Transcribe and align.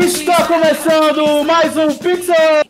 Está 0.00 0.46
começando 0.48 1.44
mais 1.44 1.76
um 1.76 1.94
Pix 1.94 2.26
Up! 2.28 2.68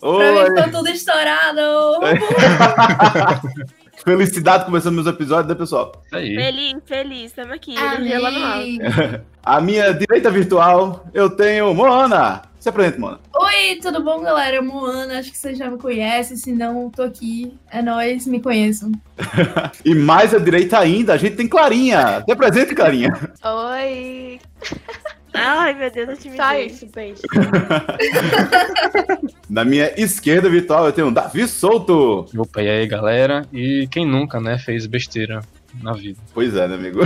Pra 0.00 0.08
Oi! 0.08 0.32
mim 0.32 0.46
ficou 0.46 0.70
tudo 0.72 0.88
estourado. 0.88 1.60
Felicidade 4.02 4.64
começando 4.64 4.94
meus 4.94 5.06
episódios, 5.06 5.48
né, 5.48 5.54
pessoal? 5.54 5.92
Isso 6.06 6.16
aí. 6.16 6.34
Feliz, 6.34 6.76
feliz, 6.86 7.24
estamos 7.26 7.52
aqui. 7.52 7.76
energia 7.76 8.20
lá 8.20 8.30
no 8.30 8.38
alto. 8.42 8.56
Amém. 8.56 8.80
A 9.44 9.60
minha 9.60 9.92
direita 9.92 10.30
virtual, 10.30 11.04
eu 11.12 11.28
tenho 11.28 11.74
Moana. 11.74 12.40
Se 12.58 12.70
apresenta, 12.70 12.98
Moana. 12.98 13.20
Oi, 13.44 13.80
tudo 13.82 14.00
bom, 14.04 14.20
galera? 14.20 14.62
Moana, 14.62 15.18
acho 15.18 15.32
que 15.32 15.36
vocês 15.36 15.58
já 15.58 15.68
me 15.68 15.76
conhecem. 15.76 16.36
Se 16.36 16.52
não, 16.52 16.88
tô 16.88 17.02
aqui. 17.02 17.52
É 17.72 17.82
nóis, 17.82 18.24
me 18.24 18.40
conheçam. 18.40 18.92
E 19.84 19.96
mais 19.96 20.32
à 20.32 20.38
direita 20.38 20.78
ainda, 20.78 21.14
a 21.14 21.16
gente 21.16 21.34
tem 21.34 21.48
Clarinha. 21.48 22.22
Se 22.24 22.30
apresente, 22.30 22.72
Clarinha. 22.72 23.12
Oi! 23.44 24.38
Ai, 25.34 25.74
meu 25.74 25.90
Deus, 25.90 26.10
eu 26.10 26.16
te 26.16 26.36
Só 26.36 26.54
isso, 26.54 26.86
beijo. 26.94 27.22
Na 29.50 29.64
minha 29.64 29.92
esquerda 29.96 30.48
virtual, 30.48 30.86
eu 30.86 30.92
tenho 30.92 31.10
Davi 31.10 31.48
Souto. 31.48 32.26
Opa, 32.36 32.62
e 32.62 32.68
aí, 32.68 32.86
galera? 32.86 33.44
E 33.52 33.88
quem 33.90 34.06
nunca, 34.06 34.40
né, 34.40 34.58
fez 34.58 34.86
besteira 34.86 35.40
na 35.82 35.94
vida? 35.94 36.20
Pois 36.32 36.54
é, 36.54 36.68
né, 36.68 36.74
amigo? 36.74 37.00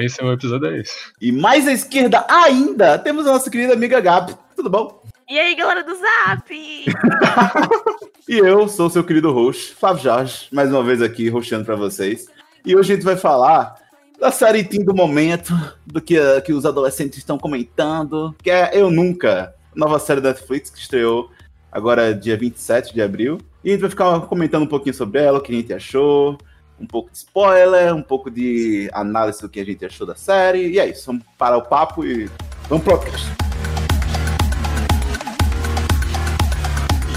Esse 0.00 0.20
é 0.20 0.24
o 0.24 0.32
episódio, 0.32 0.68
é 0.68 0.78
esse. 0.78 0.92
E 1.20 1.30
mais 1.30 1.68
à 1.68 1.72
esquerda 1.72 2.24
ainda, 2.28 2.98
temos 2.98 3.26
a 3.26 3.32
nossa 3.32 3.50
querida 3.50 3.74
amiga 3.74 4.00
Gabi. 4.00 4.34
Tudo 4.56 4.70
bom? 4.70 4.97
E 5.30 5.38
aí, 5.38 5.54
galera 5.54 5.84
do 5.84 5.94
Zap? 5.94 6.48
E 8.26 8.36
eu 8.36 8.68
sou 8.68 8.90
seu 8.90 9.02
querido 9.02 9.32
host, 9.32 9.74
Flávio 9.74 10.02
Jorge, 10.02 10.48
mais 10.52 10.70
uma 10.70 10.82
vez 10.82 11.00
aqui 11.00 11.30
roxando 11.30 11.64
pra 11.64 11.76
vocês. 11.76 12.26
E 12.62 12.76
hoje 12.76 12.92
a 12.92 12.94
gente 12.94 13.04
vai 13.04 13.16
falar 13.16 13.74
da 14.20 14.30
série 14.30 14.62
Teen 14.62 14.84
do 14.84 14.94
momento, 14.94 15.54
do 15.86 15.98
que, 15.98 16.18
eh, 16.18 16.38
que 16.42 16.52
os 16.52 16.66
adolescentes 16.66 17.16
estão 17.16 17.38
comentando, 17.38 18.36
que 18.42 18.50
é 18.50 18.70
Eu 18.74 18.90
Nunca, 18.90 19.54
nova 19.74 19.98
série 19.98 20.20
da 20.20 20.28
Netflix 20.28 20.68
que 20.68 20.78
estreou 20.78 21.30
agora 21.72 22.14
dia 22.14 22.36
27 22.36 22.92
de 22.92 23.00
abril. 23.00 23.38
E 23.64 23.70
a 23.70 23.72
gente 23.72 23.80
vai 23.80 23.90
ficar 23.90 24.20
comentando 24.26 24.64
um 24.64 24.68
pouquinho 24.68 24.94
sobre 24.94 25.22
ela, 25.22 25.38
o 25.38 25.40
que 25.40 25.50
a 25.50 25.56
gente 25.56 25.72
achou, 25.72 26.36
um 26.78 26.86
pouco 26.86 27.10
de 27.10 27.16
spoiler, 27.16 27.94
um 27.94 28.02
pouco 28.02 28.30
de 28.30 28.90
análise 28.92 29.40
do 29.40 29.48
que 29.48 29.58
a 29.60 29.64
gente 29.64 29.86
achou 29.86 30.06
da 30.06 30.14
série. 30.14 30.68
E 30.68 30.78
é 30.78 30.86
isso, 30.86 31.06
vamos 31.06 31.24
parar 31.38 31.56
o 31.56 31.62
papo 31.62 32.04
e 32.04 32.30
vamos 32.68 32.84
pro 32.84 32.98
podcast. 32.98 33.47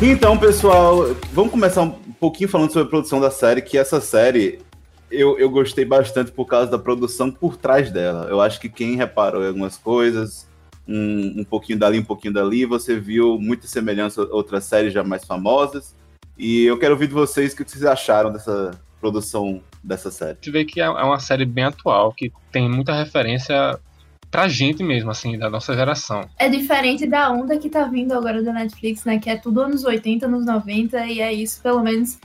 Então, 0.04 0.36
pessoal, 0.36 1.14
vamos 1.32 1.52
começar 1.52 1.84
um 1.84 1.92
pouquinho 1.92 2.50
falando 2.50 2.72
sobre 2.72 2.88
a 2.88 2.90
produção 2.90 3.22
da 3.22 3.30
série, 3.30 3.62
que 3.62 3.78
essa 3.78 4.02
série 4.02 4.60
eu, 5.12 5.38
eu 5.38 5.48
gostei 5.48 5.86
bastante 5.86 6.32
por 6.32 6.46
causa 6.46 6.72
da 6.72 6.80
produção 6.80 7.32
por 7.32 7.56
trás 7.56 7.92
dela. 7.92 8.26
Eu 8.28 8.42
acho 8.42 8.60
que 8.60 8.68
quem 8.68 8.96
reparou 8.96 9.44
em 9.44 9.48
algumas 9.48 9.78
coisas, 9.78 10.50
um, 10.88 11.42
um 11.42 11.44
pouquinho 11.44 11.78
dali, 11.78 12.00
um 12.00 12.04
pouquinho 12.04 12.34
dali, 12.34 12.66
você 12.66 13.00
viu 13.00 13.38
muita 13.40 13.68
semelhança 13.68 14.24
a 14.24 14.36
outras 14.36 14.64
séries 14.64 14.92
já 14.92 15.04
mais 15.04 15.24
famosas. 15.24 15.96
E 16.36 16.64
eu 16.64 16.80
quero 16.80 16.94
ouvir 16.94 17.06
de 17.06 17.14
vocês 17.14 17.54
o 17.54 17.56
que 17.56 17.64
vocês 17.64 17.86
acharam 17.86 18.32
dessa 18.32 18.72
produção 19.00 19.62
dessa 19.84 20.10
série. 20.10 20.32
A 20.32 20.34
gente 20.34 20.52
vê 20.52 20.66
que 20.66 20.82
é 20.82 20.86
é 20.86 20.90
uma 20.90 21.20
série 21.20 21.46
bem 21.46 21.66
atual, 21.66 22.12
que 22.12 22.34
tem 22.52 22.68
muita 22.68 22.92
referência 22.92 23.80
pra 24.32 24.48
gente 24.48 24.82
mesmo, 24.82 25.12
assim, 25.12 25.38
da 25.38 25.50
nossa 25.50 25.76
geração. 25.76 26.28
É 26.40 26.48
diferente 26.48 27.06
da 27.06 27.30
onda 27.30 27.58
que 27.58 27.70
tá 27.70 27.84
vindo 27.84 28.14
agora 28.14 28.42
da 28.42 28.54
Netflix, 28.54 29.04
né? 29.04 29.20
Que 29.20 29.30
é 29.30 29.36
tudo 29.36 29.62
anos 29.62 29.84
80, 29.84 30.26
anos 30.26 30.46
90, 30.46 31.06
e 31.08 31.20
é 31.20 31.34
isso, 31.34 31.62
pelo 31.62 31.84
menos. 31.84 32.18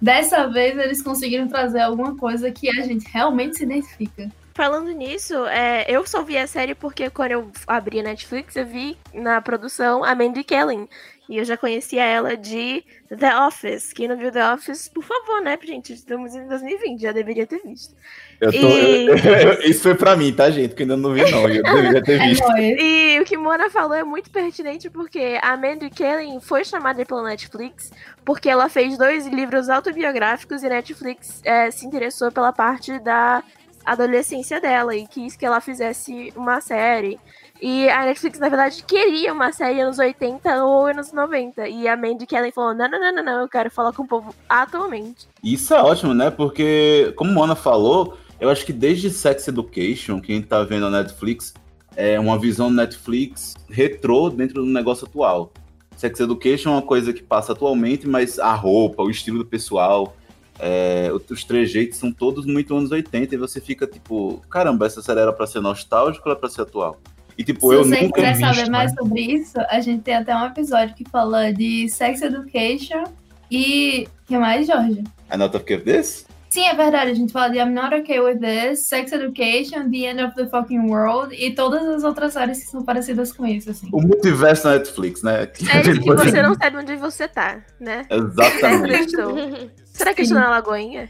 Dessa 0.00 0.46
vez 0.46 0.76
eles 0.76 1.00
conseguiram 1.00 1.48
trazer 1.48 1.80
alguma 1.80 2.14
coisa 2.16 2.50
que 2.50 2.68
a 2.68 2.84
gente 2.84 3.08
realmente 3.10 3.56
se 3.56 3.64
identifica. 3.64 4.30
Falando 4.52 4.90
nisso, 4.92 5.46
é, 5.46 5.84
eu 5.88 6.06
só 6.06 6.22
vi 6.22 6.36
a 6.36 6.46
série 6.46 6.76
porque 6.76 7.10
quando 7.10 7.32
eu 7.32 7.50
abri 7.66 7.98
a 7.98 8.02
Netflix, 8.04 8.54
eu 8.54 8.66
vi 8.66 8.96
na 9.12 9.40
produção 9.40 10.04
a 10.04 10.14
Mandy 10.14 10.44
Kelly. 10.44 10.88
E 11.28 11.38
eu 11.38 11.44
já 11.44 11.56
conhecia 11.56 12.04
ela 12.04 12.36
de 12.36 12.84
The 13.08 13.36
Office. 13.46 13.92
Quem 13.92 14.06
não 14.06 14.16
viu 14.16 14.30
The 14.30 14.52
Office, 14.52 14.88
por 14.88 15.02
favor, 15.02 15.40
né, 15.42 15.58
gente? 15.60 15.94
Estamos 15.94 16.34
em 16.36 16.46
2020, 16.46 17.00
já 17.00 17.12
deveria 17.12 17.46
ter 17.46 17.62
visto. 17.62 17.96
Eu 18.40 18.52
tô- 18.52 18.58
E- 18.58 19.60
Isso 19.70 19.82
foi 19.82 19.94
pra 19.94 20.16
mim, 20.16 20.32
tá, 20.32 20.50
gente? 20.50 20.74
Que 20.74 20.82
ainda 20.82 20.96
não 20.96 21.12
vi, 21.12 21.22
não. 21.30 21.48
Eu 21.48 21.62
deveria 21.62 22.02
ter 22.02 22.20
É 22.20 22.26
visto. 22.28 22.56
E 22.56 23.18
o 23.20 23.24
que 23.24 23.36
Mona 23.36 23.70
falou 23.70 23.94
é 23.94 24.04
muito 24.04 24.30
pertinente 24.30 24.90
porque 24.90 25.38
a 25.42 25.56
Mandy 25.56 25.90
Kelly 25.90 26.38
foi 26.40 26.64
chamada 26.64 27.04
pela 27.04 27.22
Netflix 27.22 27.90
porque 28.24 28.48
ela 28.48 28.68
fez 28.68 28.96
dois 28.98 29.26
livros 29.26 29.68
autobiográficos 29.68 30.62
e 30.62 30.68
Netflix 30.68 31.40
é, 31.44 31.70
se 31.70 31.86
interessou 31.86 32.30
pela 32.32 32.52
parte 32.52 32.98
da 32.98 33.42
adolescência 33.84 34.60
dela 34.60 34.96
e 34.96 35.06
quis 35.06 35.36
que 35.36 35.44
ela 35.44 35.60
fizesse 35.60 36.32
uma 36.36 36.60
série. 36.60 37.18
E 37.62 37.88
a 37.88 38.04
Netflix, 38.04 38.38
na 38.38 38.48
verdade, 38.48 38.82
queria 38.86 39.32
uma 39.32 39.52
série 39.52 39.80
anos 39.80 39.98
80 39.98 40.64
ou 40.64 40.86
anos 40.86 41.12
90. 41.12 41.68
E 41.68 41.86
a 41.86 41.96
Mandy 41.96 42.26
Kelly 42.26 42.50
falou: 42.50 42.74
não, 42.74 42.88
não, 42.88 42.98
não, 43.00 43.14
não, 43.14 43.22
não, 43.22 43.40
eu 43.42 43.48
quero 43.48 43.70
falar 43.70 43.92
com 43.92 44.02
o 44.02 44.08
povo 44.08 44.34
atualmente. 44.48 45.26
Isso 45.42 45.72
é 45.72 45.80
ótimo, 45.80 46.12
né? 46.12 46.30
Porque, 46.30 47.12
como 47.16 47.32
Mona 47.32 47.54
falou, 47.54 48.18
eu 48.40 48.48
acho 48.48 48.64
que 48.64 48.72
desde 48.72 49.10
Sex 49.10 49.48
Education, 49.48 50.20
que 50.20 50.32
a 50.32 50.34
gente 50.34 50.46
tá 50.46 50.62
vendo 50.62 50.90
na 50.90 51.02
Netflix, 51.02 51.54
é 51.96 52.18
uma 52.18 52.38
visão 52.38 52.70
Netflix 52.70 53.54
retrô 53.68 54.30
dentro 54.30 54.62
do 54.62 54.66
negócio 54.68 55.06
atual. 55.06 55.52
Sex 55.96 56.18
Education 56.20 56.70
é 56.70 56.72
uma 56.72 56.82
coisa 56.82 57.12
que 57.12 57.22
passa 57.22 57.52
atualmente, 57.52 58.08
mas 58.08 58.38
a 58.38 58.52
roupa, 58.54 59.02
o 59.02 59.10
estilo 59.10 59.38
do 59.38 59.46
pessoal, 59.46 60.16
é, 60.58 61.10
os 61.30 61.44
trejeitos 61.44 61.98
são 61.98 62.12
todos 62.12 62.46
muito 62.46 62.76
anos 62.76 62.90
80 62.90 63.34
e 63.34 63.38
você 63.38 63.60
fica 63.60 63.86
tipo, 63.86 64.42
caramba, 64.50 64.86
essa 64.86 65.02
série 65.02 65.20
era 65.20 65.32
pra 65.32 65.46
ser 65.46 65.60
nostálgica 65.60 66.24
ou 66.26 66.32
era 66.32 66.40
pra 66.40 66.48
ser 66.48 66.62
atual? 66.62 67.00
E 67.36 67.42
tipo, 67.42 67.68
Se 67.68 67.74
eu 67.74 67.84
você 67.84 68.02
nunca 68.02 68.20
quiser 68.20 68.36
saber 68.36 68.62
né? 68.64 68.68
mais 68.70 68.94
sobre 68.94 69.20
isso, 69.20 69.58
a 69.68 69.80
gente 69.80 70.02
tem 70.02 70.14
até 70.14 70.34
um 70.36 70.46
episódio 70.46 70.94
que 70.94 71.04
fala 71.08 71.52
de 71.52 71.88
Sex 71.88 72.22
Education 72.22 73.04
e. 73.50 74.06
que 74.26 74.38
mais, 74.38 74.66
Jorge? 74.66 75.02
I'm 75.32 75.38
not 75.38 75.56
okay 75.56 75.76
with 75.76 75.84
this? 75.84 76.26
Sim, 76.54 76.66
é 76.66 76.74
verdade. 76.76 77.10
A 77.10 77.14
gente 77.14 77.32
fala 77.32 77.48
de 77.48 77.58
I'm 77.58 77.72
Not 77.72 77.92
Okay 77.96 78.20
With 78.20 78.38
This, 78.38 78.86
Sex 78.86 79.10
Education, 79.10 79.90
The 79.90 79.96
End 80.06 80.22
of 80.22 80.36
the 80.36 80.46
Fucking 80.46 80.88
World 80.88 81.34
e 81.34 81.52
todas 81.52 81.82
as 81.84 82.04
outras 82.04 82.32
séries 82.32 82.62
que 82.62 82.70
são 82.70 82.84
parecidas 82.84 83.32
com 83.32 83.44
isso, 83.44 83.72
assim. 83.72 83.88
O 83.90 84.00
multiverso 84.00 84.62
da 84.62 84.74
Netflix, 84.74 85.20
né? 85.24 85.48
Série 85.52 85.98
que 85.98 86.14
você 86.14 86.40
não 86.42 86.54
sabe 86.54 86.76
onde 86.76 86.94
você 86.94 87.26
tá, 87.26 87.60
né? 87.80 88.06
Exatamente. 88.08 89.16
Estou. 89.16 89.36
Será 89.84 90.14
que 90.14 90.22
estou 90.22 90.38
na 90.38 90.48
Lagoinha? 90.48 91.08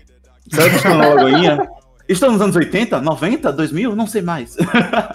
Será 0.49 0.71
que 0.71 0.77
estão 0.77 0.97
na 0.97 1.09
Lagoinha? 1.09 1.69
Estão 2.09 2.33
nos 2.33 2.41
anos 2.41 2.57
80, 2.57 3.03
90, 3.03 3.53
2000? 3.53 3.95
Não 3.95 4.07
sei 4.07 4.23
mais. 4.23 4.57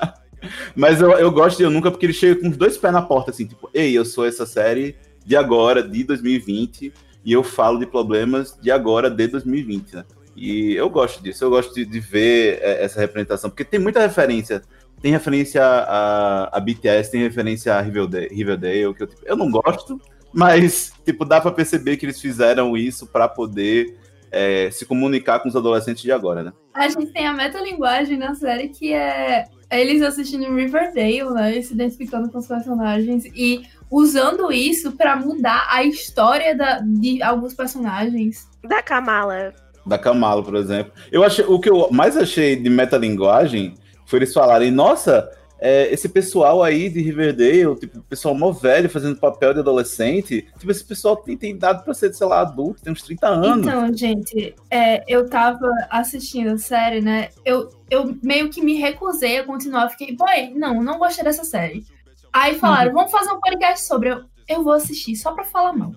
Mas 0.75 1.01
eu, 1.01 1.09
eu 1.13 1.31
gosto 1.31 1.57
de 1.57 1.63
Eu 1.63 1.71
Nunca 1.71 1.89
porque 1.89 2.05
ele 2.05 2.13
chega 2.13 2.39
com 2.39 2.49
os 2.49 2.55
dois 2.55 2.77
pés 2.77 2.93
na 2.93 3.01
porta, 3.01 3.31
assim, 3.31 3.47
tipo, 3.47 3.67
ei, 3.73 3.97
eu 3.97 4.05
sou 4.05 4.27
essa 4.27 4.45
série 4.45 4.95
de 5.25 5.35
agora, 5.35 5.81
de 5.81 6.03
2020, 6.03 6.93
e 7.25 7.33
eu 7.33 7.43
falo 7.43 7.79
de 7.79 7.87
problemas 7.87 8.55
de 8.61 8.69
agora, 8.69 9.09
de 9.09 9.25
2020, 9.25 9.95
né? 9.95 10.05
E 10.39 10.73
eu 10.73 10.89
gosto 10.89 11.21
disso, 11.21 11.43
eu 11.43 11.49
gosto 11.49 11.73
de, 11.75 11.85
de 11.85 11.99
ver 11.99 12.59
é, 12.61 12.83
essa 12.83 12.99
representação, 12.99 13.49
porque 13.49 13.65
tem 13.65 13.79
muita 13.79 13.99
referência. 13.99 14.61
Tem 15.01 15.11
referência 15.11 15.63
a, 15.63 16.57
a 16.57 16.59
BTS, 16.59 17.11
tem 17.11 17.21
referência 17.21 17.73
a 17.73 17.81
Riverdale, 17.81 18.27
Riverdale 18.29 18.93
que 18.93 19.03
eu, 19.03 19.07
tipo, 19.07 19.21
eu 19.25 19.35
não 19.35 19.49
gosto, 19.49 19.99
mas, 20.33 20.91
tipo, 21.05 21.25
dá 21.25 21.39
pra 21.41 21.51
perceber 21.51 21.97
que 21.97 22.05
eles 22.05 22.19
fizeram 22.21 22.75
isso 22.77 23.07
pra 23.07 23.27
poder 23.27 23.97
é, 24.31 24.69
se 24.71 24.85
comunicar 24.85 25.39
com 25.39 25.49
os 25.49 25.55
adolescentes 25.55 26.03
de 26.03 26.11
agora, 26.11 26.43
né? 26.43 26.53
A 26.73 26.87
gente 26.87 27.07
tem 27.07 27.25
a 27.25 27.33
metalinguagem 27.33 28.17
na 28.17 28.35
série 28.35 28.69
que 28.69 28.93
é 28.93 29.45
eles 29.71 30.01
assistindo 30.01 30.53
Riverdale, 30.55 31.29
né? 31.33 31.57
E 31.57 31.63
se 31.63 31.73
identificando 31.73 32.29
com 32.29 32.37
os 32.37 32.47
personagens 32.47 33.25
e 33.25 33.61
usando 33.89 34.51
isso 34.51 34.91
pra 34.93 35.15
mudar 35.15 35.67
a 35.69 35.83
história 35.83 36.55
da- 36.55 36.79
de 36.79 37.21
alguns 37.21 37.53
personagens. 37.53 38.47
Da 38.63 38.81
Kamala. 38.81 39.53
Da 39.85 39.97
Kamala, 39.97 40.43
por 40.43 40.55
exemplo. 40.55 40.91
Eu 41.11 41.23
achei, 41.23 41.45
o 41.45 41.59
que 41.59 41.69
eu 41.69 41.89
mais 41.91 42.17
achei 42.17 42.55
de 42.55 42.69
metalinguagem 42.69 43.75
foi 44.05 44.19
eles 44.19 44.33
falarem, 44.33 44.71
nossa, 44.71 45.29
é, 45.59 45.91
esse 45.93 46.07
pessoal 46.07 46.63
aí 46.63 46.89
de 46.89 47.01
Riverdale, 47.01 47.75
tipo, 47.75 48.01
pessoal 48.03 48.33
mó 48.33 48.51
velho 48.51 48.89
fazendo 48.89 49.19
papel 49.19 49.53
de 49.53 49.59
adolescente, 49.59 50.47
tipo, 50.57 50.71
esse 50.71 50.83
pessoal 50.83 51.17
tem, 51.17 51.37
tem 51.37 51.51
idade 51.51 51.83
pra 51.83 51.93
ser, 51.93 52.13
sei 52.13 52.25
lá, 52.25 52.41
adulto, 52.41 52.81
tem 52.81 52.93
uns 52.93 53.01
30 53.01 53.27
anos. 53.27 53.67
Então, 53.67 53.93
gente, 53.93 54.55
é, 54.71 55.03
eu 55.07 55.29
tava 55.29 55.69
assistindo 55.89 56.51
a 56.51 56.57
série, 56.57 57.01
né? 57.01 57.29
Eu, 57.43 57.69
eu 57.89 58.17
meio 58.23 58.49
que 58.49 58.61
me 58.61 58.75
recusei 58.75 59.39
a 59.39 59.43
continuar. 59.43 59.89
Fiquei, 59.89 60.15
boy, 60.15 60.53
não, 60.55 60.81
não 60.81 60.97
gostei 60.97 61.23
dessa 61.23 61.43
série. 61.43 61.85
Aí 62.31 62.55
falaram, 62.55 62.93
vamos 62.93 63.11
fazer 63.11 63.31
um 63.31 63.39
podcast 63.39 63.85
sobre. 63.85 64.09
Eu, 64.09 64.23
eu 64.47 64.63
vou 64.63 64.73
assistir 64.73 65.15
só 65.15 65.33
pra 65.33 65.43
falar 65.43 65.73
mal. 65.73 65.91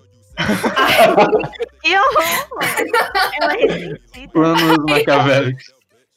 E 1.83 1.95
horror! 1.97 2.47
Ela 3.41 3.53
é 3.53 3.57
ressentida. 3.65 4.31
Planos 4.31 4.77
maquiavélicos. 4.89 5.63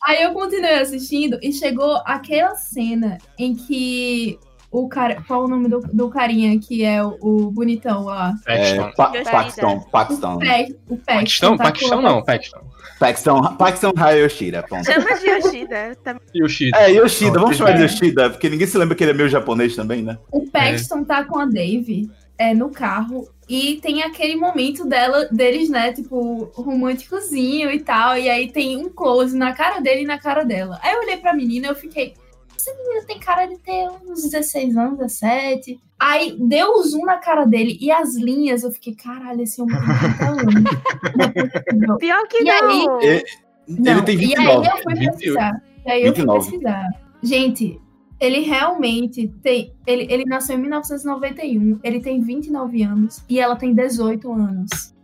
Aí 0.07 0.23
eu 0.23 0.33
continuei 0.33 0.75
assistindo 0.79 1.39
e 1.43 1.53
chegou 1.53 2.01
aquela 2.05 2.55
cena 2.55 3.19
em 3.39 3.55
que 3.55 4.39
o 4.71 4.89
cara. 4.89 5.23
Qual 5.27 5.45
o 5.45 5.49
nome 5.49 5.69
do, 5.69 5.81
do 5.81 6.09
carinha 6.09 6.59
que 6.61 6.85
é 6.85 7.03
o, 7.03 7.17
o 7.21 7.51
bonitão 7.51 8.05
lá? 8.05 8.35
É, 8.47 8.77
Paxton. 8.77 8.93
pa 8.97 9.09
Yoshida. 9.09 9.31
Paxton, 9.33 9.77
O, 9.77 9.91
Paxton. 9.91 10.39
Pe, 10.39 10.77
o 10.89 10.97
Paxton? 10.97 11.07
Paxton. 11.07 11.57
tá 11.57 11.65
Paxton 11.65 11.89
com- 11.97 12.03
não, 12.03 12.23
Paxton. 12.23 12.61
Paxton, 12.99 13.43
Paxton 13.57 13.93
Hayoshida, 13.97 14.63
ponto. 14.63 14.87
Chama 14.87 15.19
de 15.19 15.27
Yoshida. 15.29 15.97
Tá... 16.03 16.17
Yoshida. 16.35 16.79
É, 16.79 16.91
Yoshida, 16.93 17.39
vamos 17.39 17.57
chamar 17.57 17.73
de 17.73 17.81
É. 17.83 17.85
Yoshida, 17.85 18.31
porque 18.31 18.49
ninguém 18.49 18.67
se 18.67 18.79
lembra 18.79 18.95
que 18.95 19.05
ele 19.05 19.11
é 19.11 19.15
meio 19.15 19.29
japonês 19.29 19.75
também, 19.77 20.03
né? 20.03 20.17
O 20.31 20.47
Paxton 20.51 21.05
tá 21.05 21.25
com 21.25 21.39
a 21.39 21.45
Dave 21.45 22.09
é, 22.39 22.55
no 22.55 22.71
carro 22.71 23.29
e 23.49 23.77
tem 23.81 24.03
aquele 24.03 24.35
momento 24.37 24.85
dela, 24.87 25.27
deles, 25.31 25.69
né, 25.71 25.93
tipo, 25.93 26.51
românticozinho 26.55 27.71
e 27.71 27.81
tal. 27.81 28.17
E 28.19 28.29
aí 28.29 28.51
tem 28.51 28.77
um 28.77 28.89
close 28.89 29.37
na 29.37 29.53
cara 29.53 29.81
dele 29.81 30.03
e 30.03 30.07
na 30.07 30.19
cara 30.19 30.43
dela. 30.45 30.79
Aí 30.83 30.93
eu 30.95 31.01
olhei 31.01 31.17
pra 31.17 31.33
menina 31.35 31.67
e 31.67 31.71
eu 31.71 31.75
fiquei. 31.77 32.15
Essa 32.57 32.73
menina 32.75 33.07
tem 33.07 33.19
cara 33.21 33.47
de 33.47 33.57
ter 33.59 33.89
uns 34.05 34.23
16 34.23 34.77
anos, 34.77 34.99
17. 34.99 35.79
Aí 35.99 36.37
deu 36.41 36.73
o 36.73 36.83
zoom 36.83 37.05
na 37.05 37.19
cara 37.19 37.45
dele 37.45 37.79
e 37.81 37.91
as 37.91 38.17
linhas, 38.17 38.63
eu 38.65 38.71
fiquei, 38.73 38.95
caralho, 38.95 39.41
esse 39.43 39.61
homem 39.63 39.77
tem 39.77 39.87
30 39.87 40.25
anos. 40.31 40.55
Não 40.55 41.97
possível. 41.97 41.97
Pior 41.99 42.29
que 42.29 42.43
E 42.43 42.51
aí, 42.51 42.61
não. 42.87 43.01
E- 43.03 43.25
Não, 43.69 43.93
Ele 43.93 44.03
tem 44.03 44.15
E 44.17 44.19
aí 44.19 44.27
29. 44.27 44.67
eu 44.69 44.77
fui 44.83 44.95
28. 44.95 45.13
pesquisar. 45.17 45.63
E 45.87 45.91
aí 45.91 46.03
eu 46.05 46.15
fui 46.15 46.25
29. 46.25 46.39
pesquisar. 46.51 46.89
Gente, 47.23 47.81
ele 48.21 48.41
realmente 48.41 49.29
tem. 49.43 49.73
Ele, 49.87 50.07
ele 50.11 50.25
nasceu 50.25 50.57
em 50.57 50.61
1991. 50.61 51.81
Ele 51.83 52.01
tem 52.01 52.21
29 52.21 52.83
anos. 52.83 53.23
E 53.29 53.39
ela 53.41 53.57
tem 53.57 53.75
18 53.75 54.33
anos. 54.33 54.95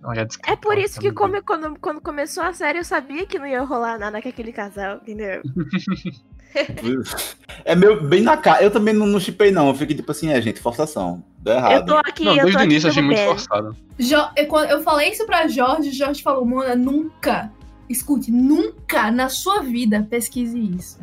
É 0.46 0.56
por 0.56 0.76
isso 0.76 0.98
que 1.00 1.12
como 1.12 1.40
quando, 1.44 1.78
quando 1.80 2.00
começou 2.00 2.42
a 2.42 2.52
série 2.52 2.78
eu 2.80 2.84
sabia 2.84 3.24
que 3.24 3.38
não 3.38 3.46
ia 3.46 3.62
rolar 3.62 3.98
nada 4.00 4.20
com 4.20 4.28
aquele 4.28 4.52
casal, 4.52 4.96
entendeu? 4.96 5.40
É 7.64 7.74
meu, 7.74 8.02
bem 8.06 8.22
na 8.22 8.36
cara. 8.36 8.62
Eu 8.62 8.70
também 8.70 8.92
não, 8.92 9.06
não 9.06 9.18
chipei, 9.18 9.50
não. 9.50 9.68
Eu 9.68 9.74
fiquei 9.74 9.96
tipo 9.96 10.10
assim, 10.10 10.28
é, 10.30 10.40
gente, 10.40 10.60
forçação. 10.60 11.22
Deu 11.38 11.54
Eu 11.54 11.58
errado. 11.58 11.86
tô 11.86 11.96
aqui, 11.96 12.24
Não, 12.24 12.32
eu 12.32 12.38
tô 12.40 12.44
desde 12.44 12.62
o 12.62 12.64
início 12.64 12.86
eu 12.86 12.90
achei 12.90 13.02
muito 13.02 13.16
derrubando. 13.16 13.40
forçado. 13.40 13.76
Jo- 13.98 14.28
eu, 14.36 14.46
quando 14.48 14.70
eu 14.70 14.82
falei 14.82 15.10
isso 15.10 15.24
pra 15.24 15.48
Jorge, 15.48 15.90
Jorge 15.92 16.22
falou, 16.22 16.44
Mona, 16.44 16.74
nunca. 16.76 17.50
Escute, 17.88 18.30
nunca 18.30 19.10
na 19.10 19.28
sua 19.28 19.60
vida 19.60 20.06
pesquise 20.10 20.58
isso. 20.58 20.98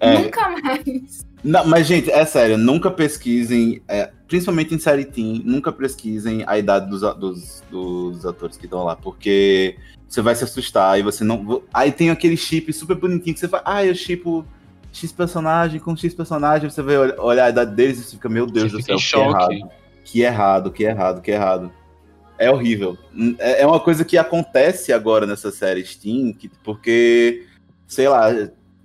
É. 0.00 0.18
Nunca 0.18 0.48
mais. 0.62 1.26
Não, 1.44 1.66
mas, 1.66 1.86
gente, 1.86 2.10
é 2.10 2.24
sério, 2.24 2.56
nunca 2.56 2.90
pesquisem, 2.90 3.82
é, 3.86 4.10
principalmente 4.26 4.74
em 4.74 4.78
série 4.78 5.04
Teen, 5.04 5.42
nunca 5.44 5.70
pesquisem 5.70 6.42
a 6.46 6.58
idade 6.58 6.88
dos, 6.88 7.02
dos, 7.16 7.62
dos 7.70 8.24
atores 8.24 8.56
que 8.56 8.64
estão 8.64 8.82
lá, 8.82 8.96
porque 8.96 9.76
você 10.08 10.22
vai 10.22 10.34
se 10.34 10.42
assustar 10.44 10.98
e 10.98 11.02
você 11.02 11.22
não. 11.22 11.62
Aí 11.72 11.92
tem 11.92 12.08
aquele 12.08 12.36
chip 12.36 12.72
super 12.72 12.96
bonitinho 12.96 13.34
que 13.34 13.40
você 13.40 13.48
fala, 13.48 13.62
ah, 13.66 13.84
eu 13.84 13.94
chipo 13.94 14.44
X 14.90 15.12
personagem 15.12 15.78
com 15.78 15.94
X 15.94 16.14
personagem, 16.14 16.70
você 16.70 16.80
vai 16.80 16.96
ol- 16.96 17.14
olhar 17.22 17.44
a 17.44 17.50
idade 17.50 17.74
deles 17.74 17.98
e 17.98 18.04
você 18.04 18.16
fica, 18.16 18.28
meu 18.30 18.46
Deus 18.46 18.72
Você 18.72 18.78
do 18.78 18.82
fica 18.82 18.86
céu, 18.86 18.96
que 18.96 19.02
choque. 19.02 19.54
errado. 19.54 19.70
Que 20.04 20.20
errado, 20.22 20.70
que 20.70 20.84
errado, 20.84 21.20
que 21.20 21.30
errado. 21.30 21.72
É 22.38 22.50
horrível. 22.50 22.96
É 23.38 23.62
é 23.62 23.66
uma 23.66 23.80
coisa 23.80 24.04
que 24.04 24.16
acontece 24.16 24.92
agora 24.92 25.26
nessa 25.26 25.50
série 25.50 25.84
Steam, 25.84 26.32
que, 26.32 26.48
porque, 26.62 27.44
sei 27.86 28.08
lá, 28.08 28.28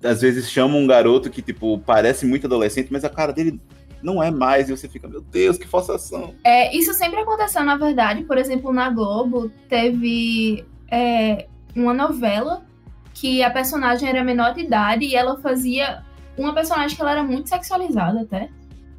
às 0.04 0.22
vezes 0.22 0.50
chamam 0.50 0.82
um 0.82 0.88
garoto 0.88 1.30
que, 1.30 1.42
tipo, 1.42 1.80
parece 1.80 2.26
muito 2.26 2.48
adolescente, 2.48 2.92
mas 2.92 3.04
a 3.04 3.10
cara 3.10 3.32
dele 3.34 3.60
não 4.02 4.24
é 4.24 4.32
mais, 4.32 4.70
e 4.70 4.76
você 4.76 4.88
fica, 4.88 5.08
meu 5.08 5.22
Deus, 5.22 5.58
que 5.58 5.68
forçação. 5.68 6.34
É, 6.44 6.76
isso 6.76 6.94
sempre 6.94 7.20
aconteceu, 7.20 7.64
na 7.64 7.76
verdade. 7.76 8.24
Por 8.24 8.38
exemplo, 8.38 8.72
na 8.72 8.90
Globo, 8.90 9.52
teve 9.68 10.66
é, 10.90 11.48
uma 11.76 11.94
novela 11.94 12.64
que 13.14 13.44
a 13.44 13.50
personagem 13.50 14.08
era 14.08 14.24
menor 14.24 14.54
de 14.54 14.62
idade 14.62 15.06
e 15.06 15.16
ela 15.16 15.38
fazia 15.40 16.04
uma 16.38 16.54
personagem 16.54 16.96
que 16.96 17.02
ela 17.02 17.12
era 17.12 17.24
muito 17.24 17.50
sexualizada 17.50 18.22
até. 18.22 18.50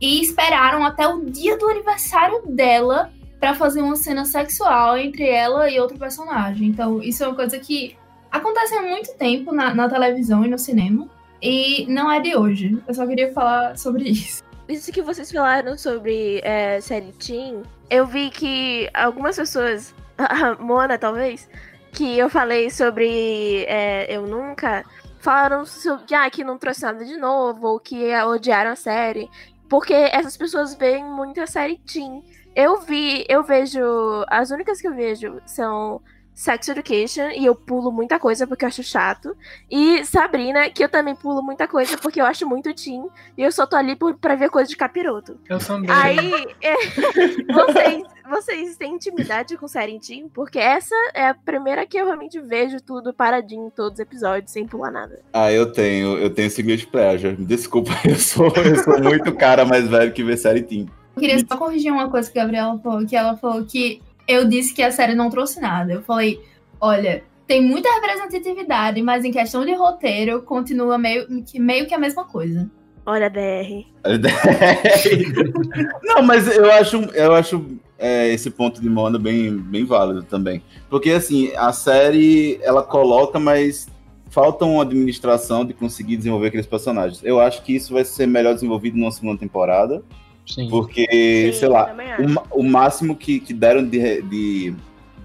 E 0.01 0.21
esperaram 0.21 0.85
até 0.85 1.09
o 1.09 1.25
dia 1.25 1.57
do 1.57 1.69
aniversário 1.69 2.43
dela 2.47 3.11
pra 3.39 3.55
fazer 3.55 3.81
uma 3.81 3.97
cena 3.97 4.27
sexual 4.27 4.99
entre 4.99 5.27
ela 5.27 5.71
e 5.71 5.81
outro 5.81 5.99
personagem. 5.99 6.69
Então, 6.69 7.03
isso 7.03 7.25
é 7.25 7.27
uma 7.27 7.35
coisa 7.35 7.59
que 7.59 7.97
acontece 8.31 8.75
há 8.75 8.83
muito 8.83 9.13
tempo 9.15 9.53
na, 9.53 9.75
na 9.75 9.89
televisão 9.89 10.45
e 10.45 10.49
no 10.49 10.59
cinema. 10.59 11.09
E 11.43 11.87
não 11.87 12.11
é 12.11 12.21
de 12.21 12.37
hoje. 12.37 12.83
Eu 12.87 12.95
só 12.95 13.07
queria 13.07 13.33
falar 13.33 13.77
sobre 13.77 14.11
isso. 14.11 14.43
Isso 14.69 14.93
que 14.93 15.03
vocês 15.03 15.33
falaram 15.33 15.77
sobre 15.77 16.41
é, 16.45 16.81
série 16.81 17.13
Teen, 17.13 17.63
eu 17.89 18.07
vi 18.07 18.31
que 18.31 18.89
algumas 18.95 19.37
pessoas, 19.37 19.93
a 20.17 20.55
Mona 20.63 20.97
talvez, 20.97 21.49
que 21.93 22.17
eu 22.17 22.31
falei 22.31 22.71
sobre 22.71 23.65
é, 23.67 24.07
Eu 24.15 24.29
Nunca, 24.29 24.85
falaram 25.19 25.67
sobre 25.67 26.15
ah, 26.15 26.31
que 26.31 26.45
não 26.45 26.57
trouxe 26.57 26.83
nada 26.83 27.05
de 27.05 27.17
novo, 27.17 27.67
ou 27.67 27.81
que 27.81 28.15
odiaram 28.23 28.71
a 28.71 28.77
série, 28.77 29.29
porque 29.69 29.93
essas 29.93 30.37
pessoas 30.37 30.75
veem 30.75 31.05
muito 31.05 31.41
a 31.41 31.49
série 31.49 31.79
Teen. 31.79 32.23
Eu 32.55 32.81
vi, 32.81 33.25
eu 33.29 33.43
vejo, 33.43 33.81
as 34.29 34.51
únicas 34.51 34.81
que 34.81 34.87
eu 34.87 34.95
vejo 34.95 35.41
são 35.47 36.01
Sex 36.41 36.69
Education, 36.69 37.29
e 37.37 37.45
eu 37.45 37.55
pulo 37.55 37.93
muita 37.93 38.19
coisa 38.19 38.47
porque 38.47 38.65
eu 38.65 38.69
acho 38.69 38.83
chato, 38.83 39.37
e 39.71 40.03
Sabrina, 40.07 40.71
que 40.71 40.83
eu 40.83 40.89
também 40.89 41.15
pulo 41.15 41.43
muita 41.43 41.69
coisa 41.69 41.99
porque 41.99 42.19
eu 42.19 42.25
acho 42.25 42.49
muito 42.49 42.73
teen, 42.73 43.07
e 43.37 43.43
eu 43.43 43.53
só 43.53 43.67
tô 43.67 43.77
ali 43.77 43.95
por, 43.95 44.15
pra 44.15 44.35
ver 44.37 44.49
coisa 44.49 44.67
de 44.67 44.75
capiroto. 44.75 45.39
Eu 45.47 45.59
também. 45.59 45.91
Aí, 45.91 46.47
é, 46.65 46.75
vocês, 47.53 48.03
vocês 48.27 48.77
têm 48.79 48.95
intimidade 48.95 49.55
com 49.59 49.69
série 49.69 50.01
teen? 50.01 50.31
Porque 50.31 50.59
essa 50.59 50.95
é 51.13 51.29
a 51.29 51.35
primeira 51.35 51.85
que 51.85 51.99
eu 51.99 52.07
realmente 52.07 52.41
vejo 52.41 52.81
tudo 52.81 53.13
paradinho 53.13 53.67
em 53.67 53.71
todos 53.71 53.99
os 53.99 54.01
episódios, 54.01 54.51
sem 54.51 54.67
pular 54.67 54.91
nada. 54.91 55.21
Ah, 55.35 55.53
eu 55.53 55.71
tenho, 55.71 56.17
eu 56.17 56.31
tenho 56.31 56.47
esse 56.47 56.63
guilty 56.63 56.87
pleasure. 56.87 57.37
Desculpa, 57.37 57.91
eu 58.09 58.17
sou, 58.17 58.51
eu 58.65 58.83
sou 58.83 58.99
muito 58.99 59.31
cara 59.35 59.67
mais 59.67 59.87
velho 59.87 60.11
que 60.11 60.25
vê 60.25 60.39
série 60.39 60.63
Teen. 60.63 60.89
Eu 61.15 61.21
queria 61.21 61.39
só 61.47 61.55
corrigir 61.59 61.93
uma 61.93 62.09
coisa 62.09 62.31
que 62.31 62.39
a 62.39 62.43
Gabriela 62.45 62.79
falou, 62.79 63.07
que 63.07 63.15
ela 63.15 63.37
falou 63.37 63.63
que 63.67 64.01
eu 64.31 64.45
disse 64.49 64.73
que 64.75 64.83
a 64.83 64.91
série 64.91 65.15
não 65.15 65.31
trouxe 65.31 65.61
nada. 65.61 65.93
Eu 65.93 66.03
falei, 66.03 66.41
olha, 66.81 67.23
tem 67.47 67.61
muita 67.63 67.89
representatividade, 67.95 69.03
mas 69.03 69.25
em 69.25 69.33
questão 69.33 69.65
de 69.65 69.75
roteiro, 69.75 70.43
continua 70.43 70.97
meio, 70.97 71.27
que- 71.45 71.59
meio 71.59 71.87
que 71.87 71.95
a 71.95 71.99
mesma 71.99 72.25
coisa. 72.25 72.71
Olha, 73.05 73.29
BR. 73.31 73.87
Não, 76.03 76.23
mas 76.23 76.47
eu 76.55 76.71
acho, 76.73 76.97
eu 77.15 77.35
acho 77.35 77.67
é, 77.99 78.29
esse 78.33 78.51
ponto 78.51 78.81
de 78.81 78.89
Mona 78.89 79.19
bem, 79.19 79.57
bem 79.57 79.85
válido 79.85 80.23
também. 80.23 80.63
Porque, 80.89 81.11
assim, 81.11 81.51
a 81.57 81.73
série, 81.73 82.59
ela 82.63 82.83
coloca, 82.83 83.39
mas 83.39 83.89
falta 84.29 84.65
uma 84.65 84.83
administração 84.83 85.65
de 85.65 85.75
conseguir 85.75 86.17
desenvolver 86.17 86.49
aqueles 86.49 86.67
personagens. 86.67 87.21
Eu 87.25 87.41
acho 87.41 87.63
que 87.63 87.75
isso 87.75 87.93
vai 87.93 88.05
ser 88.05 88.27
melhor 88.27 88.55
desenvolvido 88.55 88.97
numa 88.97 89.11
segunda 89.11 89.39
temporada, 89.39 90.03
Sim. 90.55 90.69
porque, 90.69 91.07
Sim, 91.53 91.59
sei 91.59 91.69
lá, 91.69 91.95
o, 92.53 92.61
o 92.61 92.63
máximo 92.63 93.17
que, 93.17 93.41
que 93.41 93.53
deram 93.55 93.85
de, 93.87 94.23
de 94.23 94.75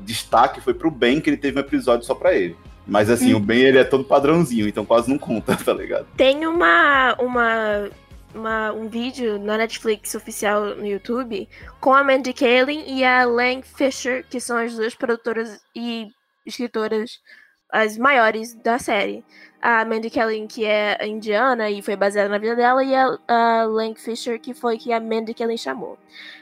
destaque 0.03 0.61
foi 0.61 0.73
pro 0.73 0.91
Ben, 0.91 1.19
que 1.19 1.29
ele 1.29 1.37
teve 1.37 1.57
um 1.57 1.61
episódio 1.61 2.05
só 2.05 2.13
pra 2.15 2.33
ele. 2.33 2.55
Mas, 2.87 3.09
assim, 3.09 3.33
o 3.33 3.39
Ben, 3.39 3.61
ele 3.63 3.79
é 3.79 3.83
todo 3.83 4.03
padrãozinho, 4.03 4.67
então 4.67 4.85
quase 4.85 5.09
não 5.09 5.17
conta, 5.17 5.55
tá 5.63 5.73
ligado? 5.73 6.05
Tem 6.15 6.45
uma, 6.45 7.15
uma, 7.19 7.89
uma- 8.33 8.71
um 8.73 8.87
vídeo 8.87 9.39
na 9.39 9.57
Netflix 9.57 10.13
oficial 10.13 10.75
no 10.75 10.85
YouTube 10.85 11.49
com 11.79 11.91
a 11.93 12.03
Mandy 12.03 12.31
Kaling 12.33 12.83
e 12.87 13.03
a 13.03 13.25
Lang 13.25 13.63
Fisher, 13.65 14.23
que 14.29 14.39
são 14.39 14.57
as 14.57 14.75
duas 14.75 14.93
produtoras 14.93 15.59
e 15.75 16.07
escritoras 16.45 17.19
as 17.71 17.97
maiores 17.97 18.53
da 18.53 18.77
série. 18.77 19.23
A 19.67 19.83
Mandy 19.83 20.11
Kaling, 20.11 20.45
que 20.45 20.63
é 20.63 21.07
indiana 21.07 21.71
e 21.71 21.81
foi 21.81 21.95
baseada 21.95 22.29
na 22.29 22.37
vida 22.37 22.55
dela, 22.55 22.83
e 22.83 22.93
a, 22.93 23.17
a 23.27 23.65
Fisher, 23.95 24.39
que 24.39 24.53
foi 24.53 24.77
que 24.77 24.93
a 24.93 24.99
Mandy 24.99 25.33
Kaling 25.33 25.57
chamou. 25.57 25.97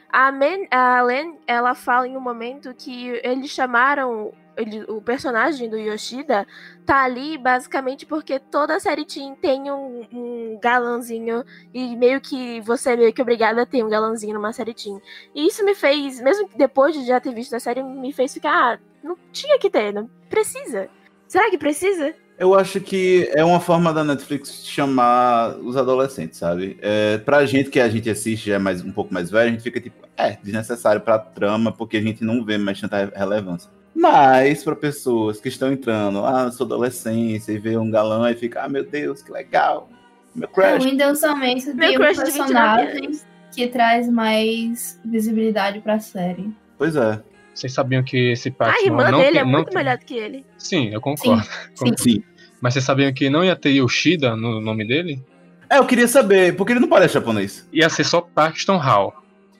A, 0.09 0.29
Man, 0.29 0.67
a 0.69 1.01
Lan, 1.01 1.35
ela 1.47 1.73
fala 1.73 2.05
em 2.05 2.17
um 2.17 2.19
momento 2.19 2.73
que 2.73 3.21
eles 3.23 3.49
chamaram 3.49 4.33
ele- 4.57 4.83
o 4.89 5.01
personagem 5.01 5.69
do 5.69 5.77
Yoshida 5.77 6.45
tá 6.85 7.01
ali 7.05 7.37
basicamente 7.37 8.05
porque 8.05 8.39
toda 8.39 8.77
série 8.81 9.05
teen 9.05 9.35
tem 9.35 9.71
um, 9.71 10.05
um 10.11 10.59
galãzinho 10.61 11.45
e 11.73 11.95
meio 11.95 12.19
que 12.19 12.59
você 12.59 12.91
é 12.91 12.97
meio 12.97 13.13
que 13.13 13.21
obrigada 13.21 13.61
a 13.61 13.65
ter 13.65 13.85
um 13.85 13.89
galãzinho 13.89 14.33
numa 14.33 14.51
série 14.51 14.73
teen. 14.73 15.01
E 15.33 15.47
isso 15.47 15.63
me 15.63 15.73
fez, 15.73 16.19
mesmo 16.19 16.49
depois 16.57 16.93
de 16.93 17.05
já 17.05 17.21
ter 17.21 17.33
visto 17.33 17.55
a 17.55 17.59
série, 17.61 17.81
me 17.81 18.11
fez 18.11 18.33
ficar, 18.33 18.73
ah, 18.75 18.79
não 19.01 19.17
tinha 19.31 19.57
que 19.57 19.69
ter, 19.69 19.93
não 19.93 20.09
precisa. 20.29 20.89
Será 21.25 21.49
que 21.49 21.57
precisa? 21.57 22.13
Eu 22.37 22.55
acho 22.55 22.79
que 22.81 23.29
é 23.33 23.43
uma 23.45 23.59
forma 23.59 23.93
da 23.93 24.03
Netflix 24.03 24.65
chamar 24.65 25.55
os 25.59 25.77
adolescentes, 25.77 26.39
sabe? 26.39 26.77
É, 26.81 27.17
pra 27.19 27.45
gente 27.45 27.69
que 27.69 27.79
a 27.79 27.87
gente 27.87 28.09
assiste 28.09 28.47
já 28.49 28.55
é 28.55 28.59
mais, 28.59 28.83
um 28.83 28.91
pouco 28.91 29.13
mais 29.13 29.29
velho, 29.29 29.49
a 29.49 29.51
gente 29.51 29.61
fica 29.63 29.79
tipo, 29.79 30.05
é, 30.17 30.37
desnecessário 30.43 30.99
pra 31.01 31.19
trama, 31.19 31.71
porque 31.71 31.97
a 31.97 32.01
gente 32.01 32.23
não 32.23 32.43
vê 32.43 32.57
mais 32.57 32.81
tanta 32.81 32.97
re- 33.05 33.11
relevância. 33.15 33.69
Mas 33.95 34.63
pra 34.63 34.75
pessoas 34.75 35.39
que 35.39 35.47
estão 35.47 35.71
entrando 35.71 36.21
na 36.21 36.51
sua 36.51 36.65
adolescência 36.65 37.51
e 37.51 37.59
vê 37.59 37.77
um 37.77 37.89
galã 37.91 38.31
e 38.31 38.35
fica, 38.35 38.63
ah, 38.63 38.67
meu 38.69 38.83
Deus, 38.83 39.21
que 39.21 39.31
legal, 39.31 39.87
meu 40.35 40.49
É 40.49 40.51
crush. 40.51 40.85
o 40.85 40.89
endeusamento 40.89 41.65
de 41.71 41.73
Meu 41.75 41.91
um 41.91 41.95
crush 41.95 42.17
de 42.23 42.31
29 42.31 42.81
personagem 42.87 43.11
que 43.55 43.67
traz 43.67 44.09
mais 44.09 44.99
visibilidade 45.05 45.79
pra 45.81 45.99
série. 45.99 46.49
Pois 46.75 46.95
é. 46.95 47.21
Vocês 47.53 47.71
sabiam 47.73 48.03
que 48.03 48.31
esse 48.31 48.49
A 48.49 48.51
Paxton 48.51 48.85
irmã 48.85 49.11
não 49.11 49.19
dele 49.19 49.31
tem- 49.33 49.41
é 49.41 49.43
não 49.43 49.51
muito 49.51 49.69
tem- 49.69 49.77
melhor 49.77 49.97
do 49.97 50.05
que 50.05 50.15
ele. 50.15 50.45
Sim, 50.57 50.89
eu 50.93 50.99
concordo. 51.01 51.43
Sim. 51.75 51.93
Sim. 51.97 52.23
Mas 52.61 52.73
vocês 52.73 52.85
sabiam 52.85 53.11
que 53.13 53.29
não 53.29 53.43
ia 53.43 53.55
ter 53.55 53.69
Yoshida 53.71 54.35
no 54.35 54.59
nome 54.61 54.85
dele? 54.87 55.21
É, 55.69 55.77
eu 55.77 55.85
queria 55.85 56.07
saber, 56.07 56.55
porque 56.55 56.73
ele 56.73 56.79
não 56.79 56.87
parece 56.87 57.13
japonês. 57.15 57.67
Ia 57.73 57.89
ser 57.89 58.03
só 58.03 58.21
Paxton 58.21 58.77
Hall. 58.77 59.13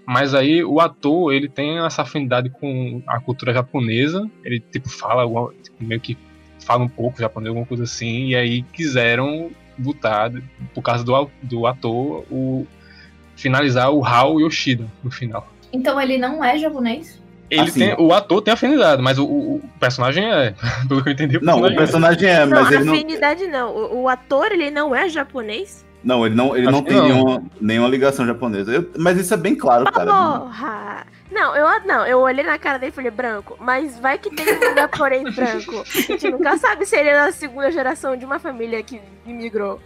Mas 0.06 0.34
aí 0.34 0.64
o 0.64 0.80
ator, 0.80 1.34
ele 1.34 1.48
tem 1.48 1.80
essa 1.86 2.02
afinidade 2.02 2.50
com 2.50 3.02
a 3.08 3.20
cultura 3.20 3.54
japonesa. 3.54 4.30
Ele, 4.44 4.60
tipo, 4.60 4.90
fala 4.90 5.24
tipo, 5.64 5.84
meio 5.84 6.00
que 6.02 6.18
fala 6.60 6.84
um 6.84 6.90
pouco 6.90 7.20
japonês, 7.20 7.50
alguma 7.50 7.66
coisa 7.66 7.84
assim. 7.84 8.28
E 8.28 8.36
aí 8.36 8.64
quiseram 8.64 9.50
botar, 9.78 10.32
por 10.74 10.82
causa 10.82 11.04
do, 11.04 11.30
do 11.42 11.66
ator, 11.66 12.26
o 12.30 12.68
finalizar 13.36 13.92
o 13.92 14.04
Hal 14.06 14.40
Yoshida 14.40 14.86
no 15.04 15.10
final. 15.10 15.48
Então 15.72 16.00
ele 16.00 16.18
não 16.18 16.44
é 16.44 16.58
japonês? 16.58 17.22
Ele 17.54 17.62
Assim. 17.62 17.80
tem, 17.80 17.96
o 17.98 18.12
ator 18.14 18.42
tem 18.42 18.54
afinidade, 18.54 19.02
mas 19.02 19.18
o, 19.20 19.26
o- 19.26 19.62
personagem 19.80 20.26
é. 20.32 20.54
Pelo 20.88 21.04
que 21.04 21.10
eu 21.10 21.14
entendi, 21.14 21.38
o 21.38 21.44
Não, 21.44 21.62
o 21.62 21.76
personagem 21.76 22.28
é. 22.30 22.34
é, 22.34 22.46
Não, 22.46 22.62
mas 22.64 22.72
ele 22.72 22.84
não. 22.84 22.94
afinidade 22.94 23.48
não. 23.48 23.70
O, 23.76 24.02
o 24.04 24.10
ator, 24.10 24.52
ele 24.52 24.72
não 24.72 24.96
é 24.96 25.08
japonês? 25.10 25.86
Não, 26.04 26.26
ele 26.26 26.36
não, 26.36 26.56
ele 26.56 26.66
não 26.66 26.80
Acho 26.80 26.84
tem 26.84 26.98
não. 26.98 27.04
Nenhuma, 27.08 27.44
nenhuma 27.62 27.88
ligação 27.88 28.26
japonesa. 28.26 28.72
Eu- 28.74 28.92
mas 28.98 29.18
isso 29.18 29.34
é 29.34 29.38
bem 29.38 29.56
claro, 29.56 29.86
cara. 29.86 30.12
Porra! 30.12 31.08
Não, 31.32 31.56
eu 31.56 31.66
não, 31.86 32.06
eu 32.06 32.20
olhei 32.20 32.44
na 32.44 32.58
cara 32.60 32.78
dele 32.78 32.92
e 32.92 32.96
falei 32.96 33.10
branco, 33.10 33.56
mas 33.60 33.98
vai 34.00 34.18
que 34.18 34.30
tem 34.30 34.46
um 34.54 34.76
japonês 34.76 35.34
branco. 35.36 35.82
A 35.88 36.02
gente 36.02 36.30
nunca 36.30 36.58
sabe 36.58 36.86
se 36.86 36.96
ele 36.98 37.10
é 37.10 37.26
da 37.26 37.32
segunda 37.32 37.72
geração 37.72 38.18
de 38.18 38.26
uma 38.26 38.38
família 38.38 38.84
que 38.84 39.00
imigrou. 39.26 39.80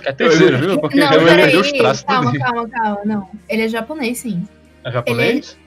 Que 0.00 0.08
é 0.08 0.12
terceiro, 0.12 0.56
viu? 0.58 0.80
Porque 0.80 1.00
não, 1.00 1.08
os 1.08 1.24
peraí. 1.24 2.04
Calma, 2.06 2.38
calma, 2.38 2.68
calma. 2.68 3.00
Não. 3.04 3.28
Ele 3.48 3.62
é 3.64 3.68
japonês, 3.68 4.18
sim. 4.18 4.46
É 4.84 4.92
japonês? 4.92 5.58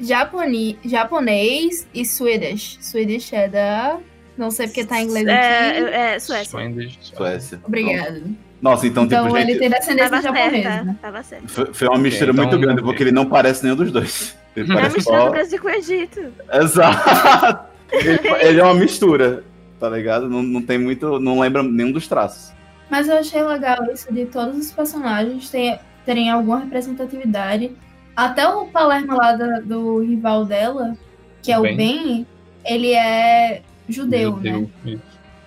Japoni, 0.00 0.78
japonês 0.84 1.86
e 1.94 2.04
Swedish. 2.04 2.78
Swedish 2.80 3.32
é 3.32 3.48
da. 3.48 3.98
Não 4.36 4.50
sei 4.50 4.66
porque 4.66 4.84
tá 4.84 5.00
em 5.00 5.04
inglês 5.04 5.26
aqui. 5.28 5.36
É, 5.36 6.14
é 6.14 6.18
Suécia. 6.18 6.50
Swedish. 6.50 6.98
Suécia. 7.02 7.60
Obrigado. 7.64 8.22
Nossa, 8.60 8.86
então, 8.86 9.04
Então 9.04 9.24
tipo, 9.26 9.36
ele 9.36 9.52
gente, 9.52 9.58
tem 9.60 9.70
descendência 9.70 10.10
Tava 10.10 10.22
japonesa. 10.22 10.62
certa, 10.62 10.84
né? 10.84 10.96
tava 11.02 11.22
certo. 11.22 11.48
foi, 11.48 11.66
foi 11.74 11.88
uma 11.88 11.98
mistura 11.98 12.30
então, 12.32 12.44
muito 12.44 12.58
grande, 12.58 12.82
porque 12.82 13.02
ele 13.02 13.12
não 13.12 13.26
parece 13.26 13.62
nenhum 13.62 13.76
dos 13.76 13.92
dois. 13.92 14.34
Ele 14.56 14.70
É 14.72 14.74
parece 14.74 14.96
mistura 14.96 15.18
só... 15.18 15.24
do 15.26 15.30
Brasil 15.32 15.60
com 15.60 15.68
o 15.68 15.70
Egito. 15.70 16.32
Exato! 16.52 17.74
Ele, 17.92 18.18
ele 18.40 18.60
é 18.60 18.64
uma 18.64 18.74
mistura, 18.74 19.44
tá 19.78 19.88
ligado? 19.88 20.28
Não, 20.28 20.42
não 20.42 20.60
tem 20.60 20.78
muito. 20.78 21.20
Não 21.20 21.38
lembra 21.38 21.62
nenhum 21.62 21.92
dos 21.92 22.08
traços. 22.08 22.52
Mas 22.90 23.06
eu 23.08 23.18
achei 23.18 23.40
legal 23.42 23.84
isso 23.92 24.12
de 24.12 24.26
todos 24.26 24.56
os 24.58 24.72
personagens 24.72 25.48
terem, 25.48 25.78
terem 26.04 26.28
alguma 26.30 26.58
representatividade. 26.60 27.70
Até 28.16 28.46
o 28.48 28.66
Palermo 28.66 29.16
lá 29.16 29.32
da- 29.32 29.60
do 29.60 30.00
rival 30.00 30.44
dela, 30.44 30.96
que 31.42 31.50
é 31.52 31.58
o 31.58 31.62
Ben. 31.62 31.76
Ben, 31.76 32.26
ele 32.64 32.92
é 32.92 33.62
judeu, 33.88 34.36
né? 34.36 34.52
Judeu, 34.52 34.70
isso. 34.84 35.02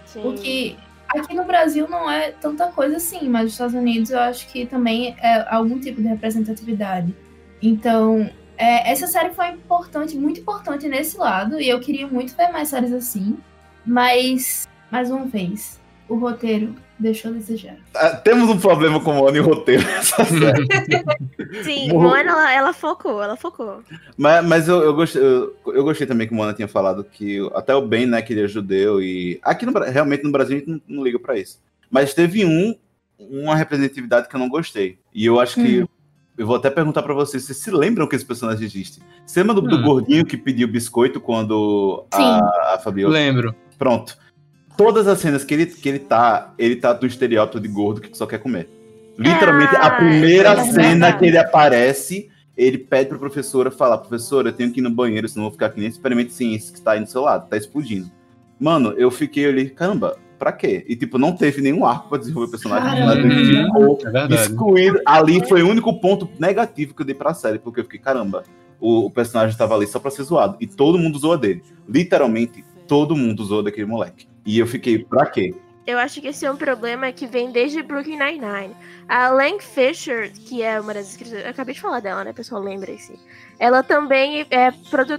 Sim. 0.05 0.27
O 0.27 0.33
que 0.33 0.77
aqui 1.09 1.33
no 1.33 1.45
Brasil 1.45 1.87
não 1.89 2.09
é 2.09 2.31
tanta 2.31 2.67
coisa 2.67 2.97
assim, 2.97 3.29
mas 3.29 3.43
nos 3.43 3.51
Estados 3.53 3.73
Unidos 3.75 4.09
eu 4.11 4.19
acho 4.19 4.47
que 4.49 4.65
também 4.65 5.15
é 5.21 5.45
algum 5.53 5.79
tipo 5.79 6.01
de 6.01 6.07
representatividade. 6.07 7.15
Então, 7.61 8.29
é, 8.57 8.91
essa 8.91 9.07
série 9.07 9.33
foi 9.33 9.47
importante, 9.49 10.17
muito 10.17 10.39
importante 10.41 10.87
nesse 10.87 11.17
lado, 11.17 11.59
e 11.59 11.67
eu 11.69 11.79
queria 11.79 12.07
muito 12.07 12.35
ver 12.35 12.49
mais 12.51 12.67
séries 12.69 12.91
assim. 12.93 13.37
Mas, 13.85 14.67
mais 14.91 15.09
uma 15.09 15.25
vez, 15.25 15.79
o 16.09 16.15
roteiro 16.15 16.73
deixou 16.99 17.31
a 17.31 17.33
desejar. 17.35 17.75
Ah, 17.93 18.09
temos 18.15 18.49
um 18.49 18.57
problema 18.59 18.99
com 18.99 19.17
o 19.19 19.25
Ono 19.27 19.35
e 19.35 19.39
o 19.39 19.43
roteiro 19.43 19.83
nessa 19.85 20.23
série. 20.25 20.67
Sim, 21.63 21.89
Morro- 21.89 22.09
Moana, 22.09 22.31
ela, 22.31 22.53
ela 22.53 22.73
focou, 22.73 23.21
ela 23.21 23.35
focou. 23.35 23.81
mas 24.17 24.45
mas 24.45 24.67
eu, 24.67 24.81
eu, 24.81 24.93
gostei, 24.93 25.21
eu, 25.21 25.55
eu 25.67 25.83
gostei 25.83 26.07
também 26.07 26.27
que 26.27 26.33
o 26.33 26.35
Mona 26.37 26.53
tinha 26.53 26.67
falado 26.67 27.03
que 27.03 27.39
até 27.53 27.73
o 27.75 27.81
Ben, 27.81 28.05
né, 28.05 28.21
que 28.21 28.33
ele 28.33 28.43
é 28.43 28.47
judeu, 28.47 29.01
e 29.01 29.39
aqui 29.43 29.65
no, 29.65 29.71
realmente 29.79 30.23
no 30.23 30.31
Brasil 30.31 30.55
a 30.55 30.59
gente 30.59 30.69
não, 30.69 30.81
não 30.87 31.03
liga 31.03 31.19
pra 31.19 31.37
isso. 31.37 31.59
Mas 31.89 32.13
teve 32.13 32.45
um, 32.45 32.75
uma 33.19 33.55
representatividade 33.55 34.27
que 34.27 34.35
eu 34.35 34.39
não 34.39 34.49
gostei. 34.49 34.97
E 35.13 35.25
eu 35.25 35.39
acho 35.39 35.55
que. 35.55 35.83
Hum. 35.83 35.87
Eu 36.37 36.45
vou 36.45 36.55
até 36.55 36.69
perguntar 36.69 37.01
pra 37.01 37.15
vocês, 37.15 37.45
vocês 37.45 37.57
se 37.57 37.71
lembram 37.71 38.05
que 38.05 38.15
esse 38.15 38.23
personagem 38.23 38.63
existe? 38.63 39.01
Você 39.25 39.39
lembra 39.39 39.55
do, 39.55 39.61
do 39.63 39.77
Hum. 39.77 39.81
gordinho 39.81 40.23
que 40.23 40.37
pediu 40.37 40.67
biscoito 40.67 41.19
quando 41.19 42.05
Sim. 42.13 42.21
a, 42.21 42.75
a 42.75 42.79
Fabiola 42.79 43.11
Lembro. 43.11 43.55
Pronto. 43.75 44.15
Todas 44.77 45.07
as 45.07 45.19
cenas 45.19 45.43
que 45.43 45.53
ele, 45.53 45.65
que 45.65 45.89
ele 45.89 45.99
tá, 45.99 46.53
ele 46.57 46.75
tá 46.75 46.93
do 46.93 47.05
estereótipo 47.07 47.59
de 47.59 47.67
gordo 47.67 47.99
que 47.99 48.15
só 48.15 48.25
quer 48.25 48.37
comer. 48.39 48.69
Literalmente, 49.17 49.75
a 49.75 49.87
Ah, 49.87 49.91
primeira 49.91 50.49
é 50.49 50.63
cena 50.65 51.11
que 51.11 51.25
ele 51.25 51.37
aparece, 51.37 52.29
ele 52.55 52.77
pede 52.77 53.09
pra 53.09 53.17
professora 53.17 53.71
falar, 53.71 53.97
professora, 53.97 54.49
eu 54.49 54.53
tenho 54.53 54.71
que 54.71 54.79
ir 54.79 54.83
no 54.83 54.91
banheiro, 54.91 55.27
senão 55.27 55.45
eu 55.45 55.49
vou 55.49 55.53
ficar 55.53 55.67
aqui 55.67 55.79
nem 55.79 55.89
experimente 55.89 56.31
ciência 56.31 56.73
que 56.73 56.79
tá 56.81 56.91
aí 56.91 56.99
do 56.99 57.09
seu 57.09 57.23
lado, 57.23 57.49
tá 57.49 57.57
explodindo. 57.57 58.11
Mano, 58.59 58.93
eu 58.97 59.09
fiquei 59.09 59.47
ali, 59.47 59.69
caramba, 59.71 60.17
pra 60.37 60.51
quê? 60.51 60.85
E 60.87 60.95
tipo, 60.95 61.17
não 61.17 61.35
teve 61.35 61.61
nenhum 61.61 61.85
arco 61.85 62.09
pra 62.09 62.17
desenvolver 62.19 62.47
o 62.47 62.51
personagem. 62.51 62.89
Personagem 62.89 63.65
ficou 63.65 63.99
É 64.05 64.35
excluído. 64.35 65.01
Ali 65.05 65.43
foi 65.47 65.63
o 65.63 65.69
único 65.69 65.99
ponto 65.99 66.29
negativo 66.39 66.93
que 66.93 67.01
eu 67.01 67.05
dei 67.05 67.15
pra 67.15 67.33
série, 67.33 67.57
porque 67.57 67.79
eu 67.79 67.83
fiquei, 67.83 67.99
caramba, 67.99 68.43
o, 68.79 69.05
o 69.05 69.11
personagem 69.11 69.57
tava 69.57 69.75
ali 69.75 69.87
só 69.87 69.99
pra 69.99 70.11
ser 70.11 70.23
zoado. 70.23 70.57
E 70.59 70.67
todo 70.67 70.99
mundo 70.99 71.17
zoa 71.17 71.37
dele. 71.37 71.63
Literalmente, 71.89 72.63
todo 72.87 73.15
mundo 73.15 73.43
zoa 73.43 73.63
daquele 73.63 73.85
moleque. 73.85 74.27
E 74.45 74.59
eu 74.59 74.65
fiquei, 74.65 75.03
pra 75.03 75.25
quê? 75.25 75.53
Eu 75.85 75.97
acho 75.97 76.19
que 76.19 76.27
esse 76.27 76.45
é 76.45 76.51
um 76.51 76.57
problema 76.57 77.11
que 77.13 77.25
vem 77.25 77.49
desde 77.49 77.81
Brooklyn 77.81 78.17
Nine-Nine. 78.17 78.75
A 79.07 79.29
Lang 79.29 79.63
Fisher, 79.63 80.31
que 80.33 80.61
é 80.61 80.79
uma 80.79 80.93
das 80.93 81.09
escritoras, 81.11 81.45
eu 81.45 81.49
acabei 81.49 81.73
de 81.73 81.79
falar 81.79 82.01
dela, 82.01 82.25
né, 82.25 82.33
pessoal, 82.33 82.61
lembrem-se. 82.61 83.17
Ela 83.57 83.81
também 83.81 84.45
é 84.49 84.71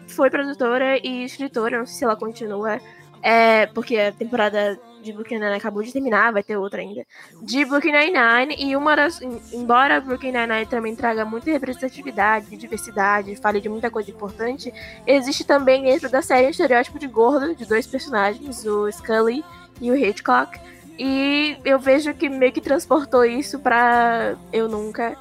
foi 0.08 0.28
produtora 0.28 0.98
e 0.98 1.24
escritora, 1.24 1.78
não 1.78 1.86
sei 1.86 1.96
se 1.96 2.04
ela 2.04 2.16
continua, 2.16 2.78
é, 3.22 3.66
porque 3.66 3.96
a 3.96 4.12
temporada 4.12 4.78
de 5.02 5.12
Brooklyn 5.12 5.38
Nine-Nine 5.38 5.58
acabou 5.58 5.82
de 5.82 5.92
terminar, 5.92 6.32
vai 6.32 6.42
ter 6.42 6.56
outra 6.56 6.80
ainda. 6.80 7.04
De 7.42 7.64
Brooklyn 7.64 7.92
Nine-Nine, 7.92 8.56
e 8.58 8.76
uma 8.76 8.94
das, 8.96 9.20
em- 9.22 9.40
embora 9.52 10.00
Brooklyn 10.00 10.32
Nine-Nine 10.32 10.66
também 10.66 10.94
traga 10.96 11.24
muita 11.24 11.50
representatividade, 11.50 12.56
diversidade, 12.56 13.36
fale 13.36 13.60
de 13.60 13.68
muita 13.68 13.90
coisa 13.90 14.10
importante, 14.10 14.72
existe 15.06 15.44
também 15.44 15.82
dentro 15.82 16.10
da 16.10 16.20
série 16.22 16.46
um 16.46 16.50
estereótipo 16.50 16.98
de 16.98 17.06
gordo, 17.06 17.54
de 17.54 17.64
dois 17.64 17.86
personagens, 17.86 18.64
o 18.64 18.90
Scully 18.90 19.44
e 19.80 19.90
o 19.90 19.96
Hitchcock. 19.96 20.58
E 20.98 21.56
eu 21.64 21.78
vejo 21.78 22.12
que 22.14 22.28
meio 22.28 22.50
que 22.52 22.60
transportou 22.60 23.24
isso 23.24 23.58
pra 23.60 24.34
Eu 24.52 24.68
Nunca 24.68 25.16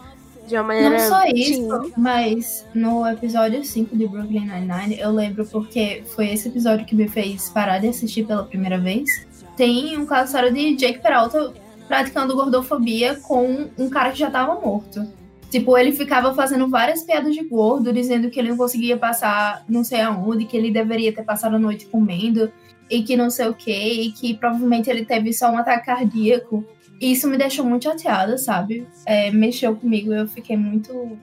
de 0.48 0.56
uma 0.56 0.64
maneira. 0.64 0.90
Não 0.98 1.00
só 1.10 1.22
teen. 1.24 1.34
isso, 1.36 1.92
mas 1.98 2.66
no 2.74 3.06
episódio 3.06 3.64
5 3.66 3.96
de 3.98 4.08
Brooklyn 4.08 4.48
Nine-Nine, 4.48 4.98
eu 4.98 5.12
lembro 5.12 5.46
porque 5.46 6.04
foi 6.16 6.30
esse 6.30 6.48
episódio 6.48 6.86
que 6.86 6.96
me 6.96 7.08
fez 7.08 7.50
parar 7.50 7.80
de 7.80 7.88
assistir 7.90 8.26
pela 8.26 8.44
primeira 8.46 8.80
vez. 8.80 9.27
Tem 9.58 9.98
um 9.98 10.06
caso 10.06 10.32
sério 10.32 10.54
de 10.54 10.76
Jake 10.76 11.00
Peralta 11.00 11.52
praticando 11.88 12.36
gordofobia 12.36 13.16
com 13.16 13.68
um 13.78 13.90
cara 13.90 14.12
que 14.12 14.20
já 14.20 14.30
tava 14.32 14.60
morto. 14.62 15.06
Tipo, 15.50 15.78
ele 15.78 15.92
ficava 15.94 16.34
fazendo 16.34 16.68
várias 16.70 17.04
piadas 17.04 17.34
de 17.34 17.44
gordo, 17.44 17.92
dizendo 17.94 18.30
que 18.30 18.38
ele 18.40 18.50
não 18.50 18.58
conseguia 18.58 18.98
passar 18.98 19.64
não 19.68 19.84
sei 19.84 20.02
aonde, 20.02 20.46
que 20.46 20.56
ele 20.56 20.70
deveria 20.72 21.14
ter 21.14 21.24
passado 21.24 21.56
a 21.56 21.60
noite 21.60 21.86
comendo, 21.88 22.52
e 22.90 23.02
que 23.02 23.16
não 23.18 23.30
sei 23.30 23.48
o 23.48 23.54
que, 23.54 23.72
e 23.72 24.12
que 24.12 24.34
provavelmente 24.34 24.90
ele 24.90 25.06
teve 25.06 25.34
só 25.34 25.50
um 25.50 25.58
ataque 25.58 25.86
cardíaco. 25.86 26.66
E 27.00 27.12
isso 27.14 27.28
me 27.30 27.38
deixou 27.38 27.64
muito 27.66 27.84
chateada, 27.84 28.38
sabe? 28.38 28.86
É, 29.06 29.32
mexeu 29.32 29.76
comigo, 29.76 30.14
eu 30.14 30.28
fiquei 30.28 30.56
muito 30.58 31.18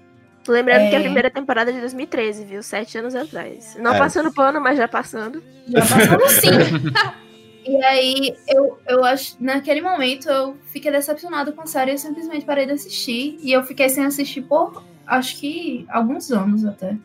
Lembrando 0.47 0.91
que 0.91 0.97
a 0.97 0.99
É. 0.99 1.03
primeira 1.03 1.31
temporada 1.31 1.71
é 1.71 1.75
de 1.75 1.81
2013, 1.81 2.45
viu? 2.45 2.63
Sete 2.63 2.99
anos 2.99 3.15
atrás. 3.15 3.77
Não 3.81 3.95
É. 3.95 3.99
passando 3.99 4.31
pano, 4.33 4.61
mas 4.61 4.77
já 4.77 4.87
passando. 4.87 5.43
Já 5.67 5.81
passando 5.81 6.29
sim. 6.29 6.49
e 7.67 7.85
aí, 7.85 8.37
eu, 8.49 8.79
eu 8.89 9.05
acho. 9.05 9.37
Naquele 9.41 9.81
momento, 9.81 10.29
eu 10.29 10.57
fiquei 10.67 10.91
decepcionada 10.91 11.53
com 11.53 11.63
a 11.63 11.67
série. 11.67 11.93
Eu 11.93 11.99
simplesmente 11.99 12.45
parei 12.45 12.67
de 12.67 12.73
assistir. 12.73 13.39
E 13.43 13.53
eu 13.53 13.63
fiquei 13.63 13.89
sem 13.89 14.05
assistir 14.05 14.43
por 14.43 14.83
acho 15.07 15.39
que 15.39 15.87
alguns 15.91 16.31
anos 16.31 16.65
até. 16.65 16.97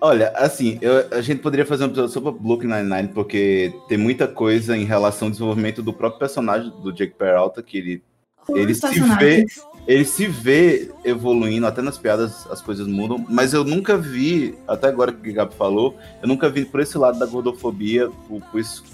Olha, 0.00 0.28
assim, 0.36 0.78
eu- 0.80 1.08
a 1.10 1.20
gente 1.20 1.40
poderia 1.42 1.66
fazer 1.66 1.84
um 1.84 1.88
episódio 1.88 2.12
sobre 2.12 2.30
Brooklyn 2.30 2.68
Nine-Nine, 2.70 3.08
porque 3.08 3.72
tem 3.88 3.98
muita 3.98 4.28
coisa 4.28 4.76
em 4.76 4.84
relação 4.84 5.26
ao 5.26 5.32
desenvolvimento 5.32 5.82
do 5.82 5.92
próprio 5.92 6.20
personagem, 6.20 6.70
do 6.82 6.92
Jake 6.92 7.14
Peralta, 7.14 7.62
que 7.62 7.78
ele, 7.78 8.02
ele 8.50 8.74
se 8.74 8.86
vê. 9.18 9.44
Ele 9.88 10.04
se 10.04 10.26
vê 10.26 10.90
evoluindo, 11.02 11.66
até 11.66 11.80
nas 11.80 11.96
piadas 11.96 12.46
as 12.50 12.60
coisas 12.60 12.86
mudam, 12.86 13.24
mas 13.26 13.54
eu 13.54 13.64
nunca 13.64 13.96
vi, 13.96 14.54
até 14.68 14.88
agora 14.88 15.10
que 15.10 15.30
o 15.30 15.32
Gabi 15.32 15.54
falou, 15.54 15.96
eu 16.20 16.28
nunca 16.28 16.50
vi 16.50 16.66
por 16.66 16.80
esse 16.80 16.98
lado 16.98 17.18
da 17.18 17.24
gordofobia 17.24 18.10
o, 18.28 18.42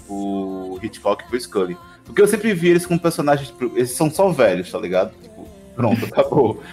o, 0.07 0.79
Hitchcock 0.81 1.25
e 1.29 1.35
o 1.35 1.41
Scully. 1.41 1.77
Porque 2.05 2.21
eu 2.21 2.27
sempre 2.27 2.53
vi 2.53 2.69
eles 2.69 2.85
como 2.85 2.97
personagens, 2.97 3.49
tipo, 3.49 3.65
eles 3.75 3.91
são 3.91 4.09
só 4.09 4.29
velhos, 4.29 4.71
tá 4.71 4.79
ligado? 4.79 5.11
Tipo, 5.21 5.45
pronto, 5.75 6.05
acabou. 6.07 6.63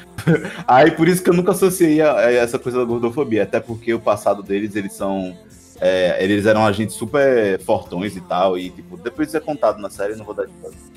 Aí 0.69 0.93
por 0.93 1.09
isso 1.09 1.21
que 1.21 1.31
eu 1.31 1.35
nunca 1.35 1.51
associei 1.51 2.01
a, 2.01 2.17
a 2.17 2.33
essa 2.33 2.61
coisa 2.61 2.79
da 2.79 2.85
gordofobia, 2.85 3.43
até 3.43 3.59
porque 3.59 3.93
o 3.93 3.99
passado 3.99 4.41
deles, 4.41 4.77
eles 4.77 4.93
são. 4.93 5.37
é, 5.81 6.23
eles 6.23 6.47
eram 6.47 6.65
agentes 6.65 6.95
super 6.95 7.61
fortões 7.63 8.15
e 8.15 8.21
tal, 8.21 8.57
e 8.57 8.71
tipo, 8.71 8.97
depois 8.99 9.27
isso 9.27 9.37
é 9.37 9.41
contado 9.41 9.81
na 9.81 9.91
série, 9.91 10.13
eu 10.13 10.19
não 10.19 10.25
vou 10.25 10.35
dar 10.35 10.47
de 10.47 10.53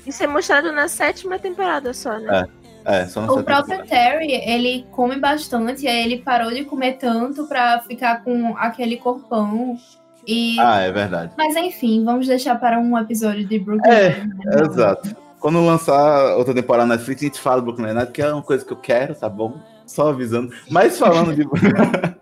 Isso 0.06 0.22
é 0.22 0.28
mostrado 0.28 0.70
na 0.70 0.86
sétima 0.86 1.40
temporada 1.40 1.92
só, 1.92 2.16
né? 2.20 2.46
É, 2.62 2.65
só 3.06 3.20
na 3.20 3.32
O 3.32 3.42
próprio. 3.42 3.84
Terry, 3.84 4.32
ele 4.32 4.86
come 4.92 5.16
bastante, 5.18 5.88
aí 5.88 6.04
ele 6.04 6.18
parou 6.18 6.52
de 6.52 6.64
comer 6.64 6.92
tanto 6.94 7.46
pra 7.46 7.80
ficar 7.80 8.22
com 8.22 8.56
aquele 8.56 8.96
corpão. 8.96 9.76
E. 10.26 10.56
Ah, 10.60 10.80
é 10.80 10.92
verdade. 10.92 11.32
Mas 11.36 11.56
enfim, 11.56 12.04
vamos 12.04 12.26
deixar 12.26 12.58
para 12.60 12.78
um 12.78 12.96
episódio 12.96 13.44
de 13.44 13.58
Brooklyn. 13.58 13.92
É, 13.92 14.20
Nine-Nine. 14.20 14.70
Exato. 14.70 15.16
quando 15.40 15.64
lançar 15.64 16.36
outra 16.36 16.54
temporada 16.54 16.86
na 16.86 16.94
Netflix, 16.94 17.22
a 17.22 17.24
gente 17.24 17.40
fala 17.40 17.60
do 17.60 17.64
Brooklyn 17.64 17.86
Nine-Nine, 17.86 18.12
que 18.12 18.22
é 18.22 18.32
uma 18.32 18.42
coisa 18.42 18.64
que 18.64 18.72
eu 18.72 18.76
quero, 18.76 19.14
tá 19.14 19.28
bom? 19.28 19.54
Só 19.84 20.08
avisando. 20.08 20.52
Mas 20.70 20.98
falando 20.98 21.34
de. 21.34 21.44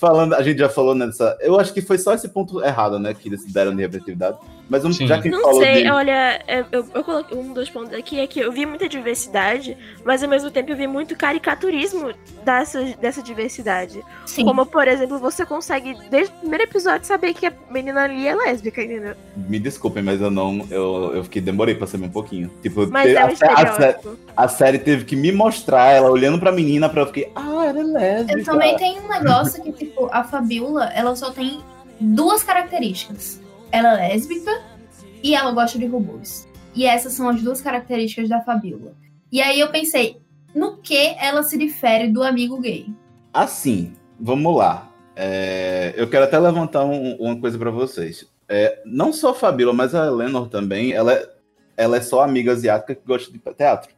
falando, 0.00 0.34
a 0.34 0.42
gente 0.42 0.58
já 0.58 0.68
falou 0.68 0.94
nessa. 0.94 1.36
Eu 1.40 1.60
acho 1.60 1.72
que 1.74 1.82
foi 1.82 1.98
só 1.98 2.14
esse 2.14 2.28
ponto 2.28 2.64
errado, 2.64 2.98
né? 2.98 3.12
Que 3.14 3.28
eles 3.28 3.44
deram 3.52 3.76
de 3.76 3.82
representatividade. 3.82 4.38
Mas 4.68 4.84
um, 4.84 4.92
já 4.92 5.06
que 5.20 5.28
a 5.28 5.30
gente 5.30 5.32
Não 5.32 5.42
falou 5.42 5.60
sei, 5.62 5.82
de. 5.82 5.90
olha, 5.90 6.40
é, 6.46 6.64
eu, 6.70 6.86
eu 6.94 7.02
coloquei 7.04 7.36
um 7.36 7.52
dos 7.52 7.68
pontos 7.68 7.92
aqui 7.92 8.20
é 8.20 8.26
que 8.28 8.38
eu 8.38 8.52
vi 8.52 8.64
muita 8.64 8.88
diversidade, 8.88 9.76
mas 10.04 10.22
ao 10.22 10.28
mesmo 10.28 10.48
tempo 10.48 10.70
eu 10.70 10.76
vi 10.76 10.86
muito 10.86 11.16
caricaturismo 11.16 12.12
dessa, 12.44 12.80
dessa 13.00 13.20
diversidade. 13.20 14.00
Sim. 14.26 14.44
Como, 14.44 14.64
por 14.64 14.86
exemplo, 14.86 15.18
você 15.18 15.44
consegue, 15.44 15.96
desde 16.08 16.32
o 16.34 16.38
primeiro 16.38 16.64
episódio, 16.64 17.04
saber 17.04 17.34
que 17.34 17.46
a 17.46 17.52
menina 17.68 18.04
ali 18.04 18.28
é 18.28 18.34
lésbica, 18.34 18.80
entendeu? 18.80 19.14
Me 19.36 19.58
desculpem, 19.58 20.04
mas 20.04 20.20
eu 20.20 20.30
não. 20.30 20.64
Eu, 20.70 21.12
eu 21.16 21.24
fiquei, 21.24 21.42
demorei 21.42 21.74
pra 21.74 21.88
saber 21.88 22.04
um 22.06 22.10
pouquinho. 22.10 22.48
Tipo, 22.62 22.86
Mas 22.86 23.10
te- 23.10 23.16
é 23.16 23.24
um 23.24 23.28
a, 23.28 23.32
a 23.32 23.36
sé- 23.36 23.46
estereótipo. 23.50 24.18
a 24.36 24.48
série 24.48 24.78
teve 24.78 25.04
que 25.04 25.16
me 25.16 25.32
mostrar 25.32 25.86
ela 25.90 26.08
olhando 26.08 26.38
pra 26.38 26.52
menina 26.52 26.88
pra 26.88 27.02
eu 27.02 27.06
fiquei, 27.06 27.28
ah, 27.34 27.66
ela 27.66 27.80
é 27.80 27.82
lésbica. 27.82 28.38
Eu 28.38 28.44
também 28.44 28.76
tenho 28.76 29.02
um 29.02 29.08
negócio 29.08 29.62
que, 29.72 29.89
tipo, 29.90 30.08
a 30.12 30.24
Fabiola, 30.24 30.86
ela 30.94 31.14
só 31.14 31.30
tem 31.30 31.60
duas 32.00 32.42
características. 32.42 33.40
Ela 33.72 34.00
é 34.00 34.08
lésbica 34.08 34.50
e 35.22 35.34
ela 35.34 35.52
gosta 35.52 35.78
de 35.78 35.86
robôs. 35.86 36.48
E 36.74 36.86
essas 36.86 37.12
são 37.12 37.28
as 37.28 37.42
duas 37.42 37.60
características 37.60 38.28
da 38.28 38.40
Fabiola. 38.40 38.94
E 39.30 39.40
aí 39.40 39.60
eu 39.60 39.68
pensei, 39.68 40.20
no 40.54 40.78
que 40.78 41.14
ela 41.18 41.42
se 41.42 41.58
difere 41.58 42.08
do 42.08 42.22
amigo 42.22 42.60
gay? 42.60 42.86
Assim, 43.32 43.92
vamos 44.18 44.56
lá. 44.56 44.88
É, 45.14 45.92
eu 45.96 46.08
quero 46.08 46.24
até 46.24 46.38
levantar 46.38 46.84
um- 46.84 47.16
uma 47.16 47.38
coisa 47.38 47.58
pra 47.58 47.70
vocês. 47.70 48.26
É, 48.48 48.80
não 48.84 49.12
só 49.12 49.30
a 49.30 49.34
Fabíola, 49.34 49.72
mas 49.72 49.94
a 49.94 50.06
Eleanor 50.06 50.48
também, 50.48 50.92
ela, 50.92 51.12
é- 51.12 51.28
ela 51.76 51.96
é 51.96 52.00
só 52.00 52.22
amiga 52.22 52.52
asiática 52.52 52.94
que 52.94 53.06
gosta 53.06 53.30
de 53.30 53.38
teatro. 53.38 53.92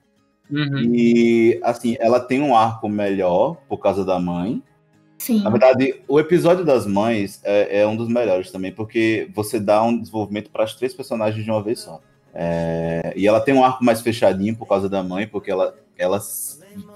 Uhum. 0.51 0.93
E, 0.95 1.59
assim, 1.63 1.97
ela 1.99 2.21
tem 2.21 2.43
um 2.43 2.55
arco 2.55 2.89
melhor 2.89 3.57
por 3.69 3.79
causa 3.79 4.05
da 4.05 4.19
mãe. 4.19 4.63
Sim. 5.23 5.41
Na 5.45 5.51
verdade, 5.51 6.03
o 6.09 6.19
episódio 6.19 6.65
das 6.65 6.85
mães 6.85 7.41
é, 7.45 7.83
é 7.83 7.87
um 7.87 7.95
dos 7.95 8.09
melhores 8.09 8.51
também, 8.51 8.73
porque 8.73 9.31
você 9.33 9.61
dá 9.61 9.81
um 9.81 9.97
desenvolvimento 9.97 10.51
para 10.51 10.65
as 10.65 10.75
três 10.75 10.93
personagens 10.93 11.45
de 11.45 11.49
uma 11.49 11.63
vez 11.63 11.79
só. 11.79 12.01
É, 12.35 13.13
e 13.15 13.25
ela 13.25 13.41
tem 13.41 13.55
um 13.55 13.65
arco 13.65 13.85
mais 13.85 14.01
fechadinho 14.01 14.57
por 14.57 14.67
causa 14.67 14.89
da 14.89 15.01
mãe, 15.01 15.29
porque 15.29 15.49
ela, 15.49 15.77
ela 15.97 16.21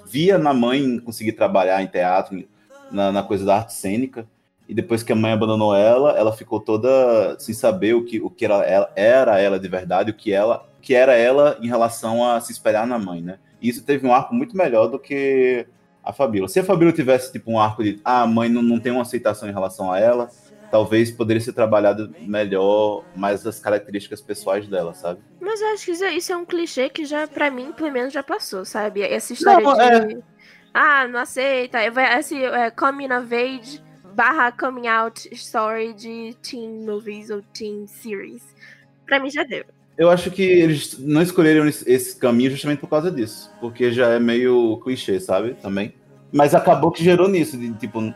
via 0.04 0.38
na 0.38 0.52
mãe 0.52 0.98
conseguir 0.98 1.34
trabalhar 1.34 1.80
em 1.80 1.86
teatro, 1.86 2.42
na, 2.90 3.12
na 3.12 3.22
coisa 3.22 3.44
da 3.44 3.58
arte 3.58 3.74
cênica. 3.74 4.26
E 4.68 4.74
depois 4.74 5.04
que 5.04 5.12
a 5.12 5.16
mãe 5.16 5.30
abandonou 5.30 5.72
ela, 5.72 6.18
ela 6.18 6.32
ficou 6.32 6.58
toda 6.58 7.36
sem 7.38 7.54
saber 7.54 7.94
o 7.94 8.04
que, 8.04 8.20
o 8.20 8.28
que 8.28 8.44
era, 8.44 8.56
ela, 8.64 8.92
era 8.96 9.38
ela 9.38 9.60
de 9.60 9.68
verdade, 9.68 10.10
o 10.10 10.14
que 10.14 10.32
ela 10.32 10.66
que 10.82 10.94
era 10.94 11.14
ela 11.14 11.58
em 11.60 11.68
relação 11.68 12.28
a 12.28 12.40
se 12.40 12.50
espelhar 12.50 12.86
na 12.86 12.98
mãe, 12.98 13.20
né? 13.20 13.38
E 13.62 13.68
isso 13.68 13.84
teve 13.84 14.04
um 14.04 14.12
arco 14.12 14.34
muito 14.34 14.56
melhor 14.56 14.86
do 14.88 14.98
que 14.98 15.66
a 16.06 16.12
Fabíola. 16.12 16.48
Se 16.48 16.60
a 16.60 16.64
Fabíola 16.64 16.92
tivesse 16.92 17.32
tipo 17.32 17.50
um 17.50 17.58
arco 17.58 17.82
de 17.82 18.00
ah, 18.04 18.22
a 18.22 18.26
mãe 18.26 18.48
não, 18.48 18.62
não 18.62 18.80
tem 18.80 18.92
uma 18.92 19.02
aceitação 19.02 19.48
em 19.48 19.52
relação 19.52 19.90
a 19.92 19.98
ela, 20.00 20.30
talvez 20.70 21.10
poderia 21.10 21.40
ser 21.40 21.52
trabalhado 21.52 22.14
melhor 22.20 23.04
mais 23.14 23.46
as 23.46 23.58
características 23.60 24.20
pessoais 24.20 24.66
dela, 24.68 24.94
sabe? 24.94 25.20
Mas 25.40 25.60
eu 25.60 25.68
acho 25.68 25.84
que 25.84 25.92
isso, 25.92 26.04
é- 26.04 26.34
é 26.34 26.36
um 26.36 26.44
clichê 26.44 26.88
que 26.88 27.04
já, 27.04 27.26
pra 27.26 27.50
mim, 27.50 27.72
pelo 27.72 27.92
menos, 27.92 28.12
já 28.12 28.22
passou, 28.22 28.64
sabe? 28.64 29.02
Essa 29.02 29.32
história 29.32 29.64
Não, 29.64 30.06
de. 30.06 30.18
Ah, 30.74 31.06
não 31.08 31.20
aceita. 31.20 31.78
é, 31.78 31.90
vai- 31.90 32.18
Esse 32.18 32.42
é, 32.44 32.70
coming 32.70 33.12
of 33.12 33.34
age 33.34 33.82
barra 34.14 34.50
coming 34.52 34.88
out 34.88 35.28
story 35.32 35.92
de 35.94 36.34
teen 36.42 36.84
movies 36.84 37.30
ou 37.30 37.42
teen 37.52 37.86
series. 37.86 38.42
Pra 39.06 39.18
mim 39.20 39.30
já 39.30 39.42
deu. 39.44 39.64
Eu 39.96 40.10
acho 40.10 40.30
que 40.30 40.42
eles 40.42 40.98
não 40.98 41.22
escolheram 41.22 41.66
esse 41.66 42.16
caminho 42.16 42.50
justamente 42.50 42.80
por 42.80 42.88
causa 42.88 43.10
disso, 43.10 43.50
porque 43.60 43.90
já 43.90 44.08
é 44.10 44.18
meio 44.20 44.78
clichê, 44.84 45.18
sabe? 45.18 45.54
Também. 45.54 45.94
Mas 46.30 46.54
acabou 46.54 46.90
que 46.90 47.02
gerou 47.02 47.28
nisso, 47.28 47.56
de 47.56 47.72
tipo, 47.74 48.14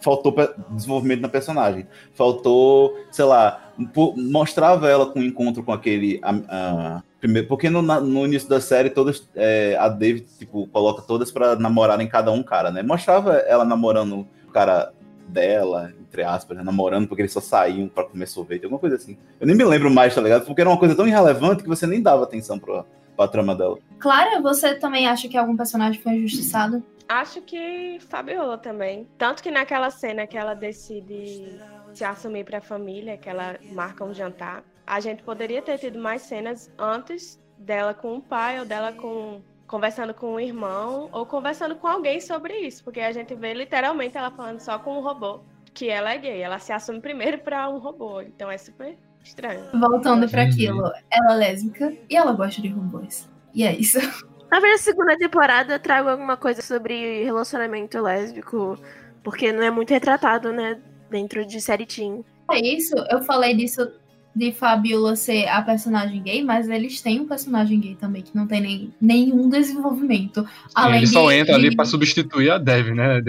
faltou 0.00 0.34
desenvolvimento 0.70 1.20
na 1.20 1.28
personagem. 1.28 1.86
Faltou, 2.14 2.96
sei 3.10 3.24
lá, 3.26 3.72
mostrava 4.16 4.88
ela 4.88 5.06
com 5.06 5.20
um 5.20 5.24
encontro 5.24 5.62
com 5.62 5.72
aquele. 5.72 6.20
a- 6.22 7.02
primeiro, 7.20 7.48
porque 7.48 7.68
no, 7.68 7.82
no 7.82 8.24
início 8.24 8.48
da 8.48 8.60
série, 8.60 8.88
todas. 8.88 9.28
é, 9.36 9.76
a 9.78 9.88
David, 9.88 10.26
tipo, 10.38 10.66
coloca 10.68 11.02
todas 11.02 11.30
pra 11.30 11.54
namorarem 11.54 12.08
cada 12.08 12.32
um 12.32 12.42
cara, 12.42 12.70
né? 12.70 12.82
Mostrava 12.82 13.34
ela 13.34 13.64
namorando 13.64 14.26
o 14.48 14.52
cara 14.52 14.90
dela, 15.28 15.92
entre 16.10 16.24
aspas, 16.24 16.56
né? 16.56 16.62
namorando, 16.64 17.06
porque 17.06 17.22
eles 17.22 17.32
só 17.32 17.40
saíam 17.40 17.88
pra 17.88 18.04
comer 18.04 18.26
sorvete, 18.26 18.64
alguma 18.64 18.80
coisa 18.80 18.96
assim. 18.96 19.16
Eu 19.38 19.46
nem 19.46 19.56
me 19.56 19.64
lembro 19.64 19.90
mais, 19.90 20.14
tá 20.14 20.20
ligado? 20.20 20.44
Porque 20.44 20.60
era 20.60 20.68
uma 20.68 20.78
coisa 20.78 20.94
tão 20.94 21.06
irrelevante 21.06 21.62
que 21.62 21.68
você 21.68 21.86
nem 21.86 22.02
dava 22.02 22.24
atenção 22.24 22.58
pra, 22.58 22.84
pra 23.16 23.28
trama 23.28 23.54
dela. 23.54 23.78
Clara, 24.00 24.40
você 24.40 24.74
também 24.74 25.06
acha 25.06 25.28
que 25.28 25.38
algum 25.38 25.56
personagem 25.56 26.02
foi 26.02 26.14
injustiçado? 26.14 26.82
Acho 27.08 27.40
que 27.40 27.98
Fabiola 28.08 28.58
também. 28.58 29.06
Tanto 29.16 29.42
que 29.42 29.50
naquela 29.50 29.90
cena 29.90 30.26
que 30.26 30.36
ela 30.36 30.54
decide 30.54 31.58
se 31.92 32.04
assumir 32.04 32.44
pra 32.44 32.60
família, 32.60 33.16
que 33.16 33.28
ela 33.28 33.56
marca 33.72 34.04
um 34.04 34.12
jantar, 34.12 34.64
a 34.86 34.98
gente 34.98 35.22
poderia 35.22 35.62
ter 35.62 35.78
tido 35.78 35.98
mais 35.98 36.22
cenas 36.22 36.70
antes 36.78 37.40
dela 37.56 37.94
com 37.94 38.16
o 38.16 38.20
pai 38.20 38.58
ou 38.58 38.64
dela 38.64 38.92
com 38.92 39.40
conversando 39.70 40.12
com 40.12 40.34
o 40.34 40.40
irmão 40.40 41.08
ou 41.12 41.24
conversando 41.24 41.76
com 41.76 41.86
alguém 41.86 42.20
sobre 42.20 42.54
isso, 42.58 42.82
porque 42.82 42.98
a 42.98 43.12
gente 43.12 43.36
vê 43.36 43.54
literalmente 43.54 44.16
ela 44.16 44.32
falando 44.32 44.58
só 44.58 44.80
com 44.80 44.98
um 44.98 45.00
robô 45.00 45.42
que 45.74 45.88
ela 45.88 46.12
é 46.12 46.18
gay, 46.18 46.40
ela 46.42 46.58
se 46.58 46.72
assume 46.72 47.00
primeiro 47.00 47.38
pra 47.38 47.68
um 47.68 47.78
robô, 47.78 48.20
então 48.20 48.50
é 48.50 48.58
super 48.58 48.96
estranho. 49.24 49.60
Voltando 49.72 50.28
pra 50.28 50.42
Uhum. 50.42 50.48
aquilo, 50.48 50.92
ela 51.10 51.32
é 51.34 51.36
lésbica 51.36 51.92
e 52.08 52.16
ela 52.16 52.32
gosta 52.32 52.60
de 52.60 52.68
robôs. 52.68 53.28
E 53.54 53.64
é 53.64 53.74
isso. 53.74 53.98
Talvez 54.50 54.80
a 54.80 54.84
segunda 54.84 55.16
temporada 55.16 55.78
traga 55.78 56.10
alguma 56.10 56.36
coisa 56.36 56.60
sobre 56.60 57.22
relacionamento 57.22 58.00
lésbico, 58.02 58.76
porque 59.22 59.52
não 59.52 59.62
é 59.62 59.70
muito 59.70 59.90
retratado, 59.90 60.52
né? 60.52 60.78
Dentro 61.08 61.46
de 61.46 61.60
série 61.60 61.86
teen. 61.86 62.24
É 62.50 62.58
isso, 62.60 62.94
eu 63.10 63.22
falei 63.22 63.54
disso 63.54 63.92
de 64.34 64.52
Fabiola 64.52 65.16
ser 65.16 65.46
a 65.48 65.60
personagem 65.60 66.22
gay, 66.22 66.42
mas 66.42 66.68
eles 66.68 67.00
têm 67.00 67.20
um 67.20 67.26
personagem 67.28 67.80
gay 67.80 67.96
também 67.96 68.22
que 68.22 68.34
não 68.34 68.46
tem 68.46 68.60
nem, 68.60 68.94
nenhum 69.00 69.48
desenvolvimento. 69.48 70.46
Além 70.74 70.98
ele 70.98 71.06
de, 71.06 71.12
só 71.12 71.30
entra 71.32 71.54
ali 71.56 71.70
de- 71.70 71.76
pra 71.76 71.84
substituir 71.84 72.50
a 72.50 72.56
Dev, 72.58 72.94
né? 72.94 73.20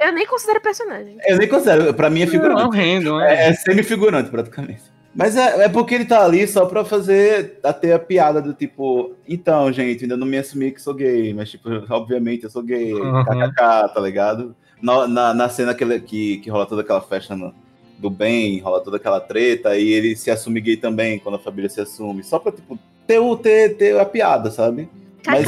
Eu 0.00 0.12
nem 0.12 0.26
considero 0.26 0.60
personagem. 0.60 1.16
Eu 1.26 1.36
nem 1.38 1.48
considero, 1.48 1.92
pra 1.94 2.08
mim 2.10 2.22
é 2.22 2.26
Não, 2.26 2.28
é 2.32 2.32
figurante. 2.36 2.76
random, 2.76 3.20
é. 3.20 3.34
É, 3.34 3.48
é 3.48 3.52
semi-figurante, 3.54 4.30
praticamente. 4.30 4.82
Mas 5.14 5.34
é, 5.36 5.64
é 5.64 5.68
porque 5.68 5.94
ele 5.94 6.04
tá 6.04 6.22
ali 6.24 6.46
só 6.46 6.66
pra 6.66 6.84
fazer 6.84 7.58
até 7.62 7.94
a 7.94 7.98
piada 7.98 8.42
do 8.42 8.52
tipo, 8.52 9.14
então, 9.26 9.72
gente, 9.72 10.04
ainda 10.04 10.16
não 10.16 10.26
me 10.26 10.36
assumi 10.36 10.70
que 10.70 10.82
sou 10.82 10.92
gay, 10.92 11.32
mas, 11.32 11.50
tipo, 11.50 11.68
obviamente 11.88 12.44
eu 12.44 12.50
sou 12.50 12.62
gay, 12.62 12.92
Uhum. 12.92 13.24
kkk, 13.24 13.94
tá 13.94 14.00
ligado? 14.00 14.54
Na, 14.82 15.08
na, 15.08 15.32
na 15.32 15.48
cena 15.48 15.74
que, 15.74 15.82
ele- 15.82 16.00
que, 16.00 16.36
que 16.38 16.50
rola 16.50 16.66
toda 16.66 16.82
aquela 16.82 17.00
festa 17.00 17.34
no- 17.34 17.54
do 17.98 18.10
bem, 18.10 18.58
rola 18.60 18.82
toda 18.82 18.98
aquela 18.98 19.18
treta, 19.18 19.74
e 19.74 19.88
ele 19.90 20.14
se 20.14 20.30
assume 20.30 20.60
gay 20.60 20.76
também, 20.76 21.18
quando 21.18 21.36
a 21.36 21.38
família 21.38 21.70
se 21.70 21.80
assume, 21.80 22.22
só 22.22 22.38
pra, 22.38 22.52
tipo, 22.52 22.78
ter, 23.06 23.18
o, 23.18 23.34
ter, 23.38 23.74
ter 23.78 23.98
a 23.98 24.04
piada, 24.04 24.50
sabe? 24.50 24.86
Mas- 25.26 25.46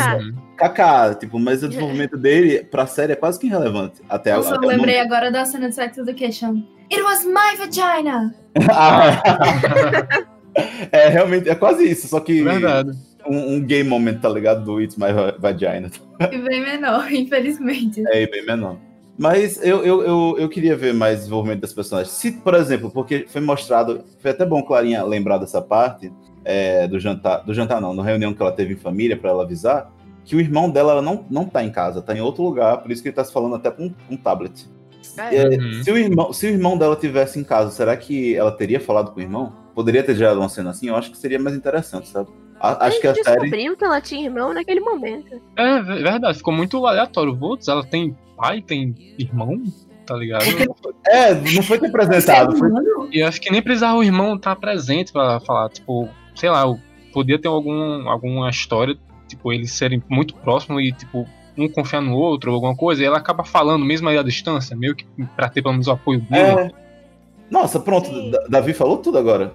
Kaká. 0.59 1.14
Tipo, 1.14 1.38
mas 1.38 1.62
o 1.62 1.68
desenvolvimento 1.68 2.16
dele 2.16 2.64
pra 2.64 2.87
série 2.87 3.12
é 3.12 3.16
quase 3.16 3.38
que 3.38 3.47
irrelevante. 3.47 4.03
Até, 4.09 4.35
Nossa, 4.35 4.55
eu 4.55 4.59
o 4.59 4.66
lembrei 4.66 4.97
momento. 4.97 5.12
agora 5.12 5.31
da 5.31 5.44
cena 5.44 5.68
de 5.68 5.75
Sex 5.75 5.97
Education. 5.97 6.62
It 6.92 7.03
was 7.03 7.25
my 7.25 7.57
vagina! 7.57 8.35
É, 10.90 11.09
realmente, 11.09 11.49
é 11.49 11.55
quase 11.55 11.88
isso, 11.88 12.09
só 12.09 12.18
que 12.18 12.42
Verdade. 12.42 12.90
um, 13.29 13.55
um 13.55 13.61
gay 13.64 13.85
moment, 13.85 14.18
tá 14.18 14.29
ligado? 14.29 14.64
Do 14.64 14.81
It's 14.81 14.97
My 14.97 15.07
Vagina. 15.38 15.88
E 16.33 16.38
bem 16.38 16.62
menor, 16.62 17.11
infelizmente. 17.14 18.03
É 18.09 18.27
bem 18.27 18.44
menor. 18.44 18.77
Mas 19.16 19.62
eu, 19.64 19.85
eu, 19.85 20.03
eu, 20.03 20.37
eu 20.38 20.49
queria 20.49 20.77
ver 20.77 20.94
mais 20.94 21.18
desenvolvimento 21.18 21.61
das 21.61 21.73
personagens. 21.73 22.12
Se, 22.12 22.33
por 22.33 22.55
exemplo, 22.55 22.90
porque 22.90 23.27
foi 23.29 23.40
mostrado, 23.40 24.05
foi 24.21 24.31
até 24.33 24.44
bom 24.44 24.62
Clarinha 24.62 25.05
lembrar 25.05 25.38
dessa 25.38 25.61
parte 25.61 26.12
é, 26.44 26.87
do 26.87 26.99
jantar, 26.99 27.44
do 27.44 27.53
jantar 27.53 27.81
não, 27.81 27.92
na 27.92 28.03
reunião 28.03 28.33
que 28.33 28.40
ela 28.40 28.53
teve 28.53 28.75
em 28.75 28.77
família 28.77 29.16
pra 29.16 29.31
ela 29.31 29.42
avisar, 29.42 29.92
que 30.28 30.36
o 30.36 30.40
irmão 30.40 30.68
dela 30.70 30.92
ela 30.92 31.02
não, 31.02 31.24
não 31.30 31.46
tá 31.46 31.64
em 31.64 31.70
casa, 31.70 32.02
tá 32.02 32.14
em 32.14 32.20
outro 32.20 32.42
lugar, 32.42 32.78
por 32.82 32.90
isso 32.90 33.00
que 33.02 33.08
ele 33.08 33.16
tá 33.16 33.24
se 33.24 33.32
falando 33.32 33.54
até 33.54 33.70
com 33.70 33.84
um, 33.86 33.94
um 34.10 34.16
tablet. 34.16 34.68
É, 35.16 35.36
É, 35.36 35.48
Uhum. 35.58 35.82
se, 35.82 35.90
o 35.90 35.96
irmão, 35.96 36.32
se 36.34 36.46
o 36.46 36.50
irmão 36.50 36.76
dela 36.76 36.94
tivesse 36.94 37.38
em 37.40 37.44
casa, 37.44 37.70
será 37.70 37.96
que 37.96 38.36
ela 38.36 38.52
teria 38.52 38.78
falado 38.78 39.10
com 39.12 39.18
o 39.20 39.22
irmão? 39.22 39.52
Poderia 39.74 40.02
ter 40.02 40.14
gerado 40.14 40.38
uma 40.38 40.48
cena 40.50 40.68
assim? 40.70 40.88
Eu 40.88 40.96
acho 40.96 41.10
que 41.10 41.16
seria 41.16 41.38
mais 41.38 41.56
interessante, 41.56 42.08
sabe? 42.08 42.28
A- 42.60 42.86
acho 42.86 43.00
que 43.00 43.06
a 43.06 43.14
série. 43.14 43.24
descobriu 43.40 43.76
que 43.76 43.84
ela 43.84 44.00
tinha 44.02 44.24
irmão 44.26 44.52
naquele 44.52 44.80
momento. 44.80 45.40
É 45.56 45.80
ve- 45.80 46.02
verdade, 46.02 46.36
ficou 46.38 46.52
muito 46.52 46.84
aleatório. 46.84 47.34
Putz, 47.34 47.66
ela 47.68 47.84
tem 47.84 48.14
pai, 48.36 48.60
tem 48.60 48.94
irmão, 49.18 49.62
tá 50.04 50.14
ligado? 50.14 50.44
É, 51.06 51.32
não 51.34 51.62
foi 51.62 51.78
ter 51.78 51.86
apresentado. 51.86 52.54
Foi... 52.56 52.68
E 53.12 53.22
acho 53.22 53.40
que 53.40 53.50
nem 53.50 53.62
precisava 53.62 53.96
o 53.96 54.04
irmão 54.04 54.34
estar 54.36 54.56
presente 54.56 55.10
pra 55.12 55.40
falar, 55.40 55.70
tipo, 55.70 56.08
sei 56.34 56.50
lá, 56.50 56.64
podia 57.12 57.40
ter 57.40 57.48
algum, 57.48 58.08
alguma 58.08 58.50
história, 58.50 58.96
tipo, 59.28 59.52
eles 59.52 59.70
serem 59.72 60.02
muito 60.08 60.34
próximos 60.34 60.82
e, 60.82 60.92
tipo, 60.92 61.26
um 61.56 61.68
confiar 61.68 62.00
no 62.00 62.14
outro, 62.16 62.52
alguma 62.52 62.74
coisa, 62.74 63.02
e 63.02 63.04
ela 63.04 63.18
acaba 63.18 63.44
falando 63.44 63.84
mesmo 63.84 64.08
aí 64.08 64.16
à 64.18 64.22
distância, 64.22 64.76
meio 64.76 64.94
que 64.94 65.04
pra 65.36 65.48
ter 65.48 65.60
pelo 65.62 65.72
menos 65.74 65.86
o 65.88 65.92
apoio 65.92 66.20
dele. 66.20 66.60
É. 66.60 66.70
Nossa, 67.50 67.80
pronto, 67.80 68.08
Sim. 68.08 68.30
Da- 68.30 68.44
Davi 68.48 68.72
falou 68.74 68.98
tudo 68.98 69.18
agora. 69.18 69.52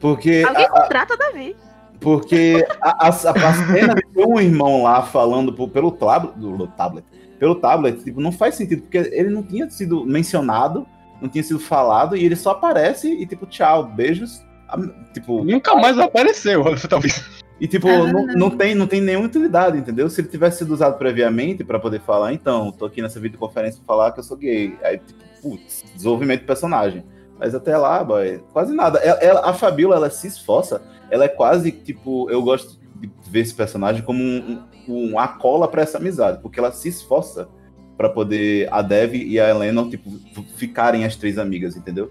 Porque. 0.00 0.44
Alguém 0.46 0.64
a- 0.64 0.68
a- 0.68 0.82
contrata 0.82 1.16
Davi. 1.16 1.56
Porque 2.00 2.66
a, 2.82 3.06
a, 3.06 3.08
a 3.08 3.12
cena 3.12 3.94
de 3.94 4.02
ter 4.14 4.26
um 4.26 4.38
irmão 4.38 4.82
lá 4.82 5.02
falando 5.02 5.52
por- 5.52 5.68
pelo 5.70 5.90
tablet, 5.90 6.34
do 6.36 6.66
tablet, 6.68 7.04
pelo 7.38 7.54
tablet, 7.54 8.02
tipo, 8.04 8.20
não 8.20 8.30
faz 8.30 8.54
sentido, 8.54 8.82
porque 8.82 8.98
ele 8.98 9.30
não 9.30 9.42
tinha 9.42 9.70
sido 9.70 10.04
mencionado, 10.04 10.86
não 11.22 11.28
tinha 11.28 11.42
sido 11.42 11.58
falado, 11.58 12.14
e 12.14 12.22
ele 12.24 12.36
só 12.36 12.50
aparece 12.50 13.08
e, 13.10 13.24
tipo, 13.26 13.46
tchau, 13.46 13.84
beijos. 13.84 14.42
a- 14.68 14.76
Tipo, 15.14 15.42
Nunca 15.44 15.74
mais 15.76 15.98
apareceu, 15.98 16.62
talvez. 16.86 17.24
E 17.60 17.66
tipo, 17.66 17.88
Ah. 17.88 18.12
não, 18.12 18.26
não 18.26 18.50
tem, 18.50 18.74
não 18.74 18.86
tem 18.86 19.00
nenhuma 19.00 19.26
utilidade, 19.26 19.78
entendeu? 19.78 20.08
Se 20.10 20.20
ele 20.20 20.28
tivesse 20.28 20.58
sido 20.58 20.72
usado 20.74 20.98
previamente 20.98 21.64
pra 21.64 21.78
poder 21.78 22.00
falar, 22.00 22.32
então, 22.32 22.70
tô 22.72 22.84
aqui 22.86 23.00
nessa 23.00 23.18
videoconferência 23.20 23.80
pra 23.84 23.94
falar 23.94 24.12
que 24.12 24.20
eu 24.20 24.24
sou 24.24 24.36
gay. 24.36 24.76
Aí, 24.82 24.98
tipo, 24.98 25.20
putz, 25.42 25.84
desenvolvimento 25.94 26.40
do 26.42 26.46
personagem. 26.46 27.04
Mas 27.38 27.54
até 27.54 27.76
lá, 27.76 28.02
boy, 28.02 28.40
quase 28.52 28.74
nada. 28.74 28.98
Ela, 28.98 29.18
ela- 29.20 29.50
a 29.50 29.52
Fabiola, 29.52 29.96
ela 29.96 30.10
se 30.10 30.26
esforça, 30.26 30.80
ela 31.10 31.24
é 31.24 31.28
quase, 31.28 31.70
tipo, 31.70 32.30
eu 32.30 32.42
gosto 32.42 32.78
de 33.00 33.10
ver 33.30 33.40
esse 33.40 33.54
personagem 33.54 34.02
como 34.02 34.22
um, 34.22 34.62
um, 34.88 35.10
uma 35.10 35.28
cola 35.28 35.68
pra 35.68 35.82
essa 35.82 35.98
amizade, 35.98 36.40
porque 36.40 36.58
ela 36.58 36.72
se 36.72 36.88
esforça 36.88 37.48
pra 37.96 38.08
poder 38.08 38.68
a 38.72 38.80
Dev 38.82 39.14
e 39.14 39.38
a 39.40 39.48
Helena, 39.50 39.86
tipo, 39.88 40.10
ficarem 40.56 41.04
as 41.04 41.16
três 41.16 41.38
amigas, 41.38 41.76
entendeu? 41.76 42.10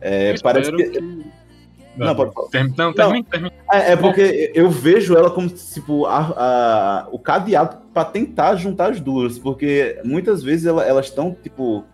É, 0.00 0.34
parece 0.42 0.70
espero 0.70 0.90
que... 0.92 1.26
Não, 1.96 2.14
pode 2.14 2.32
falar. 2.32 2.48
Term- 2.48 2.72
Não, 2.76 2.92
termina, 2.92 3.24
termina. 3.30 3.54
É, 3.72 3.92
é 3.92 3.96
porque 3.96 4.50
eu 4.54 4.68
vejo 4.70 5.16
ela 5.16 5.30
como 5.30 5.48
tipo 5.48 6.06
a, 6.06 6.18
a- 6.36 7.08
o 7.12 7.18
cadeado 7.18 7.78
pra 7.92 8.04
tentar 8.04 8.56
juntar 8.56 8.90
as 8.92 9.00
duas, 9.00 9.38
porque 9.38 10.00
muitas 10.04 10.42
vezes 10.42 10.66
ela- 10.66 10.84
elas 10.84 11.06
estão 11.06 11.36
tipo 11.42 11.84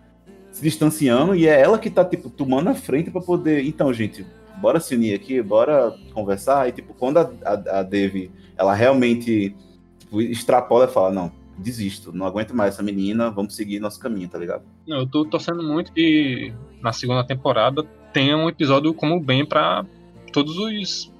se 0.51 0.61
distanciando 0.63 1.33
e 1.35 1.47
é 1.47 1.61
ela 1.61 1.77
que 1.79 1.89
tá 1.89 2.03
tipo 2.03 2.29
tomando 2.29 2.69
a 2.69 2.73
frente 2.73 3.09
pra 3.11 3.21
poder. 3.21 3.65
Então, 3.65 3.93
gente, 3.93 4.25
bora 4.57 4.79
se 4.79 4.95
unir 4.95 5.13
aqui, 5.15 5.41
bora 5.41 5.93
conversar. 6.13 6.67
E 6.67 6.71
tipo 6.71 6.93
quando 6.93 7.17
a, 7.17 7.29
a, 7.45 7.79
a 7.79 7.83
Devi 7.83 8.31
ela 8.57 8.73
realmente 8.73 9.55
tipo, 9.99 10.21
extrapola 10.21 10.85
e 10.85 10.87
fala 10.87 11.11
não, 11.11 11.31
desisto, 11.57 12.11
não 12.11 12.25
aguento 12.25 12.55
mais 12.55 12.73
essa 12.73 12.83
menina, 12.83 13.29
vamos 13.31 13.55
seguir 13.55 13.79
nosso 13.79 13.99
caminho, 13.99 14.27
tá 14.27 14.37
ligado? 14.37 14.63
Não, 14.87 14.97
eu 14.99 15.07
tô 15.07 15.23
torcendo 15.25 15.63
muito 15.63 15.91
que 15.93 16.53
na 16.81 16.91
segunda 16.91 17.23
temporada 17.23 17.83
tenha 18.13 18.35
um 18.37 18.49
episódio 18.49 18.93
como 18.93 19.19
bem 19.19 19.45
pra 19.45 19.85
todos 20.33 20.57
os 20.57 21.11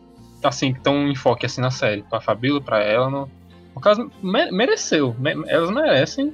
assim 0.43 0.71
que 0.73 0.80
estão 0.80 1.08
em 1.08 1.15
foco 1.15 1.45
assim 1.45 1.62
na 1.62 1.69
série, 1.71 2.04
pra 2.04 2.19
Fabíola, 2.19 2.60
pra 2.62 2.82
ela, 2.84 3.10
no, 3.10 3.30
no 3.75 3.82
caso 3.82 4.10
me- 4.23 4.51
mereceu, 4.51 5.15
me- 5.19 5.43
elas 5.47 5.69
merecem 5.69 6.34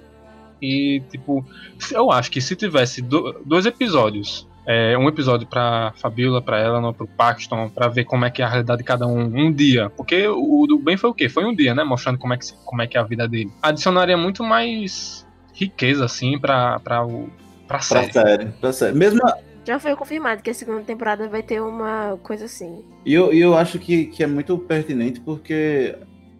e 0.62 1.02
tipo, 1.12 1.46
eu 1.92 2.10
acho 2.12 2.32
que 2.32 2.40
se 2.42 2.56
tivesse 2.56 3.02
do- 3.02 3.36
dois 3.46 3.66
episódios, 3.66 4.48
é, 4.66 4.98
um 4.98 5.08
episódio 5.08 5.46
pra 5.48 5.94
Fabíola, 5.98 6.42
pra 6.42 6.58
ela, 6.60 6.94
pro 6.94 7.06
Paxton, 7.08 7.70
pra 7.70 7.88
ver 7.90 8.06
como 8.06 8.26
é 8.26 8.30
que 8.30 8.42
é 8.42 8.46
a 8.46 8.50
realidade 8.50 8.80
de 8.80 8.84
cada 8.86 9.06
um, 9.06 9.24
um 9.26 9.52
dia, 9.52 9.90
porque 9.92 10.28
o, 10.28 10.62
o 10.64 10.68
do 10.68 10.78
bem 10.80 10.96
foi 10.98 11.10
o 11.10 11.14
quê? 11.14 11.28
Foi 11.30 11.44
um 11.46 11.54
dia, 11.56 11.76
né, 11.76 11.84
mostrando 11.84 12.18
como 12.18 12.34
é 12.34 12.38
que 12.38 12.46
como 12.66 12.82
é 12.82 12.88
que 12.88 12.98
é 12.98 13.00
a 13.00 13.04
vida 13.04 13.28
dele. 13.28 13.52
Adicionaria 13.62 14.16
muito 14.18 14.42
mais 14.44 15.26
riqueza 15.54 16.06
assim 16.06 16.40
pra 16.40 16.80
para 16.80 17.06
o 17.06 17.30
pra 17.68 17.78
Pra 17.78 17.82
série. 17.82 18.12
série, 18.14 18.46
pra 18.62 18.72
série. 18.74 18.96
Mesmo 18.98 19.20
Já 19.68 19.78
foi 19.80 19.94
confirmado 19.98 20.42
que 20.42 20.50
a 20.50 20.54
segunda 20.54 20.82
temporada 20.82 21.28
vai 21.28 21.44
ter 21.44 21.62
uma 21.62 22.18
coisa 22.24 22.46
assim. 22.46 22.86
E 23.06 23.14
eu, 23.14 23.34
eu 23.34 23.54
acho 23.54 23.78
que, 23.78 24.06
que 24.06 24.24
é 24.24 24.28
muito 24.28 24.58
pertinente 24.58 25.20
porque, 25.20 25.94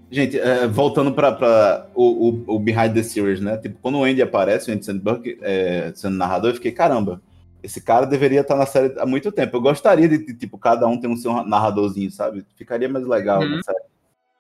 gente, 0.10 0.40
é, 0.40 0.66
voltando 0.66 1.12
para 1.12 1.90
o, 1.94 2.30
o, 2.30 2.56
o 2.56 2.58
Behind 2.58 2.94
the 2.94 3.04
Series, 3.04 3.42
né? 3.42 3.58
Tipo, 3.58 3.80
quando 3.82 3.98
o 3.98 4.06
Andy 4.06 4.22
aparece, 4.22 4.72
o 4.72 4.74
Andy 4.74 4.86
Sandberg 4.86 5.38
é, 5.42 5.92
sendo 5.94 6.16
narrador, 6.16 6.52
eu 6.52 6.56
fiquei, 6.56 6.72
caramba, 6.72 7.22
esse 7.62 7.82
cara 7.82 8.06
deveria 8.06 8.40
estar 8.40 8.56
na 8.56 8.66
série 8.66 8.98
há 8.98 9.06
muito 9.06 9.30
tempo. 9.30 9.58
Eu 9.58 9.62
gostaria 9.62 10.08
de, 10.08 10.20
de, 10.26 10.34
tipo, 10.34 10.58
cada 10.58 10.88
um 10.88 10.98
ter 10.98 11.10
um 11.10 11.18
seu 11.18 11.44
narradorzinho, 11.44 12.10
sabe? 12.10 12.46
Ficaria 12.56 12.88
mais 12.88 13.06
legal 13.06 13.42
Uhum. 13.42 13.58
na 13.58 13.62
série. 13.62 13.84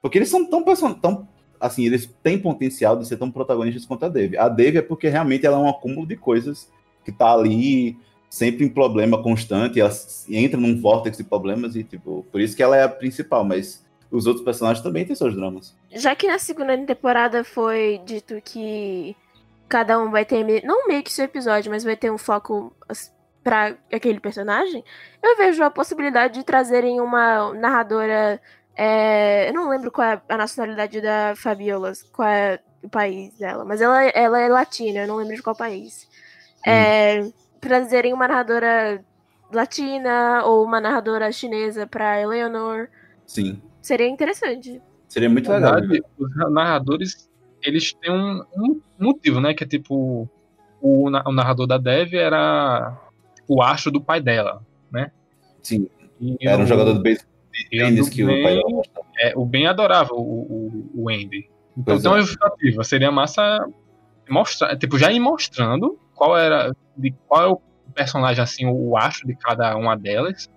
Porque 0.01 0.17
eles 0.17 0.29
são 0.29 0.49
tão, 0.49 0.63
tão 0.95 1.27
assim, 1.59 1.85
eles 1.85 2.09
têm 2.23 2.39
potencial 2.39 2.95
de 2.95 3.05
ser 3.05 3.17
tão 3.17 3.29
protagonistas 3.29 3.85
quanto 3.85 4.05
a 4.05 4.07
Dave. 4.07 4.37
A 4.37 4.47
Dave 4.47 4.77
é 4.77 4.81
porque 4.81 5.09
realmente 5.09 5.45
ela 5.45 5.57
é 5.57 5.59
um 5.59 5.67
acúmulo 5.67 6.07
de 6.07 6.15
coisas 6.15 6.71
que 7.03 7.11
tá 7.11 7.33
ali 7.33 7.97
sempre 8.29 8.65
em 8.65 8.69
problema 8.69 9.21
constante, 9.21 9.79
ela 9.79 9.91
entra 10.29 10.59
num 10.59 10.79
vórtice 10.79 11.23
de 11.23 11.29
problemas 11.29 11.75
e, 11.75 11.83
tipo, 11.83 12.25
por 12.31 12.41
isso 12.41 12.55
que 12.55 12.63
ela 12.63 12.75
é 12.75 12.83
a 12.83 12.89
principal, 12.89 13.43
mas 13.43 13.85
os 14.11 14.27
outros 14.27 14.43
personagens 14.43 14.83
também 14.83 15.05
têm 15.05 15.15
seus 15.15 15.35
dramas. 15.35 15.75
Já 15.91 16.15
que 16.15 16.27
na 16.27 16.39
segunda 16.39 16.77
temporada 16.77 17.43
foi 17.43 18.01
dito 18.05 18.41
que 18.43 19.15
cada 19.67 19.99
um 19.99 20.11
vai 20.11 20.25
ter, 20.25 20.63
não 20.63 20.87
meio 20.87 21.03
que 21.03 21.11
seu 21.11 21.25
episódio, 21.25 21.71
mas 21.71 21.83
vai 21.83 21.95
ter 21.95 22.11
um 22.11 22.17
foco 22.17 22.73
pra 23.43 23.75
aquele 23.91 24.19
personagem, 24.19 24.83
eu 25.23 25.37
vejo 25.37 25.63
a 25.63 25.69
possibilidade 25.69 26.35
de 26.35 26.43
trazerem 26.43 26.99
uma 26.99 27.53
narradora. 27.53 28.41
é, 28.75 29.49
eu 29.49 29.53
não 29.53 29.69
lembro 29.69 29.89
qual 29.89 30.07
é 30.07 30.21
a 30.27 30.37
nacionalidade 30.37 30.99
da 31.01 31.33
Fabiola, 31.35 31.93
qual 32.11 32.27
é 32.27 32.59
o 32.83 32.89
país 32.89 33.33
dela, 33.37 33.63
mas 33.65 33.81
ela, 33.81 34.03
ela 34.03 34.39
é 34.39 34.47
latina, 34.49 34.99
eu 34.99 35.07
não 35.07 35.15
lembro 35.15 35.35
de 35.35 35.41
qual 35.41 35.55
país. 35.55 36.07
É, 36.65 37.25
trazerem 37.59 38.13
uma 38.13 38.27
narradora 38.27 39.03
latina 39.51 40.43
ou 40.45 40.63
uma 40.63 40.79
narradora 40.81 41.31
chinesa 41.31 41.87
pra 41.87 42.21
Eleanor. 42.21 42.89
Sim. 43.25 43.61
Seria 43.81 44.07
interessante. 44.07 44.81
Seria 45.07 45.29
muito 45.29 45.49
Na 45.49 45.55
legal. 45.55 45.73
verdade, 45.75 46.03
os 46.17 46.35
narradores, 46.51 47.29
eles 47.63 47.93
têm 47.93 48.11
um, 48.11 48.43
um 48.57 48.81
motivo, 48.99 49.39
né? 49.39 49.53
Que 49.53 49.63
é 49.63 49.67
tipo, 49.67 50.29
o, 50.81 51.05
o 51.07 51.31
narrador 51.31 51.65
da 51.67 51.77
Dev 51.77 52.13
era 52.13 52.97
o 53.47 53.61
astro 53.61 53.91
do 53.91 54.01
pai 54.01 54.19
dela, 54.21 54.61
né? 54.91 55.11
Sim. 55.63 55.87
E 56.19 56.35
Era 56.41 56.57
um 56.59 56.63
o- 56.63 56.67
jogador 56.67 56.93
do 56.93 57.01
beisebol 57.01 57.31
o 58.03 58.09
que 58.09 58.23
o 58.23 58.27
Ben- 58.27 58.43
pai 58.43 58.55
dela 58.55 58.81
é, 59.19 59.33
o 59.35 59.45
Ben 59.45 59.65
adorava 59.67 60.13
o, 60.13 60.19
o, 60.21 60.91
o 60.95 61.09
Andy. 61.09 61.49
Então 61.77 61.99
Pois 61.99 62.35
tem 62.35 62.79
é. 62.79 62.83
Seria 62.83 63.11
massa 63.11 63.65
mostrar, 64.29 64.75
tipo, 64.77 64.97
já 64.97 65.11
ir 65.11 65.19
mostrando 65.19 65.97
qual 66.17 66.37
era, 66.37 66.75
de 66.97 67.13
qual 67.27 67.43
é 67.43 67.47
o 67.47 67.61
personagem, 67.93 68.43
assim, 68.43 68.65
o 68.65 68.97
astro 68.97 69.27
de 69.27 69.35
cada 69.35 69.75
uma 69.77 69.95
delas, 69.95 70.49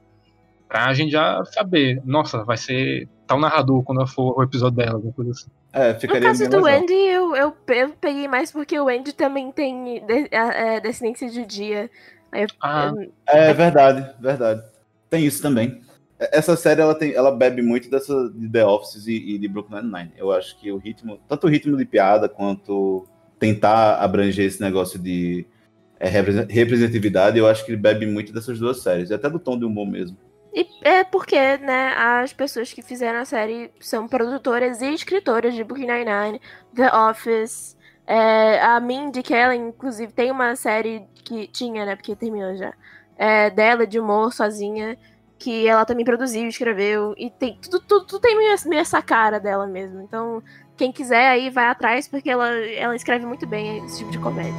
pra 0.69 0.93
gente 0.95 1.13
já 1.13 1.45
saber, 1.47 2.01
nossa, 2.05 2.43
vai 2.45 2.57
ser 2.57 3.09
tal 3.27 3.39
narrador 3.39 3.83
quando 3.83 4.05
for 4.07 4.37
o 4.39 4.43
episódio 4.43 4.77
dela, 4.79 4.95
alguma 4.95 5.13
coisa 5.13 5.31
assim. 5.31 5.51
É, 5.73 5.93
No 5.93 6.21
caso 6.21 6.49
do 6.49 6.57
legal. 6.61 6.83
Andy, 6.83 6.93
eu, 6.93 7.37
eu, 7.37 7.57
eu 7.69 7.91
peguei 8.01 8.27
mais 8.27 8.51
porque 8.51 8.79
o 8.79 8.89
Andy 8.89 9.13
também 9.13 9.53
tem 9.53 9.85
de- 10.05 10.29
é, 10.33 10.77
é, 10.77 10.81
descendência 10.81 11.29
judia. 11.29 11.89
Eu- 12.33 12.49
Ah, 12.61 12.93
eu- 12.97 13.13
É 13.27 13.53
verdade, 13.53 14.09
verdade. 14.21 14.63
Tem 15.09 15.25
isso 15.25 15.41
também. 15.41 15.81
Essa 16.19 16.55
série 16.57 16.81
ela, 16.83 16.95
tem, 16.95 17.15
ela 17.15 17.31
bebe 17.35 17.63
muito 17.63 17.89
dessa 17.89 18.29
de 18.31 18.49
The 18.49 18.67
Office 18.67 19.07
e, 19.07 19.35
e 19.35 19.39
de 19.39 19.49
Brooklyn 19.49 19.81
Nine-Nine. 19.83 20.13
Eu 20.17 20.31
acho 20.33 20.59
que 20.59 20.71
o 20.71 20.77
ritmo, 20.77 21.19
tanto 21.29 21.47
o 21.47 21.51
ritmo 21.51 21.77
de 21.77 21.85
piada 21.85 22.29
quanto 22.29 23.07
tentar 23.41 23.97
abranger 23.97 24.45
esse 24.45 24.61
negócio 24.61 24.99
de 24.99 25.47
é, 25.99 26.09
represen- 26.09 26.47
representatividade, 26.49 27.39
eu 27.39 27.49
acho 27.49 27.65
que 27.65 27.73
ele 27.73 27.81
bebe 27.81 28.07
muito 28.07 28.33
dessas 28.33 28.59
duas 28.59 28.83
séries, 28.83 29.11
até 29.11 29.29
do 29.29 29.41
tom 29.41 29.59
de 29.59 29.65
humor 29.65 29.89
mesmo. 29.89 30.17
E 30.53 30.67
é 30.83 31.05
porque, 31.05 31.37
né, 31.59 31.95
as 31.97 32.33
pessoas 32.33 32.73
que 32.73 32.83
fizeram 32.83 33.21
a 33.21 33.25
série 33.25 33.71
são 33.81 34.07
produtoras 34.07 34.83
e 34.83 34.93
escritoras 34.93 35.55
de 35.55 35.65
Brooklyn 35.65 35.87
Nine-Nine, 35.87 36.41
The 36.75 36.95
Office. 36.95 37.77
é, 38.07 38.61
a 38.61 38.81
Mindy 38.81 39.23
Kaling, 39.23 39.69
inclusive, 39.69 40.13
tem 40.13 40.31
uma 40.33 40.57
série 40.57 41.05
que 41.25 41.47
tinha, 41.47 41.87
né, 41.87 41.95
porque 41.97 42.17
terminou 42.17 42.57
já, 42.57 42.75
é, 43.17 43.49
dela 43.51 43.87
de 43.87 44.01
humor 44.01 44.33
sozinha, 44.33 44.99
que 45.39 45.67
ela 45.67 45.85
também 45.87 46.05
produziu, 46.05 46.49
escreveu, 46.49 47.15
e 47.17 47.31
tem 47.31 47.57
tudo, 47.63 47.81
tudo, 47.81 48.05
tudo 48.05 48.21
tem 48.21 48.37
meio 48.37 48.53
essa 48.81 49.01
cara 49.01 49.39
dela 49.39 49.67
mesmo. 49.67 50.03
Então, 50.03 50.43
quem 50.81 50.91
quiser 50.91 51.29
aí, 51.29 51.51
vai 51.51 51.67
atrás, 51.67 52.09
porque 52.09 52.31
ela, 52.31 52.49
ela 52.49 52.97
escreve 52.97 53.27
muito 53.27 53.47
bem 53.47 53.85
esse 53.85 53.99
tipo 53.99 54.11
de 54.11 54.19
comédia. 54.19 54.55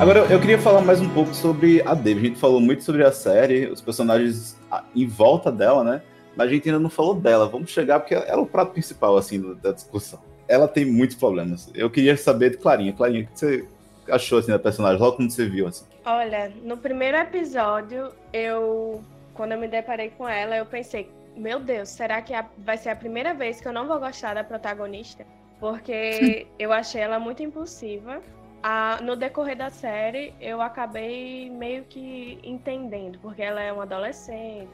Agora, 0.00 0.20
eu- 0.20 0.38
queria 0.40 0.56
falar 0.56 0.82
mais 0.82 1.00
um 1.00 1.08
pouco 1.08 1.34
sobre 1.34 1.82
a 1.82 1.94
Dave. 1.94 2.20
A 2.20 2.24
gente 2.28 2.38
falou 2.38 2.60
muito 2.60 2.84
sobre 2.84 3.04
a 3.04 3.10
série, 3.10 3.66
os 3.66 3.80
personagens 3.80 4.56
ah, 4.70 4.84
em 4.94 5.04
volta 5.04 5.50
dela, 5.50 5.82
né? 5.82 6.00
Mas 6.36 6.46
a 6.46 6.50
gente 6.52 6.68
ainda 6.68 6.78
não 6.78 6.88
falou 6.88 7.16
dela. 7.16 7.48
Vamos 7.48 7.70
chegar, 7.70 7.98
porque 7.98 8.14
ela 8.14 8.24
é 8.28 8.36
o 8.36 8.46
prato 8.46 8.70
principal, 8.70 9.16
assim, 9.16 9.56
da 9.60 9.72
discussão. 9.72 10.20
Ela 10.46 10.68
tem 10.68 10.84
muitos 10.84 11.16
problemas. 11.16 11.68
Eu 11.74 11.90
queria 11.90 12.16
saber 12.16 12.50
de 12.50 12.58
Clarinha. 12.58 12.92
Clarinha, 12.92 13.24
o 13.24 13.26
que 13.26 13.36
você 13.36 13.64
achou, 14.08 14.38
assim, 14.38 14.52
da 14.52 14.60
personagem? 14.60 15.00
Logo 15.00 15.16
quando 15.16 15.32
você 15.32 15.44
viu, 15.48 15.66
assim. 15.66 15.84
Olha, 16.04 16.52
no 16.62 16.76
primeiro 16.76 17.16
episódio, 17.16 18.10
eu. 18.32 19.02
Quando 19.40 19.52
eu 19.52 19.58
me 19.58 19.68
deparei 19.68 20.10
com 20.10 20.28
ela, 20.28 20.54
eu 20.54 20.66
pensei, 20.66 21.10
meu 21.34 21.58
Deus, 21.58 21.88
será 21.88 22.20
que 22.20 22.34
a- 22.34 22.46
vai 22.58 22.76
ser 22.76 22.90
a 22.90 22.94
primeira 22.94 23.32
vez 23.32 23.58
que 23.58 23.66
eu 23.66 23.72
não 23.72 23.88
vou 23.88 23.98
gostar 23.98 24.34
da 24.34 24.44
protagonista? 24.44 25.24
Porque 25.58 26.46
eu 26.58 26.70
achei 26.74 27.00
ela 27.00 27.18
muito 27.18 27.42
impulsiva. 27.42 28.20
Ah, 28.62 28.98
no 29.00 29.16
decorrer 29.16 29.56
da 29.56 29.70
série, 29.70 30.34
eu 30.42 30.60
acabei 30.60 31.48
meio 31.48 31.84
que 31.84 32.38
entendendo, 32.44 33.18
porque 33.20 33.40
ela 33.40 33.62
é 33.62 33.72
uma 33.72 33.84
adolescente, 33.84 34.68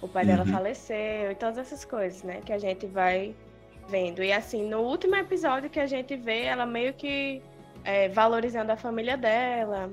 o 0.00 0.06
pai 0.06 0.24
dela 0.24 0.44
Uhum. 0.44 0.52
faleceu 0.52 1.32
e 1.32 1.34
todas 1.34 1.58
essas 1.58 1.84
coisas, 1.84 2.22
né? 2.22 2.40
Que 2.44 2.52
a 2.52 2.58
gente 2.58 2.86
vai 2.86 3.34
vendo. 3.88 4.22
E 4.22 4.32
assim, 4.32 4.68
no 4.68 4.82
último 4.82 5.16
episódio 5.16 5.68
que 5.68 5.80
a 5.80 5.86
gente 5.88 6.14
vê, 6.14 6.44
ela 6.44 6.64
meio 6.64 6.94
que 6.94 7.42
é, 7.84 8.08
valorizando 8.08 8.70
a 8.70 8.76
família 8.76 9.16
dela 9.16 9.90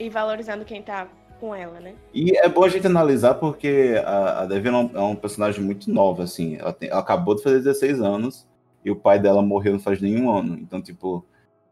e 0.00 0.08
valorizando 0.08 0.64
quem 0.64 0.80
tá 0.82 1.06
com 1.40 1.54
ela, 1.54 1.78
né? 1.80 1.94
E 2.12 2.36
é 2.36 2.48
bom 2.48 2.64
a 2.64 2.68
gente 2.68 2.86
analisar 2.86 3.34
porque 3.34 4.00
a, 4.04 4.42
a 4.42 4.46
Devi 4.46 4.68
é 4.68 4.72
um, 4.72 4.90
é 4.94 5.00
um 5.00 5.16
personagem 5.16 5.62
muito 5.64 5.90
nova, 5.90 6.22
assim. 6.24 6.56
Ela, 6.56 6.72
tem- 6.72 6.88
ela 6.88 7.00
acabou 7.00 7.34
de 7.34 7.42
fazer 7.42 7.58
16 7.58 8.00
anos 8.00 8.46
e 8.84 8.90
o 8.90 8.96
pai 8.96 9.18
dela 9.18 9.42
morreu 9.42 9.72
não 9.72 9.80
faz 9.80 10.00
nenhum 10.00 10.30
ano. 10.30 10.58
Então, 10.58 10.80
tipo, 10.80 11.24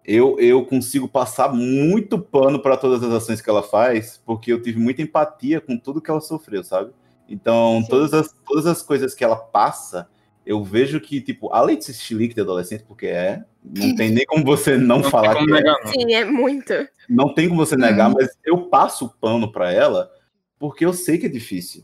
eu, 0.04 0.38
eu 0.38 0.64
consigo 0.66 1.08
passar 1.08 1.52
muito 1.52 2.18
pano 2.18 2.60
para 2.60 2.76
todas 2.76 3.02
as 3.02 3.12
ações 3.12 3.40
que 3.40 3.48
ela 3.48 3.62
faz 3.62 4.20
porque 4.24 4.52
eu 4.52 4.60
tive 4.62 4.78
muita 4.78 5.02
empatia 5.02 5.60
com 5.60 5.78
tudo 5.78 6.00
que 6.00 6.10
ela 6.10 6.20
sofreu, 6.20 6.62
sabe? 6.62 6.92
Então, 7.28 7.80
Sim. 7.82 7.88
todas 7.88 8.12
as, 8.12 8.34
todas 8.46 8.66
as 8.66 8.82
coisas 8.82 9.14
que 9.14 9.24
ela 9.24 9.36
passa, 9.36 10.08
eu 10.46 10.62
vejo 10.62 11.00
que, 11.00 11.20
tipo, 11.20 11.52
além 11.52 11.78
de 11.78 11.84
ser 11.84 11.94
chilique 11.94 12.34
de 12.34 12.40
adolescente, 12.40 12.84
porque 12.86 13.06
é, 13.06 13.42
não 13.64 13.94
tem 13.94 14.10
nem 14.10 14.24
como 14.26 14.44
você 14.44 14.76
não, 14.76 15.00
Não 15.00 15.10
falar 15.10 15.34
que 15.36 15.42
é 15.42 15.46
negar, 15.46 15.76
não. 15.84 15.92
Sim, 15.92 16.12
é 16.14 16.24
muito. 16.24 16.72
não 17.08 17.34
tem 17.34 17.48
como 17.48 17.64
você 17.64 17.76
negar, 17.76 18.10
mas 18.10 18.28
eu 18.44 18.68
passo 18.68 19.06
o 19.06 19.08
pano 19.10 19.50
pra 19.50 19.72
ela 19.72 20.10
porque 20.58 20.84
eu 20.84 20.92
sei 20.92 21.18
que 21.18 21.26
é 21.26 21.28
difícil. 21.28 21.82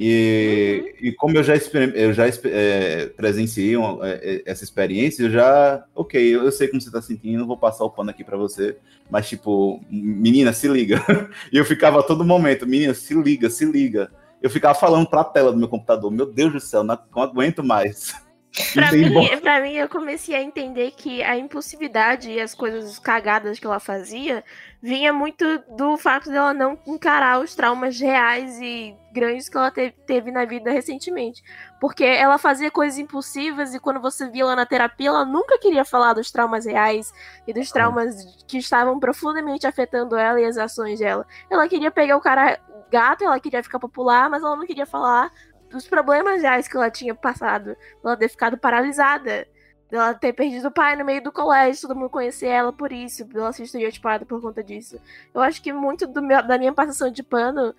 E, 0.00 0.94
e 1.00 1.12
como 1.12 1.36
eu 1.36 1.42
já, 1.42 1.54
eu 1.94 2.12
já 2.12 2.24
é, 2.44 3.06
presenciei 3.06 3.76
uma- 3.76 3.98
é, 4.08 4.42
essa 4.46 4.62
experiência, 4.62 5.24
eu 5.24 5.30
já. 5.30 5.84
Ok, 5.92 6.20
eu, 6.22 6.44
eu 6.44 6.52
sei 6.52 6.68
como 6.68 6.80
você 6.80 6.88
tá 6.90 7.02
sentindo, 7.02 7.44
vou 7.46 7.56
passar 7.56 7.84
o 7.84 7.90
pano 7.90 8.10
aqui 8.10 8.22
pra 8.22 8.36
você. 8.36 8.76
Mas, 9.10 9.28
tipo, 9.28 9.82
menina, 9.90 10.52
se 10.52 10.68
liga. 10.68 11.02
E 11.52 11.56
eu 11.56 11.64
ficava 11.64 11.98
a 11.98 12.02
todo 12.04 12.24
momento, 12.24 12.64
menina, 12.64 12.94
se 12.94 13.12
liga, 13.14 13.50
se 13.50 13.64
liga. 13.64 14.08
Eu 14.42 14.50
ficava 14.50 14.74
falando 14.78 15.08
pra 15.08 15.24
tela 15.24 15.52
do 15.52 15.58
meu 15.58 15.68
computador, 15.68 16.10
meu 16.10 16.26
Deus 16.26 16.52
do 16.52 16.60
céu, 16.60 16.82
não, 16.84 16.98
não 17.14 17.22
aguento 17.22 17.62
mais. 17.62 18.14
Pra 18.72 18.90
mim, 18.90 19.40
pra 19.40 19.60
mim, 19.60 19.74
eu 19.74 19.88
comecei 19.88 20.34
a 20.34 20.42
entender 20.42 20.90
que 20.92 21.22
a 21.22 21.36
impulsividade 21.36 22.30
e 22.30 22.40
as 22.40 22.54
coisas 22.54 22.98
cagadas 22.98 23.58
que 23.58 23.66
ela 23.66 23.78
fazia 23.78 24.42
vinha 24.82 25.12
muito 25.12 25.44
do 25.76 25.96
fato 25.96 26.30
dela 26.30 26.54
não 26.54 26.78
encarar 26.86 27.40
os 27.40 27.54
traumas 27.54 28.00
reais 28.00 28.58
e 28.60 28.96
grandes 29.12 29.48
que 29.48 29.56
ela 29.56 29.70
te- 29.70 29.94
teve 30.06 30.32
na 30.32 30.44
vida 30.44 30.72
recentemente. 30.72 31.42
Porque 31.80 32.02
ela 32.04 32.38
fazia 32.38 32.70
coisas 32.70 32.98
impulsivas 32.98 33.74
e 33.74 33.78
quando 33.78 34.00
você 34.00 34.28
via 34.28 34.42
ela 34.42 34.56
na 34.56 34.66
terapia, 34.66 35.08
ela 35.08 35.24
nunca 35.24 35.58
queria 35.58 35.84
falar 35.84 36.14
dos 36.14 36.30
traumas 36.32 36.64
reais 36.64 37.12
e 37.46 37.52
dos 37.52 37.70
traumas 37.70 38.16
que 38.48 38.58
estavam 38.58 38.98
profundamente 38.98 39.66
afetando 39.66 40.16
ela 40.16 40.40
e 40.40 40.44
as 40.44 40.56
ações 40.56 40.98
dela. 40.98 41.26
Ela 41.50 41.68
queria 41.68 41.90
pegar 41.90 42.16
o 42.16 42.20
cara 42.20 42.58
gato, 42.90 43.24
ela 43.24 43.38
queria 43.40 43.62
ficar 43.62 43.78
popular, 43.78 44.28
mas 44.28 44.42
ela 44.42 44.56
não 44.56 44.66
queria 44.66 44.86
falar 44.86 45.30
dos 45.70 45.86
problemas 45.86 46.42
reais 46.42 46.66
que 46.66 46.76
ela 46.76 46.90
tinha 46.90 47.14
passado 47.14 47.76
ela 48.02 48.16
ter 48.16 48.28
ficado 48.28 48.56
paralisada, 48.56 49.46
dela 49.90 50.14
ter 50.14 50.32
perdido 50.32 50.68
o 50.68 50.72
pai 50.72 50.96
no 50.96 51.04
meio 51.04 51.22
do 51.22 51.30
colégio, 51.32 51.82
todo 51.88 51.96
mundo 51.96 52.10
conhecer 52.10 52.46
ela 52.46 52.72
por 52.72 52.92
isso, 52.92 53.24
dela 53.24 53.52
ser 53.52 53.64
estereotipada 53.64 54.24
por 54.24 54.40
conta 54.40 54.62
disso. 54.62 54.98
Eu 55.34 55.40
acho 55.40 55.62
que 55.62 55.72
muito 55.72 56.08
meu- 56.22 56.42
da 56.46 56.58
minha 56.58 56.72
passação 56.72 57.10
de 57.10 57.22
pano, 57.22 57.74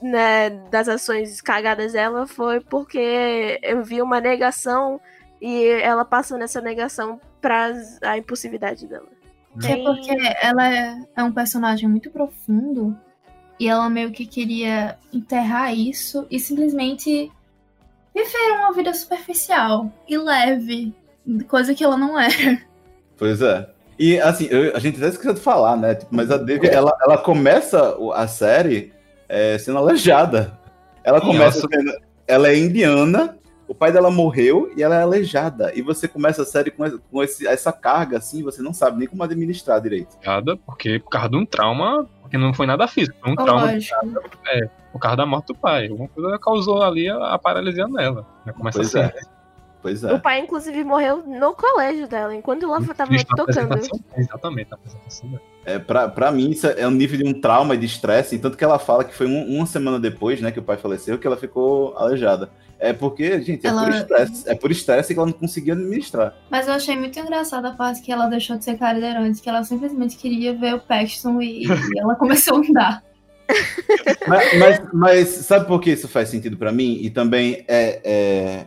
né, 0.00 0.50
das 0.70 0.88
ações 0.88 1.40
cagadas 1.40 1.92
dela, 1.92 2.26
foi 2.26 2.60
porque 2.60 3.58
eu 3.62 3.82
vi 3.82 4.00
uma 4.02 4.20
negação 4.20 5.00
e 5.40 5.64
ela 5.66 6.04
passando 6.04 6.42
essa 6.42 6.60
negação 6.60 7.20
pra 7.40 7.72
a 8.02 8.18
impulsividade 8.18 8.86
dela. 8.86 9.06
É 9.64 9.76
porque 9.76 10.16
ela 10.42 10.68
é 11.16 11.22
um 11.22 11.32
personagem 11.32 11.88
muito 11.88 12.10
profundo 12.10 12.96
e 13.58 13.68
ela 13.68 13.88
meio 13.90 14.10
que 14.12 14.26
queria 14.26 14.96
enterrar 15.12 15.74
isso 15.74 16.26
e 16.30 16.38
simplesmente 16.38 17.30
viver 18.14 18.52
uma 18.58 18.72
vida 18.72 18.92
superficial 18.94 19.92
e 20.08 20.16
leve, 20.18 20.92
coisa 21.48 21.74
que 21.74 21.84
ela 21.84 21.96
não 21.96 22.18
era. 22.18 22.60
Pois 23.16 23.42
é. 23.42 23.68
E 23.98 24.18
assim, 24.20 24.46
eu- 24.50 24.76
a 24.76 24.78
gente 24.78 24.96
até 24.98 25.08
esqueceu 25.08 25.34
de 25.34 25.40
falar, 25.40 25.76
né? 25.76 25.94
Tipo, 25.96 26.14
mas 26.14 26.30
a 26.30 26.36
Devi, 26.36 26.68
ela, 26.68 26.96
ela 27.02 27.18
começa 27.18 27.96
a 28.14 28.28
série 28.28 28.92
é, 29.28 29.58
sendo 29.58 29.78
aleijada. 29.78 30.56
Ela 31.02 31.20
começa 31.20 31.60
sendo. 31.60 31.92
Ela 32.26 32.48
é 32.48 32.56
indiana, 32.58 33.37
o 33.68 33.74
pai 33.74 33.92
dela 33.92 34.10
morreu 34.10 34.72
e 34.76 34.82
ela 34.82 34.96
é 34.96 35.02
aleijada. 35.02 35.72
E 35.74 35.82
você 35.82 36.08
começa 36.08 36.42
a 36.42 36.46
série 36.46 36.70
com, 36.70 36.84
esse- 36.86 36.98
com 37.10 37.22
esse- 37.22 37.46
essa 37.46 37.70
carga, 37.72 38.16
assim, 38.18 38.42
você 38.42 38.62
não 38.62 38.72
sabe 38.72 38.98
nem 38.98 39.06
como 39.06 39.22
administrar 39.22 39.80
direito. 39.80 40.16
Nada, 40.24 40.56
porque 40.56 40.98
por 40.98 41.10
causa 41.10 41.28
de 41.28 41.36
um 41.36 41.44
trauma, 41.46 42.08
porque 42.22 42.36
não 42.38 42.52
foi 42.54 42.66
nada 42.66 42.88
físico, 42.88 43.16
foi 43.20 43.30
um 43.32 43.36
trauma 43.36 43.72
Lógico. 43.72 43.94
por 44.92 44.98
causa 45.00 45.16
da 45.18 45.26
morte 45.26 45.46
do 45.48 45.54
pai. 45.54 45.88
Alguma 45.88 46.08
coisa 46.08 46.38
causou 46.38 46.82
ali 46.82 47.08
a, 47.08 47.34
a 47.34 47.38
paralisia 47.38 47.86
nela. 47.86 48.26
Né? 48.44 48.52
Começa 48.52 48.78
Pois 48.78 48.94
assim. 48.96 49.06
é. 49.06 49.38
Pois 49.80 50.02
O 50.02 50.08
é. 50.08 50.18
pai, 50.18 50.40
inclusive, 50.40 50.82
morreu 50.82 51.18
no 51.24 51.54
colégio 51.54 52.08
dela, 52.08 52.34
enquanto 52.34 52.64
ela 52.64 52.80
tava 52.94 53.14
Isso 53.14 53.26
na 53.30 53.36
tocando. 53.36 53.78
Exatamente, 54.16 54.70
na 54.70 54.76
apresentação 54.76 55.28
dela. 55.30 55.42
é 55.64 55.78
pra, 55.78 56.08
pra 56.08 56.32
mim, 56.32 56.50
isso 56.50 56.66
é 56.66 56.84
um 56.86 56.90
nível 56.90 57.16
de 57.16 57.24
um 57.24 57.40
trauma 57.40 57.76
e 57.76 57.78
de 57.78 57.86
estresse. 57.86 58.38
Tanto 58.40 58.56
que 58.56 58.64
ela 58.64 58.78
fala 58.80 59.04
que 59.04 59.14
foi 59.14 59.28
um- 59.28 59.56
uma 59.56 59.66
semana 59.66 60.00
depois, 60.00 60.40
né, 60.40 60.50
que 60.50 60.58
o 60.58 60.62
pai 60.64 60.76
faleceu, 60.78 61.16
que 61.16 61.26
ela 61.26 61.36
ficou 61.36 61.96
aleijada. 61.96 62.50
É 62.80 62.92
porque, 62.92 63.40
gente, 63.42 63.66
é 63.66 63.70
Ela- 63.70 63.84
por 63.84 63.94
estresse. 63.94 64.48
É 64.48 64.54
por 64.54 64.70
estresse 64.70 65.12
que 65.12 65.18
ela 65.18 65.26
não 65.26 65.32
conseguia 65.32 65.74
administrar. 65.74 66.34
Mas 66.48 66.68
eu 66.68 66.74
achei 66.74 66.96
muito 66.96 67.18
engraçada 67.18 67.68
a 67.68 67.72
parte 67.72 68.00
que 68.02 68.12
ela 68.12 68.26
deixou 68.26 68.56
de 68.56 68.64
ser 68.64 68.78
cadeirante, 68.78 69.42
que 69.42 69.48
ela 69.48 69.64
simplesmente 69.64 70.16
queria 70.16 70.54
ver 70.54 70.74
o 70.74 70.80
Paxton 70.80 71.42
e, 71.42 71.64
e 71.64 71.98
ela 71.98 72.14
começou 72.16 72.56
a 72.56 72.60
andar. 72.60 73.02
Mas, 74.26 74.58
mas, 74.58 74.80
mas 74.92 75.28
sabe 75.28 75.66
por 75.66 75.80
que 75.80 75.90
isso 75.90 76.06
faz 76.06 76.28
sentido 76.28 76.56
pra 76.56 76.70
mim? 76.70 76.98
E 77.00 77.10
também 77.10 77.64
é, 77.66 78.00
é, 78.04 78.66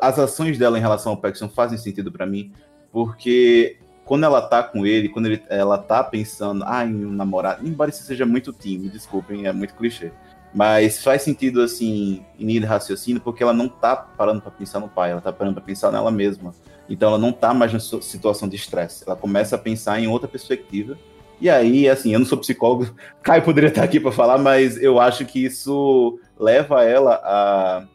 as 0.00 0.18
ações 0.18 0.58
dela 0.58 0.76
em 0.76 0.80
relação 0.80 1.12
ao 1.12 1.18
Paxton 1.18 1.48
fazem 1.48 1.78
sentido 1.78 2.10
pra 2.12 2.26
mim, 2.26 2.52
porque 2.92 3.78
quando 4.04 4.24
ela 4.24 4.42
tá 4.42 4.62
com 4.62 4.86
ele, 4.86 5.08
quando 5.08 5.26
ele, 5.26 5.42
ela 5.48 5.78
tá 5.78 6.02
pensando 6.02 6.64
ah, 6.66 6.84
em 6.84 7.04
um 7.04 7.12
namorado, 7.12 7.66
embora 7.66 7.90
isso 7.90 8.02
seja 8.02 8.26
muito 8.26 8.54
me 8.64 8.88
desculpem, 8.88 9.46
é 9.46 9.52
muito 9.52 9.74
clichê. 9.74 10.10
Mas 10.54 11.02
faz 11.02 11.22
sentido, 11.22 11.60
assim, 11.60 12.24
em 12.38 12.46
de 12.46 12.58
raciocínio, 12.60 13.20
porque 13.20 13.42
ela 13.42 13.52
não 13.52 13.68
tá 13.68 13.94
parando 13.94 14.40
pra 14.40 14.50
pensar 14.50 14.80
no 14.80 14.88
pai, 14.88 15.10
ela 15.10 15.20
tá 15.20 15.32
parando 15.32 15.54
pra 15.56 15.64
pensar 15.64 15.92
nela 15.92 16.10
mesma. 16.10 16.54
Então 16.88 17.10
ela 17.10 17.18
não 17.18 17.32
tá 17.32 17.52
mais 17.52 17.72
na 17.72 17.78
situação 17.78 18.48
de 18.48 18.56
estresse. 18.56 19.04
Ela 19.06 19.14
começa 19.14 19.56
a 19.56 19.58
pensar 19.58 20.00
em 20.00 20.06
outra 20.08 20.26
perspectiva. 20.26 20.96
E 21.40 21.48
aí, 21.48 21.88
assim, 21.88 22.12
eu 22.12 22.18
não 22.18 22.26
sou 22.26 22.38
psicólogo, 22.38 22.92
Caio 23.22 23.42
poderia 23.44 23.68
estar 23.68 23.84
aqui 23.84 24.00
para 24.00 24.10
falar, 24.10 24.38
mas 24.38 24.76
eu 24.82 24.98
acho 24.98 25.24
que 25.24 25.44
isso 25.44 26.18
leva 26.38 26.82
ela 26.82 27.20
a 27.22 27.86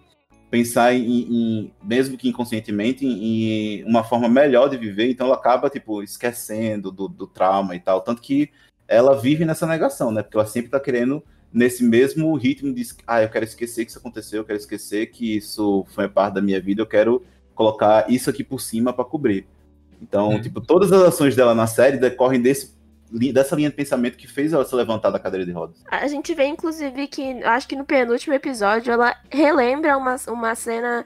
pensar 0.50 0.94
em, 0.94 1.02
em- 1.02 1.74
mesmo 1.84 2.16
que 2.16 2.30
inconscientemente, 2.30 3.04
em, 3.06 3.80
em 3.82 3.84
uma 3.86 4.04
forma 4.04 4.30
melhor 4.30 4.70
de 4.70 4.78
viver. 4.78 5.10
Então 5.10 5.26
ela 5.26 5.36
acaba, 5.36 5.70
tipo, 5.70 6.04
esquecendo 6.04 6.92
do, 6.92 7.08
do 7.08 7.26
trauma 7.26 7.76
e 7.76 7.80
tal. 7.80 8.02
Tanto 8.02 8.22
que 8.22 8.52
ela 8.88 9.20
vive 9.20 9.44
nessa 9.44 9.66
negação, 9.66 10.12
né? 10.12 10.22
Porque 10.22 10.38
ela 10.38 10.46
sempre 10.46 10.70
tá 10.70 10.80
querendo 10.80 11.24
nesse 11.54 11.84
mesmo 11.84 12.34
ritmo 12.36 12.74
de, 12.74 12.84
ah, 13.06 13.22
eu 13.22 13.30
quero 13.30 13.46
esquecer 13.46 13.86
que 13.86 13.92
isso 13.92 14.00
aconteceu, 14.00 14.39
eu 14.39 14.46
quero 14.46 14.58
esquecer 14.58 15.08
que 15.08 15.38
isso 15.38 15.86
foi 15.89 16.08
parte 16.10 16.34
da 16.36 16.42
minha 16.42 16.60
vida, 16.60 16.82
eu 16.82 16.86
quero 16.88 17.24
colocar 17.54 18.10
isso 18.10 18.30
aqui 18.30 18.44
por 18.44 18.60
cima 18.60 18.92
para 18.92 19.06
cobrir. 19.06 19.46
Então, 20.02 20.32
Hum. 20.32 20.42
tipo, 20.42 20.60
todas 20.60 20.92
as 20.92 21.02
ações 21.04 21.36
dela 21.36 21.54
na 21.54 21.68
série 21.68 21.98
decorrem 21.98 22.42
desse, 22.42 22.74
dessa 23.32 23.56
linha 23.56 23.70
de 23.70 23.76
pensamento 23.76 24.18
que 24.18 24.28
fez 24.28 24.52
ela 24.52 24.66
se 24.66 24.76
levantar 24.76 25.12
da 25.12 25.20
cadeira 25.20 25.46
de 25.46 25.52
rodas. 25.52 25.78
A 25.89 26.08
gente 26.08 26.34
vê, 26.34 26.46
inclusive, 26.46 27.08
que 27.08 27.44
acho 27.44 27.68
que 27.68 27.76
no 27.76 27.86
penúltimo 27.86 28.34
episódio 28.34 28.92
ela 28.92 29.16
relembra 29.30 29.96
uma, 29.96 30.16
uma 30.28 30.56
cena 30.56 31.06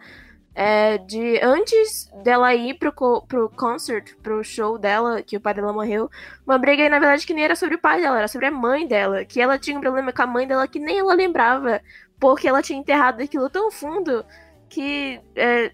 é, 0.59 0.97
de 0.97 1.39
antes 1.43 2.09
dela 2.23 2.55
ir 2.55 2.73
pro, 2.79 2.91
co- 2.91 3.21
pro 3.27 3.47
concert, 3.47 4.15
pro 4.23 4.43
show 4.43 4.75
dela, 4.79 5.21
que 5.21 5.37
o 5.37 5.39
pai 5.39 5.53
dela 5.53 5.71
morreu. 5.71 6.09
Uma 6.47 6.57
briga 6.57 6.81
aí, 6.81 6.89
na 6.89 6.97
verdade, 6.97 7.27
que 7.27 7.33
nem 7.33 7.43
era 7.43 7.55
sobre 7.55 7.75
o 7.75 7.79
pai 7.79 8.01
dela, 8.01 8.17
era 8.17 8.27
sobre 8.27 8.47
a 8.47 8.51
mãe 8.51 8.87
dela. 8.87 9.23
Que 9.23 9.39
ela 9.39 9.59
tinha 9.59 9.77
um 9.77 9.81
problema 9.81 10.11
com 10.11 10.21
a 10.23 10.27
mãe 10.27 10.47
dela 10.47 10.67
que 10.67 10.79
nem 10.79 10.97
ela 10.97 11.13
lembrava, 11.13 11.79
porque 12.19 12.47
ela 12.47 12.63
tinha 12.63 12.79
enterrado 12.79 13.21
aquilo 13.21 13.51
tão 13.51 13.69
fundo 13.69 14.25
que 14.67 15.21
é 15.35 15.71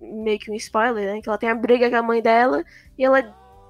meio 0.00 0.38
que 0.40 0.50
um 0.50 0.54
spoiler, 0.56 1.14
né? 1.14 1.20
Que 1.22 1.28
ela 1.28 1.38
tem 1.38 1.48
a 1.48 1.54
briga 1.54 1.88
com 1.88 1.96
a 1.96 2.02
mãe 2.02 2.20
dela 2.20 2.64
e 2.98 3.04
ela 3.04 3.22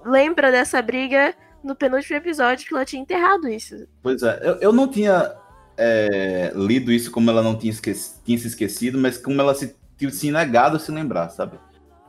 lembra 0.07 0.51
dessa 0.51 0.81
briga 0.81 1.35
no 1.63 1.77
penúltimo 1.77 2.17
episódio 2.17 2.67
que 2.67 2.75
ela 2.75 2.85
tinha 2.87 3.03
enterrado 3.03 3.47
isso. 3.47 3.87
Pois 4.03 4.23
é, 4.23 4.41
eu, 4.43 4.55
eu 4.57 4.73
não 4.73 4.89
tinha 4.89 5.35
é, 5.77 6.51
lido 6.55 6.91
isso 6.91 7.11
como 7.11 7.31
ela 7.31 7.43
não 7.43 7.57
tinha, 7.59 7.71
esqueci- 7.73 8.23
tinha 8.25 8.39
se 8.39 8.47
esquecido, 8.47 8.99
mas 8.99 9.19
como 9.19 9.39
ela 9.41 9.55
se, 9.55 9.77
se 10.11 10.31
negado 10.31 10.77
a 10.77 10.79
se 10.79 10.91
lembrar, 10.93 11.29
sabe? 11.31 11.59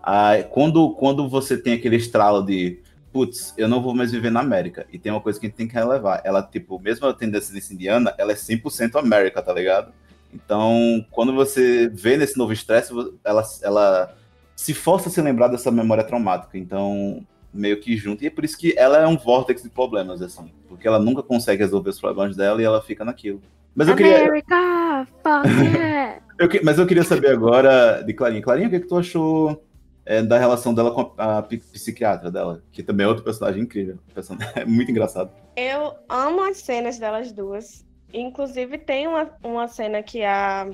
Aí, 0.03 0.43
quando, 0.43 0.91
quando 0.95 1.27
você 1.27 1.57
tem 1.57 1.73
aquele 1.73 1.97
estralo 1.97 2.41
de 2.41 2.81
putz, 3.11 3.53
eu 3.57 3.67
não 3.67 3.81
vou 3.81 3.95
mais 3.95 4.11
viver 4.11 4.29
na 4.29 4.41
América. 4.41 4.85
E 4.91 4.99
tem 4.99 5.11
uma 5.11 5.21
coisa 5.21 5.39
que 5.39 5.45
a 5.45 5.49
gente 5.49 5.57
tem 5.57 5.67
que 5.67 5.73
relevar. 5.73 6.21
Ela, 6.23 6.43
tipo, 6.43 6.79
mesmo 6.79 7.05
ela 7.05 7.13
tendo 7.13 7.31
descendência 7.31 7.73
indiana, 7.73 8.13
ela 8.17 8.31
é 8.31 8.35
100% 8.35 8.95
América, 8.99 9.41
tá 9.41 9.51
ligado? 9.53 9.91
Então, 10.33 11.05
quando 11.11 11.33
você 11.33 11.89
vê 11.89 12.15
nesse 12.15 12.37
novo 12.37 12.53
estresse, 12.53 12.93
ela, 13.23 13.43
ela 13.63 14.15
se 14.55 14.73
força 14.73 15.09
a 15.09 15.11
se 15.11 15.21
lembrar 15.21 15.47
dessa 15.47 15.71
memória 15.71 16.03
traumática. 16.03 16.57
Então, 16.57 17.25
meio 17.57 17.79
que 17.79 17.95
junto. 17.97 18.23
E 18.23 18.27
é 18.27 18.29
por 18.29 18.45
isso 18.45 18.57
que 18.57 18.73
ela 18.77 18.97
é 18.99 19.07
um 19.07 19.17
vórtex 19.17 19.63
de 19.63 19.69
problemas, 19.69 20.21
assim. 20.21 20.51
Porque 20.67 20.87
ela 20.87 20.99
nunca 20.99 21.21
consegue 21.23 21.63
resolver 21.63 21.89
os 21.89 21.99
problemas 21.99 22.35
dela 22.35 22.61
e 22.61 22.65
ela 22.65 22.81
fica 22.81 23.03
naquilo. 23.05 23.41
Mas 23.75 23.87
eu 23.87 23.95
queria, 23.95 24.19
America, 24.21 25.07
fuck 25.23 25.47
yeah. 25.75 26.19
eu 26.39 26.49
que- 26.49 26.61
mas 26.63 26.79
eu 26.79 26.87
queria 26.87 27.03
saber 27.03 27.29
agora 27.31 28.01
de 28.01 28.13
Clarinha. 28.13 28.41
Clarinha, 28.41 28.67
o 28.67 28.71
que, 28.71 28.79
que 28.79 28.87
tu 28.87 28.97
achou 28.97 29.63
é, 30.05 30.23
da 30.23 30.37
relação 30.39 30.73
dela 30.73 30.91
com 30.91 31.13
a, 31.17 31.37
a 31.39 31.43
psiquiatra 31.43 32.31
dela? 32.31 32.63
Que 32.71 32.81
também 32.81 33.05
é 33.05 33.07
outro 33.07 33.23
personagem 33.23 33.61
incrível. 33.63 33.97
Person- 34.15 34.37
É 34.55 34.65
muito 34.65 34.89
engraçado. 34.89 35.29
Eu 35.55 35.93
amo 36.09 36.41
as 36.43 36.57
cenas 36.57 36.97
delas 36.97 37.31
duas. 37.31 37.85
Inclusive, 38.13 38.77
tem 38.79 39.07
uma, 39.07 39.29
uma 39.43 39.67
cena 39.67 40.01
que 40.01 40.23
a, 40.23 40.67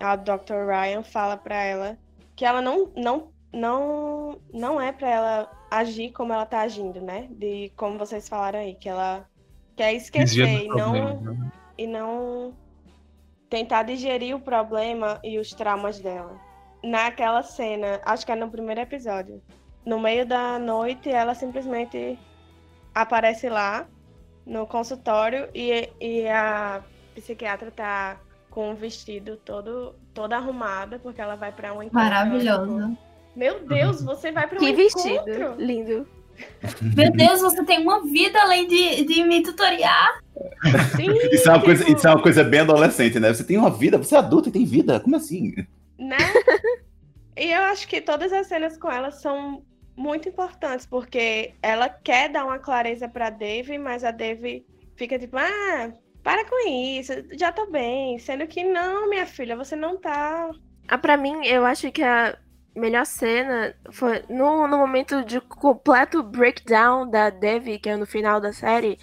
a 0.00 0.16
Dr. 0.16 0.66
Ryan 0.68 1.02
fala 1.02 1.36
pra 1.38 1.62
ela 1.62 1.96
que 2.36 2.44
ela 2.44 2.60
não, 2.60 2.90
não, 2.96 3.28
não, 3.52 4.38
não 4.52 4.80
é 4.80 4.92
pra 4.92 5.10
ela 5.10 5.50
agir 5.70 6.10
como 6.12 6.32
ela 6.32 6.46
tá 6.46 6.60
agindo, 6.60 7.00
né? 7.00 7.28
De 7.30 7.70
como 7.76 7.98
vocês 7.98 8.28
falaram 8.28 8.60
aí, 8.60 8.74
que 8.74 8.88
ela 8.88 9.26
quer 9.76 9.92
esquecer 9.94 10.64
e 10.64 10.68
não, 10.68 10.92
problema, 10.92 11.32
né? 11.32 11.52
e 11.76 11.86
não 11.86 12.54
tentar 13.48 13.82
digerir 13.82 14.34
o 14.34 14.40
problema 14.40 15.20
e 15.22 15.38
os 15.38 15.50
traumas 15.52 16.00
dela. 16.00 16.40
Naquela 16.82 17.42
cena, 17.42 18.00
acho 18.04 18.24
que 18.24 18.32
é 18.32 18.34
no 18.34 18.50
primeiro 18.50 18.80
episódio, 18.80 19.42
no 19.84 20.00
meio 20.00 20.26
da 20.26 20.58
noite, 20.58 21.10
ela 21.10 21.34
simplesmente 21.34 22.18
aparece 22.94 23.48
lá 23.48 23.86
no 24.46 24.66
consultório 24.66 25.48
e, 25.54 25.88
e 26.00 26.28
a 26.28 26.82
psiquiatra 27.14 27.70
tá 27.70 28.20
com 28.50 28.72
o 28.72 28.74
vestido 28.74 29.36
todo 29.36 29.94
toda 30.12 30.36
arrumada 30.36 30.98
porque 30.98 31.20
ela 31.20 31.36
vai 31.36 31.52
para 31.52 31.72
um 31.72 31.82
encontro. 31.82 31.94
Maravilhosa. 31.94 32.98
Meu 33.36 33.60
Deus, 33.66 34.02
você 34.04 34.30
vai 34.32 34.46
para 34.46 34.58
um 34.58 34.60
Que 34.60 34.72
vestido. 34.72 35.08
encontro? 35.08 35.54
Lindo. 35.58 36.06
Meu 36.96 37.10
Deus, 37.12 37.40
você 37.40 37.64
tem 37.64 37.80
uma 37.80 38.02
vida 38.04 38.40
além 38.40 38.66
de, 38.66 39.04
de 39.04 39.22
me 39.24 39.42
tutoriar. 39.42 40.20
Sim, 40.96 41.12
Isso 41.30 41.48
é, 41.48 41.52
uma 41.52 41.62
coisa, 41.62 41.84
tipo, 41.84 41.96
isso 41.96 42.08
é 42.08 42.10
uma 42.10 42.22
coisa 42.22 42.42
bem 42.44 42.60
adolescente, 42.60 43.20
né? 43.20 43.32
Você 43.32 43.44
tem 43.44 43.56
uma 43.58 43.70
vida, 43.70 43.98
você 43.98 44.14
é 44.14 44.18
adulto 44.18 44.48
e 44.48 44.52
tem 44.52 44.64
vida. 44.64 44.98
Como 45.00 45.16
assim? 45.16 45.54
né? 45.98 46.16
E 47.36 47.50
eu 47.50 47.62
acho 47.62 47.86
que 47.88 48.00
todas 48.00 48.32
as 48.32 48.46
cenas 48.46 48.76
com 48.76 48.90
ela 48.90 49.10
são 49.10 49.62
muito 49.96 50.28
importantes, 50.28 50.84
porque 50.86 51.54
ela 51.62 51.88
quer 51.88 52.28
dar 52.30 52.44
uma 52.44 52.58
clareza 52.58 53.08
pra 53.08 53.30
Dave, 53.30 53.78
mas 53.78 54.02
a 54.04 54.10
Dave 54.10 54.64
fica 54.96 55.18
tipo, 55.18 55.36
ah, 55.36 55.92
para 56.22 56.44
com 56.44 56.68
isso, 56.68 57.12
já 57.38 57.52
tô 57.52 57.70
bem. 57.70 58.18
Sendo 58.18 58.46
que 58.46 58.64
não, 58.64 59.08
minha 59.08 59.26
filha, 59.26 59.56
você 59.56 59.76
não 59.76 59.96
tá. 59.96 60.50
Ah, 60.88 60.98
pra 60.98 61.16
mim, 61.16 61.46
eu 61.46 61.64
acho 61.64 61.90
que 61.92 62.02
a 62.02 62.36
melhor 62.74 63.04
cena 63.06 63.74
foi 63.90 64.24
no, 64.28 64.66
no 64.66 64.78
momento 64.78 65.24
de 65.24 65.40
completo 65.40 66.22
breakdown 66.22 67.08
da 67.08 67.30
Devi, 67.30 67.78
que 67.78 67.88
é 67.88 67.96
no 67.96 68.06
final 68.06 68.40
da 68.40 68.52
série. 68.52 68.98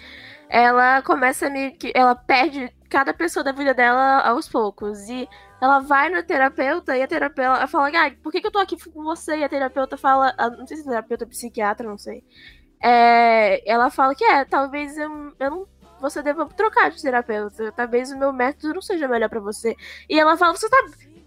Ela 0.48 1.02
começa 1.02 1.48
meio 1.48 1.72
que. 1.76 1.92
Ela 1.94 2.14
perde 2.14 2.72
cada 2.88 3.14
pessoa 3.14 3.44
da 3.44 3.52
vida 3.52 3.72
dela 3.72 4.20
aos 4.22 4.48
poucos. 4.48 5.08
E 5.08 5.28
ela 5.60 5.80
vai 5.80 6.08
no 6.10 6.22
terapeuta 6.22 6.96
e 6.96 7.02
a 7.02 7.08
terapeuta 7.08 7.66
fala: 7.66 7.88
ah, 7.88 8.10
por 8.22 8.32
que, 8.32 8.40
que 8.40 8.46
eu 8.46 8.52
tô 8.52 8.58
aqui 8.58 8.76
com 8.90 9.02
você? 9.02 9.38
E 9.38 9.44
a 9.44 9.48
terapeuta 9.48 9.96
fala: 9.96 10.34
não 10.58 10.66
sei 10.66 10.78
se 10.78 10.82
é 10.82 10.90
terapeuta 10.90 11.24
ou 11.24 11.30
psiquiatra, 11.30 11.88
não 11.88 11.98
sei. 11.98 12.24
É, 12.82 13.70
ela 13.70 13.90
fala 13.90 14.14
que 14.14 14.24
é, 14.24 14.44
talvez 14.44 14.96
eu, 14.96 15.10
eu 15.38 15.50
não 15.50 15.66
você 16.00 16.22
deva 16.22 16.46
trocar 16.46 16.90
de 16.90 17.00
terapeuta. 17.00 17.70
Talvez 17.72 18.10
o 18.10 18.18
meu 18.18 18.32
método 18.32 18.74
não 18.74 18.82
seja 18.82 19.06
melhor 19.06 19.28
pra 19.28 19.38
você. 19.38 19.76
E 20.08 20.18
ela 20.18 20.36
fala: 20.36 20.56
Você 20.56 20.68
tá, 20.68 20.76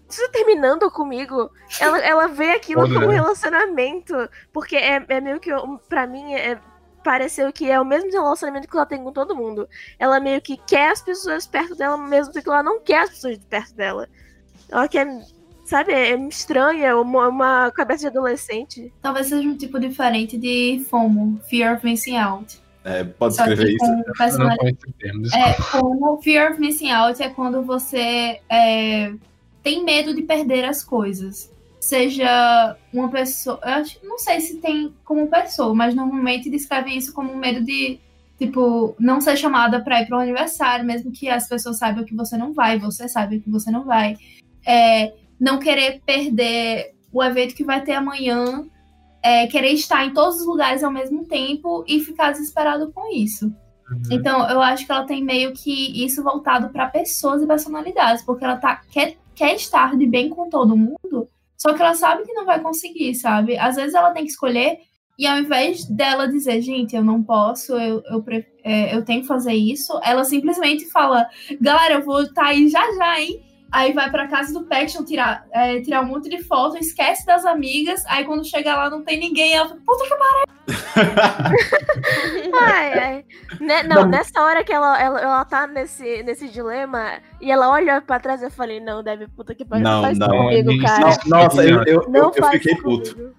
você 0.08 0.26
tá 0.26 0.32
terminando 0.32 0.90
comigo? 0.90 1.50
Ela, 1.80 1.98
ela 1.98 2.26
vê 2.28 2.52
aquilo 2.52 2.82
Olha. 2.82 2.94
como 2.94 3.10
relacionamento. 3.10 4.14
Porque 4.52 4.76
é, 4.76 5.04
é 5.08 5.20
meio 5.20 5.40
que. 5.40 5.50
Pra 5.88 6.06
mim, 6.06 6.34
é, 6.34 6.58
pareceu 7.02 7.52
que 7.52 7.70
é 7.70 7.80
o 7.80 7.84
mesmo 7.84 8.10
relacionamento 8.10 8.68
que 8.68 8.76
ela 8.76 8.86
tem 8.86 9.02
com 9.02 9.12
todo 9.12 9.36
mundo. 9.36 9.68
Ela 9.98 10.20
meio 10.20 10.40
que 10.40 10.56
quer 10.56 10.90
as 10.90 11.02
pessoas 11.02 11.46
perto 11.46 11.74
dela, 11.74 11.96
mesmo 11.96 12.32
que 12.32 12.48
ela 12.48 12.62
não 12.62 12.80
quer 12.80 13.02
as 13.02 13.10
pessoas 13.10 13.38
perto 13.38 13.74
dela. 13.74 14.08
Ela 14.68 14.88
quer. 14.88 15.06
Sabe, 15.64 15.92
é 15.94 16.14
estranha, 16.28 16.94
uma, 16.94 17.28
uma 17.28 17.70
cabeça 17.70 18.02
de 18.02 18.08
adolescente. 18.08 18.92
Talvez 19.00 19.28
seja 19.28 19.48
um 19.48 19.56
tipo 19.56 19.80
diferente 19.80 20.36
de 20.36 20.84
FOMO, 20.90 21.40
Fear 21.48 21.76
of 21.76 21.86
Missing 21.86 22.18
Out. 22.18 22.62
É, 22.84 23.02
pode 23.02 23.34
Só 23.34 23.44
escrever 23.44 23.72
isso. 23.72 23.86
não 24.38 24.50
desculpa. 25.22 25.38
É, 25.38 25.54
como 25.70 26.20
Fear 26.20 26.52
of 26.52 26.60
Missing 26.60 26.90
Out 26.90 27.22
é 27.22 27.30
quando 27.30 27.62
você 27.62 28.42
é, 28.50 29.14
tem 29.64 29.82
medo 29.82 30.14
de 30.14 30.22
perder 30.22 30.64
as 30.64 30.84
coisas. 30.84 31.50
Seja 31.80 32.76
uma 32.92 33.08
pessoa. 33.08 33.58
Eu 33.64 33.72
acho, 33.72 33.98
não 34.04 34.18
sei 34.18 34.40
se 34.40 34.60
tem 34.60 34.94
como 35.04 35.26
pessoa, 35.28 35.74
mas 35.74 35.94
normalmente 35.94 36.48
descrevem 36.48 36.96
isso 36.96 37.12
como 37.12 37.32
um 37.32 37.36
medo 37.36 37.64
de, 37.64 37.98
tipo, 38.38 38.94
não 38.98 39.20
ser 39.20 39.36
chamada 39.36 39.80
pra 39.80 40.00
ir 40.02 40.06
para 40.06 40.18
um 40.18 40.20
aniversário, 40.20 40.84
mesmo 40.84 41.10
que 41.10 41.28
as 41.28 41.48
pessoas 41.48 41.78
saibam 41.78 42.04
que 42.04 42.14
você 42.14 42.36
não 42.36 42.52
vai, 42.52 42.78
você 42.78 43.08
sabe 43.08 43.40
que 43.40 43.50
você 43.50 43.70
não 43.70 43.84
vai. 43.84 44.16
É, 44.64 45.12
não 45.40 45.58
querer 45.58 46.00
perder 46.06 46.94
o 47.12 47.22
evento 47.22 47.54
que 47.54 47.64
vai 47.64 47.82
ter 47.82 47.94
amanhã. 47.94 48.64
é, 49.24 49.46
querer 49.46 49.70
estar 49.72 50.04
em 50.04 50.12
todos 50.12 50.40
os 50.40 50.46
lugares 50.46 50.84
ao 50.84 50.92
mesmo 50.92 51.24
tempo 51.24 51.82
e 51.88 51.98
ficar 51.98 52.32
desesperado 52.32 52.92
com 52.92 53.10
isso. 53.10 53.46
Uhum. 53.90 54.02
Então, 54.10 54.46
eu 54.50 54.60
acho 54.60 54.84
que 54.84 54.92
ela 54.92 55.06
tem 55.06 55.24
meio 55.24 55.54
que 55.54 56.04
isso 56.04 56.22
voltado 56.22 56.68
para 56.68 56.88
pessoas 56.88 57.42
e 57.42 57.46
personalidades, 57.46 58.22
porque 58.22 58.44
ela 58.44 58.56
tá, 58.56 58.82
quer, 58.90 59.16
quer 59.34 59.54
estar 59.54 59.96
de 59.96 60.06
bem 60.06 60.28
com 60.28 60.48
todo 60.48 60.76
mundo, 60.76 61.28
só 61.56 61.72
que 61.72 61.82
ela 61.82 61.94
sabe 61.94 62.24
que 62.24 62.32
não 62.32 62.44
vai 62.44 62.60
conseguir, 62.60 63.14
sabe? 63.14 63.56
Às 63.56 63.76
vezes 63.76 63.94
ela 63.94 64.10
tem 64.10 64.24
que 64.24 64.30
escolher, 64.30 64.78
e 65.18 65.26
ao 65.26 65.38
invés 65.38 65.84
dela 65.84 66.26
dizer, 66.26 66.60
gente, 66.60 66.96
eu 66.96 67.04
não 67.04 67.22
posso, 67.22 67.72
eu, 67.74 68.02
eu, 68.06 68.24
é, 68.64 68.94
eu 68.94 69.04
tenho 69.04 69.22
que 69.22 69.28
fazer 69.28 69.54
isso, 69.54 69.98
ela 70.02 70.24
simplesmente 70.24 70.90
fala, 70.90 71.28
galera, 71.60 71.94
eu 71.94 72.04
vou 72.04 72.22
estar 72.22 72.46
aí 72.46 72.68
já 72.68 72.82
já, 72.94 73.20
hein? 73.20 73.43
Aí 73.74 73.92
vai 73.92 74.08
pra 74.08 74.28
casa 74.28 74.52
do 74.52 74.64
Paxton 74.66 75.04
tirar, 75.04 75.44
é, 75.52 75.80
tirar 75.80 76.00
um 76.02 76.06
monte 76.06 76.28
de 76.28 76.40
foto, 76.44 76.76
esquece 76.78 77.26
das 77.26 77.44
amigas, 77.44 78.04
aí 78.06 78.24
quando 78.24 78.44
chega 78.44 78.76
lá 78.76 78.88
não 78.88 79.02
tem 79.02 79.18
ninguém, 79.18 79.52
ela 79.52 79.68
fala, 79.68 79.80
puta 79.84 80.04
que 80.04 80.14
Ai, 82.54 82.98
ai. 82.98 83.24
Ne- 83.60 83.82
não, 83.82 84.06
nessa 84.06 84.40
hora 84.40 84.62
que 84.62 84.72
ela, 84.72 84.96
ela, 85.02 85.20
ela 85.20 85.44
tá 85.44 85.66
nesse, 85.66 86.22
nesse 86.22 86.48
dilema 86.48 87.14
e 87.40 87.50
ela 87.50 87.68
olha 87.68 88.00
pra 88.00 88.20
trás, 88.20 88.42
eu 88.44 88.50
falei, 88.50 88.78
não, 88.78 89.02
deve 89.02 89.26
puta 89.26 89.56
que 89.56 89.64
pariu. 89.64 89.82
Não, 89.82 89.96
Não, 89.96 90.02
faz 90.02 90.18
não, 90.18 90.28
comigo, 90.28 90.70
cara. 90.80 91.16
não- 91.26 91.40
Nossa, 91.40 91.64
eu, 91.64 91.82
eu, 91.82 92.08
Não 92.08 92.20
eu, 92.20 92.32
eu 92.36 92.50
fiquei 92.52 92.76
puto. 92.76 93.34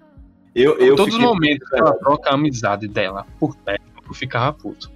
Eu, 0.53 0.77
eu 0.79 0.95
Todos 0.97 1.13
os 1.13 1.19
fiquei 1.19 1.33
momentos 1.33 1.69
que 1.69 1.79
ela 1.79 1.93
troca 1.93 2.29
a 2.29 2.33
amizade 2.33 2.89
dela 2.89 3.25
por 3.39 3.55
perto, 3.55 3.83
eu 4.05 4.13
ficava 4.13 4.51
puto. 4.51 4.91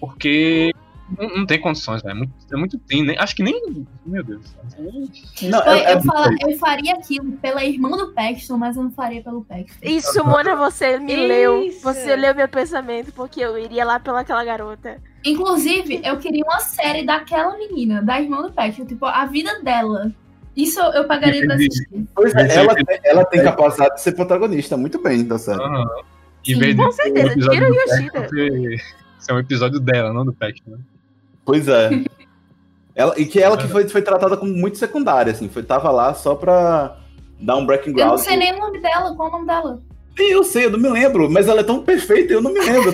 Porque 0.00 0.72
não, 1.18 1.28
não 1.38 1.46
tem 1.46 1.60
condições, 1.60 2.02
velho. 2.02 2.12
É 2.12 2.18
muito, 2.18 2.32
é 2.52 2.56
muito 2.56 2.78
tem, 2.78 3.04
né? 3.04 3.14
Acho 3.18 3.34
que 3.36 3.42
nem. 3.42 3.86
Meu 4.06 4.22
Deus. 4.24 4.44
Não, 4.78 5.58
Oi, 5.66 5.78
é- 5.78 5.84
é- 5.92 5.94
eu, 5.94 6.02
fala- 6.02 6.30
eu 6.40 6.58
faria 6.58 6.92
aquilo 6.94 7.32
pela 7.32 7.64
irmã 7.64 7.90
do 7.90 8.12
Paxton, 8.12 8.56
mas 8.56 8.76
eu 8.76 8.82
não 8.84 8.90
faria 8.90 9.22
pelo 9.22 9.44
Paxton. 9.44 9.78
Isso, 9.88 10.24
Mona, 10.24 10.54
você 10.56 10.98
me 10.98 11.14
leu. 11.16 11.62
Isso. 11.64 11.82
Você 11.82 12.14
leu 12.16 12.34
meu 12.34 12.48
pensamento, 12.48 13.12
porque 13.12 13.40
eu 13.40 13.58
iria 13.58 13.84
lá 13.84 13.98
pelaquela 14.00 14.44
garota. 14.44 14.98
Inclusive, 15.24 16.00
eu 16.04 16.16
queria 16.18 16.42
uma 16.44 16.60
série 16.60 17.04
daquela 17.04 17.56
menina, 17.56 18.02
da 18.02 18.20
irmã 18.20 18.42
do 18.42 18.52
Paxton, 18.52 18.86
tipo, 18.86 19.04
a 19.06 19.26
vida 19.26 19.60
dela. 19.62 20.10
Isso 20.56 20.80
eu 20.80 21.04
pagaria 21.06 21.44
pra 21.46 21.54
assistir. 21.54 21.86
Pois 22.14 22.34
é, 22.34 22.54
ela, 22.56 22.72
é- 22.72 22.84
tem- 22.84 23.00
ela 23.04 23.24
tem 23.24 23.42
capacidade 23.42 23.94
de 23.94 24.00
ser 24.00 24.12
protagonista 24.12 24.76
muito 24.76 25.00
bem 25.02 25.24
da 25.24 25.38
série. 25.38 25.62
Aham. 25.62 25.86
Em 26.46 26.54
Sim, 26.58 26.76
com 26.76 26.90
certeza, 26.90 27.34
tira 27.50 27.70
o 27.70 27.74
Yoshida. 27.74 28.28
ser- 28.28 28.80
ser 29.18 29.32
um 29.34 29.38
episódio 29.38 29.78
dela, 29.78 30.10
não 30.12 30.24
do 30.24 30.32
Paxton. 30.32 30.70
né? 30.70 30.78
Pois 31.50 31.66
é. 31.68 31.90
Ela, 32.94 33.14
e 33.18 33.24
que 33.26 33.40
ela 33.40 33.56
que 33.56 33.66
foi, 33.66 33.88
foi 33.88 34.02
tratada 34.02 34.36
como 34.36 34.52
muito 34.52 34.78
secundária, 34.78 35.32
assim, 35.32 35.48
foi, 35.48 35.62
tava 35.62 35.90
lá 35.90 36.12
só 36.14 36.34
pra 36.34 36.96
dar 37.40 37.56
um 37.56 37.66
breaking 37.66 37.90
Eu 37.90 37.96
não 37.96 38.04
ground. 38.04 38.20
sei 38.20 38.36
nem 38.36 38.54
o 38.54 38.58
nome 38.58 38.78
dela, 38.80 39.14
qual 39.16 39.28
é 39.28 39.30
o 39.30 39.32
nome 39.34 39.46
dela? 39.46 39.80
Sim, 40.16 40.24
eu 40.26 40.44
sei, 40.44 40.66
eu 40.66 40.70
não 40.70 40.78
me 40.78 40.88
lembro, 40.88 41.30
mas 41.30 41.48
ela 41.48 41.60
é 41.60 41.64
tão 41.64 41.82
perfeita, 41.82 42.32
eu 42.32 42.42
não 42.42 42.52
me 42.52 42.60
lembro. 42.60 42.92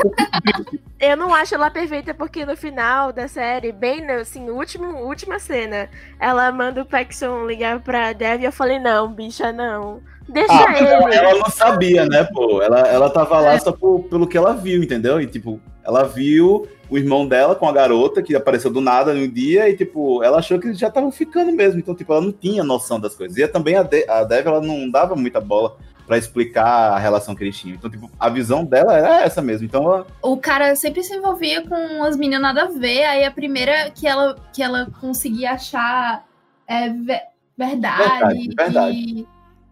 Eu 1.00 1.16
não 1.18 1.34
acho 1.34 1.54
ela 1.54 1.70
perfeita 1.70 2.14
porque 2.14 2.46
no 2.46 2.56
final 2.56 3.12
da 3.12 3.26
série, 3.26 3.72
bem 3.72 4.06
no, 4.06 4.12
assim, 4.20 4.48
último, 4.48 4.86
última 5.02 5.38
cena, 5.38 5.88
ela 6.20 6.52
manda 6.52 6.82
o 6.82 6.86
Paxson 6.86 7.44
ligar 7.46 7.80
pra 7.80 8.12
Dev 8.12 8.42
e 8.42 8.44
eu 8.44 8.52
falei, 8.52 8.78
não, 8.78 9.12
bicha, 9.12 9.50
não. 9.52 10.00
Deixa 10.28 10.52
Ah, 10.52 10.76
ela, 10.78 11.04
ele. 11.04 11.14
ela 11.14 11.38
não 11.38 11.50
sabia, 11.50 12.04
né, 12.06 12.24
pô? 12.32 12.60
Ela, 12.62 12.80
ela 12.80 13.10
tava 13.10 13.38
lá 13.40 13.58
só 13.58 13.72
por- 13.72 14.04
pelo 14.04 14.26
que 14.26 14.36
ela 14.36 14.52
viu, 14.54 14.82
entendeu? 14.82 15.20
E, 15.20 15.26
tipo, 15.26 15.60
ela 15.84 16.02
viu 16.04 16.66
o 16.88 16.96
irmão 16.96 17.26
dela 17.26 17.54
com 17.54 17.68
a 17.68 17.72
garota 17.72 18.22
que 18.22 18.34
apareceu 18.34 18.70
do 18.70 18.80
nada 18.80 19.12
no 19.12 19.26
dia 19.26 19.68
e, 19.68 19.76
tipo, 19.76 20.22
ela 20.22 20.38
achou 20.38 20.58
que 20.58 20.68
eles 20.68 20.78
já 20.78 20.88
estavam 20.88 21.10
ficando 21.10 21.52
mesmo. 21.52 21.80
Então, 21.80 21.94
tipo, 21.94 22.12
ela 22.12 22.20
não 22.22 22.32
tinha 22.32 22.62
noção 22.62 23.00
das 23.00 23.14
coisas. 23.14 23.36
E 23.36 23.46
também 23.48 23.74
a, 23.76 23.82
De 23.82 24.08
a 24.08 24.22
Dev, 24.24 24.46
ela 24.46 24.60
não 24.60 24.88
dava 24.90 25.14
muita 25.16 25.40
bola 25.40 25.76
pra 26.06 26.16
explicar 26.16 26.92
a 26.92 26.98
relação 26.98 27.34
que 27.34 27.42
eles 27.42 27.58
tinham. 27.58 27.74
Então, 27.76 27.90
tipo, 27.90 28.08
a 28.20 28.28
visão 28.28 28.64
dela 28.64 28.96
era 28.96 29.22
essa 29.22 29.42
mesmo. 29.42 29.66
Então, 29.66 29.82
ela, 29.82 30.06
O 30.22 30.36
cara 30.36 30.76
sempre 30.76 31.02
se 31.02 31.12
envolvia 31.16 31.66
com 31.66 32.04
as 32.04 32.16
meninas 32.16 32.40
nada 32.42 32.62
a 32.62 32.68
ver, 32.68 33.02
aí 33.04 33.24
a 33.24 33.30
primeira 33.32 33.90
que 33.90 34.06
ela, 34.06 34.36
que 34.52 34.62
ela 34.62 34.86
conseguia 35.00 35.52
achar 35.52 36.24
é, 36.68 36.88
ve- 36.90 37.20
verdade, 37.58 37.98
Verdade, 38.08 38.54
verdade. 38.56 38.96
e 38.96 39.26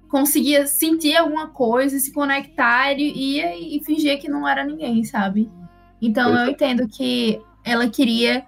conseguia 0.09 0.67
sentir 0.67 1.17
alguma 1.17 1.49
coisa, 1.49 1.99
se 1.99 2.13
conectar, 2.13 2.93
ia 2.99 3.57
e 3.57 3.81
fingia 3.85 4.19
que 4.19 4.29
não 4.29 4.47
era 4.49 4.65
ninguém, 4.65 5.05
sabe? 5.05 5.49
Então 6.07 6.35
eu 6.35 6.51
entendo 6.51 6.89
que 6.89 7.41
ela 7.65 7.89
queria 7.89 8.45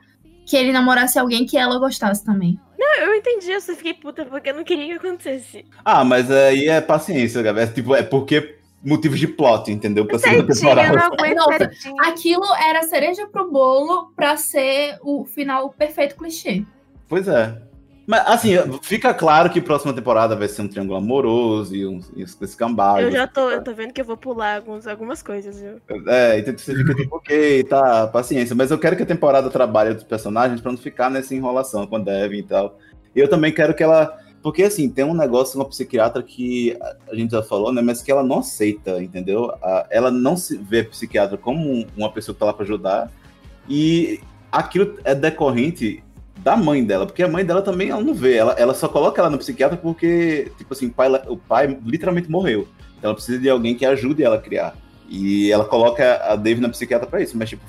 que 0.47 0.57
ele 0.57 0.73
namorasse 0.73 1.19
alguém 1.19 1.45
que 1.45 1.57
ela 1.57 1.79
gostasse 1.79 2.25
também. 2.25 2.59
Eu 3.01 3.15
entendi, 3.15 3.51
eu 3.51 3.61
fiquei 3.61 3.95
puta 3.95 4.25
porque 4.25 4.51
eu 4.51 4.55
não 4.55 4.65
queria 4.65 4.87
que 4.87 5.07
acontecesse. 5.07 5.65
Ah, 5.85 6.05
mas 6.05 6.31
aí 6.31 6.69
é 6.69 6.81
paciência, 6.81 7.43
galera. 7.43 7.69
É, 7.69 7.73
tipo, 7.73 7.95
é 7.95 8.03
porque 8.03 8.57
motivos 8.83 9.19
de 9.19 9.27
plot, 9.27 9.71
entendeu? 9.71 10.07
Pra 10.07 10.19
segunda 10.19 10.55
não 10.55 10.55
temporada. 10.55 11.59
certinho. 11.59 11.95
Aquilo 12.01 12.55
era 12.55 12.83
cereja 12.85 13.27
pro 13.27 13.51
bolo 13.51 14.13
pra 14.15 14.37
ser 14.37 14.99
o 15.03 15.25
final 15.25 15.71
perfeito 15.71 16.17
clichê. 16.17 16.65
Pois 17.09 17.29
é. 17.29 17.61
Mas, 18.07 18.23
assim, 18.27 18.51
fica 18.83 19.13
claro 19.13 19.51
que 19.51 19.61
próxima 19.61 19.93
temporada 19.93 20.37
vai 20.37 20.47
ser 20.47 20.63
um 20.63 20.69
triângulo 20.69 20.97
amoroso 20.97 21.75
e 21.75 21.85
um, 21.85 21.99
escambados. 22.17 23.03
Eu 23.05 23.11
já 23.11 23.27
tô, 23.27 23.51
eu 23.51 23.65
tô 23.65 23.75
vendo 23.75 23.93
que 23.93 24.01
eu 24.01 24.05
vou 24.05 24.17
pular 24.17 24.57
alguns, 24.57 24.87
algumas 24.87 25.23
coisas, 25.23 25.61
viu? 25.61 25.81
É, 26.07 26.39
então 26.39 26.57
você 26.57 26.75
fica 26.75 26.95
tipo, 26.95 27.17
ok, 27.17 27.65
tá, 27.65 28.07
paciência. 28.07 28.55
Mas 28.55 28.71
eu 28.71 28.79
quero 28.79 28.97
que 28.97 29.03
a 29.03 29.07
temporada 29.07 29.51
trabalhe 29.51 29.91
os 29.95 30.05
personagens 30.05 30.61
pra 30.61 30.71
não 30.71 30.79
ficar 30.79 31.11
nessa 31.11 31.35
enrolação 31.35 31.85
com 31.87 31.97
a 31.97 31.99
Devin 31.99 32.39
e 32.39 32.43
tal. 32.45 32.79
E 33.15 33.19
eu 33.19 33.29
também 33.29 33.53
quero 33.53 33.75
que 33.75 33.83
ela. 33.83 34.17
Porque, 34.41 34.63
assim, 34.63 34.89
tem 34.89 35.05
um 35.05 35.15
negócio 35.15 35.57
com 35.59 35.63
a 35.63 35.69
psiquiatra 35.69 36.23
que 36.23 36.79
a- 37.11 37.15
gente 37.17 37.33
já 37.33 37.43
falou, 37.43 37.73
né? 37.73 37.83
Mas 37.83 38.01
que 38.03 38.13
ela 38.13 38.23
não 38.23 38.39
aceita, 38.39 39.03
entendeu? 39.03 39.53
Ela 39.91 40.13
não 40.13 40.37
se 40.37 40.57
vê 40.57 40.85
psiquiatra 40.85 41.37
como 41.37 41.69
um- 41.69 41.87
uma 41.97 42.13
pessoa 42.13 42.33
que 42.33 42.39
tá 42.39 42.47
lá 42.47 42.53
pra 42.53 42.63
ajudar. 42.63 43.11
E 43.69 44.21
aquilo 44.53 44.97
é 45.03 45.13
decorrente 45.13 46.05
da 46.47 46.57
mãe 46.57 46.85
dela, 46.85 47.05
porque 47.05 47.25
a 47.25 47.29
mãe 47.29 47.45
dela 47.45 47.61
também 47.61 47.91
ela 47.91 48.01
não 48.01 48.15
vê. 48.15 48.37
Ela, 48.37 48.53
ela 48.53 48.73
só 48.73 48.87
coloca 48.87 49.21
ela 49.21 49.29
no 49.29 49.37
psiquiatra 49.37 49.77
porque, 49.77 50.53
tipo 50.57 50.73
assim, 50.73 50.87
o 50.87 50.93
pai, 50.93 51.11
o 51.27 51.37
pai 51.37 51.77
literalmente 51.85 52.31
morreu. 52.31 52.69
Então 52.97 53.09
ela 53.09 53.15
precisa 53.15 53.41
de 53.41 53.51
alguém 53.51 53.75
que 53.75 53.85
ajude 53.85 54.23
ela 54.23 54.37
a 54.37 54.41
criar. 54.41 54.77
E 55.09 55.51
ela 55.51 55.65
coloca 55.65 56.23
a 56.23 56.37
Dave 56.37 56.61
na 56.61 56.69
psiquiatra 56.69 57.05
pra 57.05 57.21
isso. 57.21 57.37
Mas, 57.37 57.49
tipo, 57.49 57.65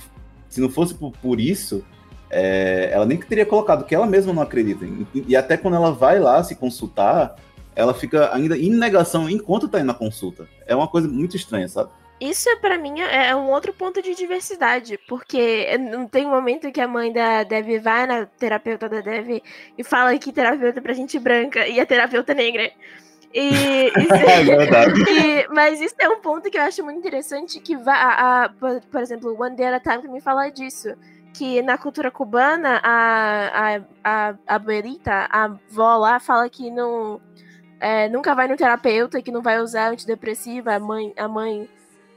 se 0.47 0.61
não 0.61 0.69
fosse 0.69 0.93
por, 0.93 1.11
por 1.13 1.39
isso, 1.39 1.83
é, 2.29 2.91
ela 2.93 3.03
nem 3.03 3.17
teria 3.17 3.47
colocado, 3.47 3.83
que 3.83 3.95
ela 3.95 4.05
mesma 4.05 4.31
não 4.31 4.43
acredita. 4.43 4.85
E, 4.85 5.25
e 5.29 5.35
até 5.35 5.57
quando 5.57 5.73
ela 5.73 5.91
vai 5.91 6.19
lá 6.19 6.43
se 6.43 6.53
consultar, 6.53 7.35
ela 7.75 7.95
fica 7.95 8.31
ainda 8.31 8.55
em 8.55 8.69
negação 8.69 9.27
enquanto 9.27 9.67
tá 9.67 9.79
indo 9.79 9.87
na 9.87 9.95
consulta. 9.95 10.47
É 10.67 10.75
uma 10.75 10.87
coisa 10.87 11.07
muito 11.07 11.35
estranha, 11.35 11.67
sabe? 11.67 11.89
Isso, 12.19 12.49
pra 12.59 12.77
mim, 12.79 12.99
é 12.99 13.35
um 13.35 13.49
outro 13.51 13.71
ponto 13.71 14.01
de 14.01 14.15
diversidade, 14.15 14.97
porque 15.07 15.77
não 15.77 16.07
tem 16.07 16.25
um 16.25 16.31
momento 16.31 16.71
que 16.71 16.81
a 16.81 16.87
mãe 16.87 17.13
da 17.13 17.43
Dev 17.43 17.79
vai 17.79 18.07
na 18.07 18.25
terapeuta 18.25 18.89
da 18.89 19.01
Dev 19.01 19.39
e 19.77 19.83
fala 19.83 20.17
que 20.17 20.31
terapeuta 20.33 20.79
é 20.79 20.81
pra 20.81 20.93
gente 20.93 21.19
branca 21.19 21.67
e 21.67 21.79
a 21.79 21.85
terapeuta 21.85 22.31
é 22.31 22.35
negra. 22.35 22.71
E, 23.31 23.87
isso- 23.89 24.13
É 24.27 24.43
verdade. 24.43 24.93
e- 25.11 25.47
mas 25.53 25.79
isso 25.79 25.93
é 25.99 26.09
um 26.09 26.19
ponto 26.19 26.49
que 26.49 26.57
eu 26.57 26.63
acho 26.63 26.83
muito 26.83 26.97
interessante, 26.97 27.59
que 27.59 27.75
a, 27.85 28.45
a- 28.45 28.49
por, 28.49 28.81
por 28.91 29.01
exemplo, 29.01 29.31
o 29.31 29.39
One 29.43 29.55
Day 29.55 29.67
at 29.67 29.75
a 29.75 29.79
Time 29.91 30.01
também 30.07 30.21
fala 30.21 30.49
disso, 30.49 30.95
que 31.35 31.61
na 31.61 31.77
cultura 31.77 32.09
cubana, 32.09 32.81
a, 32.83 33.75
a, 33.75 33.81
a, 34.03 34.35
a 34.47 34.55
abuelita, 34.55 35.11
a 35.29 35.43
avó 35.43 35.97
lá, 35.97 36.19
fala 36.19 36.49
que 36.49 36.71
não, 36.71 37.21
é, 37.79 38.09
nunca 38.09 38.33
vai 38.33 38.47
no 38.47 38.57
terapeuta, 38.57 39.21
que 39.21 39.31
não 39.31 39.43
vai 39.43 39.59
usar 39.59 39.89
antidepressiva, 39.91 40.73
a 40.73 40.79
mãe, 40.79 41.13
a 41.15 41.27
mãe 41.27 41.69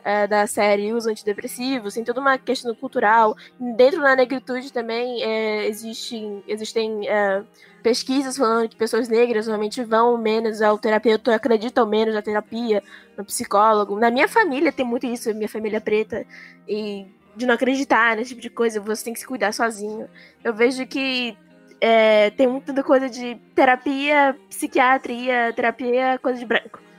é, 0.05 0.27
da 0.27 0.47
série 0.47 0.93
usa 0.93 1.11
antidepressivos, 1.11 1.95
tem 1.95 2.05
toda 2.05 2.21
uma 2.21 2.39
questão 2.39 2.75
cultural. 2.75 3.37
Dentro 3.59 4.01
da 4.01 4.17
negritude 4.17 4.73
também 4.73 5.23
é, 5.23 5.67
existem, 5.67 6.43
existem 6.47 7.09
é, 7.09 7.43
pesquisas 7.83 8.37
falando 8.37 8.69
que 8.69 8.77
pessoas 8.77 9.09
negras 9.09 9.47
normalmente 9.47 9.83
vão 9.83 10.17
menos 10.17 10.63
ao 10.63 10.79
terapeuta, 10.79 11.35
acreditam 11.35 11.87
menos 11.87 12.15
na 12.15 12.23
terapia, 12.23 12.83
no 13.17 13.25
psicólogo. 13.25 13.99
Na 13.99 14.11
minha 14.11 14.29
família 14.29 14.73
tem 14.73 14.85
muito 14.85 15.07
isso, 15.07 15.35
minha 15.35 15.49
família 15.49 15.79
é 15.79 15.81
preta, 15.81 16.27
e 16.69 17.07
de 17.37 17.47
não 17.47 17.55
acreditar 17.55 18.17
nesse 18.17 18.31
tipo 18.31 18.43
de 18.43 18.51
coisa, 18.51 18.81
você 18.81 19.05
tem 19.05 19.13
que 19.13 19.21
se 19.21 19.27
cuidar 19.27 19.53
sozinho. 19.53 20.09
Eu 20.43 20.53
vejo 20.53 20.87
que 20.87 21.37
é, 21.81 22.31
tem 22.31 22.47
muita 22.47 22.83
coisa 22.83 23.09
de 23.09 23.37
terapia, 23.55 24.37
psiquiatria, 24.49 25.53
terapia, 25.55 26.19
coisa 26.23 26.39
de 26.39 26.45
branco. 26.45 26.90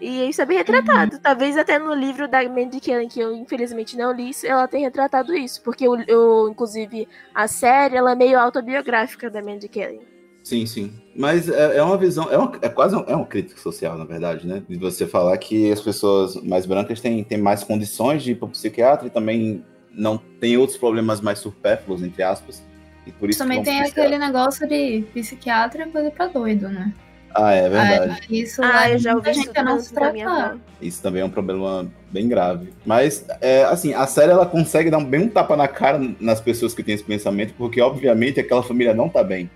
E 0.00 0.28
isso 0.28 0.42
é 0.42 0.46
bem 0.46 0.58
retratado. 0.58 1.18
Talvez 1.18 1.56
até 1.56 1.78
no 1.78 1.94
livro 1.94 2.28
da 2.28 2.46
Mandy 2.48 2.80
Kelly, 2.80 3.08
que 3.08 3.20
eu 3.20 3.34
infelizmente 3.34 3.96
não 3.96 4.12
li, 4.12 4.30
ela 4.44 4.68
tenha 4.68 4.88
retratado 4.88 5.34
isso. 5.34 5.62
Porque, 5.62 5.86
eu, 5.86 5.96
eu, 6.06 6.48
inclusive, 6.50 7.08
a 7.34 7.48
série 7.48 7.96
ela 7.96 8.12
é 8.12 8.14
meio 8.14 8.38
autobiográfica 8.38 9.30
da 9.30 9.42
Mandy 9.42 9.68
Kelly. 9.68 10.00
Sim, 10.42 10.64
sim. 10.64 10.92
Mas 11.16 11.48
é, 11.48 11.78
é 11.78 11.82
uma 11.82 11.96
visão, 11.96 12.30
é, 12.30 12.38
uma, 12.38 12.52
é 12.62 12.68
quase 12.68 12.94
um, 12.94 13.04
é 13.08 13.16
uma 13.16 13.26
crítica 13.26 13.60
social, 13.60 13.98
na 13.98 14.04
verdade, 14.04 14.46
né? 14.46 14.62
De 14.68 14.76
você 14.76 15.06
falar 15.06 15.36
que 15.38 15.72
as 15.72 15.80
pessoas 15.80 16.36
mais 16.36 16.66
brancas 16.66 17.00
têm, 17.00 17.24
têm 17.24 17.38
mais 17.38 17.64
condições 17.64 18.22
de 18.22 18.32
ir 18.32 18.36
para 18.36 18.46
o 18.46 18.50
psiquiatra 18.50 19.08
e 19.08 19.10
também 19.10 19.64
não 19.90 20.18
tem 20.18 20.56
outros 20.56 20.78
problemas 20.78 21.20
mais 21.20 21.40
supérfluos, 21.40 22.02
entre 22.02 22.22
aspas. 22.22 22.62
E 23.06 23.12
por 23.12 23.30
isso 23.30 23.38
Também 23.38 23.62
tem 23.62 23.80
aquele 23.80 24.18
negócio 24.18 24.68
de 24.68 25.04
psiquiatra 25.14 25.84
é 25.84 25.86
coisa 25.86 26.10
pra 26.10 26.26
doido, 26.26 26.68
né? 26.68 26.92
Ah, 27.36 27.52
é 27.52 27.68
verdade. 27.68 28.18
Ah, 28.22 28.26
isso 28.30 28.62
Ah, 28.64 28.90
eu 28.90 28.98
já 28.98 29.14
ouvi 29.14 29.34
gente 29.34 29.50
isso 29.50 29.60
a 29.60 29.62
não 29.62 29.78
se 29.78 29.94
minha. 30.12 30.56
Isso 30.80 31.02
também 31.02 31.20
é 31.20 31.24
um 31.24 31.30
problema 31.30 31.86
bem 32.10 32.28
grave. 32.28 32.72
Mas, 32.84 33.26
é, 33.40 33.64
assim, 33.64 33.92
a 33.92 34.06
série 34.06 34.32
ela 34.32 34.46
consegue 34.46 34.90
dar 34.90 34.98
um, 34.98 35.04
bem 35.04 35.20
um 35.20 35.28
tapa 35.28 35.56
na 35.56 35.68
cara 35.68 36.00
nas 36.18 36.40
pessoas 36.40 36.72
que 36.72 36.82
têm 36.82 36.94
esse 36.94 37.04
pensamento, 37.04 37.52
porque, 37.58 37.80
obviamente, 37.80 38.40
aquela 38.40 38.62
família 38.62 38.94
não 38.94 39.08
tá 39.08 39.22
bem. 39.22 39.50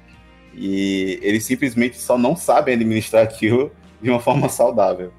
E 0.55 1.19
eles 1.23 1.45
simplesmente 1.45 1.99
só 1.99 2.19
não 2.19 2.37
sabem 2.37 2.75
administrar 2.75 3.23
aquilo 3.23 3.73
de 4.03 4.11
uma 4.11 4.21
forma 4.21 4.49
saudável. 4.49 5.13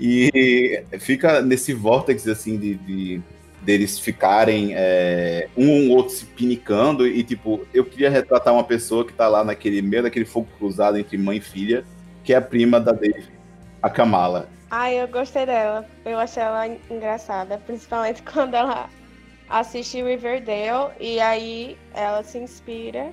E 0.00 0.82
fica 0.98 1.40
nesse 1.40 1.72
vórtice, 1.72 2.30
assim, 2.30 2.56
de, 2.56 2.74
de 2.74 3.20
deles 3.62 3.98
ficarem 3.98 4.72
é, 4.74 5.48
um 5.56 5.90
ou 5.90 5.98
outro 5.98 6.14
se 6.14 6.24
pinicando. 6.24 7.06
E, 7.06 7.22
tipo, 7.22 7.66
eu 7.72 7.84
queria 7.84 8.10
retratar 8.10 8.52
uma 8.52 8.64
pessoa 8.64 9.04
que 9.04 9.12
tá 9.12 9.28
lá 9.28 9.44
naquele 9.44 9.82
meio 9.82 10.02
daquele 10.02 10.24
fogo 10.24 10.48
cruzado 10.58 10.98
entre 10.98 11.16
mãe 11.16 11.38
e 11.38 11.40
filha, 11.40 11.84
que 12.28 12.34
é 12.34 12.36
a 12.36 12.42
prima 12.42 12.78
da 12.78 12.92
Dave, 12.92 13.26
a 13.82 13.88
Kamala. 13.88 14.50
Ai, 14.70 15.00
eu 15.00 15.08
gostei 15.08 15.46
dela. 15.46 15.86
Eu 16.04 16.18
achei 16.18 16.42
ela 16.42 16.68
en- 16.68 16.78
engraçada, 16.90 17.56
principalmente 17.56 18.20
quando 18.30 18.52
ela 18.52 18.90
assiste 19.48 20.02
Riverdale 20.02 20.92
e 21.00 21.18
aí 21.20 21.78
ela 21.94 22.22
se 22.22 22.36
inspira 22.36 23.10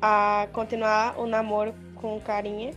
a 0.00 0.46
continuar 0.52 1.18
o 1.18 1.26
namoro 1.26 1.74
com 1.96 2.16
o 2.16 2.20
carinha, 2.20 2.70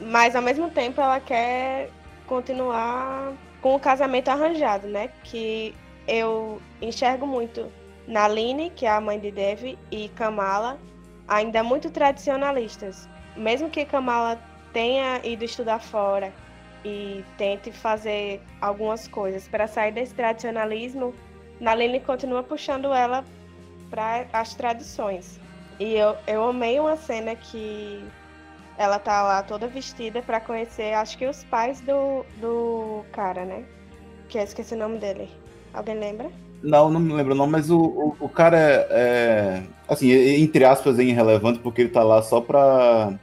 mas 0.00 0.36
ao 0.36 0.42
mesmo 0.42 0.70
tempo 0.70 1.00
ela 1.00 1.18
quer 1.18 1.90
continuar 2.28 3.32
com 3.60 3.74
o 3.74 3.80
casamento 3.80 4.28
arranjado, 4.28 4.86
né? 4.86 5.10
Que 5.24 5.74
eu 6.06 6.62
enxergo 6.80 7.26
muito 7.26 7.66
na 8.06 8.28
Line, 8.28 8.70
que 8.70 8.86
é 8.86 8.90
a 8.90 9.00
mãe 9.00 9.18
de 9.18 9.32
Dev, 9.32 9.76
e 9.90 10.08
Kamala, 10.10 10.78
ainda 11.26 11.64
muito 11.64 11.90
tradicionalistas. 11.90 13.08
Mesmo 13.36 13.68
que 13.68 13.84
Kamala 13.84 14.38
tenha 14.76 15.22
ido 15.24 15.42
estudar 15.42 15.78
fora 15.78 16.30
e 16.84 17.24
tente 17.38 17.72
fazer 17.72 18.42
algumas 18.60 19.08
coisas 19.08 19.48
para 19.48 19.66
sair 19.66 19.90
desse 19.90 20.12
tradicionalismo, 20.12 21.14
Naline 21.58 21.98
continua 21.98 22.42
puxando 22.42 22.92
ela 22.92 23.24
para 23.88 24.26
as 24.34 24.52
tradições. 24.52 25.40
E 25.80 25.94
eu, 25.94 26.14
eu 26.26 26.44
amei 26.44 26.78
uma 26.78 26.94
cena 26.94 27.34
que 27.34 28.04
ela 28.76 28.98
tá 28.98 29.22
lá 29.22 29.42
toda 29.42 29.66
vestida 29.66 30.20
para 30.20 30.40
conhecer, 30.40 30.92
acho 30.92 31.16
que 31.16 31.26
os 31.26 31.42
pais 31.44 31.80
do, 31.80 32.22
do 32.38 33.02
cara, 33.12 33.46
né? 33.46 33.64
Que 34.28 34.36
eu 34.36 34.42
esqueci 34.42 34.74
o 34.74 34.78
nome 34.78 34.98
dele. 34.98 35.30
Alguém 35.72 35.98
lembra? 35.98 36.30
Não, 36.62 36.90
não 36.90 37.00
me 37.00 37.14
lembro 37.14 37.34
não, 37.34 37.46
mas 37.46 37.70
o, 37.70 37.80
o, 37.80 38.16
o 38.20 38.28
cara 38.28 38.58
é, 38.58 38.86
é, 38.90 39.62
assim, 39.88 40.10
entre 40.12 40.66
aspas, 40.66 40.98
é 40.98 41.02
irrelevante 41.02 41.60
porque 41.60 41.80
ele 41.80 41.90
tá 41.90 42.02
lá 42.02 42.20
só 42.20 42.42
pra... 42.42 43.18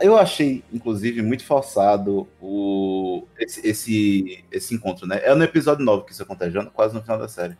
Eu 0.00 0.16
achei, 0.18 0.62
inclusive, 0.72 1.22
muito 1.22 1.44
forçado 1.44 2.28
o, 2.40 3.24
esse, 3.38 3.66
esse, 3.66 4.44
esse 4.52 4.74
encontro, 4.74 5.06
né? 5.06 5.20
É 5.24 5.34
no 5.34 5.42
episódio 5.44 5.84
9 5.84 6.04
que 6.04 6.12
isso 6.12 6.22
acontece, 6.22 6.50
já 6.52 6.64
quase 6.66 6.94
no 6.94 7.00
final 7.02 7.18
da 7.18 7.28
série. 7.28 7.56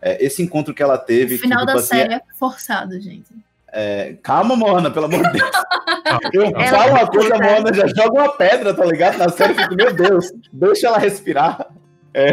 É, 0.00 0.24
esse 0.24 0.42
encontro 0.42 0.72
que 0.72 0.82
ela 0.82 0.96
teve... 0.96 1.34
O 1.34 1.38
final 1.38 1.60
que, 1.60 1.66
da 1.66 1.72
tipo, 1.72 1.78
assim, 1.80 1.88
série 1.96 2.14
é 2.14 2.20
forçado, 2.38 3.00
gente. 3.00 3.26
é- 3.72 4.16
Calma, 4.22 4.54
Mona, 4.54 4.90
pelo 4.90 5.06
amor 5.06 5.22
de 5.26 5.32
Deus. 5.38 5.50
Eu 6.32 6.44
Ela 6.44 6.64
falo 6.66 6.90
uma 6.92 7.06
coisa, 7.06 7.34
a. 7.34 7.38
Mona 7.38 7.74
já 7.74 7.86
joga 7.88 8.12
uma 8.12 8.32
pedra, 8.32 8.72
tá 8.72 8.84
ligado? 8.84 9.18
Na 9.18 9.28
série, 9.28 9.54
fico, 9.54 9.74
meu 9.74 9.92
Deus, 9.92 10.32
deixa 10.52 10.86
ela 10.86 10.98
respirar. 10.98 11.66
É, 12.14 12.30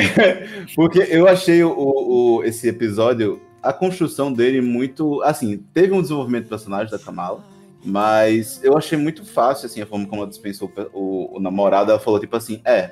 porque 0.75 0.99
eu 1.09 1.27
achei 1.27 1.61
o, 1.63 1.69
o- 1.77 2.43
esse 2.45 2.67
episódio, 2.69 3.41
a 3.61 3.73
construção 3.73 4.31
dele 4.31 4.61
muito. 4.61 5.21
Assim, 5.23 5.57
teve 5.73 5.91
um 5.93 6.01
desenvolvimento 6.01 6.45
do 6.45 6.49
personagem 6.49 6.89
da 6.89 6.97
Kamala, 6.97 7.43
mas 7.85 8.59
eu 8.63 8.75
achei 8.75 8.97
muito 8.97 9.23
fácil, 9.23 9.67
assim, 9.67 9.79
a 9.79 9.85
forma 9.85 10.07
como 10.07 10.23
ela 10.23 10.29
dispensou 10.29 10.71
o, 10.91 11.37
o 11.37 11.39
namorado. 11.39 11.91
Ela 11.91 11.99
falou, 11.99 12.19
tipo 12.19 12.35
assim: 12.35 12.59
é, 12.65 12.91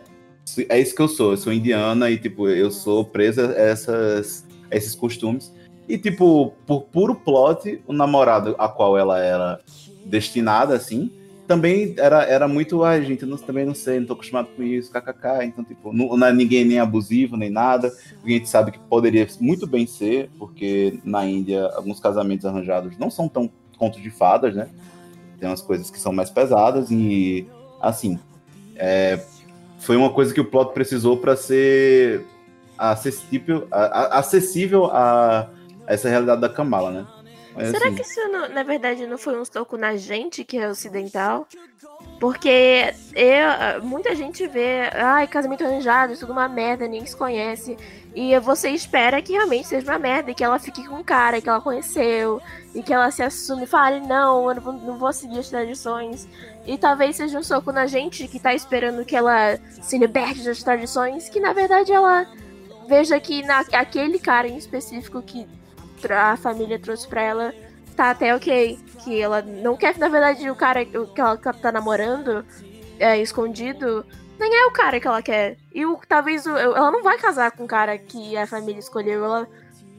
é 0.70 0.80
isso 0.80 0.96
que 0.96 1.02
eu 1.02 1.08
sou, 1.08 1.32
eu 1.32 1.38
sou 1.38 1.52
indiana 1.52 2.12
e, 2.12 2.18
tipo, 2.18 2.48
eu 2.48 2.70
sou 2.70 3.04
presa 3.04 3.52
a, 3.52 3.60
essas, 3.60 4.46
a 4.72 4.76
esses 4.76 4.94
costumes. 4.94 5.52
E, 5.90 5.98
tipo, 5.98 6.54
por 6.68 6.84
puro 6.84 7.16
plot, 7.16 7.82
o 7.88 7.92
namorado 7.92 8.56
a 8.58 8.70
qual 8.70 8.98
ela 8.98 9.20
era 9.20 9.60
destinada, 10.06 10.76
assim, 10.76 11.12
também 11.48 11.94
era, 11.98 12.24
era 12.24 12.48
muito, 12.48 12.84
ai, 12.84 13.04
gente, 13.04 13.24
eu 13.24 13.28
não, 13.28 13.38
também 13.38 13.66
não 13.66 13.76
sei, 13.76 14.00
não 14.00 14.08
tô 14.08 14.14
acostumado 14.14 14.48
com 14.56 14.64
isso, 14.64 14.92
kkk. 14.92 15.44
Então, 15.44 15.64
tipo, 15.64 15.92
não, 15.92 16.16
não 16.16 16.28
é 16.28 16.32
ninguém 16.32 16.64
nem 16.64 16.80
abusivo, 16.80 17.36
nem 17.36 17.50
nada. 17.50 17.92
A 18.24 18.30
gente 18.30 18.48
sabe 18.48 18.72
que 18.72 18.80
poderia 18.80 19.28
muito 19.42 19.66
bem 19.66 19.88
ser, 19.88 20.30
porque 20.38 21.00
na 21.04 21.26
Índia, 21.26 21.66
alguns 21.76 22.00
casamentos 22.00 22.46
arranjados 22.46 22.98
não 22.98 23.10
são 23.10 23.28
tão 23.28 23.50
contos 23.78 24.02
de 24.02 24.10
fadas, 24.10 24.56
né? 24.56 24.68
Tem 25.40 25.50
umas 25.50 25.62
coisas 25.62 25.90
que 25.90 26.00
são 26.00 26.14
mais 26.14 26.30
pesadas 26.30 26.90
e, 26.92 27.48
assim, 27.82 28.20
é, 28.76 29.20
foi 29.80 29.96
uma 29.98 30.12
coisa 30.12 30.34
que 30.34 30.40
o 30.42 30.46
plot 30.46 30.74
precisou 30.74 31.18
pra 31.18 31.36
ser 31.36 32.26
acessível, 32.78 33.68
a- 33.72 33.84
a- 33.86 34.20
acessível 34.20 34.86
a 34.92 35.50
essa 35.86 36.10
realidade 36.10 36.42
da 36.42 36.50
Kamala, 36.50 36.92
né? 36.92 37.08
Será 37.66 37.88
assim, 37.88 37.96
que 37.96 38.02
isso, 38.02 38.20
não- 38.30 38.50
na 38.50 38.64
verdade, 38.64 39.06
não 39.06 39.18
foi 39.18 39.40
um 39.40 39.46
soco 39.46 39.78
na 39.78 39.96
gente 39.96 40.44
que 40.44 40.58
é 40.58 40.68
ocidental? 40.68 41.48
Porque 42.20 42.94
eu, 43.14 43.84
muita 43.84 44.16
gente 44.16 44.48
vê, 44.48 44.90
ai, 44.94 45.28
casamento 45.28 45.64
arranjado, 45.64 46.14
isso 46.14 46.22
tudo 46.22 46.32
uma 46.32 46.48
merda, 46.48 46.88
ninguém 46.88 47.06
se 47.06 47.16
conhece. 47.16 47.78
E 48.16 48.38
você 48.40 48.70
espera 48.70 49.22
que 49.22 49.34
realmente 49.34 49.68
seja 49.68 49.92
uma 49.92 49.98
merda, 49.98 50.32
e 50.32 50.36
que 50.36 50.44
ela 50.44 50.60
fique 50.60 50.88
com 50.88 50.96
um 50.96 51.04
cara 51.04 51.42
que 51.42 51.50
ela 51.50 51.62
conheceu, 51.62 52.40
e 52.74 52.84
que 52.84 52.94
ela 52.94 53.10
se 53.10 53.24
assume 53.24 53.64
e 53.64 53.68
fale, 53.68 54.00
não, 54.02 54.50
eu 54.50 54.56
não 54.56 54.62
vou, 54.62 54.74
não 54.74 54.98
vou 54.98 55.12
seguir 55.12 55.40
as 55.40 55.50
tradições. 55.50 56.28
E 56.66 56.78
talvez 56.78 57.16
seja 57.16 57.40
um 57.40 57.44
soco 57.44 57.72
na 57.72 57.88
gente 57.88 58.28
que 58.28 58.40
tá 58.40 58.54
esperando 58.54 59.04
que 59.04 59.16
ela 59.16 59.58
se 59.82 59.98
liberte 59.98 60.44
das 60.44 60.62
tradições, 60.62 61.28
que 61.28 61.40
na 61.40 61.54
verdade 61.54 61.92
ela 61.92 62.28
veja 62.88 63.20
que 63.20 63.42
na, 63.44 63.60
aquele 63.74 64.20
cara 64.20 64.48
em 64.48 64.58
específico 64.58 65.22
que 65.22 65.48
a 66.10 66.36
família 66.38 66.78
trouxe 66.78 67.08
pra 67.08 67.22
ela 67.22 67.54
tá 67.96 68.12
até 68.12 68.36
ok. 68.36 68.78
Que 69.04 69.20
ela 69.20 69.42
não 69.42 69.76
quer, 69.76 69.98
na 69.98 70.08
verdade, 70.08 70.50
o 70.50 70.56
cara 70.56 70.82
o 70.82 71.08
que 71.08 71.22
ela 71.22 71.38
tá 71.38 71.72
namorando 71.72 72.46
é, 73.00 73.20
escondido 73.20 74.06
nem 74.40 74.56
é 74.56 74.66
o 74.66 74.72
cara 74.72 75.00
que 75.00 75.08
ela 75.08 75.22
quer. 75.22 75.58
E 75.74 75.86
o, 75.86 76.00
talvez 76.08 76.46
o- 76.46 76.58
ela 76.58 76.92
não 76.92 77.04
vai 77.04 77.18
casar 77.18 77.52
com 77.52 77.64
o 77.64 77.68
cara 77.68 77.98
que 77.98 78.36
a 78.38 78.46
família 78.48 78.80
escolheu. 78.80 79.24
Ela, 79.24 79.48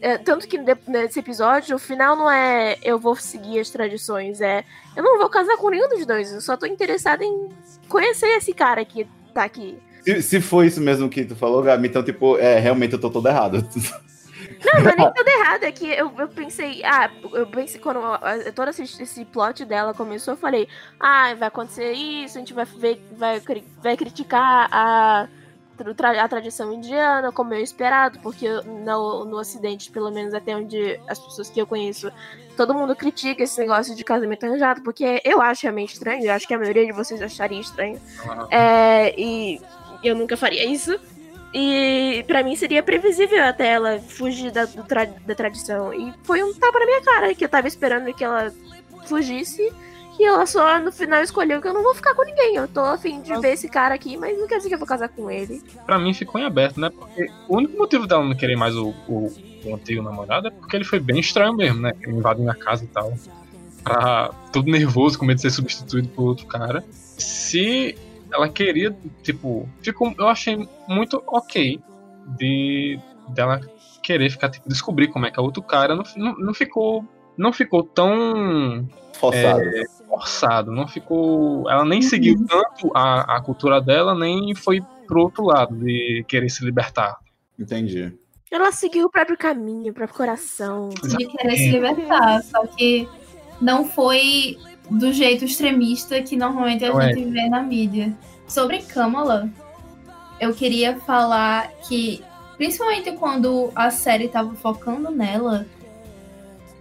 é, 0.01 0.19
tanto 0.19 0.47
que 0.47 0.59
nesse 0.87 1.19
episódio, 1.21 1.77
o 1.77 1.79
final 1.79 2.15
não 2.17 2.31
é 2.31 2.77
eu 2.83 2.99
vou 2.99 3.17
seguir 3.17 3.59
as 3.61 3.71
tradições, 3.71 4.41
é 4.41 4.65
eu 4.97 5.03
não 5.03 5.19
vou 5.19 5.29
casar 5.31 5.57
com 5.57 5.71
nenhum 5.71 5.89
dos 5.89 6.05
dois. 6.07 6.33
Eu 6.33 6.41
só 6.41 6.57
tô 6.57 6.67
interessada 6.67 7.25
em 7.25 7.49
conhecer 7.89 8.27
esse 8.37 8.53
cara 8.53 8.85
que 8.85 9.07
tá 9.33 9.45
aqui. 9.45 9.79
se, 10.05 10.21
se 10.23 10.41
foi 10.41 10.67
isso 10.67 10.81
mesmo 10.81 11.09
que 11.09 11.25
tu 11.25 11.35
falou, 11.35 11.63
Gabi, 11.63 11.89
então, 11.89 12.03
tipo, 12.05 12.37
é, 12.39 12.59
realmente 12.59 12.93
eu 12.93 13.01
tô 13.01 13.11
todo 13.11 13.27
errado. 13.29 13.67
Não, 14.65 14.83
não 14.83 14.91
é 14.91 14.97
nem 14.97 15.13
tudo 15.15 15.29
errado, 15.29 15.65
é 15.65 15.73
que 15.73 15.87
eu, 15.87 16.13
eu 16.19 16.29
pensei, 16.29 16.83
ah, 16.85 17.11
eu 17.33 17.47
pensei 17.47 17.81
quando 17.81 17.99
ah, 17.99 18.21
todo 18.55 18.71
esse, 18.71 18.83
esse 18.83 19.25
plot 19.25 19.65
dela 19.65 19.95
começou, 19.95 20.35
eu 20.35 20.39
falei, 20.39 20.69
ah, 20.99 21.35
vai 21.35 21.49
acontecer 21.49 21.93
isso, 21.93 22.37
a 22.37 22.41
gente 22.41 22.55
vai 22.55 22.65
ver, 22.65 23.01
vai, 23.13 23.43
vai 23.83 23.97
criticar 23.97 24.69
a, 24.71 25.29
a 26.19 26.29
tradição 26.29 26.73
indiana, 26.73 27.33
como 27.33 27.55
eu 27.55 27.61
esperado, 27.61 28.19
porque 28.21 28.49
no, 28.49 29.25
no 29.25 29.39
ocidente, 29.39 29.91
pelo 29.91 30.11
menos 30.11 30.33
até 30.35 30.57
onde 30.57 31.01
as 31.09 31.19
pessoas 31.19 31.51
que 31.51 31.61
eu 31.61 31.67
conheço, 31.67 32.11
todo 32.57 32.75
mundo 32.75 32.95
critica 32.95 33.43
esse 33.43 33.59
negócio 33.61 33.95
de 33.95 34.05
casamento 34.05 34.47
arranjado, 34.47 34.83
porque 34.83 35.21
eu 35.25 35.41
acho 35.43 35.63
realmente 35.63 35.95
estranho, 35.95 36.25
eu 36.25 36.33
acho 36.33 36.47
que 36.47 36.55
a 36.55 36.59
maioria 36.59 36.87
de 36.87 36.93
vocês 36.93 37.21
acharia 37.21 37.61
estranho. 37.61 38.01
É, 38.51 39.19
e 39.19 39.61
eu 40.03 40.15
nunca 40.15 40.37
faria 40.37 40.65
isso. 40.65 40.99
E 41.57 42.25
pra 42.27 42.43
mim 42.43 42.57
seria 42.57 42.83
previsível 42.83 43.45
até 43.45 43.69
ela 43.75 44.01
fugir 44.01 44.51
da, 44.51 44.67
tra- 44.67 45.05
da 45.05 45.35
tradição. 45.37 45.95
E 45.95 46.13
foi 46.25 46.43
um 46.43 46.53
tapa 46.53 46.81
na 46.81 46.85
minha 46.85 47.01
cara, 47.03 47.33
que 47.35 47.45
eu 47.45 47.49
tava 47.49 47.69
esperando 47.69 48.13
que 48.13 48.25
ela 48.25 48.53
fugisse. 49.07 49.73
E 50.19 50.25
ela 50.25 50.47
só 50.47 50.79
no 50.81 50.91
final 50.93 51.23
escolheu 51.23 51.61
que 51.61 51.67
eu 51.69 51.75
não 51.75 51.83
vou 51.83 51.95
ficar 51.95 52.15
com 52.15 52.25
ninguém. 52.25 52.57
Eu 52.57 52.67
tô 52.69 52.81
afim 52.81 53.21
de 53.21 53.37
ver 53.41 53.53
esse 53.53 53.69
cara 53.69 53.95
aqui, 53.95 54.17
mas 54.17 54.37
não 54.39 54.47
quer 54.49 54.57
dizer 54.57 54.69
que 54.69 54.75
eu 54.75 54.79
vou 54.79 54.87
casar 54.87 55.09
com 55.09 55.31
ele. 55.31 55.63
Pra 55.87 55.99
mim 55.99 56.13
ficou 56.13 56.41
em 56.41 56.45
aberto, 56.45 56.81
né? 56.81 56.91
Porque 56.91 57.29
o 57.49 57.57
único 57.57 57.77
motivo 57.79 58.07
dela 58.07 58.25
não 58.25 58.35
querer 58.35 58.57
mais 58.57 58.75
o, 58.77 58.89
o, 59.09 59.33
o 59.65 59.75
antigo 59.75 60.03
namorado 60.03 60.49
é 60.49 60.51
porque 60.51 60.77
ele 60.77 60.85
foi 60.85 60.99
bem 61.01 61.19
estranho 61.21 61.53
mesmo, 61.55 61.81
né? 61.81 61.93
Invadiu 62.07 62.43
minha 62.45 62.55
casa 62.55 62.85
e 62.85 62.87
tal. 62.89 63.13
Pra, 63.83 64.31
todo 64.53 64.71
nervoso, 64.71 65.19
com 65.19 65.25
medo 65.25 65.37
de 65.37 65.43
ser 65.43 65.51
substituído 65.51 66.09
por 66.09 66.23
outro 66.23 66.47
cara. 66.47 66.85
Se 66.93 67.97
ela 68.35 68.49
queria, 68.49 68.95
tipo, 69.23 69.69
ficou, 69.81 70.13
eu 70.19 70.29
achei 70.29 70.69
muito 70.89 71.23
ok 71.27 71.81
de 72.37 72.99
dela 73.29 73.61
querer 74.03 74.29
ficar, 74.29 74.51
tipo, 74.51 74.69
descobrir 74.69 75.09
como 75.09 75.25
é 75.25 75.31
que 75.31 75.39
é 75.39 75.43
outro 75.43 75.63
cara. 75.63 75.95
Não, 75.95 76.05
não, 76.17 76.35
não 76.37 76.55
ficou. 76.55 77.05
Não 77.37 77.53
ficou 77.53 77.83
tão 77.83 78.89
Forçado. 79.15 79.63
forçado, 80.09 80.73
não 80.73 80.87
ficou. 80.87 81.69
Ela 81.69 81.85
nem 81.85 82.01
seguiu 82.01 82.37
tanto 82.47 82.93
a, 82.95 83.37
a 83.37 83.41
cultura 83.41 83.81
dela, 83.81 84.15
nem 84.15 84.55
foi 84.55 84.81
pro 85.07 85.23
outro 85.23 85.45
lado 85.45 85.75
de 85.77 86.25
querer 86.29 86.49
se 86.49 86.65
libertar. 86.65 87.17
Entendi. 87.59 88.17
Ela 88.51 88.71
seguiu 88.71 89.07
o 89.07 89.11
próprio 89.11 89.37
caminho, 89.37 89.91
o 89.91 89.95
próprio 89.95 90.17
coração. 90.17 90.91
de 90.91 91.27
querer 91.27 91.57
se 91.57 91.71
libertar, 91.71 92.41
só 92.45 92.65
que 92.67 93.09
não 93.61 93.85
foi 93.85 94.57
do 94.91 95.13
jeito 95.13 95.45
extremista 95.45 96.21
que 96.23 96.37
normalmente 96.37 96.85
a 96.85 96.91
Não 96.91 97.01
é. 97.01 97.09
gente 97.13 97.31
vê 97.31 97.49
na 97.49 97.63
mídia. 97.63 98.13
Sobre 98.47 98.79
Kamala, 98.81 99.49
eu 100.41 100.53
queria 100.55 100.97
falar 101.01 101.71
que, 101.89 102.23
principalmente 102.57 103.13
quando 103.13 103.71
a 103.75 103.91
série 103.91 104.29
tava 104.29 104.55
focando 104.55 105.11
nela, 105.11 105.67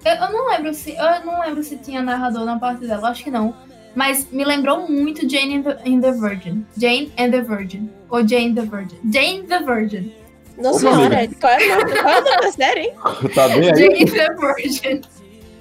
eu, 0.04 0.14
eu 0.14 0.32
não 0.32 0.50
lembro 0.50 0.74
se 0.74 0.92
eu 0.92 1.26
não 1.26 1.40
lembro 1.42 1.64
se 1.64 1.78
tinha 1.78 2.02
narrador 2.02 2.44
na 2.46 2.60
parte 2.60 2.86
dela, 2.86 3.10
acho 3.10 3.24
que 3.24 3.32
não. 3.32 3.56
Mas 3.96 4.28
me 4.32 4.44
lembrou 4.44 4.90
muito 4.90 5.30
Jane 5.30 5.58
and 5.58 5.62
the, 5.62 5.78
and 5.86 6.02
the 6.02 6.12
Virgin. 6.12 6.66
Jane 6.76 7.12
and 7.18 7.30
the 7.30 7.42
Virgin. 7.42 7.90
Ou 8.10 8.28
Jane 8.28 8.54
the 8.56 8.64
Virgin. 8.64 8.98
Jane 9.12 9.44
the 9.44 9.60
Virgin. 9.60 10.12
Nossa 10.58 10.78
Ô, 10.78 10.80
senhora, 10.80 11.16
é 11.16 11.20
o 11.20 11.26
nome, 11.26 11.36
qual 11.36 11.54
é 11.54 12.20
o 12.20 12.24
nome 12.24 12.42
da 12.42 12.52
série, 12.52 12.80
hein? 12.82 12.94
Tá 13.36 13.48
bem 13.50 13.72
aí? 13.72 13.76
Jane 13.78 14.06
the 14.12 14.34
Virgin. 14.34 15.02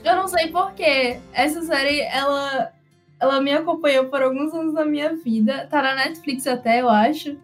Eu 0.05 0.17
não 0.17 0.27
sei 0.27 0.49
porquê. 0.49 1.21
Essa 1.33 1.63
série, 1.63 2.01
ela, 2.01 2.73
ela 3.21 3.41
me 3.41 3.53
acompanhou 3.53 4.07
por 4.07 4.23
alguns 4.23 4.53
anos 4.53 4.75
da 4.75 4.85
minha 4.85 5.15
vida. 5.17 5.67
Tá 5.71 5.81
na 5.81 5.95
Netflix 5.95 6.47
até, 6.47 6.81
eu 6.81 6.89
acho. 6.89 7.37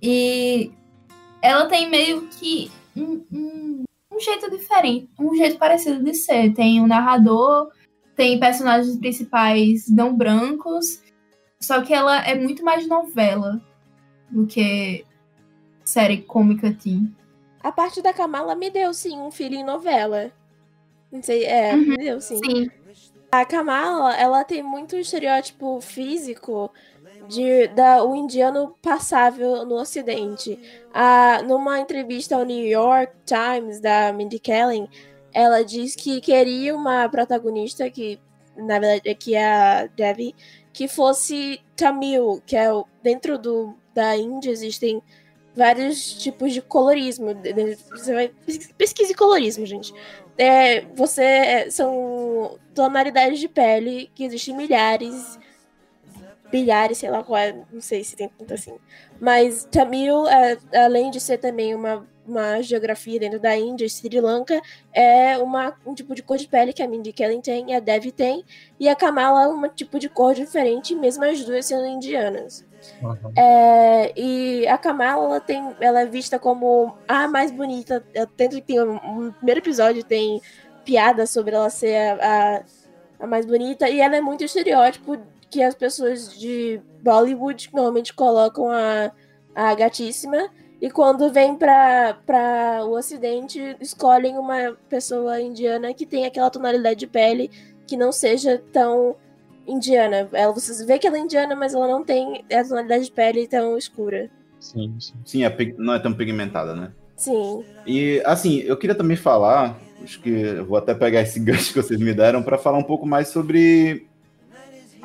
E 0.00 0.72
ela 1.42 1.66
tem 1.66 1.90
meio 1.90 2.28
que 2.28 2.70
um, 2.96 3.24
um, 3.32 3.84
um 4.12 4.20
jeito 4.20 4.50
diferente, 4.50 5.10
um 5.18 5.34
jeito 5.34 5.58
parecido 5.58 6.02
de 6.02 6.14
ser. 6.14 6.54
Tem 6.54 6.80
um 6.80 6.86
narrador, 6.86 7.70
tem 8.16 8.40
personagens 8.40 8.96
principais 8.96 9.88
não 9.88 10.16
brancos. 10.16 11.02
Só 11.60 11.82
que 11.82 11.92
ela 11.92 12.24
é 12.26 12.34
muito 12.34 12.64
mais 12.64 12.88
novela 12.88 13.60
do 14.30 14.46
que 14.46 15.04
série 15.84 16.22
cômica 16.22 16.72
teen. 16.72 17.14
A 17.62 17.70
parte 17.70 18.02
da 18.02 18.12
Kamala 18.12 18.56
me 18.56 18.70
deu, 18.70 18.92
sim, 18.92 19.20
um 19.20 19.30
feeling 19.30 19.62
novela. 19.62 20.32
Não 21.12 21.22
sei, 21.22 21.44
é, 21.44 21.74
Uhum. 21.76 21.96
deu, 21.98 22.20
sim. 22.20 22.38
Sim. 22.38 22.70
A 23.30 23.44
Kamala, 23.46 24.16
ela 24.16 24.44
tem 24.44 24.62
muito 24.62 24.96
estereótipo 24.96 25.80
físico 25.80 26.72
de 27.28 27.68
da, 27.68 28.04
o 28.04 28.16
indiano 28.16 28.74
passável 28.82 29.64
no 29.66 29.76
ocidente. 29.76 30.58
Ah, 30.92 31.42
numa 31.42 31.80
entrevista 31.80 32.36
ao 32.36 32.44
New 32.44 32.66
York 32.66 33.12
Times, 33.26 33.80
da 33.80 34.12
Mindy 34.12 34.38
Kaling, 34.40 34.88
ela 35.32 35.64
diz 35.64 35.94
que 35.96 36.20
queria 36.20 36.74
uma 36.76 37.08
protagonista 37.08 37.90
que, 37.90 38.20
na 38.56 38.78
verdade, 38.78 39.08
é 39.10 39.14
que 39.14 39.34
é 39.34 39.44
a 39.46 39.86
Debbie, 39.86 40.34
que 40.72 40.88
fosse 40.88 41.60
Tamil, 41.76 42.42
que 42.46 42.56
é 42.56 42.72
o, 42.72 42.86
dentro 43.02 43.38
do, 43.38 43.74
da 43.94 44.16
Índia 44.16 44.50
existem 44.50 45.02
vários 45.54 46.14
tipos 46.14 46.52
de 46.52 46.62
colorismo. 46.62 47.28
Você 47.90 48.14
vai 48.14 48.34
pesquise 48.76 49.14
colorismo, 49.14 49.66
gente. 49.66 49.92
É, 50.36 50.80
você 50.94 51.70
são 51.70 52.58
tonalidades 52.74 53.38
de 53.38 53.48
pele 53.48 54.10
que 54.14 54.24
existem 54.24 54.56
milhares, 54.56 55.38
bilhares, 56.50 56.98
sei 56.98 57.10
lá 57.10 57.22
qual 57.22 57.38
é, 57.38 57.52
não 57.72 57.80
sei 57.80 58.04
se 58.04 58.16
tem 58.16 58.28
tanto 58.28 58.54
assim. 58.54 58.76
Mas 59.20 59.64
Tamil, 59.70 60.26
é, 60.28 60.58
além 60.74 61.10
de 61.10 61.20
ser 61.20 61.38
também 61.38 61.74
uma, 61.74 62.06
uma 62.26 62.62
geografia 62.62 63.18
dentro 63.18 63.40
da 63.40 63.56
Índia, 63.56 63.88
Sri 63.88 64.20
Lanka, 64.20 64.60
é 64.92 65.38
uma, 65.38 65.76
um 65.86 65.94
tipo 65.94 66.14
de 66.14 66.22
cor 66.22 66.36
de 66.36 66.48
pele 66.48 66.72
que 66.72 66.82
a 66.82 66.88
Mindy 66.88 67.12
Kaling 67.12 67.40
tem, 67.40 67.70
e 67.70 67.74
a 67.74 67.80
Dev 67.80 68.06
tem, 68.12 68.44
e 68.78 68.88
a 68.88 68.94
Kamala 68.94 69.44
é 69.44 69.48
um 69.48 69.68
tipo 69.68 69.98
de 69.98 70.08
cor 70.08 70.34
diferente, 70.34 70.94
mesmo 70.94 71.24
as 71.24 71.44
duas 71.44 71.66
sendo 71.66 71.86
indianas. 71.86 72.64
Uhum. 73.02 73.32
É, 73.36 74.12
e 74.16 74.66
a 74.66 74.76
Kamala 74.78 75.24
ela 75.24 75.40
tem, 75.40 75.74
ela 75.80 76.00
é 76.00 76.06
vista 76.06 76.38
como 76.38 76.96
a 77.06 77.28
mais 77.28 77.50
bonita. 77.50 78.04
Eu 78.14 78.26
tento 78.26 78.56
que 78.56 78.62
tem 78.62 78.82
um, 78.82 78.96
um 78.96 79.32
primeiro 79.32 79.60
episódio 79.60 80.04
tem 80.04 80.40
piada 80.84 81.26
sobre 81.26 81.54
ela 81.54 81.70
ser 81.70 81.94
a, 81.96 82.58
a, 83.20 83.24
a 83.24 83.26
mais 83.26 83.46
bonita 83.46 83.88
e 83.88 84.00
ela 84.00 84.16
é 84.16 84.20
muito 84.20 84.44
estereótipo 84.44 85.16
que 85.50 85.62
as 85.62 85.74
pessoas 85.74 86.36
de 86.38 86.80
Bollywood 87.02 87.70
normalmente 87.72 88.14
colocam 88.14 88.70
a, 88.70 89.12
a 89.54 89.74
gatíssima 89.74 90.50
e 90.80 90.90
quando 90.90 91.30
vem 91.30 91.54
para 91.54 92.80
o 92.84 92.96
Ocidente 92.96 93.76
escolhem 93.80 94.36
uma 94.36 94.76
pessoa 94.88 95.40
indiana 95.40 95.94
que 95.94 96.06
tem 96.06 96.26
aquela 96.26 96.50
tonalidade 96.50 97.00
de 97.00 97.06
pele 97.06 97.50
que 97.86 97.96
não 97.96 98.10
seja 98.10 98.62
tão 98.72 99.16
indiana. 99.66 100.28
Ela, 100.32 100.52
você 100.52 100.84
vê 100.84 100.98
que 100.98 101.06
ela 101.06 101.16
é 101.16 101.20
indiana, 101.20 101.54
mas 101.54 101.74
ela 101.74 101.88
não 101.88 102.04
tem 102.04 102.44
a 102.52 102.64
tonalidade 102.64 103.04
de 103.06 103.12
pele 103.12 103.46
tão 103.46 103.76
escura. 103.76 104.30
Sim, 104.58 104.94
sim. 105.00 105.14
Sim, 105.24 105.44
é 105.44 105.74
não 105.76 105.94
é 105.94 105.98
tão 105.98 106.12
pigmentada, 106.12 106.74
né? 106.74 106.92
Sim. 107.16 107.64
E 107.86 108.22
assim, 108.24 108.58
eu 108.60 108.76
queria 108.76 108.94
também 108.94 109.16
falar, 109.16 109.78
acho 110.02 110.20
que 110.20 110.54
vou 110.66 110.76
até 110.76 110.94
pegar 110.94 111.20
esse 111.20 111.38
gancho 111.40 111.72
que 111.72 111.82
vocês 111.82 112.00
me 112.00 112.12
deram 112.12 112.42
para 112.42 112.58
falar 112.58 112.78
um 112.78 112.84
pouco 112.84 113.06
mais 113.06 113.28
sobre 113.28 114.06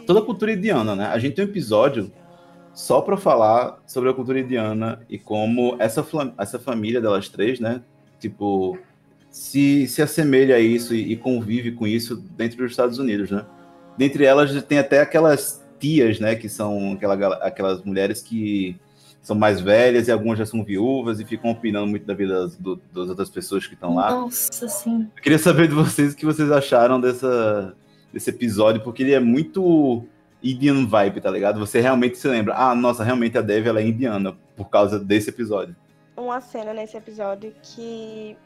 toda 0.06 0.20
a 0.20 0.24
cultura 0.24 0.54
indiana, 0.54 0.96
né? 0.96 1.06
A 1.08 1.20
gente 1.20 1.36
tem 1.36 1.46
um 1.46 1.50
episódio 1.50 2.12
só 2.74 3.02
para 3.02 3.18
falar 3.18 3.82
sobre 3.88 4.10
a 4.10 4.14
cultura 4.14 4.40
indiana 4.40 5.02
e 5.10 5.18
como 5.18 5.76
essa, 5.80 6.06
essa 6.38 6.60
família 6.60 7.02
delas 7.02 7.28
três, 7.28 7.60
né? 7.60 7.82
Tipo, 8.20 8.78
se, 9.30 9.88
se 9.88 10.02
assemelha 10.02 10.56
a 10.56 10.60
isso 10.60 10.96
e, 10.96 11.12
e 11.12 11.16
convive 11.16 11.72
com 11.72 11.88
isso 11.88 12.16
dentro 12.16 12.58
dos 12.58 12.72
Estados 12.72 13.00
Unidos, 13.00 13.32
né? 13.32 13.46
Dentre 13.98 14.24
elas 14.26 14.64
tem 14.64 14.80
até 14.80 15.02
aquelas 15.02 15.66
tias, 15.80 16.20
né? 16.20 16.36
Que 16.36 16.48
são 16.48 16.94
aquela, 16.94 17.36
aquelas 17.38 17.84
mulheres 17.84 18.22
que 18.22 18.76
são 19.22 19.36
mais 19.36 19.60
velhas 19.60 20.08
e 20.08 20.12
algumas 20.12 20.40
já 20.40 20.46
são 20.46 20.64
viúvas 20.64 21.20
e 21.20 21.26
ficam 21.26 21.52
opinando 21.52 21.88
muito 21.88 22.06
da 22.06 22.14
vida 22.14 22.42
das, 22.44 22.56
do- 22.56 22.80
das 22.94 23.10
outras 23.10 23.30
pessoas 23.30 23.68
que 23.68 23.74
estão 23.74 23.96
lá. 23.96 24.12
Nossa, 24.12 24.68
sim. 24.70 25.10
Eu 25.16 25.22
queria 25.22 25.38
saber 25.40 25.68
de 25.68 25.74
vocês 25.74 26.14
o 26.14 26.16
que 26.16 26.26
vocês 26.26 26.50
acharam 26.52 27.02
dessa, 27.02 27.76
desse 28.14 28.30
episódio, 28.30 28.82
porque 28.82 29.04
ele 29.04 29.14
é 29.14 29.20
muito 29.20 30.06
Indian 30.42 30.86
vibe, 30.86 31.20
tá 31.20 31.30
ligado? 31.30 31.60
Você 31.60 31.82
realmente 31.82 32.18
se 32.18 32.28
lembra, 32.28 32.54
ah, 32.56 32.74
nossa, 32.74 33.04
realmente 33.04 33.38
a 33.38 33.42
Dev 33.42 33.68
ela 33.68 33.82
é 33.82 33.88
indiana 33.88 34.34
por 34.56 34.70
causa 34.70 34.98
desse 34.98 35.30
episódio. 35.30 35.76
Uma 36.16 36.40
cena 36.40 36.74
nesse 36.74 36.96
episódio 36.96 37.54
que 37.62 38.38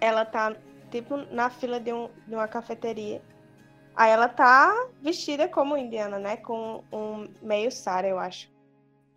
ela 0.00 0.24
tá, 0.24 0.54
tipo, 0.90 1.18
na 1.30 1.50
fila 1.50 1.78
de, 1.78 1.92
um, 1.92 2.08
de 2.26 2.34
uma 2.34 2.48
cafeteria. 2.48 3.20
Aí 3.94 4.10
ela 4.10 4.28
tá 4.28 4.72
vestida 5.02 5.46
como 5.48 5.76
indiana, 5.76 6.18
né? 6.18 6.36
Com 6.36 6.82
um 6.92 7.28
meio 7.42 7.70
sara, 7.70 8.08
eu 8.08 8.18
acho. 8.18 8.50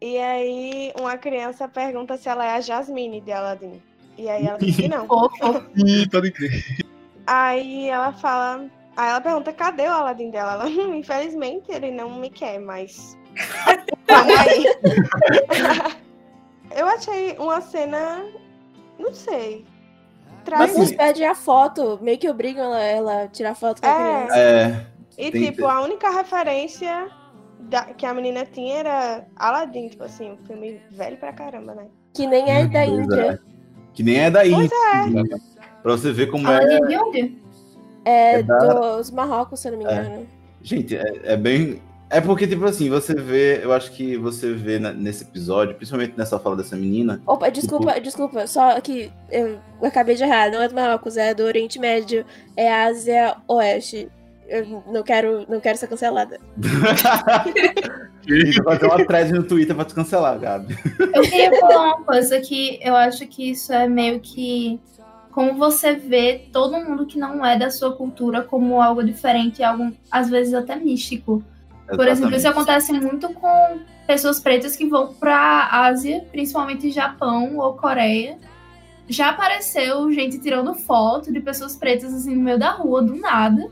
E 0.01 0.17
aí 0.17 0.93
uma 0.99 1.17
criança 1.17 1.67
pergunta 1.67 2.17
se 2.17 2.27
ela 2.27 2.45
é 2.45 2.51
a 2.55 2.61
Jasmine 2.61 3.21
de 3.21 3.31
Aladdin. 3.31 3.81
E 4.17 4.29
aí 4.29 4.45
ela 4.45 4.57
diz 4.57 4.75
que 4.75 4.87
não. 4.87 5.07
Ih, 5.75 6.07
pode 6.09 6.31
crer. 6.31 6.63
Aí 7.25 7.87
ela 7.89 8.11
fala. 8.13 8.69
Aí 8.95 9.09
ela 9.09 9.21
pergunta, 9.21 9.51
cadê 9.51 9.83
o 9.83 9.91
Aladdin 9.91 10.29
dela? 10.29 10.53
Ela, 10.53 10.65
"Hum, 10.67 10.95
infelizmente, 10.95 11.69
ele 11.71 11.91
não 11.91 12.09
me 12.19 12.29
quer, 12.29 12.59
mas. 12.59 13.17
Vamos 14.07 14.35
aí. 14.37 14.65
Eu 16.75 16.87
achei 16.87 17.35
uma 17.37 17.61
cena. 17.61 18.25
Não 18.99 19.13
sei. 19.13 19.65
Traz. 20.45 20.61
Mas 20.61 20.75
eles 20.77 20.91
pedem 20.95 21.27
a 21.27 21.35
foto, 21.35 21.99
meio 22.01 22.17
que 22.17 22.29
obrigam 22.29 22.65
ela, 22.65 22.81
ela 22.81 23.23
a 23.23 23.27
tirar 23.27 23.55
foto 23.55 23.81
com 23.81 23.87
a 23.87 23.91
É. 23.91 23.95
criança. 24.25 24.37
É, 24.39 24.85
E 25.17 25.31
tem- 25.31 25.43
tipo, 25.51 25.65
a 25.65 25.81
única 25.81 26.09
referência 26.11 27.07
da- 27.59 27.85
que 27.85 28.05
a 28.05 28.13
menina 28.13 28.45
tinha 28.45 28.77
era 28.77 29.25
Aladdin, 29.35 29.87
tipo 29.89 30.03
assim, 30.03 30.31
um 30.33 30.37
filme 30.45 30.79
velho 30.91 31.17
pra 31.17 31.33
caramba, 31.33 31.73
né? 31.75 31.87
Que 32.13 32.27
nem 32.27 32.49
é 32.49 32.65
da 32.67 32.85
pois 32.85 32.89
Índia. 32.99 33.21
é. 33.21 33.39
Que 33.93 34.03
nem 34.03 34.19
é 34.19 34.29
daí. 34.29 34.51
Pois 34.53 34.69
Pra 35.81 35.91
você 35.91 36.11
ver 36.11 36.27
como 36.31 36.47
é. 36.49 36.75
é 36.75 36.79
de 36.79 36.97
onde? 36.97 37.41
É, 38.05 38.39
É 38.39 38.43
da- 38.43 38.57
dos 38.97 39.09
Marrocos, 39.11 39.59
se 39.59 39.67
eu 39.67 39.71
não 39.71 39.79
me 39.79 39.83
engano. 39.85 40.27
Gente, 40.61 40.95
é, 40.95 41.21
é 41.23 41.37
bem. 41.37 41.81
É 42.09 42.21
porque, 42.21 42.45
tipo 42.47 42.63
assim, 42.65 42.89
você 42.89 43.15
vê, 43.15 43.63
eu 43.63 43.73
acho 43.73 43.91
que 43.91 44.15
você 44.15 44.53
vê 44.53 44.77
na- 44.77 44.93
nesse 44.93 45.23
episódio, 45.23 45.75
principalmente 45.75 46.13
nessa 46.15 46.37
fala 46.39 46.55
dessa 46.55 46.75
menina, 46.75 47.19
Opa, 47.25 47.49
desculpa, 47.49 47.99
desculpa, 47.99 48.45
só 48.45 48.79
que 48.79 49.11
eu 49.31 49.59
acabei 49.81 50.15
de 50.15 50.23
errar, 50.23 50.51
não 50.51 50.61
é 50.61 50.67
do 50.67 50.75
Marrocos, 50.75 51.17
é 51.17 51.33
do 51.33 51.43
Oriente 51.43 51.79
Médio, 51.79 52.23
é 52.55 52.71
Ásia 52.71 53.35
Oeste. 53.47 54.07
Eu 54.47 54.83
não 54.87 55.01
quero, 55.01 55.43
não 55.49 55.59
quero 55.59 55.75
ser 55.75 55.87
cancelada. 55.87 56.39
vai 58.63 58.77
ter 58.77 58.85
uma 58.85 59.05
thread 59.05 59.33
no 59.33 59.43
Twitter 59.43 59.75
pra 59.75 59.85
te 59.85 59.93
cancelar, 59.95 60.37
Gabi. 60.39 60.75
Eu 61.13 61.21
queria 61.23 61.59
falar 61.59 61.95
uma 61.95 62.03
coisa 62.03 62.39
que 62.39 62.79
eu 62.83 62.95
acho 62.95 63.25
que 63.27 63.51
isso 63.51 63.73
é 63.73 63.87
meio 63.87 64.19
que 64.19 64.79
como 65.31 65.55
você 65.55 65.93
vê 65.95 66.45
todo 66.53 66.77
mundo 66.79 67.05
que 67.05 67.19
não 67.19 67.45
é 67.45 67.57
da 67.57 67.69
sua 67.69 67.91
cultura 67.93 68.41
como 68.43 68.81
algo 68.81 69.03
diferente, 69.03 69.61
algo 69.63 69.91
às 70.09 70.29
vezes 70.29 70.53
até 70.53 70.75
místico. 70.75 71.43
Por 71.87 72.07
exemplo, 72.07 72.35
isso 72.35 72.47
Exatamente. 72.47 72.69
acontece 72.69 72.93
muito 72.93 73.29
com 73.33 73.79
pessoas 74.07 74.39
pretas 74.39 74.75
que 74.75 74.87
vão 74.87 75.13
pra 75.13 75.67
Ásia, 75.71 76.25
principalmente 76.31 76.89
Japão 76.91 77.57
ou 77.57 77.73
Coreia. 77.73 78.37
Já 79.07 79.29
apareceu 79.29 80.11
gente 80.11 80.39
tirando 80.39 80.73
foto 80.73 81.31
de 81.31 81.39
pessoas 81.39 81.75
pretas 81.75 82.13
assim 82.13 82.35
no 82.35 82.41
meio 82.41 82.57
da 82.57 82.71
rua, 82.71 83.03
do 83.03 83.15
nada. 83.15 83.69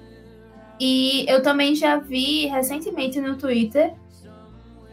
E 0.79 1.25
eu 1.27 1.41
também 1.41 1.75
já 1.75 1.97
vi 1.97 2.45
recentemente 2.47 3.19
no 3.19 3.35
Twitter 3.35 3.93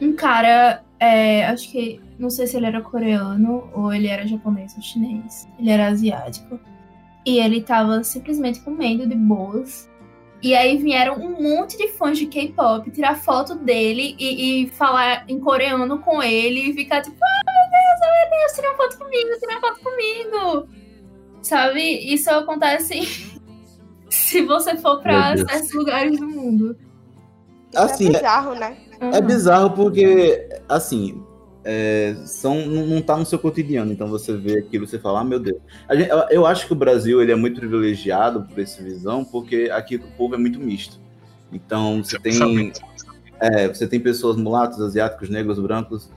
um 0.01 0.15
cara, 0.15 0.83
é, 0.99 1.45
acho 1.47 1.71
que, 1.71 2.01
não 2.19 2.31
sei 2.31 2.47
se 2.47 2.57
ele 2.57 2.67
era 2.67 2.81
coreano 2.81 3.69
ou 3.75 3.93
ele 3.93 4.07
era 4.07 4.27
japonês 4.27 4.75
ou 4.75 4.83
chinês. 4.83 5.47
Ele 5.59 5.71
era 5.71 5.89
asiático. 5.89 6.59
E 7.27 7.39
ele 7.39 7.61
tava 7.61 8.03
simplesmente 8.03 8.61
comendo 8.61 9.07
de 9.07 9.15
boas. 9.15 9.90
E 10.43 10.55
aí 10.55 10.79
vieram 10.79 11.17
um 11.17 11.43
monte 11.43 11.77
de 11.77 11.89
fãs 11.89 12.17
de 12.17 12.27
K-pop 12.27 12.91
tirar 12.91 13.15
foto 13.17 13.55
dele 13.55 14.17
e, 14.19 14.65
e 14.65 14.71
falar 14.71 15.25
em 15.29 15.39
coreano 15.39 15.99
com 15.99 16.23
ele 16.23 16.71
e 16.71 16.73
ficar 16.73 17.03
tipo, 17.03 17.17
ai 17.23 17.43
meu 17.47 17.71
Deus, 17.71 18.01
ai 18.03 18.31
meu 18.31 18.39
Deus, 18.41 18.53
tira 18.53 18.69
uma 18.69 18.77
foto 18.77 18.99
comigo, 18.99 19.39
tira 19.39 19.53
uma 19.53 19.61
foto 19.61 19.81
comigo. 19.81 20.69
Sabe? 21.43 21.83
Isso 22.13 22.31
acontece 22.31 23.01
se 24.09 24.43
você 24.43 24.77
for 24.79 25.01
pra 25.03 25.37
certos 25.37 25.73
lugares 25.73 26.19
do 26.19 26.27
mundo. 26.27 26.77
Isso 27.73 27.83
Assim, 27.83 28.09
é 28.09 28.13
bizarro, 28.13 28.55
né? 28.55 28.77
É 29.01 29.05
Uhum. 29.21 29.27
bizarro 29.27 29.71
porque, 29.71 30.49
assim, 30.69 31.23
é, 31.65 32.15
são, 32.25 32.67
não, 32.67 32.87
não 32.87 33.03
tá 33.03 33.17
no 33.17 33.27
seu 33.27 33.39
cotidiano, 33.39 33.93
então 33.93 34.09
você 34.09 34.37
vê 34.37 34.59
aquilo 34.59 34.85
e 34.85 34.89
você 34.89 34.99
fala, 34.99 35.21
ah, 35.21 35.25
meu 35.25 35.39
Deus. 35.39 35.59
A 35.89 35.95
gente- 35.95 36.11
eu, 36.11 36.19
eu 36.31 36.47
acho 36.47 36.67
que 36.67 36.73
o 36.73 36.77
Brasil 36.77 37.21
ele 37.21 37.33
é 37.33 37.37
muito 37.37 37.61
privilegiado 37.61 38.43
por 38.43 38.59
essa 38.59 38.83
visão, 38.83 39.25
porque 39.25 39.71
aqui 39.73 39.97
o 39.97 40.01
povo 40.17 40.35
é 40.35 40.39
muito 40.39 40.59
misto. 40.59 40.99
Então, 41.53 42.03
você 42.03 42.19
tem, 42.19 42.73
é, 43.41 43.69
você 43.69 43.87
tem 43.87 44.01
pessoas 44.01 44.37
mulatas, 44.37 44.81
asiáticos, 44.81 45.29
negros, 45.29 45.59
brancos. 45.59 46.09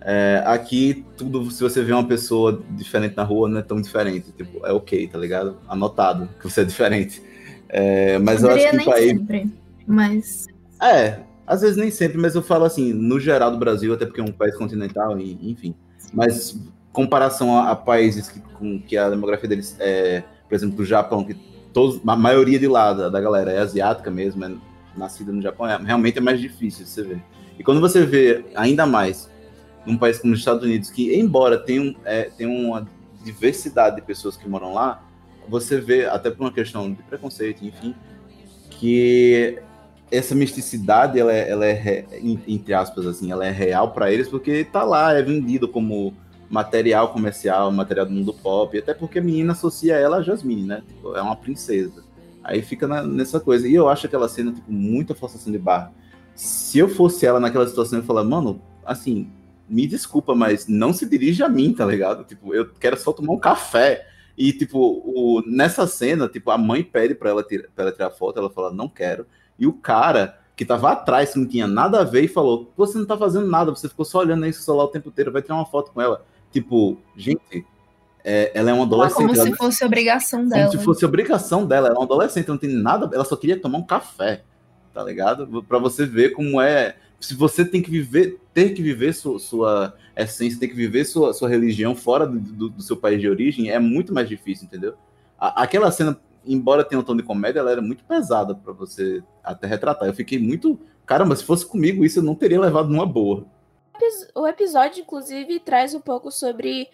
É, 0.00 0.42
aqui, 0.46 1.04
tudo, 1.16 1.50
se 1.50 1.62
você 1.62 1.82
vê 1.82 1.92
uma 1.92 2.06
pessoa 2.06 2.62
diferente 2.70 3.16
na 3.16 3.22
rua, 3.24 3.48
não 3.48 3.58
é 3.58 3.62
tão 3.62 3.80
diferente. 3.80 4.32
Tipo, 4.32 4.64
é 4.66 4.72
ok, 4.72 5.06
tá 5.08 5.18
ligado? 5.18 5.58
Anotado 5.68 6.28
que 6.40 6.48
você 6.48 6.62
é 6.62 6.64
diferente. 6.64 7.22
É, 7.68 8.18
mas 8.18 8.42
eu 8.42 8.48
Poderia 8.48 8.70
acho 8.70 8.70
que 8.70 8.76
nem 8.78 8.86
o 8.86 8.90
país, 8.90 9.10
sempre, 9.10 9.52
mas 9.86 10.46
é, 10.80 11.20
às 11.48 11.62
vezes 11.62 11.76
nem 11.76 11.90
sempre, 11.90 12.18
mas 12.18 12.34
eu 12.34 12.42
falo 12.42 12.64
assim, 12.64 12.92
no 12.92 13.18
geral 13.18 13.50
do 13.50 13.56
Brasil, 13.56 13.94
até 13.94 14.04
porque 14.04 14.20
é 14.20 14.24
um 14.24 14.32
país 14.32 14.54
continental, 14.54 15.18
e, 15.18 15.50
enfim. 15.50 15.74
Mas 16.12 16.58
comparação 16.92 17.56
a, 17.56 17.70
a 17.70 17.76
países 17.76 18.28
que, 18.28 18.38
com 18.40 18.80
que 18.80 18.96
a 18.96 19.08
demografia 19.08 19.48
deles 19.48 19.74
é, 19.80 20.22
por 20.46 20.54
exemplo, 20.54 20.76
do 20.76 20.84
Japão, 20.84 21.24
que 21.24 21.34
todos, 21.72 22.00
a 22.06 22.16
maioria 22.16 22.58
de 22.58 22.68
lá 22.68 22.92
da, 22.92 23.08
da 23.08 23.20
galera 23.20 23.50
é 23.50 23.58
asiática 23.58 24.10
mesmo, 24.10 24.44
é 24.44 24.52
nascida 24.96 25.32
no 25.32 25.40
Japão, 25.40 25.66
é, 25.66 25.78
realmente 25.78 26.18
é 26.18 26.20
mais 26.20 26.38
difícil 26.38 26.84
de 26.84 26.90
você 26.90 27.02
ver. 27.02 27.22
E 27.58 27.64
quando 27.64 27.80
você 27.80 28.04
vê 28.04 28.44
ainda 28.54 28.86
mais 28.86 29.30
num 29.86 29.96
país 29.96 30.18
como 30.18 30.34
os 30.34 30.40
Estados 30.40 30.62
Unidos, 30.62 30.90
que 30.90 31.18
embora 31.18 31.58
tenha, 31.58 31.80
um, 31.80 31.94
é, 32.04 32.24
tenha 32.24 32.50
uma 32.50 32.86
diversidade 33.24 33.96
de 33.96 34.02
pessoas 34.02 34.36
que 34.36 34.46
moram 34.46 34.74
lá, 34.74 35.02
você 35.48 35.80
vê, 35.80 36.04
até 36.04 36.30
por 36.30 36.44
uma 36.44 36.52
questão 36.52 36.92
de 36.92 37.02
preconceito, 37.04 37.64
enfim, 37.64 37.94
que 38.70 39.58
essa 40.10 40.34
misticidade, 40.34 41.18
ela 41.18 41.32
é, 41.32 41.50
ela 41.50 41.66
é 41.66 41.72
re- 41.72 42.06
en- 42.22 42.40
entre 42.46 42.72
aspas, 42.74 43.06
assim, 43.06 43.30
ela 43.30 43.46
é 43.46 43.50
real 43.50 43.92
para 43.92 44.12
eles 44.12 44.28
porque 44.28 44.64
tá 44.64 44.82
lá, 44.84 45.12
é 45.12 45.22
vendido 45.22 45.68
como 45.68 46.14
material 46.50 47.12
comercial, 47.12 47.70
material 47.70 48.06
do 48.06 48.12
mundo 48.12 48.32
pop, 48.32 48.76
até 48.78 48.94
porque 48.94 49.18
a 49.18 49.22
menina 49.22 49.52
associa 49.52 49.96
ela 49.96 50.18
a 50.18 50.22
Jasmine, 50.22 50.62
né? 50.64 50.82
Tipo, 50.86 51.14
é 51.14 51.20
uma 51.20 51.36
princesa. 51.36 52.02
Aí 52.42 52.62
fica 52.62 52.86
na- 52.86 53.02
nessa 53.02 53.38
coisa. 53.38 53.68
E 53.68 53.74
eu 53.74 53.88
acho 53.88 54.06
aquela 54.06 54.28
cena, 54.28 54.52
tipo, 54.52 54.72
muita 54.72 55.14
forçação 55.14 55.52
de 55.52 55.58
barra. 55.58 55.92
Se 56.34 56.78
eu 56.78 56.88
fosse 56.88 57.26
ela 57.26 57.38
naquela 57.38 57.66
situação, 57.66 57.98
eu 57.98 58.02
ia 58.02 58.06
falar, 58.06 58.24
mano, 58.24 58.62
assim, 58.86 59.30
me 59.68 59.86
desculpa, 59.86 60.34
mas 60.34 60.66
não 60.66 60.94
se 60.94 61.04
dirige 61.04 61.42
a 61.42 61.48
mim, 61.48 61.74
tá 61.74 61.84
ligado? 61.84 62.24
Tipo, 62.24 62.54
eu 62.54 62.70
quero 62.80 62.96
só 62.98 63.12
tomar 63.12 63.34
um 63.34 63.38
café. 63.38 64.06
E, 64.36 64.52
tipo, 64.52 64.78
o, 64.78 65.42
nessa 65.46 65.86
cena, 65.86 66.28
tipo, 66.28 66.50
a 66.50 66.56
mãe 66.56 66.82
pede 66.82 67.14
pra 67.14 67.28
ela, 67.30 67.44
ela 67.76 67.92
tirar 67.92 68.10
foto, 68.10 68.38
ela 68.38 68.48
fala, 68.48 68.72
não 68.72 68.88
quero. 68.88 69.26
E 69.58 69.66
o 69.66 69.72
cara 69.72 70.38
que 70.56 70.64
tava 70.64 70.90
atrás, 70.92 71.32
que 71.32 71.38
não 71.38 71.46
tinha 71.46 71.66
nada 71.66 72.00
a 72.00 72.04
ver, 72.04 72.22
e 72.24 72.28
falou: 72.28 72.72
Você 72.76 72.98
não 72.98 73.06
tá 73.06 73.16
fazendo 73.16 73.46
nada, 73.46 73.70
você 73.70 73.88
ficou 73.88 74.04
só 74.04 74.18
olhando 74.18 74.44
aí 74.44 74.52
seu 74.52 74.62
celular 74.62 74.84
o 74.84 74.88
tempo 74.88 75.08
inteiro, 75.08 75.32
vai 75.32 75.42
tirar 75.42 75.54
uma 75.56 75.66
foto 75.66 75.92
com 75.92 76.00
ela. 76.00 76.24
Tipo, 76.52 76.98
gente, 77.16 77.64
é, 78.24 78.50
ela 78.54 78.70
é 78.70 78.72
uma 78.74 78.84
adolescente. 78.84 79.18
como 79.26 79.34
ela- 79.34 79.44
se 79.44 79.52
fosse 79.56 79.84
obrigação 79.84 80.40
como 80.40 80.50
dela. 80.50 80.70
se 80.70 80.78
fosse 80.78 81.04
obrigação 81.04 81.66
dela. 81.66 81.88
Ela 81.88 81.96
é 81.96 81.98
uma 81.98 82.04
adolescente, 82.04 82.48
não 82.48 82.58
tem 82.58 82.70
nada. 82.70 83.08
Ela 83.14 83.24
só 83.24 83.36
queria 83.36 83.60
tomar 83.60 83.78
um 83.78 83.86
café, 83.86 84.42
tá 84.94 85.02
ligado? 85.04 85.62
Pra 85.64 85.78
você 85.78 86.04
ver 86.06 86.30
como 86.30 86.60
é. 86.60 86.96
Se 87.20 87.34
você 87.34 87.64
tem 87.64 87.82
que 87.82 87.90
viver, 87.90 88.40
ter 88.54 88.70
que 88.74 88.82
viver 88.82 89.12
sua, 89.12 89.38
sua 89.40 89.94
essência, 90.16 90.58
ter 90.60 90.68
que 90.68 90.74
viver 90.74 91.04
sua, 91.04 91.32
sua 91.34 91.48
religião 91.48 91.94
fora 91.94 92.24
do, 92.26 92.38
do- 92.38 92.68
do 92.70 92.82
seu 92.82 92.96
país 92.96 93.20
de 93.20 93.28
origem, 93.28 93.70
é 93.70 93.78
muito 93.78 94.14
mais 94.14 94.28
difícil, 94.28 94.66
entendeu? 94.66 94.94
A- 95.38 95.62
aquela 95.62 95.90
cena, 95.90 96.16
embora 96.48 96.84
tenha 96.84 97.00
um 97.00 97.04
tom 97.04 97.16
de 97.16 97.22
comédia, 97.22 97.60
ela 97.60 97.70
era 97.70 97.82
muito 97.82 98.04
pesada 98.04 98.54
pra 98.54 98.72
você 98.72 99.22
até 99.42 99.66
retratar. 99.66 100.08
Eu 100.08 100.14
fiquei 100.14 100.38
muito. 100.38 100.80
Caramba, 101.06 101.36
se 101.36 101.44
fosse 101.44 101.64
comigo, 101.66 102.04
isso 102.04 102.18
eu 102.18 102.22
não 102.22 102.34
teria 102.34 102.60
levado 102.60 102.88
numa 102.88 103.06
boa. 103.06 103.46
O 104.34 104.46
episódio, 104.46 105.02
inclusive, 105.02 105.60
traz 105.60 105.94
um 105.94 106.00
pouco 106.00 106.30
sobre 106.30 106.88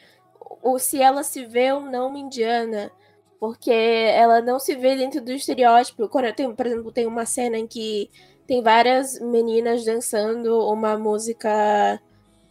o 0.63 0.79
se 0.79 1.01
ela 1.01 1.23
se 1.23 1.45
vê 1.45 1.73
ou 1.73 1.83
não 1.83 2.09
uma 2.09 2.19
indiana. 2.19 2.91
Porque 3.39 3.71
ela 3.71 4.41
não 4.41 4.59
se 4.59 4.75
vê 4.75 4.97
dentro 4.97 5.21
do 5.21 5.33
estereótipo. 5.33 6.09
Quando 6.09 6.33
tem, 6.35 6.53
por 6.55 6.67
exemplo, 6.67 6.93
tem 6.93 7.07
uma 7.07 7.27
cena 7.27 7.59
em 7.59 7.67
que 7.67 8.11
tem 8.47 8.63
várias 8.63 9.21
meninas 9.21 9.85
dançando 9.85 10.67
uma 10.69 10.97
música 10.99 12.01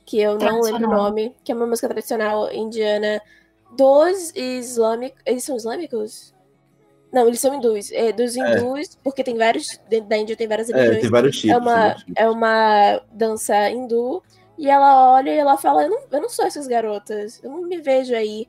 que 0.05 0.19
eu 0.19 0.37
não 0.37 0.61
lembro 0.61 0.87
o 0.87 0.91
nome, 0.91 1.35
que 1.43 1.51
é 1.51 1.55
uma 1.55 1.65
música 1.65 1.87
tradicional 1.87 2.51
indiana 2.51 3.21
dos 3.75 4.31
islâmicos. 4.35 5.21
Eles 5.25 5.43
são 5.43 5.55
islâmicos? 5.55 6.33
Não, 7.13 7.27
eles 7.27 7.39
são 7.39 7.53
hindus. 7.53 7.91
É, 7.91 8.11
dos 8.11 8.35
hindus, 8.35 8.97
porque 9.03 9.23
tem 9.23 9.37
vários. 9.37 9.79
Dentro 9.87 10.09
da 10.09 10.17
Índia 10.17 10.35
tem 10.35 10.47
várias 10.47 10.67
É, 10.69 10.73
religiões. 10.73 11.01
tem 11.01 11.11
vários 11.11 11.37
tipos. 11.37 11.51
É 11.55 11.57
uma, 11.57 11.93
tipos. 11.93 12.13
é 12.17 12.29
uma 12.29 13.01
dança 13.11 13.69
hindu. 13.69 14.23
E 14.57 14.67
ela 14.69 15.13
olha 15.13 15.29
e 15.29 15.37
ela 15.37 15.55
fala: 15.55 15.83
eu 15.83 15.89
não, 15.91 15.99
eu 16.11 16.21
não 16.21 16.29
sou 16.29 16.43
essas 16.45 16.65
garotas, 16.67 17.39
eu 17.43 17.51
não 17.51 17.61
me 17.61 17.77
vejo 17.79 18.15
aí. 18.15 18.47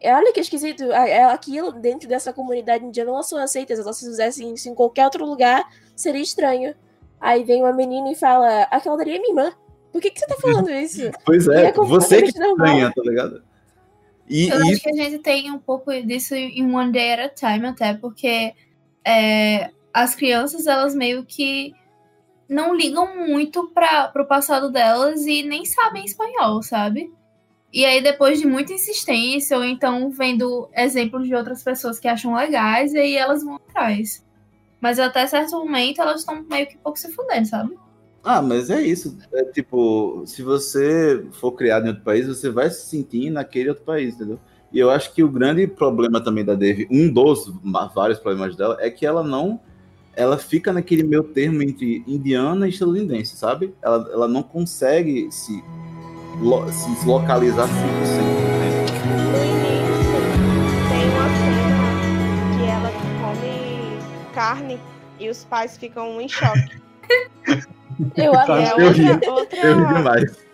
E 0.00 0.08
Olha 0.10 0.32
que 0.32 0.40
esquisito, 0.40 0.84
é 0.92 1.24
aquilo 1.24 1.72
dentro 1.72 2.08
dessa 2.08 2.32
comunidade 2.32 2.84
indiana 2.84 3.10
não 3.12 3.22
são 3.22 3.38
aceitas. 3.38 3.78
Elas 3.78 3.96
se 3.98 4.06
fizessem 4.06 4.54
isso 4.54 4.68
em 4.68 4.74
qualquer 4.74 5.04
outro 5.04 5.26
lugar, 5.26 5.62
seria 5.96 6.22
estranho. 6.22 6.74
Aí 7.20 7.44
vem 7.44 7.60
uma 7.62 7.72
menina 7.72 8.10
e 8.10 8.14
fala: 8.14 8.62
aquela 8.70 8.96
dali 8.96 9.16
é 9.16 9.18
minha 9.18 9.30
irmã. 9.30 9.52
Por 9.92 10.00
que, 10.00 10.10
que 10.10 10.20
você 10.20 10.26
tá 10.26 10.36
falando 10.40 10.70
isso? 10.72 11.10
Pois 11.26 11.48
é, 11.48 11.66
é 11.66 11.72
você 11.72 12.22
que 12.22 12.28
estranha, 12.28 12.92
tá 12.94 13.02
ligado? 13.02 13.42
E, 14.30 14.48
Eu 14.48 14.64
e 14.64 14.72
acho 14.72 14.82
que 14.82 14.90
a 14.90 14.94
gente 14.94 15.18
tem 15.18 15.50
um 15.50 15.58
pouco 15.58 15.90
disso 16.02 16.36
em 16.36 16.72
One 16.72 16.92
Day 16.92 17.14
at 17.14 17.20
a 17.20 17.28
Time, 17.28 17.66
até 17.66 17.94
porque 17.94 18.54
é, 19.04 19.70
as 19.92 20.14
crianças, 20.14 20.68
elas 20.68 20.94
meio 20.94 21.24
que 21.24 21.74
não 22.48 22.72
ligam 22.72 23.26
muito 23.26 23.68
para 23.74 24.06
pro 24.08 24.24
passado 24.26 24.70
delas 24.70 25.26
e 25.26 25.42
nem 25.42 25.64
sabem 25.64 26.04
espanhol, 26.04 26.62
sabe? 26.62 27.12
E 27.72 27.84
aí, 27.84 28.00
depois 28.00 28.38
de 28.40 28.46
muita 28.46 28.72
insistência, 28.72 29.56
ou 29.56 29.64
então 29.64 30.10
vendo 30.10 30.68
exemplos 30.76 31.26
de 31.26 31.34
outras 31.34 31.62
pessoas 31.62 31.98
que 31.98 32.06
acham 32.08 32.34
legais, 32.34 32.92
e 32.94 32.98
aí 32.98 33.16
elas 33.16 33.42
vão 33.42 33.56
atrás. 33.56 34.24
Mas 34.80 34.98
até 34.98 35.26
certo 35.26 35.52
momento 35.58 36.00
elas 36.00 36.20
estão 36.20 36.42
meio 36.48 36.68
que 36.68 36.78
pouco 36.78 36.98
se 36.98 37.12
fudendo, 37.12 37.46
sabe? 37.46 37.76
Ah, 38.22 38.42
mas 38.42 38.68
é 38.70 38.82
isso. 38.82 39.16
É 39.32 39.44
tipo, 39.44 40.22
se 40.26 40.42
você 40.42 41.24
for 41.32 41.52
criado 41.52 41.86
em 41.86 41.88
outro 41.88 42.04
país, 42.04 42.26
você 42.28 42.50
vai 42.50 42.68
se 42.70 42.86
sentir 42.86 43.30
naquele 43.30 43.70
outro 43.70 43.84
país, 43.84 44.14
entendeu? 44.14 44.38
E 44.72 44.78
eu 44.78 44.90
acho 44.90 45.12
que 45.14 45.22
o 45.22 45.28
grande 45.28 45.66
problema 45.66 46.22
também 46.22 46.44
da 46.44 46.54
Dave, 46.54 46.86
um 46.90 47.10
dos 47.12 47.50
vários 47.94 48.18
problemas 48.18 48.54
dela, 48.56 48.76
é 48.78 48.90
que 48.90 49.04
ela 49.06 49.22
não. 49.24 49.58
Ela 50.14 50.36
fica 50.36 50.72
naquele 50.72 51.02
meio 51.02 51.22
termo 51.24 51.62
entre 51.62 52.04
indiana 52.06 52.66
e 52.66 52.70
estadunidense, 52.70 53.36
sabe? 53.36 53.74
Ela, 53.80 54.08
ela 54.12 54.28
não 54.28 54.42
consegue 54.42 55.28
se, 55.32 55.64
lo- 56.40 56.70
se 56.70 57.06
localizar 57.06 57.66
100%. 57.66 57.72
né? 57.72 58.70
No 59.30 59.44
início, 59.44 60.12
tem 60.90 61.08
uma 61.10 61.28
cena 61.40 62.58
que 62.58 62.64
ela 62.70 62.90
come 63.22 64.34
carne 64.34 64.78
e 65.18 65.28
os 65.30 65.44
pais 65.44 65.76
ficam 65.78 66.20
em 66.20 66.28
choque. 66.28 66.80
Eu 68.16 68.32
E 68.32 68.36
amei. 68.36 68.64
é 68.64 68.70
Eu 69.28 69.32
outra, 69.32 69.58
Eu 69.58 69.76
ri 69.86 69.94
demais. 69.94 70.46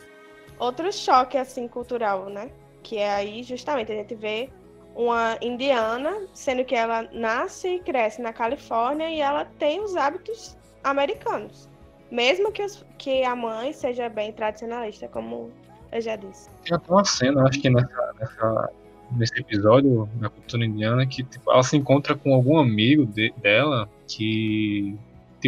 outro 0.58 0.92
choque 0.92 1.36
assim 1.38 1.68
cultural, 1.68 2.26
né? 2.28 2.50
Que 2.82 2.98
é 2.98 3.12
aí 3.14 3.42
justamente 3.42 3.92
a 3.92 3.94
gente 3.96 4.14
vê 4.14 4.48
uma 4.94 5.36
indiana, 5.42 6.22
sendo 6.32 6.64
que 6.64 6.74
ela 6.74 7.06
nasce 7.12 7.68
e 7.68 7.80
cresce 7.80 8.22
na 8.22 8.32
Califórnia 8.32 9.10
e 9.10 9.20
ela 9.20 9.44
tem 9.58 9.80
os 9.82 9.94
hábitos 9.96 10.56
americanos. 10.82 11.68
Mesmo 12.10 12.52
que, 12.52 12.62
os- 12.62 12.84
que 12.96 13.22
a 13.24 13.34
mãe 13.36 13.72
seja 13.72 14.08
bem 14.08 14.32
tradicionalista, 14.32 15.08
como 15.08 15.50
eu 15.92 16.00
já 16.00 16.16
disse. 16.16 16.48
Já 16.64 16.78
tem 16.78 16.94
uma 16.94 17.04
cena, 17.04 17.42
acho 17.46 17.60
que 17.60 17.68
nessa, 17.68 18.14
nessa- 18.18 18.70
nesse 19.12 19.38
episódio 19.40 20.08
da 20.14 20.30
cultura 20.30 20.64
indiana, 20.64 21.04
que 21.06 21.22
tipo, 21.24 21.50
ela 21.50 21.62
se 21.62 21.76
encontra 21.76 22.14
com 22.16 22.32
algum 22.32 22.56
amigo 22.58 23.04
de- 23.04 23.32
dela 23.38 23.88
que 24.08 24.96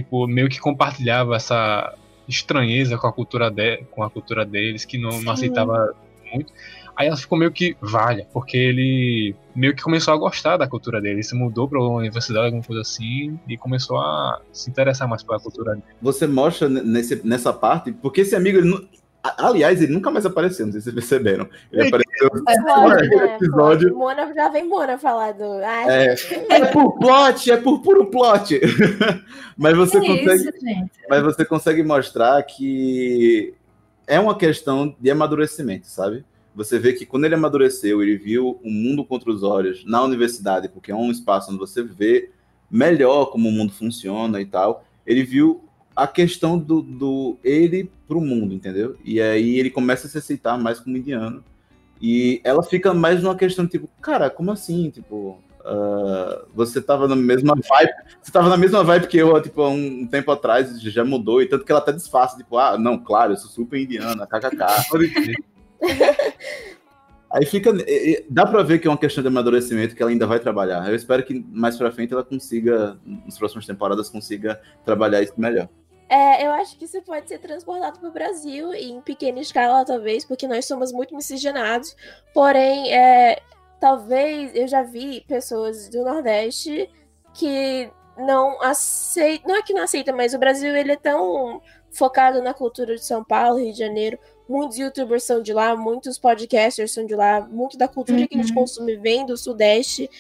tipo, 0.03 0.27
meio 0.27 0.49
que 0.49 0.61
compartilhava 0.61 1.37
essa 1.37 1.95
estranheza 2.29 2.99
com 2.99 3.07
a 3.07 3.13
cultura, 3.13 3.51
de, 3.51 3.79
com 3.91 4.03
a 4.03 4.11
cultura 4.11 4.45
deles, 4.45 4.85
que 4.85 4.99
não, 4.99 5.21
não 5.23 5.33
aceitava 5.33 5.95
muito. 6.33 6.53
Aí 6.95 7.07
ela 7.07 7.17
ficou 7.17 7.39
meio 7.39 7.53
que 7.53 7.77
valha, 7.81 8.27
porque 8.33 8.57
ele 8.57 9.35
meio 9.55 9.75
que 9.75 9.83
começou 9.83 10.13
a 10.13 10.17
gostar 10.17 10.57
da 10.57 10.67
cultura 10.67 11.01
dele. 11.01 11.15
Ele 11.15 11.23
se 11.23 11.35
mudou 11.35 11.69
para 11.69 11.79
uma 11.79 11.99
universidade, 11.99 12.47
alguma 12.47 12.63
coisa 12.63 12.83
assim, 12.83 13.39
e 13.49 13.57
começou 13.57 13.99
a 13.99 14.41
se 14.53 14.69
interessar 14.69 15.09
mais 15.09 15.23
pela 15.23 15.39
cultura 15.39 15.73
dele. 15.75 15.85
Você 16.03 16.27
mostra 16.27 16.69
nesse, 16.69 17.25
nessa 17.25 17.53
parte, 17.53 17.93
porque 17.93 18.23
esse 18.23 18.35
amigo, 18.35 18.59
ele 18.59 18.89
aliás, 19.37 19.83
ele 19.83 19.93
nunca 19.93 20.11
mais 20.11 20.25
apareceu, 20.25 20.67
não 20.67 20.73
sei 20.73 20.81
se 20.81 20.87
vocês 20.87 20.95
perceberam. 20.95 21.49
Ele 21.73 21.89
apareceu 21.89 22.31
Pode, 22.31 23.09
né? 23.09 23.37
episódio. 23.37 23.93
Pode. 23.93 24.17
Mona, 24.17 24.35
já 24.35 24.49
vem 24.49 24.69
Mona 24.69 24.99
falar 24.99 25.33
do. 25.33 25.45
Ah, 25.45 25.85
É, 25.93 26.15
é 26.51 26.67
por 26.67 26.99
plot, 26.99 27.51
é 27.51 27.57
por 27.57 27.81
puro 27.81 28.07
plot. 28.07 28.61
mas 29.57 29.77
você 29.77 29.99
é 29.99 30.01
consegue, 30.01 30.49
isso, 30.49 30.91
mas 31.09 31.23
você 31.23 31.45
consegue 31.45 31.83
mostrar 31.83 32.43
que 32.43 33.55
é 34.07 34.19
uma 34.19 34.37
questão 34.37 34.95
de 34.99 35.11
amadurecimento, 35.11 35.87
sabe? 35.87 36.25
Você 36.55 36.79
vê 36.79 36.93
que 36.93 37.07
quando 37.07 37.25
ele 37.25 37.35
amadureceu, 37.35 38.03
ele 38.03 38.17
viu 38.17 38.59
o 38.65 38.71
mundo 38.71 39.05
contra 39.05 39.31
os 39.31 39.43
olhos 39.43 39.85
na 39.85 40.03
universidade, 40.03 40.69
porque 40.69 40.91
é 40.91 40.95
um 40.95 41.11
espaço 41.11 41.51
onde 41.51 41.59
você 41.61 41.83
vê 41.83 42.31
melhor 42.71 43.27
como 43.27 43.49
o 43.49 43.53
mundo 43.53 43.73
funciona 43.73 44.41
e 44.41 44.47
tal. 44.47 44.85
Ele 45.07 45.23
viu 45.23 45.68
a 45.99 46.07
questão 46.07 46.57
do, 46.59 46.81
do 46.81 47.37
ele 47.43 47.91
pro 48.07 48.21
mundo, 48.21 48.55
entendeu? 48.55 48.97
E 49.05 49.21
aí 49.21 49.59
ele 49.59 49.69
começa 49.71 50.07
a 50.07 50.11
se 50.11 50.19
aceitar 50.19 50.57
mais 50.59 50.79
como 50.81 50.97
indiano. 50.97 51.43
E 52.01 52.41
ela 52.45 52.63
fica 52.63 52.95
mais 52.95 53.23
numa 53.23 53.35
questão 53.35 53.67
tipo, 53.67 53.89
cara, 54.01 54.31
como 54.31 54.53
assim? 54.53 54.91
Tipo, 54.91 55.43
ah, 55.65 56.45
você 56.55 56.81
tava 56.81 57.09
na 57.09 57.17
mesma 57.17 57.55
vibe, 57.55 57.93
você 58.23 58.31
tava 58.31 58.49
na 58.49 58.57
mesma 58.57 58.85
vibe 58.85 59.09
que 59.09 59.19
eu, 59.19 59.43
tipo, 59.43 59.61
há 59.63 59.69
um, 59.71 60.03
um 60.03 60.07
tempo 60.07 60.31
atrás, 60.31 60.81
já 60.81 61.05
mudou, 61.05 61.43
e 61.43 61.47
tanto 61.47 61.65
que 61.65 61.73
ela 61.73 61.81
até 61.81 61.93
disfarça, 61.93 62.37
tipo, 62.37 62.57
ah, 62.57 62.79
não, 62.79 62.97
claro, 62.97 63.33
eu 63.33 63.37
sou 63.37 63.51
super 63.51 63.81
indiana, 63.81 64.27
kkk. 64.27 64.65
Aí 67.31 67.45
fica. 67.45 67.71
e- 67.87 68.13
e 68.13 68.27
Dá 68.31 68.47
pra 68.47 68.63
ver 68.63 68.79
que 68.79 68.87
é 68.87 68.91
uma 68.91 68.97
questão 68.97 69.21
de 69.23 69.29
amadurecimento 69.29 69.95
que 69.95 70.03
ela 70.03 70.11
ainda 70.11 70.27
vai 70.27 70.41
trabalhar. 70.41 70.89
Eu 70.89 70.95
espero 70.95 71.23
que 71.23 71.45
mais 71.53 71.77
pra 71.77 71.91
frente 71.93 72.13
ela 72.13 72.25
consiga, 72.25 72.99
nas 73.27 73.37
próximas 73.37 73.67
temporadas, 73.67 74.09
consiga 74.09 74.61
trabalhar 74.85 75.21
isso 75.23 75.35
melhor. 75.37 75.69
É, 76.09 76.47
eu 76.47 76.53
acho 76.53 76.77
que 76.79 76.87
isso 76.87 77.01
pode 77.03 77.29
ser 77.29 77.39
transportado 77.39 77.99
para 78.01 78.09
o 78.09 78.13
Brasil, 78.13 78.73
em 78.73 79.01
pequena 79.01 79.41
escala, 79.41 79.85
talvez, 79.85 80.25
porque 80.25 80.49
nós 80.49 80.65
somos 80.67 80.91
muito 80.91 81.15
miscigenados. 81.15 81.95
Porém, 82.33 82.93
é, 82.95 83.43
talvez 83.79 84.55
eu 84.55 84.67
já 84.67 84.83
vi 84.83 85.21
pessoas 85.29 85.89
do 85.89 86.03
Nordeste 86.05 86.91
que 87.35 87.91
não 88.17 88.61
aceitam. 88.63 89.49
Não 89.53 89.57
é 89.59 89.63
que 89.63 89.75
não 89.75 89.83
aceita, 89.83 90.13
mas 90.13 90.33
o 90.35 90.39
Brasil 90.39 90.75
ele 90.75 90.93
é 90.93 90.97
tão 90.97 91.61
focado 91.91 92.43
na 92.43 92.55
cultura 92.55 92.95
de 92.95 93.05
São 93.05 93.23
Paulo, 93.23 93.59
Rio 93.59 93.73
de 93.73 93.79
Janeiro. 93.79 94.19
Muitos 94.49 94.79
youtubers 94.79 95.25
são 95.25 95.43
de 95.43 95.53
lá, 95.53 95.77
muitos 95.77 96.19
podcasters 96.19 96.93
são 96.93 97.05
de 97.05 97.15
lá, 97.15 97.43
muito 97.43 97.77
da 97.77 97.87
cultura 97.87 98.27
que 98.27 98.35
a 98.35 98.41
gente 98.41 98.51
Uhum. 98.51 98.61
consome 98.61 98.97
vem 98.97 99.27
do 99.27 99.37
Sudeste. 99.37 100.11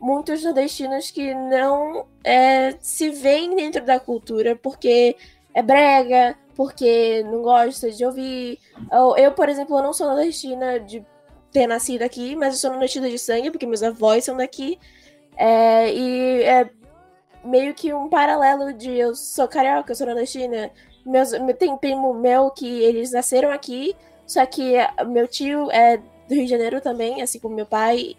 Muitos 0.00 0.42
nordestinos 0.42 1.10
que 1.10 1.34
não 1.34 2.06
é, 2.24 2.74
se 2.80 3.10
veem 3.10 3.54
dentro 3.54 3.84
da 3.84 4.00
cultura 4.00 4.56
porque 4.56 5.14
é 5.54 5.62
brega, 5.62 6.36
porque 6.56 7.22
não 7.24 7.42
gosta 7.42 7.90
de 7.90 8.04
ouvir. 8.04 8.58
Eu, 9.16 9.32
por 9.32 9.48
exemplo, 9.48 9.78
eu 9.78 9.82
não 9.82 9.92
sou 9.92 10.06
nordestina 10.06 10.80
de 10.80 11.04
ter 11.52 11.66
nascido 11.66 12.02
aqui, 12.02 12.34
mas 12.36 12.54
eu 12.54 12.60
sou 12.60 12.70
nordestina 12.70 13.10
de 13.10 13.18
sangue, 13.18 13.50
porque 13.50 13.66
meus 13.66 13.82
avós 13.82 14.24
são 14.24 14.36
daqui. 14.36 14.78
É, 15.36 15.92
e 15.92 16.42
é 16.42 16.70
meio 17.44 17.74
que 17.74 17.92
um 17.92 18.08
paralelo 18.08 18.72
de 18.72 18.90
eu 18.90 19.14
sou 19.14 19.48
carioca, 19.48 19.92
eu 19.92 19.96
sou 19.96 20.06
nordestina. 20.06 20.70
Meus, 21.04 21.30
tem 21.58 21.76
primo 21.76 22.12
meu 22.14 22.50
que 22.50 22.66
eles 22.82 23.10
nasceram 23.12 23.50
aqui, 23.50 23.96
só 24.26 24.44
que 24.46 24.74
meu 25.08 25.26
tio 25.26 25.70
é 25.70 25.96
do 25.96 26.34
Rio 26.34 26.44
de 26.44 26.50
Janeiro 26.50 26.80
também, 26.80 27.22
assim 27.22 27.38
como 27.38 27.54
meu 27.54 27.66
pai. 27.66 28.16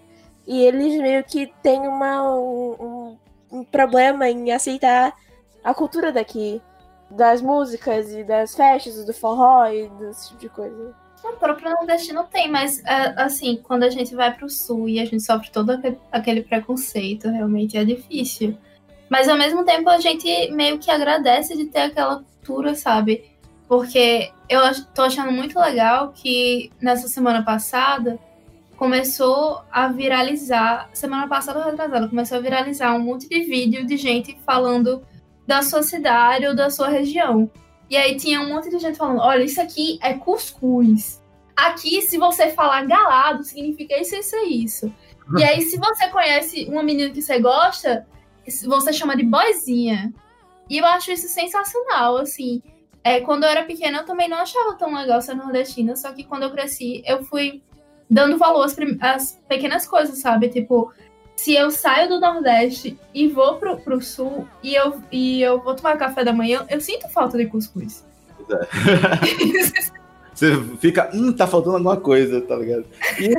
E 0.47 0.61
eles 0.61 0.99
meio 0.99 1.23
que 1.23 1.47
têm 1.61 1.87
uma, 1.87 2.23
um, 2.33 3.17
um- 3.51 3.63
problema 3.63 4.29
em 4.29 4.51
aceitar 4.51 5.13
a 5.63 5.73
cultura 5.73 6.11
daqui. 6.11 6.61
Das 7.09 7.41
músicas 7.41 8.11
e 8.13 8.23
das 8.23 8.55
festas, 8.55 9.05
do 9.05 9.13
forró 9.13 9.67
e 9.67 9.89
desse 9.89 10.29
tipo 10.29 10.39
de 10.39 10.49
coisa. 10.49 10.95
O 11.23 11.33
próprio 11.33 11.69
nordestino 11.69 12.23
tem, 12.23 12.49
mas 12.49 12.83
é, 12.85 13.13
assim, 13.21 13.59
quando 13.61 13.83
a 13.83 13.89
gente 13.89 14.15
vai 14.15 14.33
pro 14.33 14.49
sul 14.49 14.89
e 14.89 14.99
a 14.99 15.05
gente 15.05 15.21
sofre 15.21 15.51
todo 15.51 15.79
aquele, 16.11 16.41
preconceito, 16.41 17.29
realmente 17.29 17.77
é 17.77 17.85
difícil. 17.85 18.57
Mas 19.09 19.27
ao 19.27 19.37
mesmo 19.37 19.63
tempo 19.63 19.89
a 19.89 19.99
gente 19.99 20.49
meio 20.51 20.79
que 20.79 20.89
agradece 20.89 21.55
de 21.55 21.65
ter 21.65 21.81
aquela 21.81 22.23
cultura, 22.23 22.73
sabe? 22.73 23.29
Porque 23.67 24.31
eu 24.49 24.61
tô 24.95 25.03
achando 25.03 25.31
muito 25.31 25.59
legal 25.59 26.11
que 26.13 26.71
nessa 26.81 27.07
semana 27.07 27.43
passada 27.43 28.17
começou 28.81 29.61
a 29.71 29.89
viralizar, 29.89 30.89
semana 30.91 31.27
passada 31.27 31.59
ou 31.59 31.65
retrasada, 31.65 32.09
começou 32.09 32.39
a 32.39 32.41
viralizar 32.41 32.95
um 32.95 32.99
monte 32.99 33.29
de 33.29 33.41
vídeo 33.41 33.85
de 33.85 33.95
gente 33.95 34.35
falando 34.43 35.05
da 35.45 35.61
sua 35.61 35.83
cidade 35.83 36.47
ou 36.47 36.55
da 36.55 36.71
sua 36.71 36.87
região. 36.87 37.47
E 37.87 37.95
aí 37.95 38.17
tinha 38.17 38.41
um 38.41 38.49
monte 38.49 38.71
de 38.71 38.79
gente 38.79 38.97
falando: 38.97 39.19
olha, 39.19 39.43
isso 39.43 39.61
aqui 39.61 39.99
é 40.01 40.15
cuscuz. 40.15 41.21
Aqui, 41.55 42.01
se 42.01 42.17
você 42.17 42.49
falar 42.49 42.87
galado, 42.87 43.43
significa 43.43 44.01
isso, 44.01 44.15
isso 44.15 44.35
e 44.37 44.63
isso. 44.63 44.91
E 45.37 45.43
aí, 45.43 45.61
se 45.61 45.77
você 45.77 46.07
conhece 46.07 46.65
uma 46.67 46.81
menina 46.81 47.11
que 47.11 47.21
você 47.21 47.39
gosta, 47.39 48.07
você 48.65 48.91
chama 48.91 49.15
de 49.15 49.23
boizinha. 49.23 50.11
E 50.67 50.79
eu 50.79 50.85
acho 50.87 51.11
isso 51.11 51.27
sensacional, 51.27 52.17
assim. 52.17 52.63
É, 53.03 53.21
quando 53.21 53.43
eu 53.43 53.49
era 53.49 53.63
pequena, 53.63 53.99
eu 53.99 54.05
também 54.05 54.27
não 54.27 54.39
achava 54.39 54.73
tão 54.73 54.93
legal 54.93 55.21
ser 55.21 55.35
nordestina, 55.35 55.95
só 55.95 56.11
que 56.11 56.23
quando 56.23 56.43
eu 56.43 56.51
cresci, 56.51 57.03
eu 57.05 57.23
fui 57.23 57.61
dando 58.11 58.37
valor 58.37 58.65
às, 58.65 58.75
às 58.99 59.39
pequenas 59.47 59.87
coisas, 59.87 60.19
sabe? 60.19 60.49
Tipo, 60.49 60.91
se 61.33 61.55
eu 61.55 61.71
saio 61.71 62.09
do 62.09 62.19
Nordeste 62.19 62.99
e 63.13 63.29
vou 63.29 63.55
pro, 63.55 63.77
pro 63.77 64.01
Sul 64.01 64.45
e 64.61 64.75
eu, 64.75 65.01
e 65.09 65.41
eu 65.41 65.61
vou 65.61 65.73
tomar 65.73 65.97
café 65.97 66.21
da 66.25 66.33
manhã, 66.33 66.65
eu 66.69 66.81
sinto 66.81 67.07
falta 67.07 67.37
de 67.37 67.45
cuscuz. 67.45 68.05
Você 70.33 70.61
fica, 70.79 71.09
hum, 71.13 71.31
tá 71.31 71.47
faltando 71.47 71.77
alguma 71.77 71.97
coisa, 71.97 72.41
tá 72.41 72.55
ligado? 72.55 72.85
E, 73.19 73.29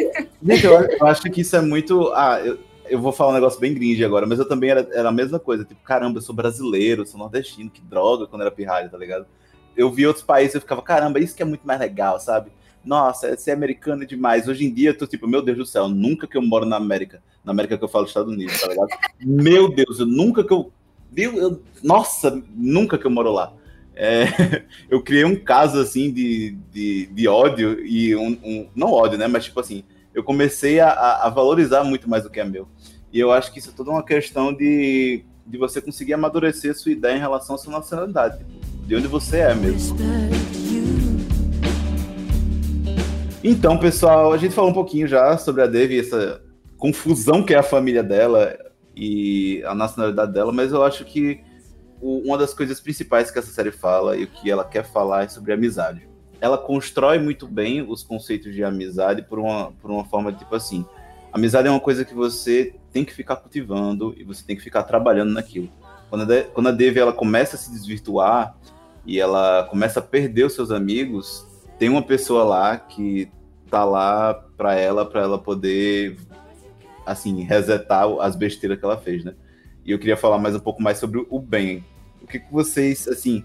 gente, 0.43 0.65
eu, 0.65 0.73
eu 0.73 1.07
acho 1.07 1.23
que 1.23 1.41
isso 1.41 1.57
é 1.57 1.61
muito. 1.61 2.13
Ah, 2.15 2.41
eu, 2.45 2.59
eu 2.89 3.01
vou 3.01 3.13
falar 3.13 3.31
um 3.31 3.35
negócio 3.35 3.59
bem 3.59 3.75
gringe 3.75 4.05
agora, 4.05 4.27
mas 4.27 4.39
eu 4.39 4.47
também 4.47 4.71
era, 4.71 4.89
era 4.93 5.09
a 5.09 5.13
mesma 5.13 5.39
coisa. 5.39 5.65
Tipo, 5.65 5.83
caramba, 5.83 6.19
eu 6.19 6.23
sou 6.23 6.35
brasileiro, 6.35 7.07
sou 7.07 7.19
nordestino, 7.19 7.71
que 7.71 7.81
droga 7.81 8.27
quando 8.27 8.43
era 8.43 8.51
pirralha, 8.51 8.89
tá 8.89 8.97
ligado? 8.97 9.27
Eu 9.77 9.91
vi 9.91 10.07
outros 10.07 10.25
países 10.25 10.55
e 10.55 10.57
eu 10.59 10.61
ficava, 10.61 10.83
caramba, 10.83 11.19
isso 11.19 11.35
que 11.35 11.43
é 11.43 11.47
muito 11.47 11.67
mais 11.67 11.81
legal, 11.81 12.21
sabe? 12.21 12.53
Nossa, 12.85 13.37
americano 13.53 14.03
é 14.03 14.07
demais. 14.07 14.49
Hoje 14.49 14.65
em 14.65 14.73
dia, 14.73 14.91
eu 14.91 14.99
tô 14.99 15.07
tipo, 15.07 15.27
meu 15.29 15.41
Deus 15.43 15.59
do 15.59 15.67
céu, 15.67 15.89
nunca 15.89 16.27
que 16.27 16.37
eu 16.37 16.43
moro 16.43 16.67
na 16.67 16.77
América. 16.77 17.23
Na 17.45 17.53
América 17.53 17.79
que 17.79 17.85
eu 17.85 17.89
falo 17.89 18.07
Estados 18.07 18.33
Unidos, 18.33 18.61
tá 18.61 18.69
ligado? 18.69 18.89
meu 19.21 19.73
Deus, 19.73 20.01
eu 20.01 20.07
nunca 20.07 20.43
que 20.45 20.53
eu. 20.53 20.73
Viu? 21.11 21.37
Eu- 21.37 21.63
nossa, 21.83 22.43
nunca 22.55 22.97
que 22.99 23.07
eu 23.07 23.11
moro 23.11 23.33
lá. 23.33 23.53
É, 23.95 24.25
eu 24.91 25.03
criei 25.03 25.25
um 25.25 25.37
caso 25.37 25.79
assim 25.79 26.11
de, 26.13 26.57
de, 26.73 27.07
de 27.07 27.29
ódio 27.29 27.85
e 27.85 28.17
um, 28.17 28.39
um- 28.43 28.69
Não 28.75 28.91
ódio, 28.91 29.19
né? 29.19 29.27
Mas 29.27 29.45
tipo 29.45 29.61
assim, 29.61 29.85
eu 30.15 30.25
comecei 30.25 30.81
a, 30.81 30.91
a- 30.91 31.31
valorizar 31.31 31.85
muito 31.85 32.09
mais 32.09 32.25
o 32.25 32.31
que 32.31 32.41
é 32.41 32.45
meu. 32.45 32.67
E 33.13 33.21
eu 33.21 33.31
acho 33.31 33.53
que 33.53 33.59
isso 33.59 33.71
é 33.71 33.73
toda 33.77 33.91
uma 33.91 34.03
questão 34.03 34.53
de, 34.53 35.23
de 35.47 35.59
você 35.59 35.81
conseguir 35.81 36.15
amadurecer 36.15 36.75
sua 36.77 36.93
ideia 36.93 37.17
em 37.17 37.21
relação 37.21 37.55
à 37.55 37.59
sua 37.59 37.73
nacionalidade. 37.75 38.39
tipo, 38.39 38.51
De 38.87 38.97
onde 38.97 39.07
você 39.07 39.39
é 39.39 39.55
mesmo. 39.55 39.97
Então, 43.45 43.77
pessoal, 43.77 44.33
a 44.33 44.39
gente 44.39 44.55
falou 44.55 44.71
um 44.71 44.75
pouquinho 44.75 45.09
já 45.09 45.37
sobre 45.37 45.63
a 45.63 45.67
Devi, 45.67 45.99
essa 45.99 46.41
confusão 46.79 47.43
que 47.43 47.53
é 47.53 47.59
a 47.59 47.63
família 47.63 48.03
dela 48.03 48.57
e 48.95 49.63
a 49.65 49.75
nacionalidade 49.75 50.33
dela, 50.33 50.53
mas 50.53 50.73
eu 50.73 50.85
acho 50.85 51.05
que 51.05 51.41
uma 52.01 52.39
das 52.39 52.55
coisas 52.55 52.81
principais 52.81 53.31
que 53.31 53.39
essa 53.39 53.51
série 53.51 53.73
fala 53.73 54.17
e 54.17 54.25
o 54.25 54.27
que 54.29 54.51
ela 54.51 54.65
quer 54.65 54.85
falar 54.85 55.25
é 55.25 55.29
sobre 55.29 55.53
amizade. 55.53 56.09
Ela 56.41 56.59
constrói 56.59 57.19
muito 57.19 57.47
bem 57.47 57.83
os 57.83 58.03
conceitos 58.03 58.55
de 58.55 58.63
amizade 58.63 59.23
por 59.23 59.39
uma, 59.39 59.73
por 59.73 59.91
uma 59.91 60.05
forma 60.05 60.33
tipo 60.33 60.55
assim: 60.55 60.85
amizade 61.33 61.69
é 61.69 61.71
uma 61.71 61.81
coisa 61.81 62.05
que 62.05 62.15
você 62.15 62.75
tem 62.93 63.05
que 63.05 63.13
ficar 63.15 63.37
cultivando 63.37 64.15
e 64.17 64.25
você 64.25 64.45
tem 64.45 64.57
que 64.57 64.63
ficar 64.63 64.83
trabalhando 64.83 65.33
naquilo. 65.33 65.69
Quando 66.11 66.23
a, 66.23 66.25
De- 66.25 66.45
quando 66.53 66.69
a 66.69 66.73
Devi 66.73 66.99
ela 66.99 67.13
começa 67.13 67.55
a 67.57 67.59
se 67.59 67.71
desvirtuar 67.71 68.57
e 69.07 69.21
ela 69.21 69.65
começa 69.71 70.01
a 70.01 70.03
perder 70.03 70.45
os 70.45 70.53
seus 70.53 70.73
amigos, 70.73 71.47
tem 71.83 71.89
uma 71.89 72.01
pessoa 72.01 72.45
lá 72.45 72.77
que 72.79 73.29
tá 73.69 73.85
lá 73.85 74.35
pra 74.57 74.77
ela, 74.77 75.05
pra 75.05 75.23
ela 75.23 75.37
poder, 75.37 76.17
assim, 77.05 77.43
resetar 77.43 78.07
as 78.21 78.37
besteiras 78.37 78.79
que 78.79 78.85
ela 78.85 78.97
fez, 78.97 79.25
né? 79.25 79.35
E 79.85 79.91
eu 79.91 79.99
queria 79.99 80.17
falar 80.17 80.39
mais 80.39 80.55
um 80.55 80.61
pouco 80.61 80.81
mais 80.81 80.99
sobre 80.99 81.27
o 81.29 81.41
Ben. 81.41 81.85
O 82.23 82.27
que, 82.29 82.39
que 82.39 82.53
vocês, 82.53 83.09
assim, 83.09 83.45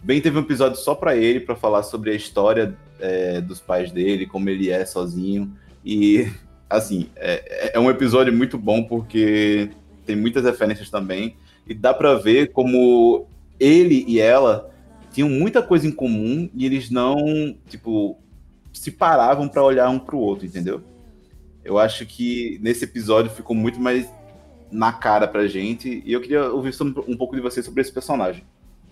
Ben 0.00 0.18
teve 0.18 0.38
um 0.38 0.40
episódio 0.40 0.78
só 0.78 0.94
pra 0.94 1.14
ele, 1.14 1.40
pra 1.40 1.54
falar 1.54 1.82
sobre 1.82 2.10
a 2.10 2.14
história 2.14 2.74
é, 2.98 3.42
dos 3.42 3.60
pais 3.60 3.92
dele, 3.92 4.24
como 4.24 4.48
ele 4.48 4.70
é 4.70 4.86
sozinho. 4.86 5.54
E, 5.84 6.26
assim, 6.70 7.10
é, 7.16 7.72
é 7.74 7.78
um 7.78 7.90
episódio 7.90 8.32
muito 8.32 8.56
bom 8.56 8.82
porque 8.82 9.68
tem 10.06 10.16
muitas 10.16 10.42
referências 10.42 10.88
também. 10.88 11.36
E 11.66 11.74
dá 11.74 11.92
pra 11.92 12.14
ver 12.14 12.50
como 12.50 13.26
ele 13.60 14.06
e 14.08 14.18
ela 14.18 14.73
tinham 15.14 15.28
muita 15.28 15.62
coisa 15.62 15.86
em 15.86 15.92
comum 15.92 16.50
e 16.52 16.66
eles 16.66 16.90
não, 16.90 17.56
tipo, 17.68 18.18
se 18.72 18.90
paravam 18.90 19.48
pra 19.48 19.62
olhar 19.62 19.88
um 19.88 19.98
pro 19.98 20.18
outro, 20.18 20.44
entendeu? 20.44 20.82
Eu 21.64 21.78
acho 21.78 22.04
que 22.04 22.58
nesse 22.60 22.84
episódio 22.84 23.30
ficou 23.30 23.54
muito 23.54 23.80
mais 23.80 24.10
na 24.72 24.92
cara 24.92 25.28
pra 25.28 25.46
gente 25.46 26.02
e 26.04 26.12
eu 26.12 26.20
queria 26.20 26.50
ouvir 26.50 26.74
um 27.06 27.16
pouco 27.16 27.36
de 27.36 27.40
você 27.40 27.62
sobre 27.62 27.80
esse 27.80 27.92
personagem. 27.92 28.44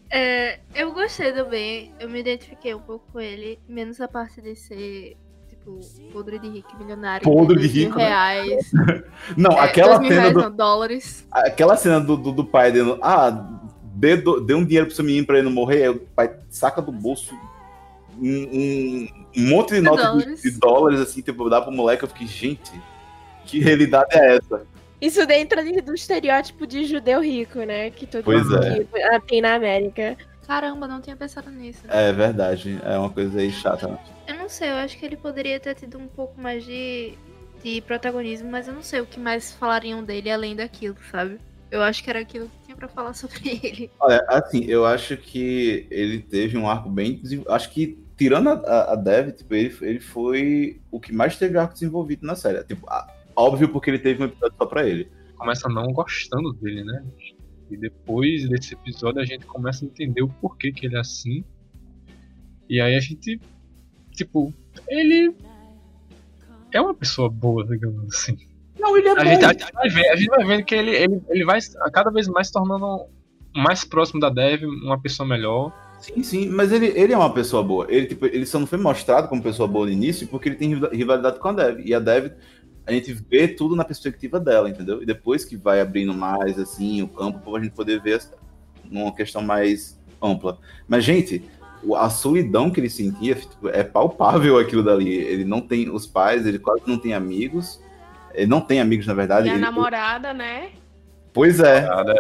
É, 0.09 0.61
eu 0.75 0.93
gostei 0.93 1.33
do 1.33 1.45
Ben, 1.47 1.93
eu 1.99 2.09
me 2.09 2.21
identifiquei 2.21 2.73
um 2.73 2.81
pouco 2.81 3.05
com 3.13 3.21
ele, 3.21 3.59
menos 3.69 4.01
a 4.01 4.07
parte 4.07 4.41
de 4.41 4.55
ser, 4.55 5.17
tipo, 5.49 5.81
podre 6.13 6.39
de 6.39 6.49
rico 6.49 6.77
milionário. 6.79 7.25
Podre 7.25 7.61
de 7.61 7.67
rico, 7.67 7.99
né? 7.99 8.07
reais. 8.07 8.71
Não, 9.37 9.53
é, 9.53 9.61
aquela 9.61 9.97
cena 9.97 10.09
reais, 10.09 10.35
do, 10.35 10.41
não, 10.41 10.53
dólares. 10.55 11.27
aquela 11.33 11.77
cena 11.77 12.01
do, 12.01 12.17
do, 12.17 12.31
do 12.31 12.45
pai 12.45 12.71
dele, 12.71 12.97
ah, 13.03 13.61
dê, 13.95 14.17
do- 14.17 14.41
dê 14.41 14.55
um 14.55 14.65
dinheiro 14.65 14.87
pro 14.87 14.95
seu 14.95 15.05
menino 15.05 15.27
pra 15.27 15.37
ele 15.39 15.45
não 15.45 15.53
morrer, 15.53 15.83
aí 15.85 15.89
o 15.91 15.99
pai 16.01 16.35
saca 16.51 16.81
do 16.83 16.93
bolso 16.93 17.35
um, 18.21 18.29
um- 18.29 19.09
um 19.37 19.49
monte 19.49 19.75
de 19.75 19.81
notas 19.81 20.05
de, 20.05 20.11
dólares. 20.13 20.43
de 20.43 20.51
dólares, 20.59 21.01
assim, 21.01 21.23
tipo, 21.23 21.49
dá 21.49 21.61
pro 21.61 21.73
moleque, 21.73 22.05
eu 22.05 22.09
fiquei, 22.09 22.27
gente, 22.27 22.71
que 23.47 23.59
realidade 23.59 24.09
é 24.13 24.37
essa? 24.37 24.67
Isso 25.01 25.27
dentro 25.27 25.59
ali 25.59 25.81
do 25.81 25.95
estereótipo 25.95 26.67
de 26.67 26.85
judeu 26.85 27.21
rico, 27.21 27.59
né? 27.61 27.91
Que 27.91 28.07
todo 28.07 28.23
Pois 28.23 28.45
mundo 28.45 28.63
é. 28.63 28.85
que, 28.85 29.03
ah, 29.03 29.21
tem 29.21 29.41
na 29.41 29.55
América. 29.55 30.17
Caramba, 30.47 30.87
não 30.87 31.01
tinha 31.01 31.17
pensado 31.17 31.51
nisso. 31.51 31.81
É 31.89 32.13
verdade, 32.13 32.79
é 32.85 32.97
uma 32.99 33.11
coisa 33.11 33.41
aí 33.41 33.51
chata. 33.51 33.99
Eu 34.29 34.37
não 34.37 34.49
sei, 34.49 34.71
eu 34.71 34.75
acho 34.75 34.97
que 34.99 35.05
ele 35.05 35.17
poderia 35.17 35.59
ter 35.59 35.75
tido 35.75 35.99
um 35.99 36.07
pouco 36.07 36.41
mais 36.41 36.65
de, 36.65 37.15
de 37.65 37.81
protagonismo, 37.81 38.49
mas 38.51 38.69
eu 38.69 38.75
não 38.75 38.83
sei 38.83 39.01
o 39.01 39.07
que 39.07 39.19
mais 39.19 39.53
falariam 39.53 40.05
dele 40.05 40.31
além 40.31 40.55
daquilo, 40.55 40.97
sabe? 41.11 41.39
Eu 41.71 41.83
acho 41.83 42.05
que 42.05 42.11
era 42.11 42.21
aquilo 42.21 42.49
pra 42.83 42.89
falar 42.89 43.15
sobre 43.15 43.39
ele. 43.63 43.91
Olha, 44.01 44.25
assim, 44.29 44.65
eu 44.65 44.85
acho 44.85 45.17
que 45.17 45.87
ele 45.91 46.21
teve 46.21 46.57
um 46.57 46.69
arco 46.69 46.89
bem. 46.89 47.23
Acho 47.49 47.71
que, 47.71 47.99
tirando 48.17 48.49
a, 48.49 48.93
a, 48.93 48.97
Dev, 48.97 49.33
tipo, 49.33 49.55
ele, 49.55 49.77
ele 49.83 50.01
foi 50.01 50.81
o 50.91 50.99
que 50.99 51.13
mais 51.13 51.37
teve 51.37 51.59
arco 51.59 51.75
desenvolvido 51.75 52.27
na 52.27 52.35
série. 52.35 52.63
Tipo, 52.65 52.87
óbvio 53.37 53.69
porque 53.69 53.91
ele 53.91 53.99
teve 53.99 54.23
um 54.23 54.27
episódio 54.27 54.57
só 54.59 54.67
pra 54.67 54.89
ele. 54.89 55.09
Começa 55.37 55.69
não 55.69 55.93
gostando 55.93 56.53
dele, 56.55 56.85
né? 56.85 57.05
E 57.71 57.77
depois 57.77 58.49
desse 58.49 58.75
episódio 58.75 59.21
a 59.21 59.25
gente 59.25 59.47
começa 59.47 59.85
a 59.85 59.89
entender 59.89 60.23
o 60.23 60.29
porquê 60.29 60.73
que 60.73 60.87
ele 60.87 60.97
é 60.97 61.01
assim. 61.01 61.45
E 62.69 62.81
aí 62.81 62.95
a 62.95 63.01
gente, 63.01 63.41
tipo, 64.13 64.53
ele 64.89 65.35
é 66.73 66.81
uma 66.81 66.95
pessoa 66.95 67.29
boa, 67.29 67.67
digamos 67.67 68.15
assim. 68.15 68.37
Não, 68.83 68.97
ele 68.97 69.09
é 69.09 69.13
A 69.13 69.25
gente, 69.25 69.45
a 69.45 69.49
gente 69.53 69.73
vai 69.73 69.89
ver- 69.89 70.09
a 70.11 70.17
gente 70.17 70.29
vai 70.29 70.45
vendo 70.45 70.65
que 70.65 70.75
ele, 70.75 70.91
ele, 70.91 71.23
ele 71.31 71.45
vai 71.45 71.59
cada 71.93 72.11
vez 72.11 72.27
mais 72.29 72.49
se 72.49 72.53
tornando 72.53 73.07
mais 73.55 73.85
próximo 73.85 74.21
da 74.21 74.29
Dev, 74.29 74.65
uma 74.65 75.01
pessoa 75.01 75.27
melhor. 75.29 75.73
Sim, 76.01 76.23
sim, 76.23 76.49
mas 76.49 76.73
ele, 76.73 76.87
ele 76.97 77.13
é 77.13 77.17
uma 77.17 77.33
pessoa 77.33 77.63
boa. 77.63 77.87
Ele, 77.89 78.07
tipo, 78.07 78.27
ele 78.27 78.45
só 78.45 78.59
não 78.59 78.67
foi 78.67 78.79
mostrado 78.79 79.29
como 79.29 79.41
pessoa 79.43 79.69
boa 79.69 79.87
no 79.87 79.93
início 79.93 80.27
porque 80.27 80.49
ele 80.49 80.57
tem 80.57 80.71
riva- 80.71 80.91
rivalidade 80.93 81.39
com 81.39 81.49
a 81.49 81.53
Dev. 81.53 81.81
E 81.87 81.95
a 81.95 82.01
Dev, 82.01 82.33
a 82.85 82.93
gente 82.93 83.13
vê 83.13 83.47
tudo 83.47 83.77
na 83.77 83.85
perspectiva 83.85 84.41
dela, 84.41 84.69
entendeu? 84.69 85.01
E 85.01 85.07
depois 85.07 85.45
que 85.45 85.57
vai 85.57 85.81
abrindo 85.81 86.13
mais, 86.13 86.59
assim, 86.59 87.03
o 87.03 87.09
campo, 87.09 87.39
pra 87.39 87.63
gente 87.63 87.73
poder 87.73 88.01
ver 88.03 88.21
numa 88.91 89.15
questão 89.15 89.41
mais 89.43 89.97
ampla. 90.21 90.59
Mas, 90.89 91.05
gente, 91.05 91.45
a 91.97 92.11
solidão 92.11 92.69
que 92.71 92.81
ele 92.81 92.91
sentia 92.91 93.37
tipo, 93.37 93.69
é 93.69 93.85
palpável 93.85 94.59
aquilo 94.59 94.83
dali. 94.83 95.15
Ele 95.15 95.45
não 95.45 95.61
tem 95.61 95.89
os 95.89 96.05
pais, 96.07 96.47
ele 96.47 96.59
quase 96.59 96.83
não 96.87 96.99
tem 96.99 97.15
amigos. 97.15 97.81
Ele 98.35 98.47
não 98.47 98.61
tem 98.61 98.81
amigos, 98.81 99.07
na 99.07 99.15
verdade. 99.15 99.49
E 99.49 99.51
a 99.51 99.55
Ele- 99.55 99.61
namorada, 99.63 100.33
né? 100.33 100.71
Pois 101.33 101.61
é, 101.61 101.83
Cara, 101.83 102.15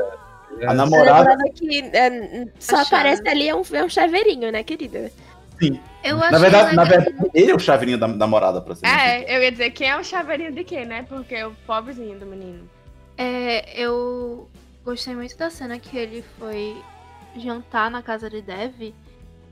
a 0.66 0.70
A 0.70 0.74
namorada. 0.74 1.18
namorada 1.30 1.44
que 1.54 1.80
é, 1.92 2.46
só 2.58 2.76
A 2.76 2.82
aparece 2.82 3.26
ali 3.28 3.48
é 3.48 3.54
um, 3.54 3.62
é 3.72 3.84
um 3.84 3.88
chaveirinho, 3.88 4.50
né, 4.52 4.62
querida? 4.62 5.10
Eu 6.02 6.16
Na 6.16 6.38
verdade, 6.38 6.74
na 6.74 6.82
verdade, 6.84 7.14
ele 7.32 7.52
é 7.52 7.54
o 7.54 7.58
chaveirinho 7.58 7.96
da 7.98 8.08
namorada, 8.08 8.60
pra 8.60 8.74
ser 8.74 8.84
É, 8.86 9.36
eu 9.36 9.42
ia 9.42 9.52
dizer, 9.52 9.70
quem 9.70 9.88
é 9.88 9.96
o 9.96 10.02
chaveirinho 10.02 10.50
de 10.52 10.64
quê, 10.64 10.84
né? 10.84 11.04
Porque 11.08 11.34
é 11.36 11.46
o 11.46 11.52
pobrezinho 11.66 12.18
do 12.18 12.26
menino. 12.26 12.68
É, 13.16 13.80
eu 13.80 14.48
gostei 14.84 15.14
muito 15.14 15.36
da 15.36 15.50
cena 15.50 15.78
que 15.78 15.96
ele 15.96 16.24
foi 16.38 16.76
jantar 17.36 17.90
na 17.90 18.02
casa 18.02 18.28
de 18.28 18.42
Dev, 18.42 18.92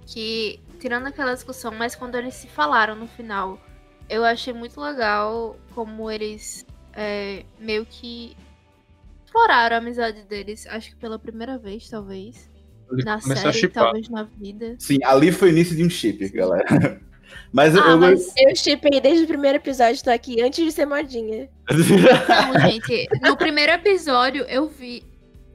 que 0.07 0.59
tirando 0.81 1.07
aquela 1.07 1.33
discussão, 1.35 1.71
mas 1.79 1.95
quando 1.95 2.17
eles 2.17 2.35
se 2.35 2.49
falaram 2.49 2.97
no 2.97 3.07
final, 3.07 3.59
eu 4.11 4.25
achei 4.25 4.53
muito 4.53 4.81
legal 4.81 5.57
como 5.75 6.11
eles 6.11 6.67
é, 6.93 7.45
meio 7.59 7.87
que 7.87 8.37
exploraram 9.25 9.77
a 9.77 9.79
amizade 9.79 10.23
deles, 10.25 10.67
acho 10.69 10.91
que 10.91 10.97
pela 10.97 11.19
primeira 11.19 11.57
vez, 11.57 11.89
talvez, 11.89 12.51
ele 12.91 13.05
na 13.05 13.21
série, 13.21 13.69
talvez 13.69 14.09
na 14.09 14.25
vida. 14.25 14.75
Sim, 14.79 14.99
ali 15.05 15.31
foi 15.31 15.49
o 15.49 15.53
início 15.53 15.77
de 15.77 15.85
um 15.85 15.89
chip, 15.91 16.29
galera. 16.31 16.65
Mas 17.53 17.75
eu. 17.75 17.83
Ah, 17.83 17.91
eu- 17.91 17.99
mas 17.99 18.33
Eu 18.37 18.55
chipei 18.57 19.01
desde 19.01 19.25
o 19.25 19.29
primeiro 19.29 19.57
episódio, 19.59 20.03
tô 20.03 20.11
aqui 20.11 20.41
antes 20.43 20.65
de 20.65 20.73
ser 20.73 20.85
modinha. 20.87 21.49
Não, 21.69 22.61
gente, 22.71 23.09
no 23.23 23.37
primeiro 23.37 23.73
episódio 23.73 24.43
eu 24.45 24.69
vi. 24.69 25.05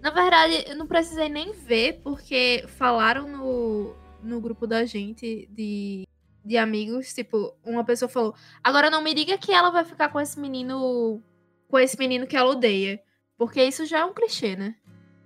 Na 0.01 0.10
verdade, 0.10 0.64
eu 0.68 0.76
não 0.78 0.88
precisei 0.88 1.28
nem 1.30 1.51
ver, 1.51 1.99
porque 2.03 2.64
falaram 2.78 3.28
no, 3.28 3.93
no 4.24 4.39
grupo 4.39 4.68
da 4.68 4.86
gente 4.86 5.47
de, 5.51 6.06
de 6.45 6.57
amigos, 6.57 7.13
tipo, 7.13 7.53
uma 7.65 7.83
pessoa 7.83 8.07
falou: 8.07 8.35
Agora 8.63 8.89
não 8.89 9.01
me 9.01 9.13
diga 9.13 9.37
que 9.37 9.51
ela 9.51 9.71
vai 9.71 9.83
ficar 9.83 10.09
com 10.09 10.19
esse 10.21 10.39
menino. 10.39 11.21
Com 11.67 11.79
esse 11.79 11.97
menino 11.97 12.27
que 12.27 12.37
ela 12.37 12.51
odeia. 12.51 13.01
Porque 13.37 13.61
isso 13.63 13.85
já 13.85 13.99
é 13.99 14.05
um 14.05 14.13
clichê, 14.13 14.55
né? 14.55 14.75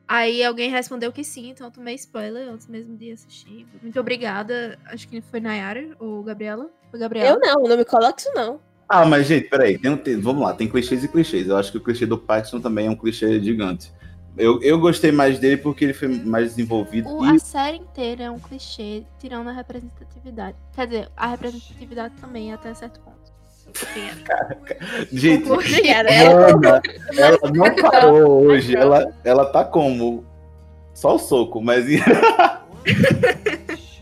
Aí 0.08 0.44
alguém 0.44 0.72
respondeu 0.72 1.12
que 1.12 1.24
sim, 1.24 1.50
então 1.50 1.68
eu 1.68 1.72
tomei 1.72 1.94
spoiler 1.94 2.50
antes 2.50 2.66
mesmo 2.68 2.98
de 2.98 3.12
assistir. 3.12 3.68
Muito 3.84 4.00
obrigada. 4.00 4.80
Acho 4.86 5.08
que 5.08 5.22
foi 5.22 5.40
Nayara 5.40 5.96
ou 6.00 6.24
Gabriela. 6.24 6.72
Foi 6.90 7.00
Gabriela. 7.00 7.36
Eu 7.36 7.40
não, 7.40 7.64
não 7.70 7.78
me 7.78 7.86
coloque 7.86 8.22
isso 8.22 8.32
não. 8.34 8.60
Ah, 8.88 9.06
mas 9.06 9.28
gente, 9.28 9.48
peraí, 9.48 9.78
tem, 9.78 9.92
um- 9.92 9.98
tem- 9.98 10.20
vamos 10.20 10.42
lá, 10.42 10.52
tem 10.56 10.68
clichês 10.68 11.04
e 11.04 11.08
clichês. 11.08 11.48
Eu 11.48 11.58
acho 11.58 11.72
que 11.72 11.78
o 11.78 11.84
clichê 11.84 12.08
do 12.08 12.18
Parkinson 12.18 12.60
também 12.60 12.88
é 12.88 12.90
um 12.90 12.96
clichê 12.96 13.40
gigante. 13.40 13.92
Eu, 14.40 14.62
eu 14.64 14.80
gostei 14.80 15.12
mais 15.12 15.38
dele 15.38 15.58
porque 15.58 15.84
ele 15.84 15.94
foi 15.94 16.08
mais 16.08 16.52
desenvolvido. 16.56 17.10
O- 17.10 17.26
e 17.26 17.36
a 17.36 17.40
série 17.40 17.78
inteira 17.78 18.24
é 18.24 18.32
um 18.32 18.40
clichê, 18.40 19.04
tirando 19.20 19.50
a 19.50 19.52
representatividade. 19.52 20.56
Quer 20.74 20.88
dizer, 20.88 21.10
a 21.16 21.28
representatividade 21.28 22.14
também 22.22 22.54
até 22.54 22.74
certo 22.74 23.02
ponto. 23.02 23.20
Enfim, 23.70 24.10
Gente. 25.12 25.50
Ana, 25.52 26.82
ela 27.16 27.38
não 27.54 27.76
parou 27.76 28.46
hoje. 28.46 28.76
Ela, 28.76 29.14
ela 29.24 29.46
tá 29.46 29.64
como? 29.64 30.24
Só 30.94 31.16
o 31.16 31.20
soco, 31.20 31.62
mas. 31.62 31.86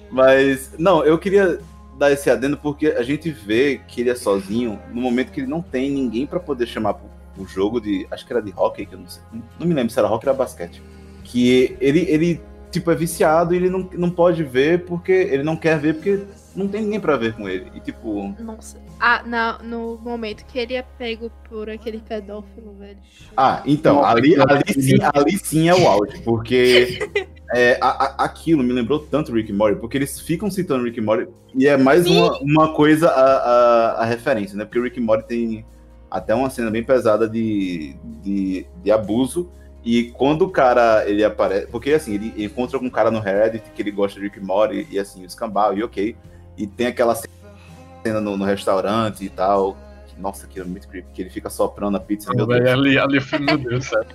mas. 0.10 0.72
Não, 0.78 1.04
eu 1.04 1.18
queria 1.18 1.60
dar 1.98 2.12
esse 2.12 2.30
adendo 2.30 2.58
porque 2.58 2.88
a 2.88 3.04
gente 3.04 3.30
vê 3.32 3.82
que 3.88 4.02
ele 4.02 4.10
é 4.12 4.16
sozinho 4.16 4.80
no 4.94 5.02
momento 5.02 5.32
que 5.32 5.42
ele 5.42 5.48
não 5.50 5.62
tem 5.62 5.90
ninguém 5.92 6.26
pra 6.28 6.40
poder 6.40 6.68
chamar 6.68 6.94
pro, 6.94 7.10
pro 7.38 7.46
jogo 7.48 7.80
de. 7.80 8.08
Acho 8.12 8.26
que 8.26 8.34
era 8.34 8.42
de 8.42 8.52
hockey, 8.58 8.86
que 8.86 8.96
eu 8.96 9.00
não 9.00 9.08
sei. 9.08 9.22
Não 9.60 9.68
me 9.68 9.74
lembro 9.74 9.92
se 9.94 10.00
era 10.00 10.08
hockey 10.08 10.26
ou 10.28 10.32
era 10.34 10.38
basquete. 10.38 10.82
Que 11.24 11.78
ele, 11.80 12.00
ele 12.10 12.42
tipo, 12.72 12.90
é 12.92 12.96
viciado 12.96 13.54
e 13.54 13.58
ele 13.58 13.70
não, 13.70 13.88
não 13.94 14.10
pode 14.10 14.44
ver 14.44 14.86
porque. 14.86 15.12
Ele 15.12 15.44
não 15.44 15.56
quer 15.56 15.80
ver 15.80 15.94
porque 15.96 16.24
não 16.56 16.68
tem 16.68 16.82
ninguém 16.82 17.00
pra 17.00 17.16
ver 17.18 17.34
com 17.34 17.48
ele. 17.48 17.72
E 17.76 17.80
tipo. 17.80 18.34
Nossa. 18.40 18.78
Ah, 19.00 19.22
na, 19.24 19.60
no 19.60 20.00
momento 20.04 20.44
que 20.46 20.58
ele 20.58 20.74
é 20.74 20.82
pego 20.82 21.32
por 21.48 21.70
aquele 21.70 22.00
pedófilo, 22.00 22.74
velho. 22.80 22.98
Ah, 23.36 23.62
então, 23.64 24.04
ali, 24.04 24.36
ali, 24.36 24.74
sim, 24.82 24.98
ali 25.14 25.38
sim 25.38 25.70
é 25.70 25.76
o 25.76 25.88
auge, 25.88 26.20
porque 26.24 26.98
é, 27.54 27.78
a- 27.80 28.06
a- 28.06 28.24
aquilo 28.26 28.64
me 28.64 28.74
lembrou 28.74 28.98
tanto 28.98 29.32
Rick 29.32 29.54
Morty, 29.54 29.80
porque 29.80 30.00
eles 30.00 30.20
ficam 30.20 30.50
citando 30.50 30.84
Rick 30.84 31.00
Morty, 31.00 31.32
e 31.54 31.68
é 31.68 31.78
mais 31.78 32.08
uma, 32.08 32.40
uma 32.40 32.74
coisa 32.74 33.08
a, 33.10 33.22
a, 33.22 33.92
a 34.02 34.06
referência, 34.06 34.58
né? 34.58 34.66
Porque 34.66 34.80
o 34.80 34.84
Rick 34.84 35.00
Morty 35.00 35.28
tem 35.28 35.66
até 36.10 36.34
uma 36.34 36.50
cena 36.50 36.72
bem 36.72 36.84
pesada 36.84 37.28
de, 37.28 37.96
de, 38.24 38.66
de 38.84 38.92
abuso, 38.92 39.50
e 39.84 40.06
quando 40.12 40.44
o 40.44 40.50
cara, 40.50 41.04
ele 41.08 41.24
aparece, 41.24 41.68
porque 41.68 41.92
assim, 41.94 42.16
ele 42.16 42.34
encontra 42.44 42.78
com 42.78 42.86
um 42.86 42.90
cara 42.90 43.10
no 43.10 43.20
Reddit 43.20 43.70
que 43.74 43.82
ele 43.82 43.92
gosta 43.92 44.20
de 44.20 44.26
Rick 44.26 44.40
and 44.40 44.44
Morty, 44.44 44.88
e 44.92 45.00
assim, 45.00 45.24
o 45.24 45.26
escambau, 45.26 45.78
e 45.78 45.84
ok, 45.84 46.16
e 46.58 46.68
tem 46.68 46.88
aquela 46.88 47.16
cena 47.16 48.20
no, 48.20 48.36
no 48.36 48.46
restaurante 48.46 49.24
e 49.24 49.30
tal, 49.30 49.78
nossa, 50.20 50.46
aquilo 50.46 50.66
é 50.66 50.68
muito 50.68 50.88
creepy, 50.88 51.08
que 51.14 51.22
ele 51.22 51.30
fica 51.30 51.50
soprando 51.50 51.98
a 51.98 52.00
pizza, 52.00 52.34
meu 52.34 52.46
Deus. 52.46 52.68
Ali, 52.68 52.98
ali, 52.98 53.20
meu 53.40 53.58
Deus, 53.58 53.86
sério. 53.86 54.08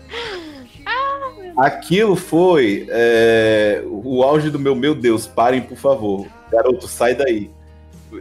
Aquilo 1.56 2.16
foi 2.16 2.86
é, 2.88 3.82
o 3.86 4.22
auge 4.22 4.50
do 4.50 4.58
meu, 4.58 4.74
meu 4.74 4.94
Deus, 4.94 5.26
parem, 5.26 5.62
por 5.62 5.76
favor. 5.76 6.26
Garoto, 6.50 6.88
sai 6.88 7.14
daí. 7.14 7.50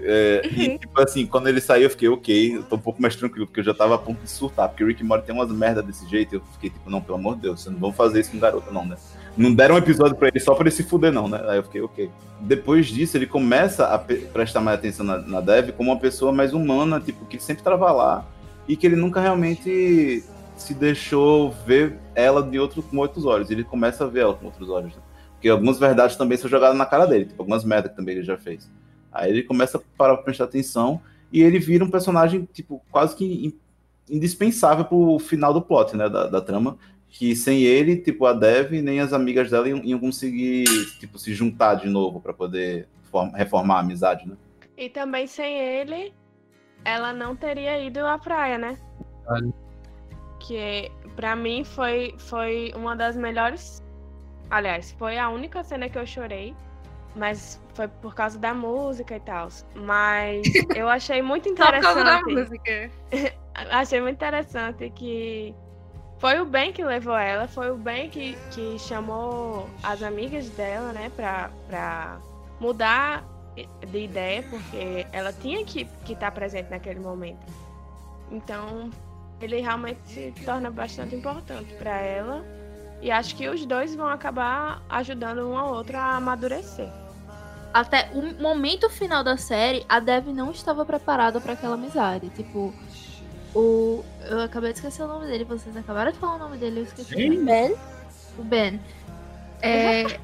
É, 0.03 0.41
E, 0.45 0.77
tipo 0.77 1.01
assim, 1.01 1.25
quando 1.25 1.47
ele 1.47 1.61
saiu, 1.61 1.83
eu 1.83 1.89
fiquei, 1.89 2.09
ok, 2.09 2.57
eu 2.57 2.63
tô 2.63 2.75
um 2.75 2.79
pouco 2.79 3.01
mais 3.01 3.15
tranquilo, 3.15 3.45
porque 3.45 3.59
eu 3.59 3.63
já 3.63 3.73
tava 3.73 3.95
a 3.95 3.97
ponto 3.97 4.21
de 4.21 4.29
surtar, 4.29 4.69
porque 4.69 4.83
o 4.83 4.87
Rick 4.87 5.03
Morty 5.03 5.25
tem 5.25 5.35
umas 5.35 5.51
merda 5.51 5.81
desse 5.81 6.07
jeito, 6.09 6.35
e 6.35 6.37
eu 6.37 6.41
fiquei 6.53 6.69
tipo, 6.69 6.89
não, 6.89 7.01
pelo 7.01 7.17
amor 7.17 7.35
de 7.35 7.41
Deus, 7.43 7.61
vocês 7.61 7.73
não 7.73 7.79
vão 7.79 7.93
fazer 7.93 8.21
isso 8.21 8.31
com 8.31 8.39
garoto, 8.39 8.73
não, 8.73 8.85
né? 8.85 8.95
Não 9.37 9.53
deram 9.53 9.75
um 9.75 9.77
episódio 9.77 10.15
pra 10.15 10.27
ele 10.27 10.39
só 10.39 10.53
pra 10.53 10.63
ele 10.63 10.71
se 10.71 10.83
fuder, 10.83 11.11
não, 11.11 11.27
né? 11.27 11.41
Aí 11.47 11.57
eu 11.57 11.63
fiquei, 11.63 11.81
ok. 11.81 12.09
Depois 12.41 12.87
disso, 12.87 13.17
ele 13.17 13.27
começa 13.27 13.85
a 13.87 13.97
prestar 13.97 14.59
mais 14.59 14.79
atenção 14.79 15.05
na, 15.05 15.17
na 15.19 15.41
Dev 15.41 15.71
como 15.71 15.91
uma 15.91 15.99
pessoa 15.99 16.31
mais 16.31 16.53
humana, 16.53 16.99
tipo, 16.99 17.25
que 17.25 17.39
sempre 17.39 17.63
tava 17.63 17.91
lá, 17.91 18.25
e 18.67 18.75
que 18.75 18.85
ele 18.85 18.95
nunca 18.95 19.21
realmente 19.21 20.23
se 20.55 20.73
deixou 20.73 21.51
ver 21.65 21.97
ela 22.13 22.43
de 22.43 22.59
outro, 22.59 22.83
com 22.83 22.97
outros 22.97 23.25
olhos. 23.25 23.49
Ele 23.49 23.63
começa 23.63 24.03
a 24.03 24.07
ver 24.07 24.21
ela 24.21 24.33
com 24.33 24.45
outros 24.45 24.69
olhos. 24.69 24.95
Né? 24.95 25.01
Porque 25.33 25.49
algumas 25.49 25.79
verdades 25.79 26.15
também 26.15 26.37
são 26.37 26.49
jogadas 26.49 26.77
na 26.77 26.85
cara 26.85 27.05
dele, 27.05 27.25
tipo, 27.25 27.41
algumas 27.41 27.63
merdas 27.63 27.91
que 27.91 27.97
também 27.97 28.15
ele 28.15 28.23
já 28.23 28.37
fez. 28.37 28.69
Aí 29.11 29.29
ele 29.31 29.43
começa 29.43 29.77
a 29.77 29.81
parar 29.97 30.15
pra 30.15 30.23
prestar 30.23 30.45
atenção 30.45 31.01
e 31.31 31.41
ele 31.41 31.59
vira 31.59 31.83
um 31.83 31.89
personagem, 31.89 32.47
tipo, 32.53 32.81
quase 32.91 33.15
que 33.15 33.25
in- 33.47 33.59
indispensável 34.09 34.85
pro 34.85 35.19
final 35.19 35.53
do 35.53 35.61
plot, 35.61 35.95
né, 35.95 36.09
da, 36.09 36.27
da 36.27 36.41
trama. 36.41 36.77
Que 37.13 37.35
sem 37.35 37.63
ele, 37.63 37.97
tipo, 37.97 38.25
a 38.25 38.31
Dev 38.31 38.71
nem 38.81 39.01
as 39.01 39.11
amigas 39.11 39.49
dela 39.51 39.67
iam, 39.67 39.79
iam 39.83 39.99
conseguir, 39.99 40.63
tipo, 40.99 41.19
se 41.19 41.33
juntar 41.33 41.75
de 41.75 41.89
novo 41.89 42.21
pra 42.21 42.33
poder 42.33 42.87
form- 43.11 43.33
reformar 43.33 43.75
a 43.75 43.79
amizade, 43.79 44.25
né? 44.27 44.37
E 44.77 44.87
também 44.89 45.27
sem 45.27 45.57
ele, 45.59 46.13
ela 46.85 47.11
não 47.11 47.35
teria 47.35 47.77
ido 47.83 47.99
à 47.99 48.17
praia, 48.17 48.57
né? 48.57 48.77
Que 50.39 50.89
pra 51.15 51.35
mim 51.35 51.63
foi, 51.63 52.15
foi 52.17 52.71
uma 52.75 52.95
das 52.95 53.15
melhores. 53.15 53.83
Aliás, 54.49 54.91
foi 54.97 55.17
a 55.17 55.29
única 55.29 55.63
cena 55.63 55.89
que 55.89 55.97
eu 55.97 56.05
chorei. 56.05 56.55
Mas 57.15 57.61
foi 57.73 57.87
por 57.87 58.15
causa 58.15 58.39
da 58.39 58.53
música 58.53 59.15
e 59.15 59.19
tal. 59.19 59.49
Mas 59.75 60.47
eu 60.75 60.87
achei 60.87 61.21
muito 61.21 61.49
Só 61.49 61.71
por 61.71 61.79
causa 61.81 62.03
da 62.03 62.19
interessante. 62.19 62.33
música. 62.33 62.91
achei 63.53 64.01
muito 64.01 64.15
interessante 64.15 64.89
que 64.91 65.53
foi 66.19 66.39
o 66.39 66.45
Ben 66.45 66.71
que 66.71 66.83
levou 66.83 67.17
ela, 67.17 67.47
foi 67.47 67.71
o 67.71 67.77
Ben 67.77 68.09
que, 68.09 68.37
que 68.51 68.77
chamou 68.79 69.67
as 69.83 70.03
amigas 70.03 70.49
dela, 70.51 70.93
né, 70.93 71.11
pra, 71.15 71.49
pra 71.67 72.19
mudar 72.59 73.25
de 73.87 74.03
ideia, 74.03 74.43
porque 74.43 75.05
ela 75.11 75.33
tinha 75.33 75.65
que 75.65 75.81
estar 75.81 75.97
que 76.05 76.15
tá 76.15 76.31
presente 76.31 76.69
naquele 76.69 76.99
momento. 76.99 77.45
Então, 78.31 78.89
ele 79.41 79.59
realmente 79.59 79.99
se 80.05 80.31
torna 80.45 80.69
bastante 80.69 81.15
importante 81.15 81.73
pra 81.73 81.99
ela. 81.99 82.45
E 83.01 83.09
acho 83.09 83.35
que 83.35 83.49
os 83.49 83.65
dois 83.65 83.95
vão 83.95 84.07
acabar 84.07 84.81
ajudando 84.87 85.49
um 85.49 85.57
ao 85.57 85.73
outro 85.73 85.97
a 85.97 86.17
amadurecer. 86.17 86.87
Até 87.73 88.09
o 88.13 88.41
momento 88.41 88.89
final 88.89 89.23
da 89.23 89.37
série, 89.37 89.85
a 89.87 89.99
Dev 89.99 90.27
não 90.27 90.51
estava 90.51 90.85
preparada 90.85 91.39
pra 91.39 91.53
aquela 91.53 91.75
amizade. 91.75 92.29
Tipo, 92.29 92.73
o. 93.55 94.03
Eu 94.29 94.41
acabei 94.41 94.71
de 94.73 94.79
esquecer 94.79 95.03
o 95.03 95.07
nome 95.07 95.27
dele, 95.27 95.43
vocês 95.45 95.75
acabaram 95.77 96.11
de 96.11 96.17
falar 96.17 96.35
o 96.35 96.39
nome 96.39 96.57
dele, 96.57 96.81
eu 96.81 96.83
esqueci. 96.83 97.13
Sim. 97.13 97.45
Ben? 97.45 97.75
O 98.37 98.43
Ben. 98.43 98.79
É, 99.61 100.19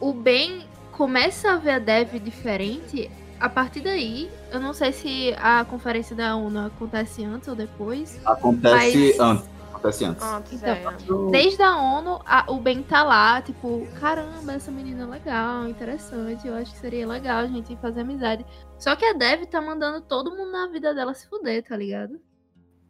o 0.00 0.12
Ben 0.12 0.64
começa 0.92 1.52
a 1.52 1.56
ver 1.56 1.70
a 1.72 1.78
Dev 1.78 2.18
diferente. 2.18 3.10
A 3.38 3.50
partir 3.50 3.80
daí, 3.80 4.30
eu 4.50 4.58
não 4.58 4.72
sei 4.72 4.92
se 4.92 5.34
a 5.38 5.62
conferência 5.64 6.16
da 6.16 6.34
ONU 6.36 6.66
acontece 6.66 7.22
antes 7.22 7.46
ou 7.48 7.54
depois. 7.54 8.18
Acontece 8.24 8.74
Mas- 8.74 9.20
antes. 9.20 9.55
Acontece 9.88 10.04
antes. 10.04 10.22
Antes, 10.24 10.52
Então, 10.54 11.28
é. 11.28 11.30
Desde 11.30 11.62
a 11.62 11.76
ONU, 11.76 12.20
a- 12.24 12.44
o 12.48 12.60
Ben 12.60 12.82
tá 12.82 13.02
lá, 13.02 13.40
tipo, 13.42 13.86
caramba, 14.00 14.52
essa 14.54 14.70
menina 14.70 15.02
é 15.04 15.06
legal, 15.06 15.68
interessante. 15.68 16.46
Eu 16.46 16.54
acho 16.54 16.72
que 16.72 16.78
seria 16.78 17.06
legal 17.06 17.38
a 17.38 17.46
gente 17.46 17.76
fazer 17.76 18.00
amizade. 18.00 18.44
Só 18.78 18.94
que 18.96 19.04
a 19.04 19.12
Dev 19.12 19.44
tá 19.46 19.60
mandando 19.60 20.00
todo 20.00 20.30
mundo 20.36 20.50
na 20.52 20.68
vida 20.68 20.94
dela 20.94 21.14
se 21.14 21.28
fuder, 21.28 21.62
tá 21.62 21.76
ligado? 21.76 22.20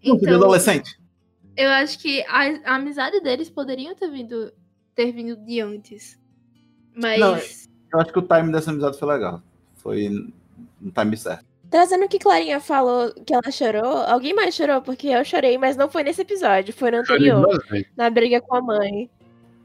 Um 0.05 0.19
filho 0.19 0.37
adolescente. 0.37 0.99
eu 1.57 1.69
acho 1.71 1.99
que 1.99 2.23
a, 2.29 2.73
a 2.73 2.75
amizade 2.77 3.21
deles 3.21 3.49
poderiam 3.51 3.95
ter 3.95 4.11
vindo, 4.11 4.53
ter 4.95 5.11
vindo 5.13 5.37
de 5.37 5.61
antes. 5.61 6.19
Mas. 6.95 7.19
Não, 7.19 7.35
Eu 7.93 8.01
acho 8.01 8.13
que 8.13 8.19
o 8.19 8.23
time 8.23 8.53
dessa 8.53 8.71
amizade 8.71 8.99
foi 8.99 9.09
legal. 9.09 9.43
Foi 9.77 10.09
no 10.81 10.91
time 10.93 11.17
certo. 11.17 11.45
Trazendo 11.71 12.05
o 12.05 12.09
que 12.09 12.19
Clarinha 12.19 12.61
falou 12.61 13.13
que 13.25 13.35
ela 13.35 13.51
chorou, 13.51 13.99
alguém 14.07 14.35
mais 14.35 14.55
chorou? 14.55 14.81
Porque 14.81 15.09
eu 15.09 15.25
chorei, 15.25 15.59
mas 15.59 15.77
não 15.77 15.89
foi 15.89 16.05
nesse 16.05 16.23
episódio, 16.23 16.73
foi 16.73 16.91
no 16.91 16.99
anterior, 16.99 17.47
na 17.97 18.09
briga 18.09 18.41
com 18.41 18.57
a 18.57 18.63
mãe. 18.63 19.11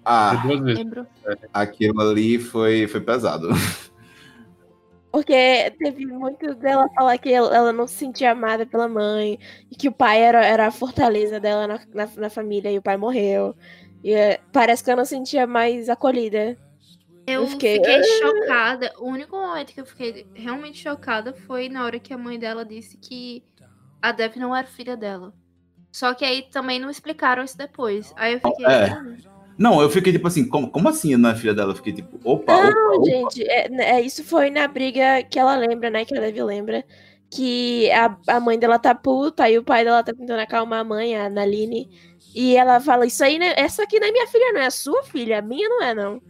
Ah, 0.03 0.41
vezes. 0.45 0.63
lembro. 0.63 1.05
aquilo 1.53 2.01
ali 2.01 2.39
foi, 2.39 2.87
foi 2.87 3.01
pesado. 3.01 3.49
Porque 5.11 5.73
teve 5.77 6.05
muito 6.05 6.55
dela 6.55 6.87
falar 6.95 7.17
que 7.17 7.31
ela 7.31 7.53
ela 7.55 7.73
não 7.73 7.85
se 7.85 7.95
sentia 7.95 8.31
amada 8.31 8.65
pela 8.65 8.87
mãe, 8.87 9.37
e 9.69 9.75
que 9.75 9.89
o 9.89 9.91
pai 9.91 10.21
era, 10.21 10.45
era 10.45 10.67
a 10.67 10.71
fortaleza 10.71 11.39
dela 11.39 11.67
na, 11.67 11.79
na, 11.93 12.09
na 12.15 12.29
família, 12.29 12.71
e 12.71 12.77
o 12.77 12.81
pai 12.81 12.95
morreu. 12.95 13.53
E 14.03 14.13
é, 14.13 14.39
parece 14.51 14.83
que 14.83 14.89
eu 14.89 14.95
não 14.95 15.05
sentia 15.05 15.45
mais 15.45 15.89
acolhida. 15.89 16.57
Eu 17.28 17.41
Eu 17.43 17.47
fiquei, 17.47 17.76
fiquei- 17.78 18.03
chocada. 18.03 18.91
O 18.97 19.05
único 19.07 19.36
momento 19.36 19.74
que 19.74 19.80
eu 19.82 19.86
fiquei 19.86 20.26
realmente 20.34 20.80
chocada 20.82 21.34
foi 21.45 21.69
na 21.69 21.86
hora 21.86 21.99
que 21.99 22.13
a 22.13 22.17
mãe 22.17 22.38
dela 22.39 22.65
disse 22.65 22.97
que 22.97 23.43
a 24.01 24.11
Dev 24.11 24.36
não 24.38 24.55
era 24.55 24.67
filha 24.67 24.97
dela. 24.97 25.34
Só 25.91 26.13
que 26.13 26.26
aí 26.26 26.43
também 26.51 26.80
não 26.80 26.89
explicaram 26.89 27.43
isso 27.43 27.57
depois. 27.57 28.13
Aí 28.15 28.34
eu 28.34 28.39
fiquei. 28.39 28.65
É. 28.65 28.93
"Hum, 28.93 29.17
Não, 29.57 29.80
eu 29.82 29.89
fiquei 29.89 30.11
tipo 30.11 30.28
assim, 30.28 30.47
como, 30.47 30.72
como 30.72 30.89
assim 30.89 31.15
não 31.17 31.30
é 31.30 31.36
filha 31.36 31.53
dela? 31.53 31.72
Eu 31.72 31.76
fiquei 31.76 31.93
tipo, 31.93 32.17
opa, 32.24 32.51
Não, 32.53 32.69
opa, 32.69 32.95
opa. 32.97 33.05
gente, 33.05 33.43
é, 33.43 33.67
é, 33.97 34.01
isso 34.01 34.24
foi 34.24 34.49
na 34.49 34.67
briga 34.67 35.22
que 35.30 35.38
ela 35.38 35.55
lembra, 35.55 35.89
né? 35.91 36.03
Que 36.05 36.17
a 36.17 36.22
Devi 36.22 36.41
lembra. 36.41 36.84
Que 37.30 37.91
a, 37.91 38.17
a 38.28 38.39
mãe 38.39 38.57
dela 38.57 38.80
tá 38.80 38.95
puta, 38.95 39.43
aí 39.43 39.57
o 39.59 39.63
pai 39.63 39.84
dela 39.86 40.03
tá 40.03 40.13
tentando 40.13 40.39
acalmar 40.39 40.80
a 40.80 40.84
mãe, 40.84 41.15
a 41.15 41.30
Naline. 41.30 41.89
E 42.34 42.55
ela 42.57 42.80
fala, 42.80 43.05
isso 43.05 43.24
aí, 43.24 43.38
né, 43.38 43.53
essa 43.57 43.84
aqui 43.84 43.99
não 43.99 44.07
é 44.07 44.11
minha 44.11 44.28
filha, 44.28 44.51
não, 44.53 44.61
é 44.61 44.65
a 44.65 44.72
sua 44.72 45.03
filha, 45.03 45.39
a 45.39 45.41
minha 45.41 45.67
não 45.69 45.84
é, 45.84 45.93
não. 45.93 46.22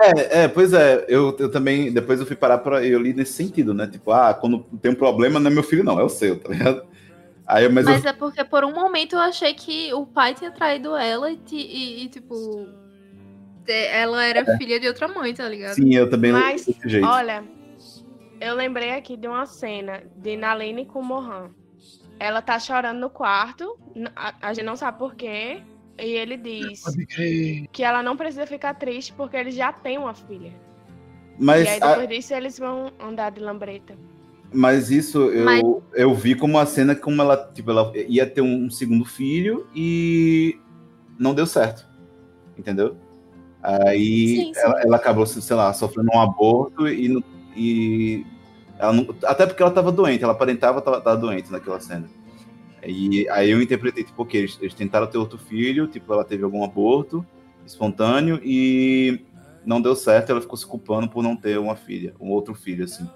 É, 0.00 0.44
é, 0.44 0.48
pois 0.48 0.72
é, 0.72 1.04
eu, 1.08 1.36
eu 1.38 1.50
também, 1.50 1.92
depois 1.92 2.18
eu 2.18 2.26
fui 2.26 2.36
parar 2.36 2.58
pra, 2.58 2.84
eu 2.84 3.00
li 3.00 3.12
nesse 3.12 3.34
sentido, 3.34 3.74
né? 3.74 3.86
Tipo, 3.86 4.10
ah, 4.10 4.32
quando 4.32 4.60
tem 4.80 4.90
um 4.90 4.94
problema 4.96 5.38
não 5.38 5.50
é 5.50 5.54
meu 5.54 5.62
filho 5.62 5.84
não, 5.84 6.00
é 6.00 6.02
o 6.02 6.08
seu, 6.08 6.40
tá 6.40 6.48
ligado? 6.48 6.82
Aí, 7.46 7.68
mas, 7.68 7.84
Mas 7.84 8.04
eu, 8.04 8.10
é 8.10 8.12
porque 8.14 8.42
por 8.44 8.64
um 8.64 8.72
momento 8.72 9.14
eu 9.14 9.20
achei 9.20 9.52
que 9.52 9.92
o 9.92 10.06
pai 10.06 10.34
tinha 10.34 10.50
traído 10.50 10.96
ela 10.96 11.30
e, 11.30 11.38
e- 11.50 12.04
e, 12.04 12.08
tipo. 12.08 12.66
ela 13.66 14.24
era 14.24 14.56
filha 14.56 14.80
de 14.80 14.88
outra 14.88 15.08
mãe, 15.08 15.34
tá 15.34 15.48
ligado? 15.48 15.74
Sim, 15.74 15.94
eu 15.94 16.08
também 16.08 16.32
Mas, 16.32 16.64
desse 16.64 16.88
jeito. 16.88 17.06
olha, 17.06 17.44
eu 18.40 18.54
lembrei 18.54 18.92
aqui 18.92 19.16
de 19.16 19.28
uma 19.28 19.44
cena 19.44 20.02
de 20.16 20.36
Nalene 20.36 20.86
com 20.86 21.02
Mohan. 21.02 21.50
Ela 22.18 22.40
tá 22.40 22.58
chorando 22.58 23.00
no 23.00 23.10
quarto, 23.10 23.76
a, 24.14 24.48
a 24.48 24.54
gente 24.54 24.64
não 24.64 24.76
sabe 24.76 24.98
por 24.98 25.14
quê, 25.14 25.62
e 26.02 26.12
ele 26.12 26.36
diz 26.36 26.82
que 27.70 27.82
ela 27.82 28.02
não 28.02 28.16
precisa 28.16 28.46
ficar 28.46 28.74
triste 28.74 29.12
porque 29.12 29.36
ele 29.36 29.50
já 29.50 29.72
tem 29.72 29.96
uma 29.98 30.14
filha. 30.14 30.52
Mas, 31.38 31.64
e 31.64 31.68
aí 31.68 31.78
a- 31.82 31.88
depois 31.88 32.08
disso 32.08 32.34
eles 32.34 32.58
vão 32.58 32.92
andar 33.00 33.30
de 33.30 33.40
lambreta. 33.40 33.96
mas 34.54 34.90
isso 34.90 35.30
eu, 35.30 35.44
Mas- 35.46 35.62
eu 35.94 36.12
vi 36.14 36.34
como 36.34 36.54
uma 36.58 36.66
cena 36.66 36.94
como 36.94 37.22
ela, 37.22 37.50
tipo, 37.54 37.70
ela 37.70 37.90
ia 38.06 38.26
ter 38.26 38.42
um 38.42 38.68
segundo 38.70 39.04
filho 39.04 39.66
e 39.74 40.58
não 41.18 41.32
deu 41.34 41.46
certo. 41.46 41.86
Entendeu? 42.58 42.94
Aí 43.62 44.26
Sim, 44.36 44.54
sim. 44.54 44.60
Ela, 44.60 44.82
ela 44.82 44.96
acabou, 44.96 45.24
sei 45.24 45.56
lá, 45.56 45.72
sofrendo 45.72 46.10
um 46.14 46.20
aborto 46.20 46.86
e, 46.86 47.08
não- 47.08 47.22
e 47.56 48.26
ela 48.78 48.92
não- 48.92 49.06
até 49.24 49.46
porque 49.46 49.62
ela 49.62 49.70
estava 49.70 49.90
doente, 49.90 50.22
ela 50.22 50.32
aparentava 50.34 50.80
estar 50.80 51.14
doente 51.14 51.50
naquela 51.50 51.80
cena. 51.80 52.08
E 52.84 53.28
aí 53.28 53.50
eu 53.50 53.62
interpretei, 53.62 54.04
tipo, 54.04 54.22
ok, 54.22 54.40
eles, 54.40 54.58
eles 54.60 54.74
tentaram 54.74 55.06
ter 55.06 55.18
outro 55.18 55.38
filho, 55.38 55.86
tipo, 55.86 56.12
ela 56.12 56.24
teve 56.24 56.42
algum 56.42 56.64
aborto 56.64 57.24
espontâneo 57.64 58.40
e 58.42 59.20
não 59.64 59.80
deu 59.80 59.94
certo, 59.94 60.30
ela 60.30 60.40
ficou 60.40 60.56
se 60.56 60.66
culpando 60.66 61.08
por 61.08 61.22
não 61.22 61.36
ter 61.36 61.58
uma 61.58 61.76
filha, 61.76 62.14
um 62.20 62.30
outro 62.30 62.54
filho, 62.54 62.84
assim. 62.84 63.08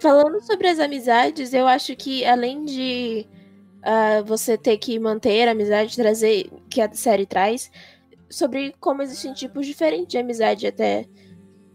Falando 0.00 0.40
sobre 0.40 0.66
as 0.66 0.80
amizades, 0.80 1.54
eu 1.54 1.66
acho 1.68 1.94
que 1.94 2.24
além 2.24 2.64
de 2.64 3.26
ah, 3.82 4.22
você 4.24 4.56
ter 4.56 4.76
que 4.78 4.98
manter 4.98 5.48
a 5.48 5.52
amizade, 5.52 5.96
trazer, 5.96 6.50
que 6.68 6.80
a 6.80 6.92
série 6.92 7.26
traz, 7.26 7.70
sobre 8.30 8.74
como 8.80 9.02
existem 9.02 9.32
tipos 9.32 9.66
diferentes 9.66 10.08
de 10.08 10.18
amizade 10.18 10.66
até. 10.66 11.06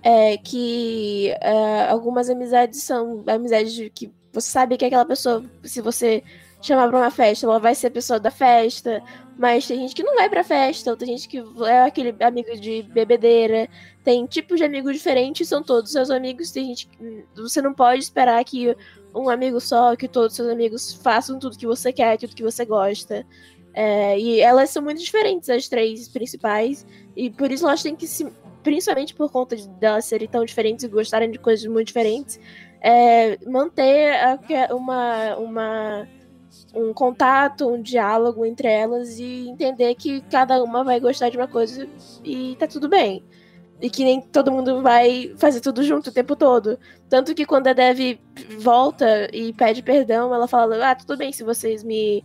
É, 0.03 0.37
que 0.37 1.33
ah, 1.41 1.91
algumas 1.91 2.29
amizades 2.29 2.83
são 2.83 3.23
amizades 3.27 3.73
de 3.73 3.89
que 3.89 4.11
você 4.31 4.49
sabe 4.49 4.77
que 4.77 4.85
aquela 4.85 5.05
pessoa, 5.05 5.43
se 5.63 5.81
você 5.81 6.23
chamar 6.61 6.87
pra 6.89 6.97
uma 6.97 7.11
festa, 7.11 7.45
ela 7.45 7.59
vai 7.59 7.75
ser 7.75 7.87
a 7.87 7.91
pessoa 7.91 8.19
da 8.19 8.31
festa, 8.31 9.01
mas 9.37 9.67
tem 9.67 9.79
gente 9.79 9.93
que 9.95 10.03
não 10.03 10.15
vai 10.15 10.29
pra 10.29 10.43
festa, 10.43 10.89
ou 10.89 10.97
tem 10.97 11.09
gente 11.09 11.27
que 11.27 11.43
é 11.65 11.83
aquele 11.83 12.15
amigo 12.23 12.59
de 12.59 12.83
bebedeira, 12.83 13.69
tem 14.03 14.25
tipos 14.25 14.57
de 14.57 14.63
amigos 14.65 14.93
diferentes, 14.93 15.47
são 15.47 15.61
todos 15.61 15.91
seus 15.91 16.09
amigos, 16.09 16.51
tem 16.51 16.65
gente 16.67 16.87
que 16.87 17.25
você 17.35 17.61
não 17.61 17.73
pode 17.73 18.01
esperar 18.01 18.43
que 18.43 18.75
um 19.13 19.29
amigo 19.29 19.59
só, 19.59 19.95
que 19.95 20.07
todos 20.07 20.35
seus 20.35 20.47
amigos 20.49 20.93
façam 21.03 21.39
tudo 21.39 21.57
que 21.57 21.67
você 21.67 21.93
quer, 21.93 22.17
tudo 22.17 22.35
que 22.35 22.43
você 22.43 22.65
gosta. 22.65 23.25
É, 23.73 24.19
e 24.19 24.39
elas 24.39 24.71
são 24.71 24.81
muito 24.81 24.99
diferentes, 25.03 25.49
as 25.49 25.67
três 25.67 26.07
principais, 26.07 26.85
e 27.15 27.29
por 27.29 27.51
isso 27.51 27.65
elas 27.67 27.83
têm 27.83 27.95
que 27.95 28.07
se. 28.07 28.27
Principalmente 28.63 29.13
por 29.13 29.31
conta 29.31 29.55
de 29.55 29.67
delas 29.69 30.05
serem 30.05 30.27
tão 30.27 30.43
diferentes 30.43 30.83
e 30.83 30.87
gostarem 30.89 31.29
de 31.31 31.37
coisas 31.37 31.65
muito 31.67 31.87
diferentes, 31.87 32.39
é, 32.81 33.37
manter 33.45 34.13
a- 34.13 34.75
uma, 34.75 35.37
uma, 35.37 36.07
um 36.73 36.93
contato, 36.93 37.67
um 37.67 37.81
diálogo 37.81 38.45
entre 38.45 38.67
elas 38.67 39.19
e 39.19 39.47
entender 39.49 39.95
que 39.95 40.21
cada 40.21 40.63
uma 40.63 40.83
vai 40.83 40.99
gostar 40.99 41.29
de 41.29 41.37
uma 41.37 41.47
coisa 41.47 41.87
e 42.23 42.55
tá 42.57 42.67
tudo 42.67 42.87
bem. 42.89 43.23
E 43.79 43.89
que 43.89 44.03
nem 44.03 44.21
todo 44.21 44.51
mundo 44.51 44.81
vai 44.81 45.33
fazer 45.37 45.61
tudo 45.61 45.83
junto 45.83 46.09
o 46.09 46.13
tempo 46.13 46.35
todo. 46.35 46.79
Tanto 47.09 47.35
que 47.35 47.45
quando 47.45 47.67
a 47.67 47.73
Dev 47.73 48.19
volta 48.57 49.29
e 49.31 49.53
pede 49.53 49.83
perdão, 49.83 50.33
ela 50.33 50.47
fala: 50.47 50.91
Ah, 50.91 50.95
tudo 50.95 51.15
bem 51.15 51.31
se 51.31 51.43
vocês 51.43 51.83
me. 51.83 52.23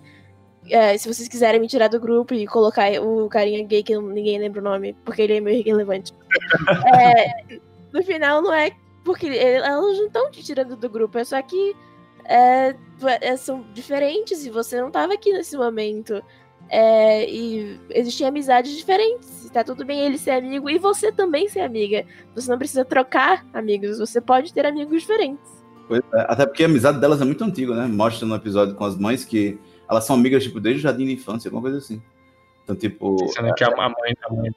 é, 0.71 0.97
se 0.97 1.13
vocês 1.13 1.29
quiserem 1.29 1.61
me 1.61 1.69
tirar 1.69 1.89
do 1.89 2.01
grupo 2.01 2.33
e 2.33 2.47
colocar 2.47 2.91
o 3.03 3.29
carinha 3.29 3.63
gay 3.65 3.83
que 3.83 3.97
ninguém 3.99 4.39
lembra 4.39 4.61
o 4.61 4.65
nome, 4.65 4.95
porque 5.05 5.23
ele 5.23 5.37
é 5.37 5.41
meio 5.41 5.59
irrelevante. 5.61 6.13
É, 6.97 7.59
no 7.93 8.03
final, 8.03 8.41
não 8.41 8.53
é 8.53 8.71
porque 9.05 9.27
elas 9.27 9.99
não 9.99 10.07
estão 10.07 10.31
te 10.31 10.43
tirando 10.43 10.77
do 10.77 10.89
grupo, 10.89 11.19
é 11.19 11.25
só 11.25 11.41
que 11.43 11.77
é, 12.25 12.75
é, 13.21 13.37
são 13.37 13.65
diferentes 13.73 14.45
e 14.45 14.51
você 14.51 14.81
não 14.81 14.91
tava 14.91 15.15
aqui 15.15 15.33
nesse 15.33 15.57
momento. 15.57 16.23
É, 16.69 17.29
e 17.29 17.79
existem 17.91 18.27
amizades 18.27 18.77
diferentes. 18.77 19.51
Tá 19.51 19.63
tudo 19.63 19.85
bem 19.85 20.01
ele 20.01 20.17
ser 20.17 20.31
amigo 20.31 20.71
e 20.71 20.79
você 20.79 21.13
também 21.13 21.49
ser 21.49 21.61
amiga. 21.61 22.05
Você 22.35 22.51
não 22.51 22.59
precisa 22.59 22.85
trocar 22.85 23.45
amigos, 23.53 23.99
você 23.99 24.21
pode 24.21 24.55
ter 24.55 24.65
amigos 24.65 25.03
diferentes. 25.03 25.63
Pois 25.87 26.03
é, 26.15 26.21
Até 26.29 26.47
porque 26.47 26.63
a 26.63 26.67
amizade 26.67 27.01
delas 27.01 27.21
é 27.21 27.25
muito 27.25 27.45
antiga, 27.45 27.75
né? 27.75 27.87
Mostra 27.87 28.27
no 28.27 28.35
episódio 28.35 28.75
com 28.75 28.85
as 28.85 28.97
mães 28.97 29.25
que 29.25 29.59
elas 29.91 30.05
são 30.05 30.17
amigas, 30.17 30.43
tipo, 30.43 30.59
desde 30.61 30.81
o 30.81 30.83
jardim 30.83 31.05
de 31.05 31.13
infância, 31.13 31.49
alguma 31.49 31.63
coisa 31.63 31.79
assim. 31.79 32.01
Então, 32.65 32.75
tipo. 32.75 33.17
Sendo 33.29 33.53
que 33.55 33.65
a, 33.65 33.71
mãe, 33.71 34.15
a 34.23 34.33
mãe 34.33 34.51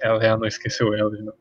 ela, 0.00 0.24
ela 0.24 0.36
não 0.38 0.46
esqueceu 0.46 0.92
elas, 0.94 1.22
não. 1.22 1.32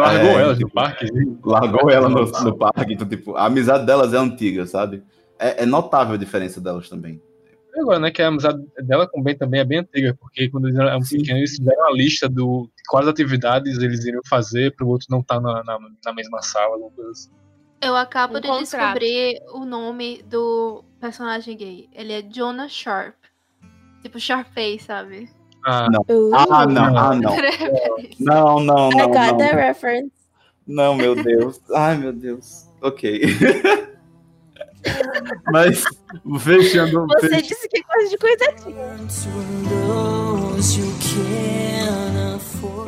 Largou 0.00 0.30
É, 0.38 0.42
elas 0.42 0.58
no 0.58 0.66
tipo, 0.66 0.74
parque. 0.74 1.06
largou 1.44 1.90
ela 1.90 2.08
no, 2.08 2.24
no 2.24 2.58
parque, 2.58 2.94
então, 2.94 3.08
tipo, 3.08 3.36
a 3.36 3.46
amizade 3.46 3.86
delas 3.86 4.12
é 4.12 4.18
antiga, 4.18 4.66
sabe? 4.66 5.02
É, 5.38 5.62
é 5.62 5.66
notável 5.66 6.14
a 6.14 6.18
diferença 6.18 6.60
delas 6.60 6.88
também. 6.88 7.20
E 7.74 7.80
Agora, 7.80 7.98
né, 7.98 8.10
que 8.10 8.22
a 8.22 8.28
amizade 8.28 8.62
dela 8.82 9.06
com 9.08 9.20
o 9.20 9.22
Ben 9.22 9.36
também 9.36 9.60
é 9.60 9.64
bem 9.64 9.78
antiga, 9.80 10.16
porque 10.20 10.48
quando 10.48 10.68
eles 10.68 10.78
eram 10.78 11.00
Sim. 11.02 11.18
pequenos, 11.18 11.38
eles 11.40 11.56
fizeram 11.56 11.82
uma 11.82 11.92
lista 11.96 12.28
do, 12.28 12.70
de 12.76 12.82
quais 12.88 13.08
atividades 13.08 13.78
eles 13.78 14.04
iriam 14.04 14.22
fazer 14.28 14.74
para 14.76 14.86
o 14.86 14.88
outro 14.88 15.06
não 15.10 15.20
estar 15.20 15.40
na, 15.40 15.62
na, 15.64 15.78
na 16.04 16.12
mesma 16.12 16.40
sala, 16.42 16.74
alguma 16.74 16.90
coisa 16.92 17.10
assim. 17.10 17.30
Eu 17.80 17.96
acabo 17.96 18.38
Um 18.38 18.40
de 18.40 18.46
contrato. 18.48 18.62
descobrir 18.94 19.40
o 19.52 19.64
nome 19.64 20.22
do 20.22 20.84
personagem 21.00 21.56
gay. 21.56 21.88
Ele 21.92 22.12
é 22.12 22.22
Jonah 22.22 22.68
Sharp. 22.68 23.14
Tipo 24.02 24.18
Sharpay, 24.20 24.78
sabe? 24.78 25.28
Ah, 25.64 25.88
Uh, 26.08 26.30
Ah, 26.34 26.66
não, 26.66 26.96
ah, 26.98 27.14
não. 27.14 27.36
Não, 28.20 28.60
não, 28.60 28.90
I 28.90 28.96
não. 28.96 29.08
got 29.10 29.14
Não, 29.32 29.36
the 29.38 29.50
reference. 29.54 30.12
não 30.66 30.94
meu 30.94 31.14
Deus. 31.14 31.60
Ai, 31.74 31.96
meu 31.96 32.12
Deus. 32.12 32.66
Ok. 32.82 33.22
Mas, 35.50 35.82
fechando. 36.40 37.06
Você 37.06 37.28
fech- 37.30 37.48
disse 37.48 37.68
que 37.68 37.82
gosta 37.82 38.08
de 38.10 38.18
coisa 38.18 38.44
assim. 38.50 38.74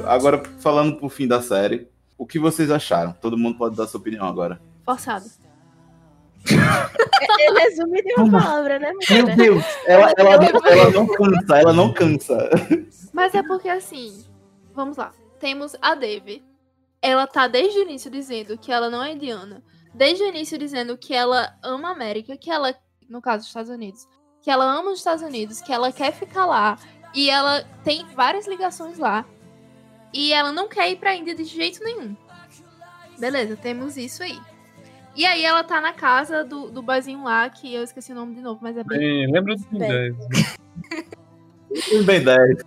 Agora, 0.07 0.43
falando 0.61 0.97
pro 0.97 1.09
fim 1.09 1.27
da 1.27 1.41
série, 1.43 1.89
o 2.18 2.27
que 2.27 2.39
vocês 2.39 2.70
acharam? 2.70 3.12
Todo 3.20 3.37
mundo 3.39 3.57
pode 3.59 3.77
dar 3.77 3.87
sua 3.87 3.99
opinião 4.01 4.27
agora. 4.27 4.61
Forçado. 4.85 5.24
É 7.40 7.61
resumido 7.61 8.09
em 8.09 8.20
uma 8.20 8.40
palavra, 8.40 8.78
né, 8.78 8.92
Meu? 9.11 9.36
Deus, 9.36 9.64
ela, 9.86 10.12
ela, 10.16 10.34
ela 10.34 10.90
não 10.90 11.07
cansa, 11.07 11.59
ela 11.59 11.72
não 11.72 11.92
cansa. 11.92 12.51
Mas 13.12 13.34
é 13.34 13.42
porque 13.42 13.68
assim, 13.68 14.24
vamos 14.74 14.97
lá. 14.97 15.12
Temos 15.38 15.76
a 15.80 15.94
Dave. 15.94 16.44
Ela 17.03 17.26
tá 17.26 17.47
desde 17.47 17.78
o 17.78 17.82
início 17.82 18.11
dizendo 18.11 18.59
que 18.59 18.72
ela 18.72 18.90
não 18.90 19.03
é 19.03 19.12
indiana. 19.12 19.62
Desde 19.94 20.24
o 20.24 20.28
início 20.28 20.59
dizendo 20.59 20.97
que 20.97 21.14
ela 21.14 21.55
ama 21.62 21.88
a 21.88 21.92
América, 21.92 22.36
que 22.36 22.51
ela, 22.51 22.74
no 23.09 23.20
caso 23.20 23.38
dos 23.38 23.49
Estados 23.49 23.70
Unidos, 23.70 24.07
que 24.42 24.51
ela 24.51 24.64
ama 24.64 24.90
os 24.90 24.99
Estados 24.99 25.22
Unidos, 25.22 25.61
que 25.61 25.72
ela 25.72 25.90
quer 25.92 26.12
ficar 26.12 26.47
lá 26.47 26.78
e 27.14 27.30
ela 27.30 27.64
tem 27.82 28.05
várias 28.14 28.47
ligações 28.47 28.99
lá. 28.99 29.24
E 30.12 30.32
ela 30.32 30.53
não 30.53 30.68
quer 30.68 30.90
ir 30.90 30.97
pra 30.97 31.14
Índia 31.14 31.34
de 31.34 31.44
jeito 31.44 31.82
nenhum. 31.82 32.16
Beleza, 33.18 33.57
temos 33.57 33.97
isso 33.97 34.22
aí. 34.22 34.38
E 35.17 35.25
aí 35.25 35.45
ela 35.45 35.64
tá 35.64 35.81
na 35.81 35.95
casa 35.95 36.45
do, 36.45 36.71
do 36.71 36.83
boyzinho 36.83 37.25
lá, 37.25 37.49
que 37.49 37.75
eu 37.75 37.83
esqueci 37.83 38.13
o 38.13 38.14
nome 38.14 38.34
de 38.34 38.43
novo, 38.43 38.61
mas 38.63 38.76
é 38.76 38.84
bem 38.84 38.99
bem, 38.99 39.33
lembra 39.33 39.57
do 39.57 39.79
Bem. 39.79 40.14
Tudo 41.88 42.05
bem, 42.05 42.22
10. 42.22 42.59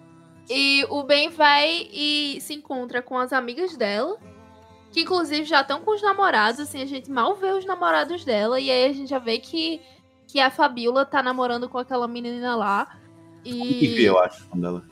E 0.49 0.83
o 0.89 1.03
Ben 1.03 1.29
vai 1.29 1.87
e 1.91 2.39
se 2.41 2.55
encontra 2.55 3.03
com 3.03 3.17
as 3.17 3.31
amigas 3.31 3.77
dela, 3.77 4.17
que 4.91 5.01
inclusive 5.01 5.43
já 5.43 5.61
estão 5.61 5.81
com 5.81 5.91
os 5.91 6.01
namorados, 6.01 6.59
assim, 6.59 6.81
a 6.81 6.87
gente 6.87 7.11
mal 7.11 7.35
vê 7.35 7.51
os 7.51 7.65
namorados 7.65 8.25
dela, 8.25 8.59
e 8.59 8.71
aí 8.71 8.89
a 8.89 8.93
gente 8.93 9.09
já 9.09 9.19
vê 9.19 9.37
que, 9.37 9.79
que 10.27 10.39
a 10.39 10.49
Fabiola 10.49 11.05
tá 11.05 11.21
namorando 11.21 11.69
com 11.69 11.77
aquela 11.77 12.07
menina 12.07 12.55
lá. 12.55 12.97
E 13.45 14.03
eu 14.03 14.17
acho, 14.17 14.45
o 14.45 14.49
nome 14.49 14.61
dela. 14.61 14.85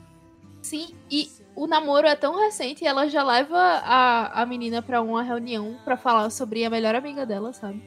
sim, 0.62 0.94
e 1.10 1.28
o 1.58 1.66
namoro 1.66 2.06
é 2.06 2.14
tão 2.14 2.38
recente, 2.38 2.86
ela 2.86 3.08
já 3.08 3.24
leva 3.24 3.58
a, 3.58 4.42
a 4.42 4.46
menina 4.46 4.80
pra 4.80 5.02
uma 5.02 5.24
reunião 5.24 5.76
pra 5.84 5.96
falar 5.96 6.30
sobre 6.30 6.64
a 6.64 6.70
melhor 6.70 6.94
amiga 6.94 7.26
dela, 7.26 7.52
sabe? 7.52 7.82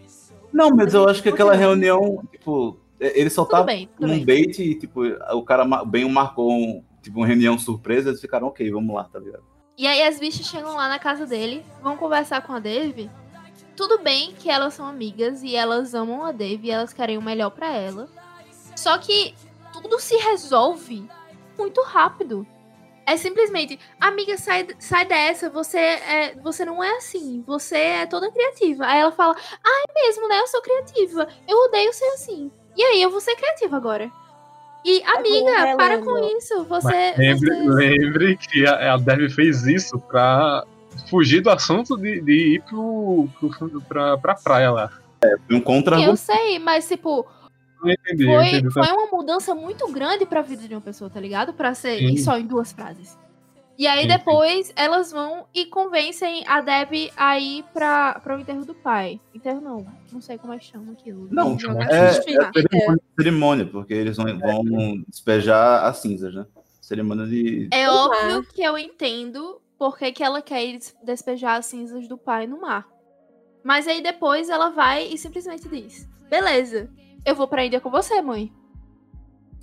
Não, 0.51 0.69
mas 0.71 0.93
eu 0.93 1.07
acho 1.07 1.23
que 1.23 1.29
aquela 1.29 1.55
reunião, 1.55 2.21
tipo, 2.29 2.77
ele 2.99 3.29
só 3.29 3.45
Tudo 3.45 3.51
tá 3.51 3.63
bem, 3.63 3.89
num 3.97 4.25
bem. 4.25 4.25
date 4.25 4.61
e, 4.61 4.75
tipo, 4.75 5.01
o 5.05 5.43
cara 5.43 5.65
bem 5.85 6.09
marcou 6.11 6.51
um, 6.51 6.83
tipo, 7.01 7.19
uma 7.19 7.25
reunião 7.27 7.57
surpresa, 7.57 8.09
eles 8.09 8.19
ficaram, 8.19 8.47
ok, 8.47 8.69
vamos 8.69 8.93
lá, 8.93 9.05
tá 9.05 9.19
ligado? 9.19 9.43
E 9.77 9.87
aí 9.87 10.03
as 10.03 10.19
bichas 10.19 10.45
chegam 10.45 10.75
lá 10.75 10.89
na 10.89 10.99
casa 10.99 11.25
dele, 11.25 11.63
vão 11.81 11.95
conversar 11.95 12.41
com 12.41 12.51
a 12.51 12.59
Dave. 12.59 13.09
Tudo 13.73 13.99
bem 13.99 14.33
que 14.33 14.49
elas 14.49 14.73
são 14.73 14.85
amigas 14.85 15.43
e 15.43 15.55
elas 15.55 15.95
amam 15.95 16.25
a 16.25 16.33
Dave 16.33 16.67
e 16.67 16.71
elas 16.71 16.91
querem 16.91 17.17
o 17.17 17.21
melhor 17.21 17.51
pra 17.51 17.73
ela. 17.73 18.09
Só 18.75 18.97
que 18.97 19.33
tudo 19.71 19.97
se 19.97 20.17
resolve 20.17 21.09
muito 21.57 21.81
rápido. 21.83 22.45
É 23.05 23.17
simplesmente, 23.17 23.79
amiga, 23.99 24.37
sai, 24.37 24.67
sai 24.79 25.05
dessa, 25.05 25.49
você 25.49 25.77
é, 25.77 26.35
você 26.41 26.63
não 26.63 26.83
é 26.83 26.97
assim, 26.97 27.43
você 27.45 27.75
é 27.77 28.05
toda 28.05 28.31
criativa. 28.31 28.85
Aí 28.85 28.99
ela 28.99 29.11
fala, 29.11 29.35
ah, 29.63 29.83
é 29.89 30.05
mesmo, 30.05 30.27
né? 30.27 30.39
Eu 30.39 30.47
sou 30.47 30.61
criativa. 30.61 31.27
Eu 31.47 31.57
odeio 31.65 31.91
ser 31.93 32.05
assim. 32.13 32.51
E 32.77 32.83
aí, 32.83 33.01
eu 33.01 33.09
vou 33.09 33.19
ser 33.19 33.35
criativa 33.35 33.75
agora. 33.75 34.09
E, 34.85 35.03
amiga, 35.03 35.51
relendo. 35.57 35.77
para 35.77 35.97
com 35.99 36.37
isso. 36.37 36.63
Você. 36.65 37.13
Lembre, 37.17 37.49
você- 37.49 37.89
lembre 37.89 38.37
que 38.37 38.65
a, 38.65 38.93
a 38.93 38.97
Dev 38.97 39.29
fez 39.29 39.65
isso 39.67 39.99
pra 39.99 40.63
fugir 41.09 41.41
do 41.41 41.49
assunto 41.49 41.97
de, 41.97 42.21
de 42.21 42.55
ir 42.55 42.61
pro, 42.63 43.27
pro, 43.39 43.81
pra, 43.81 44.17
pra 44.17 44.35
praia 44.35 44.71
lá. 44.71 44.89
Foi 45.47 45.55
um 45.55 45.61
contra 45.61 45.99
Eu 46.01 46.15
sei, 46.15 46.57
mas, 46.57 46.87
tipo, 46.87 47.27
entendi, 47.89 48.25
foi, 48.25 48.47
entendi. 48.49 48.73
foi 48.73 48.87
uma 48.91 49.07
mudança 49.07 49.55
muito 49.55 49.87
grande 49.91 50.25
pra 50.25 50.41
vida 50.41 50.67
de 50.67 50.73
uma 50.75 50.81
pessoa, 50.81 51.09
tá 51.09 51.19
ligado? 51.19 51.53
Pra 51.53 51.73
ser 51.73 51.97
Sim. 51.99 52.17
só 52.17 52.37
em 52.37 52.45
duas 52.45 52.71
frases. 52.71 53.17
E 53.77 53.87
aí 53.87 54.01
Sim, 54.01 54.07
depois 54.09 54.71
elas 54.75 55.11
vão 55.11 55.45
e 55.55 55.65
convencem 55.65 56.43
a 56.45 56.61
Deb 56.61 57.09
a 57.17 57.39
ir 57.39 57.63
pra, 57.73 58.19
pra 58.19 58.37
o 58.37 58.39
enterro 58.39 58.63
do 58.65 58.75
pai. 58.75 59.19
Enterro 59.33 59.59
não, 59.61 59.85
não 60.11 60.21
sei 60.21 60.37
como 60.37 60.53
é 60.53 60.59
que 60.59 60.65
chama 60.65 60.91
aquilo. 60.91 61.27
Não, 61.31 61.57
Jogar 61.57 61.89
É, 61.91 61.95
é 61.95 62.07
justificar. 62.13 62.51
cerimônia, 62.53 63.01
cerimônia, 63.17 63.65
porque 63.65 63.93
eles 63.93 64.17
vão, 64.17 64.37
vão 64.37 65.03
despejar 65.07 65.85
as 65.85 65.97
cinzas, 65.97 66.33
né? 66.35 66.45
Cerimônia 66.81 67.25
de. 67.25 67.69
É 67.71 67.89
Uhum. 67.89 67.95
óbvio 67.95 68.43
que 68.53 68.61
eu 68.61 68.77
entendo 68.77 69.59
por 69.79 69.97
que, 69.97 70.11
que 70.11 70.21
ela 70.23 70.41
quer 70.43 70.73
des- 70.73 70.95
despejar 71.03 71.57
as 71.57 71.65
cinzas 71.65 72.07
do 72.07 72.17
pai 72.17 72.45
no 72.45 72.61
mar. 72.61 72.87
Mas 73.63 73.87
aí 73.87 74.01
depois 74.03 74.49
ela 74.49 74.69
vai 74.69 75.07
e 75.07 75.17
simplesmente 75.17 75.67
diz: 75.69 76.07
Beleza, 76.29 76.89
eu 77.25 77.35
vou 77.35 77.47
pra 77.47 77.65
Índia 77.65 77.79
com 77.81 77.89
você, 77.89 78.21
mãe. 78.21 78.51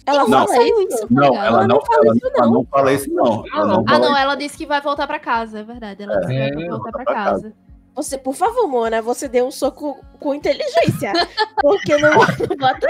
Ela 0.06 0.26
Não. 0.26 0.47
fala 0.47 0.47
Saiu 0.48 0.80
isso. 0.82 1.06
Não, 1.10 1.35
ela 1.35 1.66
não, 1.66 1.80
fala 1.85 2.06
ela, 2.06 2.16
isso, 2.16 2.26
ela 2.26 2.47
não. 2.47 2.52
não 2.52 2.64
fala 2.66 2.93
isso, 2.93 3.12
não. 3.12 3.44
Ela 3.52 3.66
não 3.66 3.80
Ah, 3.86 3.90
fala 3.90 4.09
não, 4.09 4.16
ela 4.16 4.35
disse 4.36 4.56
que 4.56 4.64
vai 4.66 4.80
voltar 4.80 5.06
pra 5.06 5.18
casa, 5.18 5.60
é 5.60 5.62
verdade. 5.62 6.02
Ela 6.02 6.20
disse 6.20 6.32
que 6.32 6.39
É, 6.39 6.55
vai 6.55 6.68
voltar 6.68 6.90
pra 6.93 7.05
pra 7.05 7.14
casa. 7.14 7.52
Você, 7.94 8.16
por 8.16 8.35
favor, 8.35 8.68
Mona, 8.68 9.02
você 9.02 9.28
deu 9.28 9.47
um 9.47 9.51
soco 9.51 10.02
com 10.20 10.32
inteligência. 10.35 11.12
Porque 11.60 11.97
não, 11.98 12.10
não 12.12 12.56
bota 12.56 12.86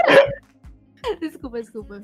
Desculpa, 1.19 1.59
desculpa. 1.59 2.01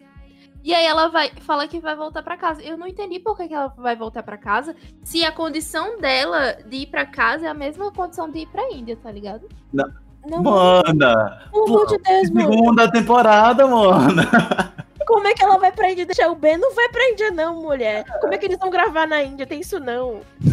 E 0.63 0.73
aí 0.73 0.85
ela 0.85 1.09
vai 1.09 1.29
fala 1.41 1.67
que 1.67 1.79
vai 1.79 1.95
voltar 1.95 2.23
pra 2.23 2.35
casa. 2.35 2.63
Eu 2.63 2.75
não 2.75 2.87
entendi 2.87 3.19
por 3.19 3.37
que, 3.37 3.47
que 3.47 3.53
ela 3.53 3.67
vai 3.77 3.95
voltar 3.95 4.23
pra 4.23 4.37
casa, 4.37 4.75
se 5.03 5.23
a 5.23 5.31
condição 5.31 5.99
dela 5.99 6.53
de 6.67 6.77
ir 6.77 6.87
pra 6.87 7.05
casa 7.05 7.45
é 7.45 7.49
a 7.49 7.53
mesma 7.53 7.91
condição 7.91 8.29
de 8.29 8.39
ir 8.39 8.47
pra 8.47 8.71
Índia, 8.71 8.97
tá 8.97 9.11
ligado? 9.11 9.47
Não, 9.71 9.87
Mana! 10.29 11.41
pelo 11.51 11.65
amor 11.65 11.87
de 11.87 11.97
Deus, 11.97 12.29
mano. 12.31 12.51
Segunda 12.53 12.91
temporada, 12.91 13.67
mano! 13.67 14.23
Como 15.05 15.27
é 15.27 15.33
que 15.33 15.43
ela 15.43 15.59
vai 15.59 15.71
pra 15.71 15.91
Índia 15.91 16.05
deixar 16.05 16.31
o 16.31 16.35
Ben? 16.35 16.57
Não 16.57 16.73
vai 16.73 16.89
pra 16.89 17.11
Índia, 17.11 17.29
não, 17.29 17.61
mulher. 17.61 18.03
Como 18.19 18.33
é 18.33 18.37
que 18.39 18.45
eles 18.47 18.57
vão 18.57 18.71
gravar 18.71 19.05
na 19.07 19.21
Índia? 19.21 19.45
Tem 19.45 19.59
isso, 19.59 19.79
não. 19.79 20.21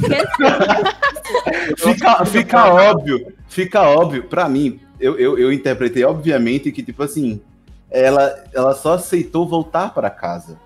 Fica, 1.79 2.25
fica 2.27 2.73
óbvio, 2.75 3.33
fica 3.49 3.83
óbvio, 3.83 4.25
pra 4.25 4.49
mim, 4.49 4.81
eu, 5.01 5.19
eu, 5.19 5.39
eu 5.39 5.53
interpretei 5.53 6.05
obviamente 6.05 6.71
que, 6.71 6.83
tipo 6.83 7.03
assim, 7.03 7.41
ela, 7.91 8.45
ela 8.53 8.75
só 8.75 8.95
aceitou 8.95 9.47
voltar 9.49 9.95
para 9.95 10.11
casa. 10.11 10.59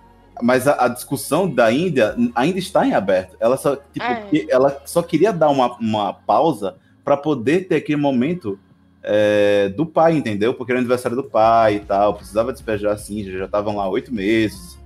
Mas 0.42 0.68
a, 0.68 0.84
a 0.84 0.88
discussão 0.88 1.48
da 1.48 1.72
Índia 1.72 2.14
ainda 2.34 2.58
está 2.58 2.86
em 2.86 2.94
aberto. 2.94 3.36
Ela 3.40 3.56
só, 3.56 3.76
tipo, 3.76 4.04
É. 4.04 4.28
ela 4.50 4.80
só 4.84 5.02
queria 5.02 5.32
dar 5.32 5.48
uma, 5.48 5.76
uma 5.78 6.12
pausa 6.12 6.76
para 7.04 7.16
poder 7.16 7.68
ter 7.68 7.76
aquele 7.76 8.00
momento 8.00 8.58
é, 9.06 9.68
do 9.68 9.86
pai, 9.86 10.16
entendeu? 10.16 10.52
Porque 10.52 10.72
era 10.72 10.78
o 10.78 10.80
aniversário 10.80 11.16
do 11.16 11.22
pai 11.22 11.76
e 11.76 11.80
tal, 11.80 12.14
precisava 12.14 12.52
despejar 12.52 12.92
assim, 12.92 13.24
já 13.24 13.44
estavam 13.44 13.76
lá 13.76 13.88
oito 13.88 14.12
meses. 14.12 14.76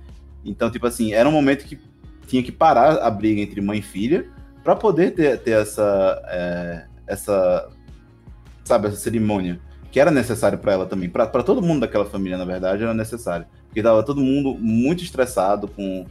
Então, 0.45 0.69
tipo 0.69 0.85
assim, 0.85 1.13
era 1.13 1.27
um 1.27 1.31
momento 1.31 1.65
que 1.65 1.79
tinha 2.27 2.43
que 2.43 2.51
parar 2.51 2.99
a 2.99 3.09
briga 3.09 3.41
entre 3.41 3.59
mãe 3.59 3.79
e 3.79 3.81
filha 3.81 4.27
para 4.63 4.75
poder 4.75 5.11
ter, 5.11 5.39
ter 5.39 5.59
essa, 5.59 6.21
é, 6.27 6.85
essa, 7.07 7.69
sabe, 8.63 8.87
essa 8.87 8.97
cerimônia 8.97 9.59
que 9.91 9.99
era 9.99 10.09
necessário 10.09 10.57
para 10.57 10.71
ela 10.71 10.85
também, 10.85 11.09
para 11.09 11.27
todo 11.43 11.61
mundo 11.61 11.81
daquela 11.81 12.05
família, 12.05 12.37
na 12.37 12.45
verdade, 12.45 12.81
era 12.81 12.93
necessário, 12.93 13.45
porque 13.67 13.83
tava 13.83 14.01
todo 14.03 14.21
mundo 14.21 14.55
muito 14.57 15.03
estressado 15.03 15.67
com 15.67 16.05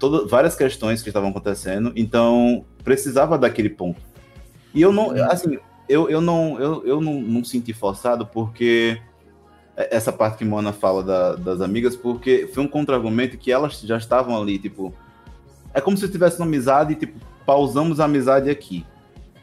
todo, 0.00 0.26
várias 0.26 0.56
questões 0.56 1.00
que 1.00 1.10
estavam 1.10 1.30
acontecendo, 1.30 1.92
então 1.94 2.64
precisava 2.82 3.38
daquele 3.38 3.70
ponto. 3.70 4.00
E 4.74 4.82
eu 4.82 4.92
não, 4.92 5.10
assim, 5.30 5.58
eu, 5.88 6.08
eu 6.08 6.20
não, 6.20 6.58
eu, 6.60 6.86
eu 6.86 7.00
não, 7.00 7.20
não 7.20 7.44
senti 7.44 7.72
forçado 7.72 8.26
porque 8.26 9.00
essa 9.76 10.12
parte 10.12 10.38
que 10.38 10.44
Mona 10.44 10.72
fala 10.72 11.02
da- 11.02 11.34
das 11.36 11.60
amigas, 11.60 11.96
porque 11.96 12.48
foi 12.52 12.62
um 12.62 12.68
contra-argumento 12.68 13.36
que 13.36 13.50
elas 13.50 13.80
já 13.80 13.96
estavam 13.96 14.40
ali, 14.40 14.58
tipo, 14.58 14.94
é 15.72 15.80
como 15.80 15.96
se 15.96 16.08
tivesse 16.08 16.38
uma 16.38 16.46
amizade, 16.46 16.94
tipo, 16.94 17.18
pausamos 17.44 17.98
a 17.98 18.04
amizade 18.04 18.48
aqui. 18.48 18.86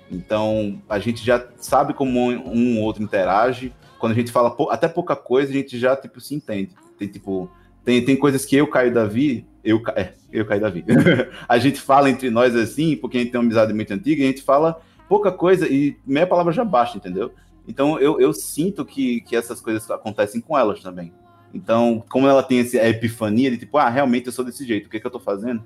Então, 0.10 0.82
a 0.90 1.00
gente 1.00 1.24
já 1.24 1.46
sabe 1.58 1.94
como 1.94 2.20
um, 2.20 2.50
um 2.54 2.78
ou 2.80 2.84
outro 2.86 3.04
interage. 3.04 3.74
Quando 4.00 4.14
a 4.14 4.16
gente 4.16 4.32
fala 4.32 4.52
pou- 4.52 4.70
até 4.72 4.88
pouca 4.88 5.16
coisa, 5.16 5.52
a 5.52 5.54
gente 5.54 5.78
já, 5.78 5.96
tipo, 5.96 6.20
se 6.20 6.34
entende. 6.36 6.72
Tem, 6.98 7.08
tipo, 7.08 7.50
tem, 7.84 8.04
tem 8.04 8.16
coisas 8.16 8.46
que 8.46 8.56
eu, 8.56 8.68
Caio 8.68 8.90
e 8.90 8.94
Davi, 8.94 9.46
eu, 9.64 9.82
é, 9.96 10.14
eu, 10.32 10.46
Caio 10.46 10.60
e 10.60 10.62
Davi, 10.62 10.86
a 11.48 11.58
gente 11.60 11.80
fala 11.80 12.10
entre 12.10 12.30
nós 12.30 12.56
assim, 12.56 12.96
porque 12.96 13.18
a 13.18 13.20
gente 13.22 13.32
tem 13.32 13.40
uma 13.40 13.46
amizade 13.46 13.74
muito 13.74 13.94
antiga, 13.94 14.22
e 14.22 14.26
a 14.26 14.28
gente 14.28 14.42
fala 14.42 14.82
pouca 15.12 15.30
coisa 15.30 15.68
e 15.68 15.98
meia 16.06 16.26
palavra 16.26 16.54
já 16.54 16.64
basta, 16.64 16.96
entendeu? 16.96 17.34
Então, 17.68 18.00
eu, 18.00 18.22
eu 18.22 18.32
sinto 18.32 18.86
que, 18.86 19.20
que 19.20 19.36
essas 19.36 19.60
coisas 19.60 19.92
acontecem 19.92 20.40
com 20.40 20.58
elas 20.58 20.80
também. 20.80 21.12
Então, 21.54 22.02
como 22.10 22.30
ela 22.30 22.42
tem 22.42 22.62
essa 22.62 22.78
epifania 22.78 23.52
de 23.52 23.58
tipo, 23.58 23.78
ah, 23.78 23.90
realmente 23.90 24.28
eu 24.28 24.32
sou 24.32 24.46
desse 24.46 24.66
jeito, 24.66 24.86
o 24.86 24.90
que, 24.90 25.02
que 25.02 25.06
eu 25.06 25.12
tô 25.12 25.20
fazendo? 25.20 25.66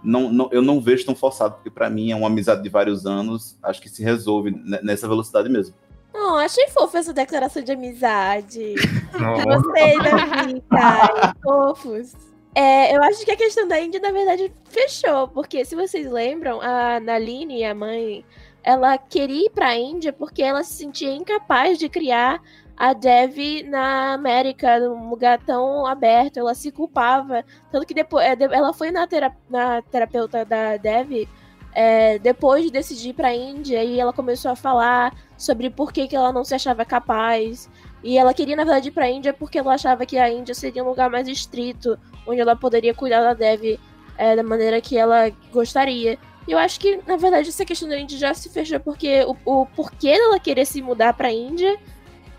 Não, 0.00 0.32
não, 0.32 0.48
eu 0.52 0.62
não 0.62 0.80
vejo 0.80 1.04
tão 1.04 1.12
forçado, 1.16 1.56
porque 1.56 1.70
pra 1.70 1.90
mim 1.90 2.12
é 2.12 2.14
uma 2.14 2.28
amizade 2.28 2.62
de 2.62 2.68
vários 2.68 3.04
anos, 3.04 3.58
acho 3.64 3.82
que 3.82 3.88
se 3.88 4.00
resolve 4.00 4.52
ne- 4.52 4.80
nessa 4.80 5.08
velocidade 5.08 5.48
mesmo. 5.48 5.74
Não, 6.14 6.36
achei 6.36 6.68
fofa 6.68 6.98
essa 6.98 7.12
declaração 7.12 7.64
de 7.64 7.72
amizade. 7.72 8.74
Não, 9.20 9.42
Gostei 9.42 9.98
da 9.98 10.44
vida. 10.46 11.34
fofos. 11.42 12.12
É, 12.54 12.96
eu 12.96 13.02
acho 13.02 13.24
que 13.24 13.32
a 13.32 13.36
questão 13.36 13.66
da 13.66 13.80
Índia, 13.80 13.98
na 13.98 14.12
verdade, 14.12 14.52
fechou. 14.68 15.26
Porque, 15.26 15.64
se 15.64 15.74
vocês 15.74 16.08
lembram, 16.08 16.60
a 16.60 17.00
Naline, 17.00 17.64
a 17.64 17.74
mãe, 17.74 18.24
ela 18.64 18.96
queria 18.98 19.46
ir 19.46 19.50
pra 19.50 19.76
Índia 19.76 20.12
porque 20.12 20.42
ela 20.42 20.64
se 20.64 20.72
sentia 20.74 21.12
incapaz 21.14 21.78
de 21.78 21.88
criar 21.88 22.40
a 22.76 22.92
Dev 22.92 23.62
na 23.68 24.14
América, 24.14 24.80
num 24.80 25.08
lugar 25.10 25.38
tão 25.44 25.86
aberto. 25.86 26.38
Ela 26.38 26.54
se 26.54 26.72
culpava. 26.72 27.44
Tanto 27.70 27.86
que 27.86 27.94
depois 27.94 28.24
é, 28.26 28.36
ela 28.50 28.72
foi 28.72 28.90
na, 28.90 29.06
tera- 29.06 29.36
na 29.48 29.80
terapeuta 29.82 30.44
da 30.44 30.76
Dev 30.76 31.28
é, 31.72 32.18
depois 32.20 32.64
de 32.64 32.70
decidir 32.70 33.10
ir 33.10 33.14
pra 33.14 33.34
Índia 33.34 33.82
e 33.84 33.98
ela 34.00 34.12
começou 34.12 34.50
a 34.50 34.56
falar 34.56 35.12
sobre 35.36 35.68
por 35.70 35.92
que, 35.92 36.06
que 36.08 36.16
ela 36.16 36.32
não 36.32 36.44
se 36.44 36.54
achava 36.54 36.84
capaz. 36.84 37.68
E 38.02 38.16
ela 38.18 38.32
queria, 38.34 38.54
na 38.56 38.64
verdade, 38.64 38.88
ir 38.88 38.92
pra 38.92 39.08
Índia 39.10 39.32
porque 39.32 39.58
ela 39.58 39.74
achava 39.74 40.06
que 40.06 40.16
a 40.18 40.30
Índia 40.30 40.54
seria 40.54 40.82
um 40.84 40.88
lugar 40.88 41.10
mais 41.10 41.26
estrito, 41.28 41.98
onde 42.26 42.40
ela 42.40 42.54
poderia 42.56 42.94
cuidar 42.94 43.22
da 43.22 43.34
Dev 43.34 43.78
é, 44.16 44.36
da 44.36 44.42
maneira 44.42 44.80
que 44.80 44.96
ela 44.96 45.30
gostaria. 45.52 46.18
E 46.46 46.52
eu 46.52 46.58
acho 46.58 46.78
que, 46.78 47.00
na 47.06 47.16
verdade, 47.16 47.48
essa 47.48 47.64
questão 47.64 47.88
da 47.88 47.98
Índia 47.98 48.18
já 48.18 48.34
se 48.34 48.48
fechou 48.50 48.78
porque 48.80 49.24
o, 49.24 49.36
o 49.62 49.66
porquê 49.66 50.12
dela 50.12 50.38
querer 50.38 50.66
se 50.66 50.82
mudar 50.82 51.14
pra 51.14 51.32
Índia 51.32 51.78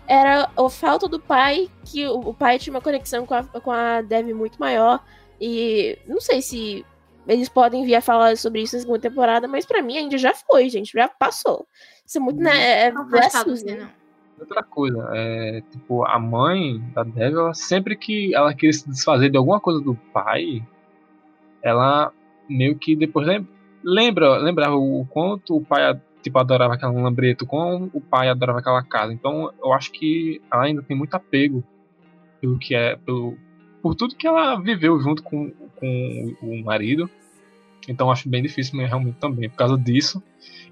era 0.06 0.48
a 0.56 0.70
falta 0.70 1.08
do 1.08 1.18
pai, 1.18 1.68
que 1.84 2.06
o, 2.06 2.28
o 2.28 2.34
pai 2.34 2.58
tinha 2.58 2.72
uma 2.72 2.80
conexão 2.80 3.26
com 3.26 3.34
a, 3.34 3.42
com 3.44 3.70
a 3.72 4.02
Dev 4.02 4.28
muito 4.32 4.58
maior. 4.58 5.02
E 5.40 5.98
não 6.06 6.20
sei 6.20 6.40
se 6.40 6.84
eles 7.26 7.48
podem 7.48 7.84
vir 7.84 7.96
a 7.96 8.00
falar 8.00 8.36
sobre 8.36 8.62
isso 8.62 8.76
na 8.76 8.82
segunda 8.82 9.00
temporada, 9.00 9.48
mas 9.48 9.66
pra 9.66 9.82
mim 9.82 9.96
a 9.98 10.00
Índia 10.00 10.18
já 10.18 10.32
foi, 10.32 10.68
gente, 10.68 10.92
já 10.92 11.08
passou. 11.08 11.66
Isso 12.06 12.18
é 12.18 12.20
muito, 12.20 12.40
né? 12.40 12.86
É, 12.86 12.92
caso 12.92 13.10
Bless 13.10 13.36
assim, 13.36 13.74
não. 13.74 13.88
Outra 14.38 14.62
coisa, 14.62 15.08
é, 15.14 15.62
tipo, 15.72 16.04
a 16.04 16.18
mãe 16.18 16.78
da 16.94 17.02
Dev, 17.02 17.34
ela, 17.34 17.54
sempre 17.54 17.96
que 17.96 18.34
ela 18.34 18.54
queria 18.54 18.72
se 18.72 18.88
desfazer 18.88 19.30
de 19.30 19.36
alguma 19.36 19.58
coisa 19.58 19.80
do 19.80 19.94
pai, 20.12 20.62
ela 21.62 22.12
meio 22.48 22.78
que 22.78 22.94
depois 22.94 23.26
lem- 23.26 23.48
lembra, 23.86 24.36
lembrava 24.38 24.74
o 24.74 25.06
quanto 25.08 25.56
o 25.56 25.64
pai 25.64 25.98
tipo, 26.20 26.36
adorava 26.40 26.74
aquela 26.74 26.92
lambreto, 26.92 27.46
como 27.46 27.88
o 27.94 28.00
pai 28.00 28.28
adorava 28.28 28.58
aquela 28.58 28.82
casa. 28.82 29.12
Então 29.12 29.52
eu 29.62 29.72
acho 29.72 29.92
que 29.92 30.42
ela 30.52 30.64
ainda 30.64 30.82
tem 30.82 30.96
muito 30.96 31.14
apego 31.14 31.62
pelo 32.40 32.58
que 32.58 32.74
é, 32.74 32.96
pelo, 32.96 33.38
por 33.80 33.94
tudo 33.94 34.16
que 34.16 34.26
ela 34.26 34.56
viveu 34.56 34.98
junto 35.00 35.22
com, 35.22 35.50
com 35.76 36.36
o 36.42 36.64
marido. 36.64 37.08
Então 37.88 38.10
acho 38.10 38.28
bem 38.28 38.42
difícil 38.42 38.76
realmente 38.80 39.18
também, 39.18 39.48
por 39.48 39.56
causa 39.56 39.78
disso 39.78 40.20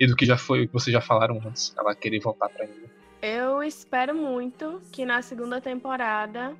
e 0.01 0.07
do 0.09 0.16
que 0.16 0.27
já 0.27 0.36
foi, 0.36 0.66
que 0.66 0.73
vocês 0.73 0.93
já 0.93 1.01
falaram 1.01 1.41
antes, 1.47 1.73
ela 1.78 1.95
querer 1.95 2.19
voltar 2.19 2.49
pra 2.49 2.65
Índia. 2.65 2.91
Eu 3.23 3.62
espero 3.62 4.15
muito 4.15 4.82
que 4.93 5.07
na 5.07 5.23
segunda 5.23 5.61
temporada 5.61 6.53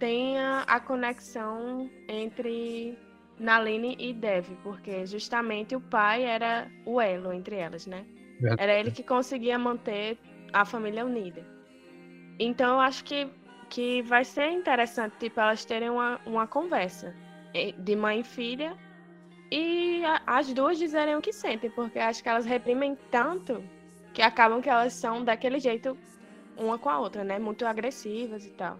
tenha 0.00 0.64
a 0.66 0.80
conexão 0.80 1.88
entre 2.08 2.98
Naline 3.40 3.96
e 3.98 4.12
Dev, 4.12 4.46
porque 4.62 5.06
justamente 5.06 5.74
o 5.74 5.80
pai 5.80 6.24
era 6.24 6.70
o 6.84 7.00
elo 7.00 7.32
entre 7.32 7.56
elas, 7.56 7.86
né? 7.86 8.04
Verdade. 8.38 8.62
Era 8.62 8.78
ele 8.78 8.90
que 8.90 9.02
conseguia 9.02 9.58
manter 9.58 10.18
a 10.52 10.64
família 10.64 11.04
unida. 11.04 11.42
Então 12.38 12.74
eu 12.74 12.80
acho 12.80 13.02
que, 13.04 13.28
que 13.70 14.02
vai 14.02 14.24
ser 14.24 14.50
interessante, 14.50 15.16
tipo, 15.18 15.40
elas 15.40 15.64
terem 15.64 15.90
uma, 15.90 16.20
uma 16.26 16.46
conversa 16.46 17.14
de 17.78 17.96
mãe 17.96 18.20
e 18.20 18.24
filha 18.24 18.76
e 19.50 20.04
a- 20.04 20.22
as 20.26 20.52
duas 20.52 20.78
dizerem 20.78 21.16
o 21.16 21.20
que 21.20 21.32
sentem, 21.32 21.70
porque 21.70 21.98
acho 21.98 22.22
que 22.22 22.28
elas 22.28 22.46
reprimem 22.46 22.96
tanto 23.10 23.64
que 24.14 24.22
acabam 24.22 24.60
que 24.60 24.68
elas 24.68 24.92
são 24.94 25.24
daquele 25.24 25.58
jeito 25.58 25.96
uma 26.56 26.78
com 26.78 26.88
a 26.90 26.98
outra, 26.98 27.24
né? 27.24 27.38
Muito 27.38 27.64
agressivas 27.66 28.44
e 28.44 28.50
tal. 28.50 28.78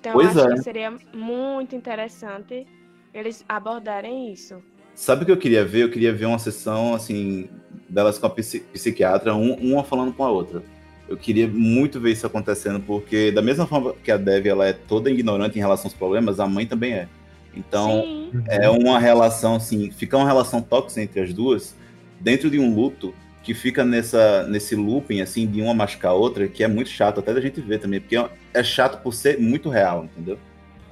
Então 0.00 0.14
Pois 0.14 0.36
eu 0.36 0.42
acho 0.42 0.52
é. 0.52 0.56
que 0.56 0.62
seria 0.62 0.90
muito 1.14 1.76
interessante 1.76 2.66
eles 3.12 3.44
abordarem 3.48 4.32
isso. 4.32 4.62
Sabe 4.94 5.22
o 5.22 5.26
que 5.26 5.32
eu 5.32 5.36
queria 5.36 5.64
ver? 5.64 5.82
Eu 5.84 5.90
queria 5.90 6.12
ver 6.12 6.26
uma 6.26 6.38
sessão, 6.38 6.94
assim, 6.94 7.48
delas 7.88 8.18
com 8.18 8.26
a 8.26 8.30
psi- 8.30 8.60
psiquiatra, 8.72 9.34
um- 9.34 9.54
uma 9.54 9.82
falando 9.84 10.12
com 10.12 10.24
a 10.24 10.30
outra. 10.30 10.62
Eu 11.08 11.16
queria 11.16 11.48
muito 11.48 11.98
ver 12.00 12.12
isso 12.12 12.26
acontecendo, 12.26 12.80
porque 12.80 13.30
da 13.30 13.42
mesma 13.42 13.66
forma 13.66 13.94
que 14.04 14.10
a 14.10 14.16
Dev 14.16 14.46
ela 14.46 14.66
é 14.66 14.72
toda 14.72 15.10
ignorante 15.10 15.56
em 15.58 15.60
relação 15.60 15.86
aos 15.86 15.94
problemas, 15.94 16.40
a 16.40 16.46
mãe 16.46 16.66
também 16.66 16.92
é. 16.94 17.08
Então, 17.54 18.02
Sim, 18.02 18.32
é 18.48 18.68
uma 18.70 18.98
relação, 18.98 19.56
assim, 19.56 19.90
fica 19.90 20.16
uma 20.16 20.26
relação 20.26 20.62
tóxica 20.62 21.02
entre 21.02 21.20
as 21.20 21.34
duas, 21.34 21.74
dentro 22.20 22.48
de 22.50 22.58
um 22.58 22.74
luto, 22.74 23.14
que 23.42 23.52
fica 23.54 23.84
nessa, 23.84 24.46
nesse 24.46 24.76
looping, 24.76 25.20
assim, 25.20 25.46
de 25.46 25.60
uma 25.60 25.74
machucar 25.74 26.12
a 26.12 26.14
outra, 26.14 26.46
que 26.46 26.62
é 26.62 26.68
muito 26.68 26.88
chato, 26.88 27.18
até 27.18 27.34
da 27.34 27.40
gente 27.40 27.60
ver 27.60 27.78
também, 27.78 28.00
porque 28.00 28.16
é 28.54 28.62
chato 28.62 29.02
por 29.02 29.12
ser 29.12 29.38
muito 29.38 29.68
real, 29.68 30.04
entendeu? 30.04 30.38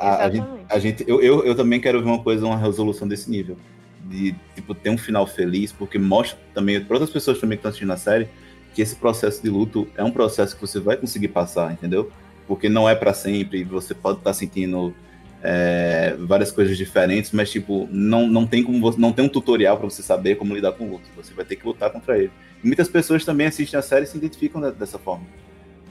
A, 0.01 0.25
a 0.25 0.31
gente, 0.31 0.47
a 0.69 0.79
gente 0.79 1.05
eu, 1.07 1.21
eu, 1.21 1.45
eu 1.45 1.55
também 1.55 1.81
quero 1.81 2.03
ver 2.03 2.09
uma 2.09 2.23
coisa, 2.23 2.47
uma 2.47 2.57
resolução 2.57 3.07
desse 3.07 3.31
nível. 3.31 3.57
De, 4.03 4.35
tipo, 4.55 4.75
ter 4.75 4.91
um 4.91 4.97
final 4.99 5.27
feliz, 5.27 5.73
porque 5.73 5.99
mostra 5.99 6.39
também, 6.55 6.81
para 6.83 6.95
outras 6.95 7.11
pessoas 7.11 7.39
também 7.39 7.57
que 7.57 7.61
estão 7.61 7.69
assistindo 7.69 7.93
a 7.93 7.97
série, 7.97 8.29
que 8.75 8.81
esse 8.81 8.97
processo 8.97 9.43
de 9.43 9.51
luto 9.51 9.87
é 9.97 10.03
um 10.03 10.11
processo 10.11 10.55
que 10.55 10.61
você 10.61 10.81
vai 10.81 10.97
conseguir 10.97 11.29
passar, 11.29 11.73
entendeu? 11.73 12.11
Porque 12.49 12.69
não 12.69 12.89
é 12.89 12.95
para 12.95 13.13
sempre, 13.13 13.63
você 13.63 13.95
pode 13.95 14.19
estar 14.19 14.33
sentindo 14.33 14.95
é, 15.43 16.17
várias 16.19 16.51
coisas 16.51 16.77
diferentes, 16.77 17.31
mas 17.33 17.51
tipo, 17.51 17.89
não, 17.91 18.27
não 18.27 18.47
tem 18.47 18.63
como 18.63 18.81
você, 18.81 19.01
não 19.01 19.13
tem 19.13 19.25
um 19.25 19.29
tutorial 19.29 19.77
para 19.77 19.89
você 19.89 20.03
saber 20.03 20.37
como 20.37 20.55
lidar 20.55 20.73
com 20.73 20.85
o 20.85 20.93
luto. 20.93 21.05
Você 21.17 21.33
vai 21.35 21.45
ter 21.45 21.57
que 21.57 21.67
lutar 21.67 21.91
contra 21.91 22.19
ele. 22.19 22.31
E 22.63 22.67
muitas 22.67 22.89
pessoas 22.89 23.25
também 23.25 23.47
assistem 23.47 23.79
a 23.79 23.83
série 23.83 24.05
e 24.05 24.09
se 24.09 24.17
identificam 24.17 24.61
de- 24.61 24.73
dessa 24.73 24.99
forma. 24.99 25.25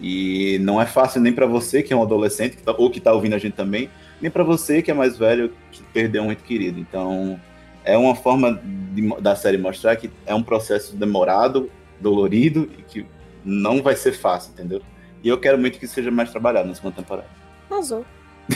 E 0.01 0.57
não 0.61 0.81
é 0.81 0.85
fácil 0.85 1.19
nem 1.21 1.34
para 1.34 1.45
você 1.45 1.84
que 1.84 1.91
é 1.91 1.95
um 1.95 2.01
adolescente 2.01 2.55
que 2.55 2.63
tá- 2.63 2.73
ou 2.77 2.89
que 2.89 2.99
tá 3.01 3.11
ouvindo 3.13 3.35
a 3.35 3.38
gente 3.38 3.53
também, 3.53 3.89
nem 4.21 4.31
para 4.31 4.43
você 4.43 4.81
que 4.81 4.89
é 4.91 4.93
mais 4.93 5.17
velho 5.17 5.51
que 5.71 5.84
perdeu 5.93 6.23
um 6.23 6.31
ente 6.31 6.43
querido. 6.43 6.80
Então, 6.80 7.39
é 7.84 7.97
uma 7.97 8.15
forma 8.15 8.61
de 8.93 9.01
da 9.21 9.35
série 9.35 9.57
mostrar 9.57 9.95
que 9.95 10.09
é 10.26 10.34
um 10.34 10.43
processo 10.43 10.95
demorado, 10.95 11.69
dolorido 11.99 12.69
e 12.77 12.81
que 12.81 13.05
não 13.43 13.81
vai 13.81 13.95
ser 13.95 14.13
fácil, 14.13 14.51
entendeu? 14.53 14.81
E 15.23 15.27
eu 15.27 15.38
quero 15.38 15.57
muito 15.57 15.77
que 15.80 15.88
seja 15.88 16.09
mais 16.11 16.31
trabalhado 16.31 16.67
na 16.69 16.76
segunda 16.76 16.95
temporada. 16.95 17.27
Arrasou. 17.69 18.05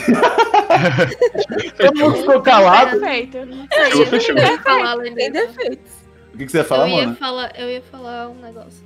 Todo 1.76 1.98
mundo 1.98 2.16
ficou 2.16 2.40
calado. 2.42 2.98
Perfeito. 3.00 3.36
Eu 3.36 4.06
fechou. 4.06 4.36
ia 4.36 4.58
falar 4.60 4.90
além 4.92 5.14
Tem 5.14 5.30
disso. 5.32 5.46
defeitos. 5.48 5.92
O 6.32 6.36
que, 6.36 6.46
que 6.46 6.50
você 6.52 6.58
ia 6.58 6.64
falar, 6.64 6.88
eu, 6.88 6.96
ia 6.96 7.04
mano? 7.04 7.16
falar, 7.16 7.52
eu 7.60 7.70
ia 7.70 7.82
falar 7.82 8.28
um 8.28 8.34
negócio. 8.40 8.82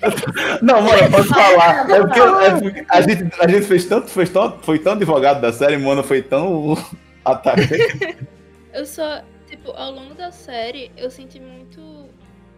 Não, 0.62 0.82
mano, 0.82 1.10
pode 1.10 1.28
falar. 1.28 1.90
É 1.90 2.00
porque, 2.00 2.20
é 2.20 2.60
porque 2.60 2.86
a, 2.88 3.00
gente, 3.00 3.40
a 3.40 3.48
gente 3.48 3.66
fez 3.66 3.86
tanto, 3.86 4.08
foi 4.08 4.26
tão, 4.26 4.58
foi 4.60 4.78
tão 4.78 4.92
advogado 4.92 5.40
da 5.40 5.52
série, 5.52 5.76
mano, 5.76 6.02
foi 6.02 6.22
tão 6.22 6.74
ataque. 7.24 7.62
Eu 8.72 8.86
só, 8.86 9.22
tipo, 9.46 9.70
ao 9.72 9.90
longo 9.92 10.14
da 10.14 10.30
série, 10.30 10.90
eu 10.96 11.10
senti 11.10 11.40
muito 11.40 11.80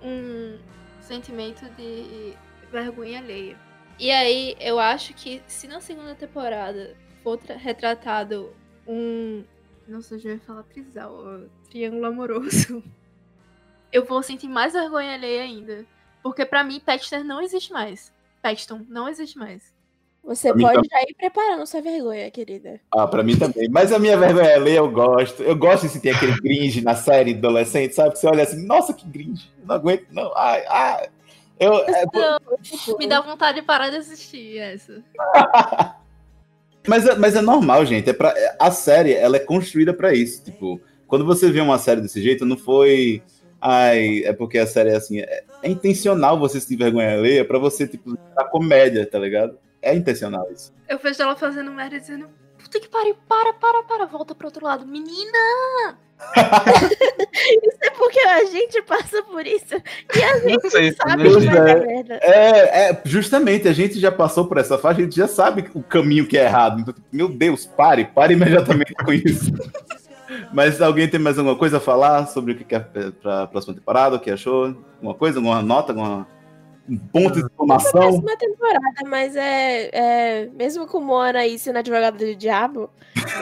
um 0.03 0.59
sentimento 1.01 1.65
de 1.77 2.35
vergonha 2.71 3.19
alheia. 3.19 3.57
E 3.99 4.11
aí, 4.11 4.57
eu 4.61 4.79
acho 4.79 5.12
que 5.15 5.43
se 5.47 5.67
na 5.67 5.81
segunda 5.81 6.15
temporada 6.15 6.95
for 7.23 7.37
tra- 7.37 7.57
retratado 7.57 8.51
um. 8.87 9.45
Não 9.87 10.01
sei, 10.01 10.19
eu 10.19 10.23
já 10.23 10.31
ia 10.31 10.41
falar 10.41 10.62
trisal, 10.65 11.41
triângulo 11.69 12.07
amoroso. 12.07 12.83
Eu 13.93 14.05
vou 14.05 14.23
sentir 14.23 14.47
mais 14.47 14.73
vergonha 14.73 15.15
alheia 15.15 15.43
ainda. 15.43 15.85
Porque 16.23 16.45
pra 16.45 16.63
mim, 16.65 16.81
Paxton 16.81 17.25
não 17.25 17.41
existe 17.41 17.73
mais. 17.73 18.13
Paxton 18.43 18.83
não 18.89 19.09
existe 19.09 19.39
mais. 19.39 19.63
Você 20.23 20.53
Pra 20.53 20.61
pode 20.61 20.89
já 20.91 21.01
ir 21.03 21.15
preparando 21.15 21.67
sua 21.67 21.81
vergonha, 21.81 22.31
querida. 22.31 22.79
Ah, 22.95 23.07
pra 23.07 23.23
mim 23.23 23.37
também. 23.39 23.69
Mas 23.71 23.91
a 23.91 23.99
minha 23.99 24.19
vergonha 24.19 24.59
ler, 24.59 24.77
eu 24.77 24.91
gosto. 24.91 25.43
Eu 25.43 25.57
gosto 25.57 25.87
de 25.87 25.93
sentir 25.93 26.11
aquele 26.11 26.37
cringe 26.39 26.83
na 26.83 26.95
série 26.95 27.33
adolescente, 27.35 27.95
sabe? 27.95 28.13
Que 28.13 28.19
você 28.19 28.27
olha 28.27 28.43
assim, 28.43 28.67
nossa, 28.67 28.93
que 28.93 29.09
cringe. 29.11 29.51
Não 29.65 29.77
aguento, 29.77 30.07
não. 30.11 30.31
Ai, 30.37 30.63
ai. 30.69 31.09
Eu, 31.59 31.75
é, 31.75 32.05
pô, 32.07 32.99
Me 32.99 33.07
dá 33.07 33.21
vontade 33.23 33.61
de 33.61 33.67
parar 33.67 33.89
de 33.91 33.97
assistir 33.97 34.59
essa. 34.59 35.03
mas, 36.87 37.07
é- 37.07 37.15
mas 37.17 37.35
é 37.35 37.41
normal, 37.41 37.85
gente. 37.87 38.09
É 38.11 38.13
pra, 38.13 38.31
é- 38.37 38.57
a 38.59 38.71
série, 38.71 39.15
ela 39.15 39.37
é 39.37 39.41
construída 39.41 39.93
pra 39.95 40.13
isso. 40.15 40.45
Tipo, 40.45 40.81
quando 41.07 41.25
você 41.25 41.51
vê 41.51 41.61
uma 41.61 41.79
série 41.79 42.01
desse 42.01 42.23
jeito, 42.23 42.45
não 42.45 42.57
foi. 42.59 43.23
Ai, 43.61 44.24
é 44.24 44.32
porque 44.32 44.59
a 44.59 44.66
série 44.66 44.91
é 44.91 44.97
assim. 44.97 45.20
É, 45.20 45.45
é 45.62 45.69
intencional 45.69 46.39
você 46.39 46.61
sentir 46.61 46.77
vergonha 46.77 47.12
alheia 47.12 47.45
pra 47.45 47.59
você, 47.59 47.87
tipo, 47.87 48.16
a 48.37 48.45
comédia, 48.45 49.07
tá 49.07 49.19
ligado? 49.19 49.59
É 49.82 49.95
intencional 49.95 50.51
isso. 50.51 50.73
Eu 50.89 50.99
vejo 50.99 51.23
ela 51.23 51.37
fazendo 51.37 51.70
merda 51.70 51.97
e 51.97 52.01
dizendo: 52.01 52.28
Puta 52.62 52.78
que 52.78 52.89
pariu, 52.89 53.16
para, 53.28 53.53
para, 53.55 53.82
para, 53.82 54.07
volta 54.07 54.35
pro 54.35 54.47
outro 54.47 54.65
lado. 54.65 54.87
Menina! 54.87 55.99
Isso 57.32 57.78
é 57.82 57.91
porque 57.91 58.20
a 58.20 58.45
gente 58.45 58.82
passa 58.82 59.23
por 59.23 59.47
isso. 59.47 59.74
E 60.15 60.23
a 60.23 60.39
gente 60.39 60.70
sei, 60.70 60.93
sabe 60.93 61.23
que 61.24 61.47
vai 61.47 61.65
dar 61.65 61.81
merda. 61.81 62.20
É, 62.23 62.91
é, 62.91 63.03
justamente, 63.05 63.66
a 63.66 63.73
gente 63.73 63.99
já 63.99 64.12
passou 64.12 64.47
por 64.47 64.59
essa 64.59 64.77
fase, 64.77 65.01
a 65.01 65.05
gente 65.05 65.16
já 65.16 65.27
sabe 65.27 65.70
o 65.74 65.82
caminho 65.82 66.27
que 66.27 66.37
é 66.37 66.45
errado. 66.45 66.81
Então, 66.81 66.95
meu 67.11 67.28
Deus, 67.28 67.65
pare, 67.65 68.05
pare 68.05 68.35
imediatamente 68.35 68.95
com 68.95 69.12
isso. 69.12 69.51
Mas 70.52 70.81
alguém 70.81 71.09
tem 71.09 71.20
mais 71.20 71.39
alguma 71.39 71.57
coisa 71.57 71.78
a 71.78 71.81
falar 71.81 72.27
sobre 72.27 72.52
o 72.52 72.57
que 72.57 72.65
quer 72.65 72.85
para 73.20 73.43
a 73.43 73.47
próxima 73.47 73.74
temporada? 73.74 74.16
O 74.16 74.20
que 74.20 74.31
achou? 74.31 74.77
Alguma 74.97 75.15
coisa? 75.15 75.39
Alguma 75.39 75.62
nota? 75.62 75.93
Alguma, 75.93 76.27
um 76.89 76.98
ponto 76.98 77.35
de 77.35 77.40
exclamação? 77.40 77.93
Próxima 77.93 78.36
temporada, 78.36 79.09
mas 79.09 79.36
é, 79.36 79.90
é 79.93 80.51
mesmo 80.55 80.86
com 80.86 81.01
Moana 81.01 81.47
e 81.47 81.59
sendo 81.59 81.78
advogada 81.78 82.19
do 82.19 82.35
diabo, 82.35 82.90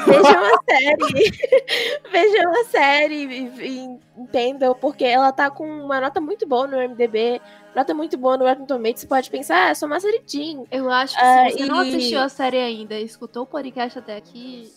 vejam 0.07 0.45
a 0.45 0.59
série. 0.69 1.31
vejam 2.13 2.53
a 2.61 2.65
série 2.65 3.15
e, 3.15 3.67
e 3.67 3.99
entendam, 4.19 4.75
porque 4.75 5.05
ela 5.05 5.33
tá 5.33 5.51
com 5.51 5.67
uma 5.67 6.01
nota 6.01 6.21
muito 6.21 6.47
boa 6.47 6.67
no 6.67 6.77
MDB, 6.77 7.41
nota 7.75 7.95
muito 7.95 8.19
boa 8.19 8.37
no 8.37 8.45
Rotten 8.45 8.67
Tomatoes. 8.67 9.01
Você 9.01 9.07
pode 9.07 9.31
pensar, 9.31 9.67
ah, 9.67 9.71
é 9.71 9.75
só 9.75 9.87
uma 9.87 10.01
série 10.01 10.21
teen. 10.21 10.67
Eu 10.71 10.91
acho 10.91 11.17
que 11.17 11.21
se 11.25 11.59
você 11.59 11.67
não 11.67 11.85
e- 11.85 11.89
assistiu 11.89 12.21
a 12.21 12.29
série 12.29 12.59
ainda 12.59 12.95
e 12.99 13.05
escutou 13.05 13.45
o 13.45 13.47
podcast 13.47 13.99
até 13.99 14.17
aqui. 14.17 14.71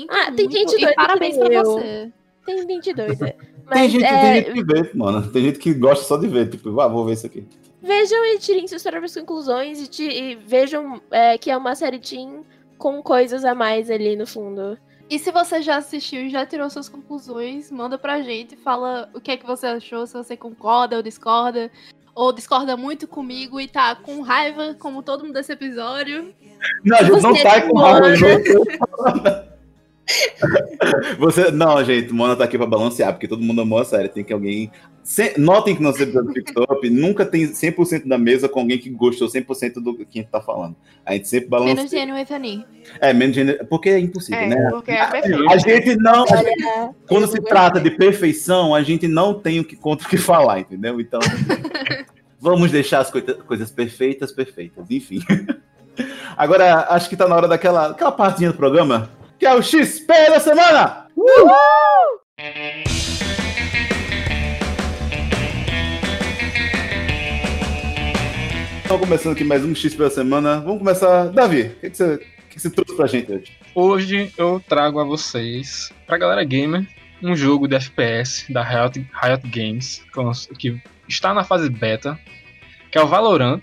Sinto 0.00 0.12
Ah, 0.12 0.24
tem 0.32 0.46
muito 0.46 0.52
gente 0.58 0.74
e 0.74 0.80
doida 0.80 0.94
parabéns 0.94 1.36
que 1.36 1.44
pra 1.44 1.62
você. 1.62 2.12
Tem 2.44 2.58
gente 2.68 2.92
doida. 2.94 3.36
Tem 3.66 3.82
Mas 3.82 3.90
gente, 3.90 4.04
é, 4.04 4.20
tem 4.20 4.34
gente 4.44 4.52
que 4.52 4.64
vê, 4.64 4.90
mano. 4.94 5.32
Tem 5.32 5.42
gente 5.42 5.58
que 5.58 5.74
gosta 5.74 6.04
só 6.04 6.16
de 6.16 6.28
ver. 6.28 6.48
Tipo, 6.48 6.80
ah, 6.80 6.86
vou 6.86 7.04
ver 7.04 7.14
isso 7.14 7.26
aqui. 7.26 7.44
vejam 7.82 8.24
e 8.26 8.38
tirem 8.38 8.68
suas 8.68 8.82
próprias 8.84 9.12
conclusões 9.16 9.80
e, 9.82 9.88
ti- 9.88 10.08
e 10.08 10.34
vejam 10.36 11.00
é, 11.10 11.36
que 11.36 11.50
é 11.50 11.56
uma 11.56 11.74
série 11.74 11.98
teen 11.98 12.44
com 12.78 13.02
coisas 13.02 13.44
a 13.44 13.56
mais 13.56 13.90
ali 13.90 14.14
no 14.14 14.24
fundo. 14.24 14.78
E 15.10 15.18
se 15.18 15.32
você 15.32 15.60
já 15.62 15.78
assistiu 15.78 16.20
e 16.26 16.30
já 16.30 16.46
tirou 16.46 16.70
suas 16.70 16.88
conclusões, 16.88 17.68
manda 17.72 17.98
pra 17.98 18.20
gente, 18.22 18.54
fala 18.56 19.08
o 19.12 19.20
que 19.20 19.32
é 19.32 19.36
que 19.36 19.44
você 19.46 19.66
achou, 19.66 20.06
se 20.06 20.14
você 20.14 20.36
concorda 20.36 20.94
ou 20.96 21.02
discorda, 21.02 21.68
ou 22.14 22.32
discorda 22.32 22.76
muito 22.76 23.08
comigo 23.08 23.60
e 23.60 23.66
tá 23.66 23.96
com 23.96 24.20
raiva, 24.20 24.76
como 24.78 25.02
todo 25.02 25.24
mundo 25.24 25.34
desse 25.34 25.52
episódio. 25.52 26.32
Não, 26.84 26.96
a 26.98 27.02
gente 27.02 27.20
não 27.20 27.34
tá 27.42 27.60
com 27.62 27.76
raiva. 27.78 29.55
você. 31.18 31.50
Não, 31.50 31.82
gente, 31.84 32.12
Mona 32.12 32.36
tá 32.36 32.44
aqui 32.44 32.56
pra 32.56 32.66
balancear, 32.66 33.12
porque 33.12 33.28
todo 33.28 33.42
mundo 33.42 33.60
amou 33.60 33.78
a 33.78 33.84
série. 33.84 34.08
Tem 34.08 34.24
que 34.24 34.32
alguém. 34.32 34.70
Se- 35.02 35.34
Notem 35.38 35.74
que 35.76 35.82
nos 35.82 36.00
episódios 36.00 36.34
do 36.34 36.40
TikTok 36.40 36.90
nunca 36.90 37.24
tem 37.24 37.46
100% 37.46 38.08
da 38.08 38.18
mesa 38.18 38.48
com 38.48 38.60
alguém 38.60 38.78
que 38.78 38.90
gostou 38.90 39.28
100% 39.28 39.74
do 39.74 39.94
que 39.94 40.02
a 40.02 40.06
gente 40.22 40.28
tá 40.30 40.40
falando. 40.40 40.74
A 41.04 41.12
gente 41.12 41.28
sempre 41.28 41.48
Menos 41.50 41.66
balanceia. 41.74 42.02
Genuine 42.02 42.26
Fanny. 42.26 42.66
É, 43.00 43.12
menos 43.12 43.34
gênero. 43.36 43.64
Porque 43.66 43.88
é 43.90 43.98
impossível, 43.98 44.40
É, 44.40 44.48
né? 44.48 44.68
porque 44.70 44.90
é 44.90 45.06
perfeito. 45.06 45.50
A 45.50 45.56
gente 45.58 45.96
não. 45.96 46.24
a 46.24 46.36
gente- 46.36 46.64
Olha, 46.66 46.90
quando 47.08 47.26
se 47.28 47.40
trata 47.40 47.80
de 47.80 47.90
perfeição, 47.90 48.74
a 48.74 48.82
gente 48.82 49.06
não 49.06 49.34
tem 49.34 49.60
o 49.60 49.64
que 49.64 49.76
contra 49.76 50.06
o 50.06 50.10
que 50.10 50.16
falar, 50.16 50.60
entendeu? 50.60 51.00
Então. 51.00 51.20
vamos 52.40 52.70
deixar 52.70 53.00
as 53.00 53.10
coita- 53.10 53.34
coisas 53.34 53.70
perfeitas, 53.70 54.30
perfeitas. 54.32 54.84
Enfim. 54.90 55.20
Agora, 56.36 56.86
acho 56.90 57.08
que 57.08 57.16
tá 57.16 57.26
na 57.26 57.34
hora 57.34 57.48
daquela 57.48 57.90
aquela 57.90 58.12
partezinha 58.12 58.50
do 58.52 58.56
programa, 58.56 59.08
que 59.38 59.44
é 59.44 59.54
o 59.54 59.62
XP 59.62 60.06
da 60.06 60.40
semana! 60.40 61.08
Então, 68.84 68.98
começando 68.98 69.32
aqui 69.32 69.44
mais 69.44 69.64
um 69.64 69.74
XP 69.74 69.98
da 69.98 70.10
semana. 70.10 70.60
Vamos 70.60 70.78
começar. 70.78 71.28
Davi, 71.28 71.62
o 71.62 71.80
que, 71.80 71.90
que, 71.90 71.96
você, 71.96 72.14
o 72.14 72.18
que, 72.48 72.60
você 72.60 72.70
trouxe 72.70 72.96
pra 72.96 73.06
gente 73.06 73.32
hoje? 73.32 73.52
Hoje 73.74 74.32
eu 74.38 74.62
trago 74.66 75.00
a 75.00 75.04
vocês, 75.04 75.92
pra 76.06 76.16
galera 76.16 76.42
gamer, 76.44 76.86
um 77.22 77.36
jogo 77.36 77.68
de 77.68 77.76
FPS 77.76 78.50
da 78.50 78.62
Riot, 78.62 79.06
Riot 79.22 79.48
Games, 79.48 80.02
que 80.58 80.80
está 81.06 81.34
na 81.34 81.44
fase 81.44 81.68
beta, 81.68 82.18
que 82.90 82.96
é 82.96 83.02
o 83.02 83.08
Valorant. 83.08 83.60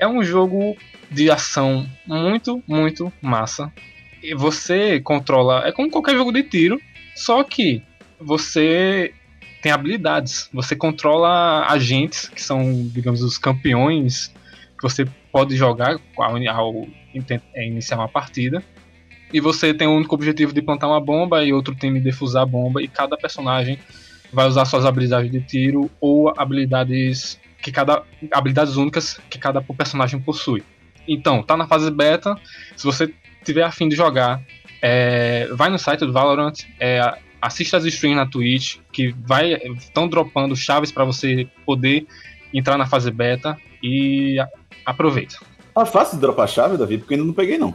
É 0.00 0.08
um 0.08 0.24
jogo 0.24 0.76
de 1.10 1.30
ação 1.30 1.86
muito, 2.06 2.60
muito 2.66 3.12
massa. 3.20 3.72
Você 4.36 5.00
controla. 5.00 5.66
É 5.66 5.72
como 5.72 5.90
qualquer 5.90 6.14
jogo 6.14 6.32
de 6.32 6.42
tiro, 6.42 6.80
só 7.14 7.42
que 7.42 7.82
você 8.20 9.12
tem 9.62 9.72
habilidades. 9.72 10.48
Você 10.52 10.74
controla 10.76 11.66
agentes, 11.68 12.28
que 12.28 12.42
são, 12.42 12.88
digamos, 12.88 13.22
os 13.22 13.38
campeões 13.38 14.32
que 14.76 14.82
você 14.82 15.06
pode 15.30 15.56
jogar 15.56 16.00
ao, 16.16 16.36
ao 16.36 16.86
é, 17.54 17.66
iniciar 17.66 17.96
uma 17.96 18.08
partida. 18.08 18.62
e 19.32 19.40
você 19.40 19.72
tem 19.72 19.86
o 19.86 19.96
único 19.96 20.14
objetivo 20.14 20.52
de 20.52 20.60
plantar 20.60 20.88
uma 20.88 21.00
bomba 21.00 21.42
e 21.42 21.52
outro 21.52 21.74
time 21.74 22.00
defusar 22.00 22.42
a 22.42 22.46
bomba, 22.46 22.82
e 22.82 22.88
cada 22.88 23.16
personagem 23.16 23.78
vai 24.32 24.46
usar 24.46 24.64
suas 24.64 24.84
habilidades 24.84 25.30
de 25.30 25.40
tiro 25.40 25.90
ou 26.00 26.32
habilidades 26.36 27.40
que 27.62 27.70
cada 27.70 28.02
habilidades 28.32 28.76
únicas 28.76 29.18
que 29.30 29.38
cada 29.38 29.62
personagem 29.62 30.20
possui. 30.20 30.62
Então, 31.06 31.42
tá 31.42 31.56
na 31.56 31.66
fase 31.66 31.90
beta. 31.90 32.36
Se 32.76 32.84
você 32.84 33.12
tiver 33.44 33.62
afim 33.62 33.88
de 33.88 33.96
jogar, 33.96 34.40
é, 34.80 35.48
vai 35.52 35.70
no 35.70 35.78
site 35.78 36.00
do 36.00 36.12
Valorant, 36.12 36.54
é, 36.80 37.00
assista 37.40 37.76
as 37.76 37.84
streams 37.84 38.16
na 38.16 38.26
Twitch, 38.26 38.76
que 38.92 39.14
vai 39.26 39.54
estão 39.76 40.08
dropando 40.08 40.54
chaves 40.56 40.90
para 40.92 41.04
você 41.04 41.46
poder 41.66 42.06
entrar 42.52 42.76
na 42.78 42.86
fase 42.86 43.10
beta 43.10 43.56
e 43.82 44.38
a- 44.38 44.48
aproveita. 44.86 45.36
Ah, 45.74 45.86
fácil 45.86 46.16
de 46.16 46.20
dropar 46.20 46.44
a 46.44 46.48
chave, 46.48 46.76
Davi, 46.76 46.98
porque 46.98 47.14
ainda 47.14 47.26
não 47.26 47.32
peguei, 47.32 47.56
não. 47.58 47.74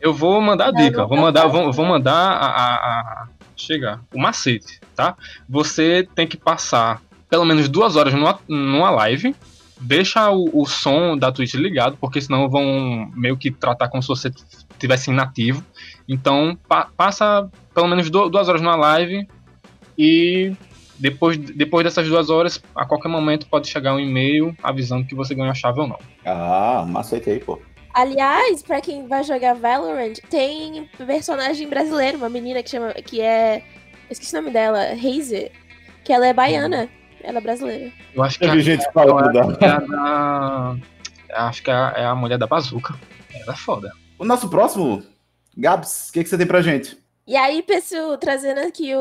Eu 0.00 0.12
vou 0.14 0.40
mandar 0.40 0.68
a 0.68 0.70
dica, 0.72 1.04
vou 1.06 1.18
mandar, 1.18 1.46
vou, 1.46 1.72
vou 1.72 1.84
mandar 1.84 2.12
a, 2.14 2.46
a, 2.46 2.74
a- 3.00 3.28
chegar 3.56 4.00
o 4.12 4.18
macete, 4.18 4.80
tá? 4.94 5.16
Você 5.48 6.06
tem 6.14 6.26
que 6.26 6.36
passar 6.36 7.00
pelo 7.28 7.44
menos 7.44 7.68
duas 7.68 7.96
horas 7.96 8.14
numa, 8.14 8.38
numa 8.46 8.90
live, 8.90 9.34
deixa 9.80 10.30
o, 10.30 10.48
o 10.62 10.66
som 10.66 11.16
da 11.18 11.32
Twitch 11.32 11.54
ligado, 11.54 11.96
porque 12.00 12.20
senão 12.20 12.48
vão 12.48 13.10
meio 13.14 13.36
que 13.36 13.50
tratar 13.50 13.88
como 13.88 14.02
se 14.02 14.08
você 14.08 14.30
tivesse 14.78 15.10
inativo. 15.10 15.64
Então 16.08 16.56
pa- 16.68 16.88
passa 16.96 17.48
pelo 17.74 17.88
menos 17.88 18.08
du- 18.10 18.28
duas 18.28 18.48
horas 18.48 18.60
numa 18.62 18.76
live 18.76 19.26
e 19.98 20.52
depois, 20.98 21.36
depois 21.36 21.84
dessas 21.84 22.08
duas 22.08 22.30
horas, 22.30 22.62
a 22.74 22.84
qualquer 22.86 23.08
momento 23.08 23.46
pode 23.48 23.68
chegar 23.68 23.94
um 23.94 24.00
e-mail 24.00 24.56
avisando 24.62 25.06
que 25.06 25.14
você 25.14 25.34
ganhou 25.34 25.50
a 25.50 25.54
chave 25.54 25.80
ou 25.80 25.86
não. 25.88 25.98
Ah, 26.24 26.84
macete 26.88 27.30
aí, 27.30 27.38
pô. 27.38 27.60
Aliás, 27.92 28.62
pra 28.62 28.80
quem 28.80 29.06
vai 29.06 29.24
jogar 29.24 29.54
Valorant, 29.54 30.14
tem 30.30 30.88
personagem 31.06 31.66
brasileiro, 31.68 32.18
uma 32.18 32.28
menina 32.28 32.62
que 32.62 32.70
chama. 32.70 32.92
que 32.92 33.20
é. 33.20 33.62
Esqueci 34.10 34.34
o 34.36 34.40
nome 34.40 34.52
dela, 34.52 34.92
Hazer. 34.92 35.50
Que 36.04 36.12
ela 36.12 36.26
é 36.26 36.32
baiana. 36.32 36.88
Ela 37.22 37.38
é 37.38 37.40
brasileira. 37.40 37.90
Eu 38.14 38.22
acho 38.22 38.38
que 38.38 38.44
Eu 38.44 38.52
a- 38.52 38.58
gente 38.58 38.84
falando 38.92 39.32
da... 39.32 39.66
É 39.66 39.70
a 39.70 39.78
da. 39.80 40.76
Acho 41.48 41.62
que 41.62 41.70
é 41.70 41.74
a, 41.74 41.94
é 41.96 42.04
a 42.06 42.14
mulher 42.14 42.38
da 42.38 42.46
bazuca. 42.46 42.94
Ela 43.34 43.52
é 43.52 43.56
foda. 43.56 43.90
O 44.18 44.24
nosso 44.24 44.48
próximo, 44.48 45.02
Gabs, 45.56 46.08
o 46.08 46.12
que, 46.12 46.22
que 46.22 46.28
você 46.30 46.38
tem 46.38 46.46
pra 46.46 46.62
gente? 46.62 46.96
E 47.26 47.36
aí, 47.36 47.60
pessoal, 47.62 48.16
trazendo 48.16 48.60
aqui 48.60 48.94
o, 48.94 49.00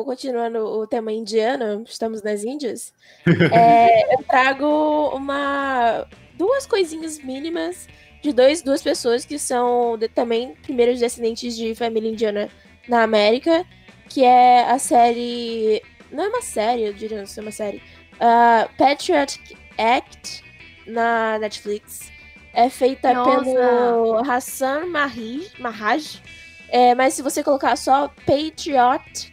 o- 0.00 0.04
continuando 0.04 0.58
o 0.58 0.86
tema 0.86 1.12
indiano, 1.12 1.84
estamos 1.86 2.22
nas 2.22 2.42
Índias, 2.42 2.92
é, 3.52 4.14
eu 4.14 4.22
trago 4.24 5.10
uma 5.14 6.06
duas 6.34 6.66
coisinhas 6.66 7.18
mínimas 7.22 7.86
de 8.22 8.32
dois, 8.32 8.62
duas 8.62 8.82
pessoas 8.82 9.24
que 9.24 9.38
são 9.38 9.98
de- 9.98 10.08
também 10.08 10.54
primeiros 10.62 10.98
descendentes 10.98 11.54
de 11.56 11.74
família 11.74 12.10
indiana 12.10 12.48
na 12.88 13.02
América, 13.02 13.64
que 14.08 14.24
é 14.24 14.62
a 14.70 14.78
série. 14.78 15.82
Não 16.10 16.24
é 16.24 16.28
uma 16.28 16.42
série, 16.42 16.84
eu 16.84 16.94
diria 16.94 17.18
não 17.18 17.26
ser 17.26 17.42
uma 17.42 17.52
série. 17.52 17.82
ah, 18.18 18.66
Patriotic 18.78 19.56
Act 19.76 20.42
na 20.86 21.38
Netflix. 21.38 22.10
É 22.52 22.68
feita 22.68 23.12
Nossa. 23.14 23.44
pelo 23.44 24.16
Hassan 24.30 24.86
Mahi- 24.86 25.50
Maharaj. 25.58 26.20
É, 26.70 26.94
mas 26.94 27.14
se 27.14 27.22
você 27.22 27.42
colocar 27.42 27.76
só 27.76 28.08
Patriot 28.26 29.32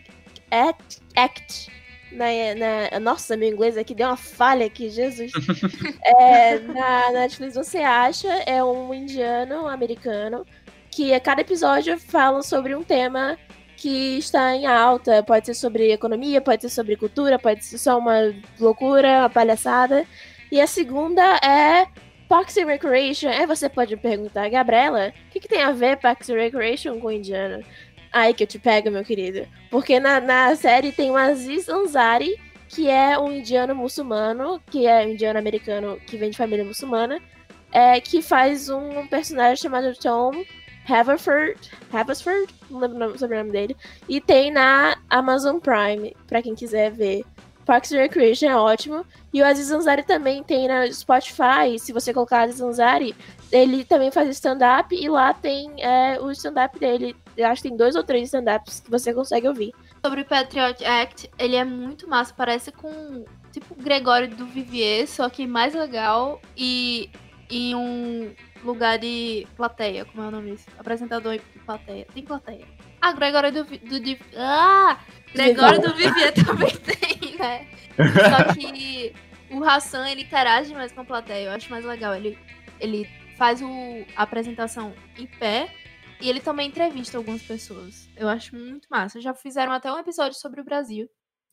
Act, 0.52 1.02
Act 1.16 1.72
na, 2.12 2.26
na- 2.92 3.00
nossa, 3.00 3.36
meu 3.36 3.50
inglês 3.50 3.78
aqui 3.78 3.94
deu 3.94 4.08
uma 4.08 4.16
falha 4.18 4.66
aqui, 4.66 4.90
Jesus. 4.90 5.32
É, 6.06 6.60
na 6.60 7.12
Netflix 7.12 7.56
você 7.56 7.80
acha, 7.80 8.28
é 8.46 8.64
um 8.64 8.94
indiano, 8.94 9.64
um 9.64 9.68
americano, 9.68 10.46
que 10.92 11.14
a 11.14 11.20
cada 11.20 11.42
episódio 11.42 12.00
fala 12.00 12.42
sobre 12.44 12.76
um 12.76 12.84
tema 12.84 13.38
que 13.76 14.18
está 14.20 14.56
em 14.56 14.66
alta. 14.66 15.24
Pode 15.24 15.48
ser 15.48 15.56
sobre 15.56 15.92
economia, 15.92 16.40
pode 16.40 16.62
ser 16.62 16.70
sobre 16.70 16.96
cultura, 16.96 17.38
pode 17.40 17.66
ser 17.66 17.78
só 17.80 17.98
uma 17.98 18.34
loucura, 18.60 19.20
uma 19.22 19.30
palhaçada. 19.30 20.06
E 20.52 20.62
a 20.62 20.68
segunda 20.68 21.22
é 21.44 21.88
Parks 22.28 22.58
and 22.58 22.66
Recreation. 22.66 23.30
Aí 23.30 23.46
você 23.46 23.70
pode 23.70 23.96
perguntar, 23.98 24.50
Gabriela, 24.50 25.14
o 25.28 25.32
que, 25.32 25.40
que 25.40 25.48
tem 25.48 25.62
a 25.62 25.72
ver 25.72 25.98
Parks 25.98 26.30
and 26.30 26.36
Recreation 26.36 27.00
com 27.00 27.12
indiano? 27.12 27.64
Aí 28.12 28.34
que 28.34 28.44
eu 28.44 28.48
te 28.48 28.58
pego, 28.58 28.90
meu 28.90 29.04
querido. 29.04 29.48
Porque 29.70 30.00
na, 30.00 30.20
na 30.22 30.56
série 30.56 30.92
tem 30.92 31.12
o 31.12 31.18
Aziz 31.18 31.68
Ansari, 31.68 32.40
que 32.70 32.90
é 32.90 33.18
um 33.20 33.32
indiano 33.32 33.76
muçulmano, 33.76 34.62
que 34.72 34.88
é 34.88 35.06
um 35.06 35.10
indiano 35.12 35.38
americano 35.38 36.00
que 36.08 36.18
vem 36.18 36.30
de 36.30 36.38
família 36.38 36.64
muçulmana, 36.66 37.20
é, 37.72 38.00
que 38.00 38.22
faz 38.22 38.70
um 38.70 39.06
personagem 39.08 39.58
chamado 39.58 39.94
Tom 39.98 40.44
Haverford, 40.88 41.60
Haversford, 41.92 42.54
não 42.70 42.80
lembro 42.80 42.96
o 42.96 43.00
nome- 43.00 43.14
o 43.14 43.20
sobrenome 43.20 43.52
dele, 43.52 43.76
e 44.08 44.22
tem 44.22 44.52
na 44.52 44.96
Amazon 45.10 45.58
Prime, 45.58 46.16
pra 46.28 46.42
quem 46.42 46.54
quiser 46.56 46.92
ver. 46.92 47.24
Parks 47.66 47.92
and 47.92 47.98
Recreation 47.98 48.48
é 48.48 48.56
ótimo. 48.56 49.06
E 49.34 49.42
o 49.42 49.46
Aziz 49.46 49.72
Ansari 49.72 50.04
também 50.04 50.44
tem 50.44 50.68
na 50.68 50.90
Spotify. 50.92 51.78
Se 51.80 51.92
você 51.92 52.14
colocar 52.14 52.42
Aziz 52.42 52.62
Ansari, 52.62 53.16
ele 53.52 53.84
também 53.84 54.12
faz 54.12 54.30
stand-up 54.30 54.96
e 54.96 55.10
lá 55.10 55.34
tem 55.34 55.72
é, 55.84 56.20
o 56.20 56.32
stand-up 56.32 56.78
dele. 56.80 57.16
Eu 57.36 57.48
acho 57.48 57.62
que 57.62 57.70
tem 57.70 57.78
dois 57.78 57.96
ou 57.96 58.04
três 58.04 58.26
stand-ups 58.26 58.80
que 58.80 58.92
você 58.92 59.14
consegue 59.14 59.48
ouvir. 59.48 59.74
Sobre 60.06 60.22
o 60.22 60.26
Patriot 60.26 60.86
Act, 60.86 61.30
ele 61.40 61.56
é 61.56 61.66
muito 61.66 62.08
massa, 62.08 62.34
parece 62.36 62.72
com 62.72 63.26
tipo 63.52 63.74
Gregório 63.76 64.28
do 64.28 64.46
Vivier, 64.46 65.08
só 65.08 65.30
que 65.30 65.48
mais 65.48 65.74
legal 65.74 66.40
e 66.56 67.10
em 67.50 67.76
um 67.76 68.34
lugar 68.64 68.98
de 68.98 69.48
plateia, 69.56 70.06
como 70.06 70.24
é 70.24 70.28
o 70.28 70.32
nome 70.32 70.52
disso? 70.52 70.68
Apresentador 70.78 71.34
de 71.34 71.60
plateia. 71.60 72.06
Tem 72.14 72.24
plateia. 72.24 72.66
Ah, 73.08 73.12
Gregório 73.14 73.52
do, 73.52 73.64
do, 73.66 74.00
Di- 74.00 74.20
Ah! 74.36 74.98
Gregório 75.34 75.82
do 75.82 75.94
Vivier 75.94 76.34
também 76.34 76.72
tem, 76.78 77.36
né? 77.38 77.68
Só 77.96 78.54
que 78.54 79.14
o 79.52 79.64
Hassan, 79.64 80.10
ele 80.10 80.24
interage 80.24 80.74
mais 80.74 80.92
com 80.92 81.02
a 81.02 81.06
plateia, 81.06 81.46
eu 81.48 81.52
acho 81.52 81.70
mais 81.70 81.86
legal. 81.86 82.16
Ele, 82.16 82.38
ele 82.80 83.08
faz 83.38 83.62
o, 83.62 83.68
a 84.16 84.24
apresentação 84.24 84.94
em 85.18 85.28
pé 85.28 85.70
e 86.22 86.30
ele 86.30 86.40
também 86.40 86.68
entrevista 86.70 87.18
algumas 87.18 87.42
pessoas. 87.44 88.10
Eu 88.16 88.28
acho 88.28 88.56
muito 88.56 88.88
massa. 88.90 89.22
Já 89.22 89.34
fizeram 89.34 89.72
até 89.72 89.92
um 89.92 90.00
episódio 90.00 90.38
sobre 90.40 90.62
o 90.62 90.66
Brasil. 90.66 91.08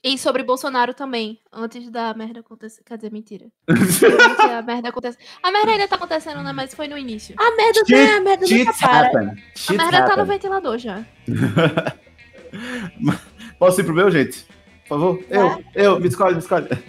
E 0.05 0.19
sobre 0.19 0.43
Bolsonaro 0.43 0.93
também, 0.93 1.39
antes 1.53 1.89
da 1.89 2.13
merda 2.13 2.41
acontecer. 2.41 2.83
Quer 2.85 2.97
dizer, 2.97 3.13
mentira. 3.13 3.47
Antes 3.71 4.01
da 4.37 4.61
merda 4.61 4.89
acontecer. 4.89 5.19
A 5.41 5.53
merda 5.53 5.71
ainda 5.71 5.87
tá 5.87 5.95
acontecendo, 5.95 6.43
né? 6.43 6.53
Mas 6.53 6.75
foi 6.75 6.89
no 6.89 6.99
início. 6.99 7.37
A 7.39 7.55
merda 7.57 7.79
Shit- 7.87 7.93
não 7.93 7.99
é, 7.99 8.17
a 8.17 8.21
merda 8.21 8.47
nunca 8.47 8.73
para. 8.75 9.07
happen. 9.07 9.29
A 9.69 9.73
merda 9.75 9.99
tá 9.99 10.17
no 10.17 10.23
happen. 10.23 10.25
ventilador 10.25 10.77
já. 10.79 11.05
Posso 13.61 13.81
ir 13.81 13.85
pro 13.85 13.95
meu, 13.95 14.11
gente? 14.11 14.45
Por 14.89 14.99
favor? 14.99 15.25
Eu, 15.31 15.65
eu, 15.75 16.01
me 16.01 16.09
escolhe, 16.09 16.35
me 16.35 16.41
escolhe. 16.41 16.69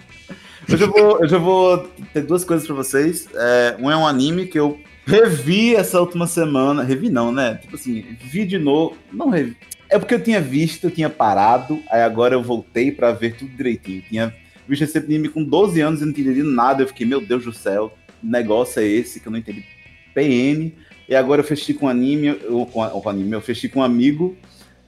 Eu 0.66 0.78
já 0.78 0.86
vou, 0.86 1.20
eu 1.20 1.28
já 1.28 1.36
vou 1.36 1.76
ter 2.14 2.22
duas 2.22 2.42
coisas 2.42 2.66
pra 2.66 2.74
vocês. 2.74 3.28
É, 3.34 3.76
um 3.78 3.90
é 3.90 3.96
um 3.98 4.06
anime 4.06 4.46
que 4.46 4.58
eu 4.58 4.80
revi 5.04 5.76
essa 5.76 6.00
última 6.00 6.26
semana. 6.26 6.82
Revi 6.82 7.10
não, 7.10 7.30
né? 7.30 7.56
Tipo 7.56 7.74
assim, 7.76 8.16
vi 8.18 8.46
de 8.46 8.58
novo. 8.58 8.96
Não 9.12 9.28
revi. 9.28 9.58
É 9.94 9.98
porque 9.98 10.14
eu 10.14 10.20
tinha 10.20 10.40
visto, 10.40 10.84
eu 10.84 10.90
tinha 10.90 11.08
parado, 11.08 11.80
aí 11.88 12.02
agora 12.02 12.34
eu 12.34 12.42
voltei 12.42 12.90
pra 12.90 13.12
ver 13.12 13.36
tudo 13.36 13.56
direitinho. 13.56 14.02
Tinha 14.08 14.34
visto 14.66 14.82
esse 14.82 14.98
anime 14.98 15.28
com 15.28 15.44
12 15.44 15.80
anos 15.80 16.02
e 16.02 16.04
não 16.04 16.12
tinha 16.12 16.42
nada. 16.42 16.82
Eu 16.82 16.88
fiquei, 16.88 17.06
meu 17.06 17.24
Deus 17.24 17.44
do 17.44 17.52
céu, 17.52 17.94
negócio 18.20 18.82
é 18.82 18.84
esse 18.84 19.20
que 19.20 19.28
eu 19.28 19.30
não 19.30 19.38
entendi? 19.38 19.64
PN. 20.12 20.72
E 21.08 21.14
agora 21.14 21.42
eu 21.42 21.44
fechei 21.44 21.76
com 21.76 21.88
anime, 21.88 22.36
ou 22.48 22.66
com, 22.66 22.84
com 22.84 23.08
anime, 23.08 23.34
eu 23.34 23.40
fechei 23.40 23.70
com 23.70 23.78
um 23.78 23.82
amigo 23.84 24.36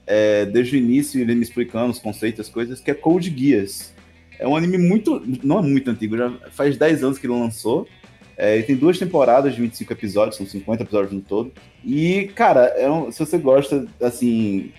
é, 0.05 0.45
desde 0.45 0.75
o 0.75 0.77
início, 0.77 1.21
ele 1.21 1.35
me 1.35 1.41
explicando 1.43 1.89
os 1.89 1.99
conceitos, 1.99 2.41
as 2.41 2.49
coisas, 2.49 2.81
que 2.81 2.91
é 2.91 2.93
Code 2.93 3.33
Geass. 3.33 3.93
É 4.37 4.45
um 4.45 4.57
anime 4.57 4.77
muito. 4.77 5.23
Não 5.41 5.59
é 5.59 5.61
muito 5.61 5.89
antigo, 5.89 6.17
já 6.17 6.33
faz 6.51 6.75
10 6.75 7.01
anos 7.05 7.17
que 7.17 7.25
ele 7.25 7.33
lançou. 7.33 7.87
É, 8.37 8.55
ele 8.55 8.63
tem 8.63 8.75
duas 8.75 8.99
temporadas 8.99 9.55
de 9.55 9.61
25 9.61 9.93
episódios, 9.93 10.35
são 10.35 10.45
50 10.45 10.83
episódios 10.83 11.13
no 11.13 11.21
todo. 11.21 11.53
E, 11.85 12.29
cara, 12.35 12.65
é 12.77 12.91
um- 12.91 13.09
se 13.09 13.19
você 13.19 13.37
gosta, 13.37 13.87
assim, 14.01 14.73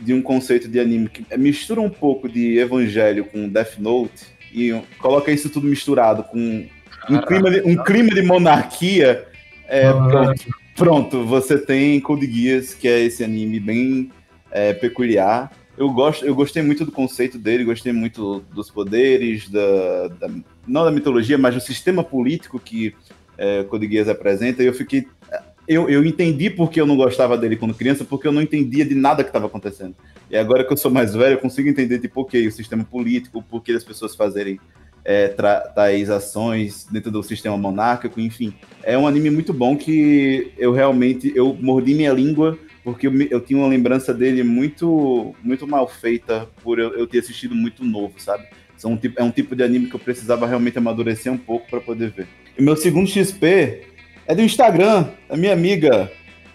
de 0.00 0.14
um 0.14 0.22
conceito 0.22 0.68
de 0.68 0.78
anime 0.78 1.08
que 1.08 1.24
mistura 1.36 1.80
um 1.80 1.90
pouco 1.90 2.28
de 2.28 2.58
evangelho 2.58 3.24
com 3.24 3.48
Death 3.48 3.78
Note 3.78 4.26
e 4.52 4.72
coloca 4.98 5.30
isso 5.30 5.50
tudo 5.50 5.66
misturado 5.66 6.22
com 6.24 6.66
um 7.10 7.20
clima 7.22 7.50
de, 7.50 7.60
um 7.62 7.76
clima 7.82 8.10
de 8.10 8.22
monarquia, 8.22 9.26
é, 9.66 9.90
pronto, 9.92 10.44
pronto, 10.76 11.24
você 11.24 11.58
tem 11.58 12.00
Code 12.00 12.26
Geass, 12.30 12.74
que 12.74 12.86
é 12.88 13.00
esse 13.00 13.24
anime 13.24 13.58
bem 13.60 14.10
é, 14.50 14.72
peculiar. 14.72 15.52
Eu, 15.76 15.90
gosto, 15.90 16.24
eu 16.26 16.34
gostei 16.34 16.62
muito 16.62 16.84
do 16.84 16.90
conceito 16.92 17.38
dele, 17.38 17.64
gostei 17.64 17.92
muito 17.92 18.40
dos 18.52 18.70
poderes, 18.70 19.48
da, 19.48 20.08
da- 20.08 20.30
não 20.66 20.84
da 20.84 20.90
mitologia, 20.90 21.38
mas 21.38 21.54
do 21.54 21.60
sistema 21.60 22.02
político 22.02 22.58
que 22.58 22.94
é, 23.36 23.62
Code 23.64 23.88
Geass 23.88 24.08
apresenta. 24.08 24.62
E 24.62 24.66
eu 24.66 24.74
fiquei. 24.74 25.06
Eu, 25.68 25.88
eu 25.90 26.02
entendi 26.02 26.48
porque 26.48 26.80
eu 26.80 26.86
não 26.86 26.96
gostava 26.96 27.36
dele 27.36 27.54
quando 27.54 27.74
criança, 27.74 28.02
porque 28.02 28.26
eu 28.26 28.32
não 28.32 28.40
entendia 28.40 28.86
de 28.86 28.94
nada 28.94 29.22
que 29.22 29.28
estava 29.28 29.46
acontecendo. 29.46 29.94
E 30.30 30.36
agora 30.36 30.64
que 30.64 30.72
eu 30.72 30.76
sou 30.78 30.90
mais 30.90 31.14
velho, 31.14 31.34
eu 31.34 31.38
consigo 31.38 31.68
entender, 31.68 31.98
tipo, 31.98 32.22
ok, 32.22 32.46
o 32.46 32.52
sistema 32.52 32.84
político, 32.84 33.42
por 33.42 33.62
que 33.62 33.72
as 33.72 33.84
pessoas 33.84 34.16
fazerem 34.16 34.58
é, 35.04 35.28
tais 35.28 36.10
ações 36.10 36.86
dentro 36.90 37.10
do 37.10 37.22
sistema 37.22 37.56
monárquico, 37.56 38.20
enfim. 38.20 38.54
É 38.82 38.96
um 38.96 39.06
anime 39.06 39.30
muito 39.30 39.52
bom 39.52 39.76
que 39.76 40.52
eu 40.58 40.72
realmente 40.72 41.32
eu 41.34 41.56
mordi 41.60 41.94
minha 41.94 42.12
língua 42.12 42.58
porque 42.84 43.06
eu, 43.06 43.22
eu 43.22 43.40
tinha 43.40 43.58
uma 43.58 43.68
lembrança 43.68 44.12
dele 44.12 44.42
muito 44.42 45.34
muito 45.42 45.66
mal 45.66 45.88
feita 45.88 46.48
por 46.62 46.78
eu, 46.78 46.94
eu 46.94 47.06
ter 47.06 47.18
assistido 47.18 47.54
muito 47.54 47.84
novo, 47.84 48.14
sabe? 48.18 48.44
São 48.76 48.92
um 48.92 48.96
tipo, 48.96 49.20
é 49.20 49.24
um 49.24 49.30
tipo 49.30 49.56
de 49.56 49.62
anime 49.62 49.88
que 49.88 49.96
eu 49.96 50.00
precisava 50.00 50.46
realmente 50.46 50.78
amadurecer 50.78 51.32
um 51.32 51.38
pouco 51.38 51.68
para 51.68 51.80
poder 51.80 52.10
ver. 52.10 52.26
E 52.58 52.62
meu 52.62 52.76
segundo 52.76 53.08
XP 53.08 53.97
é 54.28 54.34
do 54.34 54.42
Instagram, 54.42 55.08
da 55.28 55.36
minha 55.36 55.52
amiga, 55.52 56.12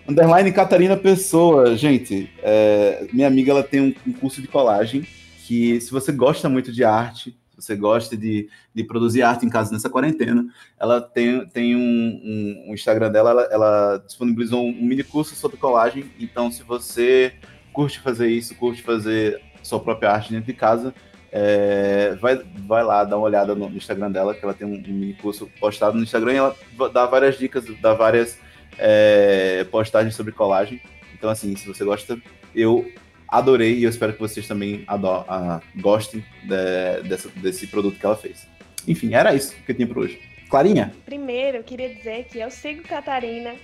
underline 0.08 0.52
Catarina 0.52 0.95
Pessoa. 0.95 1.76
Gente, 1.76 2.30
é, 2.44 3.08
minha 3.12 3.28
amiga 3.28 3.52
ela 3.52 3.64
tem 3.64 3.82
um, 3.82 3.94
um 4.08 4.14
curso 4.14 4.41
de 4.41 4.48
colagem 4.48 5.06
que, 5.45 5.82
se 5.82 5.91
você 5.91 6.12
gosta 6.12 6.48
muito 6.48 6.72
de 6.72 6.84
arte, 6.84 7.36
se 7.58 7.62
você 7.62 7.76
gosta 7.76 8.16
de, 8.16 8.48
de 8.74 8.84
produzir 8.84 9.24
arte 9.24 9.45
em 9.45 9.50
casa 9.50 9.72
nessa 9.74 9.90
quarentena, 9.90 10.45
ela 10.80 11.02
tem, 11.02 11.45
tem 11.48 11.76
um, 11.76 11.80
um- 11.80 12.66
um 12.70 12.74
Instagram 12.74 13.12
dela, 13.12 13.32
ela, 13.32 13.44
ela 13.52 13.98
disponibilizou 14.06 14.64
um, 14.64 14.70
um 14.70 14.86
mini 14.86 15.04
curso 15.04 15.36
sobre 15.36 15.58
colagem. 15.58 16.06
Então, 16.20 16.52
se 16.52 16.64
você 16.64 17.34
curte 17.72 18.00
fazer 18.00 18.28
isso, 18.30 18.56
curte 18.56 18.82
fazer 18.84 19.41
sua 19.64 19.80
própria 19.80 20.12
arte 20.12 20.32
dentro 20.32 20.45
de 20.45 20.54
casa, 20.54 20.94
é, 21.35 22.15
vai, 22.22 22.39
vai 22.68 22.84
lá 22.84 23.03
dar 23.03 23.18
uma 23.18 23.26
olhada 23.26 23.55
no, 23.55 23.68
Instagram 23.76 24.11
dela, 24.11 24.35
que 24.35 24.45
ela 24.45 24.53
tem 24.53 24.68
um, 24.68 24.76
um 24.76 24.93
mini 24.93 25.15
curso 25.15 25.49
postado 25.60 25.97
no 25.97 26.03
Instagram 26.03 26.34
e 26.34 26.35
ela 26.38 26.55
dá 26.93 27.07
várias 27.07 27.39
dicas, 27.39 27.65
dá 27.81 27.95
várias 27.95 28.38
é, 28.77 29.64
postagens 29.72 30.14
sobre 30.15 30.31
colagem. 30.31 30.80
Então, 31.11 31.31
assim, 31.31 31.55
se 31.55 31.68
você 31.68 31.84
gosta, 31.84 32.19
eu 32.55 32.88
adorei 33.27 33.80
e 33.80 33.84
eu 33.84 33.89
espero 33.89 34.14
que 34.14 34.19
vocês 34.19 34.47
também 34.47 34.84
ado- 34.85 35.07
ah, 35.27 35.60
gostem 35.77 36.23
de- 36.43 37.10
dessa- 37.10 37.30
desse 37.38 37.65
produto 37.65 37.97
que 37.99 38.05
ela 38.05 38.15
fez. 38.15 38.47
Enfim, 38.88 39.15
era 39.15 39.34
isso 39.34 39.55
que 39.65 39.72
eu 39.72 39.76
tinha 39.76 39.88
por 39.88 39.97
hoje. 39.97 40.22
Clarinha? 40.51 40.93
Primeiro, 41.03 41.57
eu 41.57 41.64
queria 41.64 41.91
dizer 41.95 42.26
que 42.26 42.38
eu 42.38 42.51
sigo 42.51 42.84
Catarina 42.84 43.55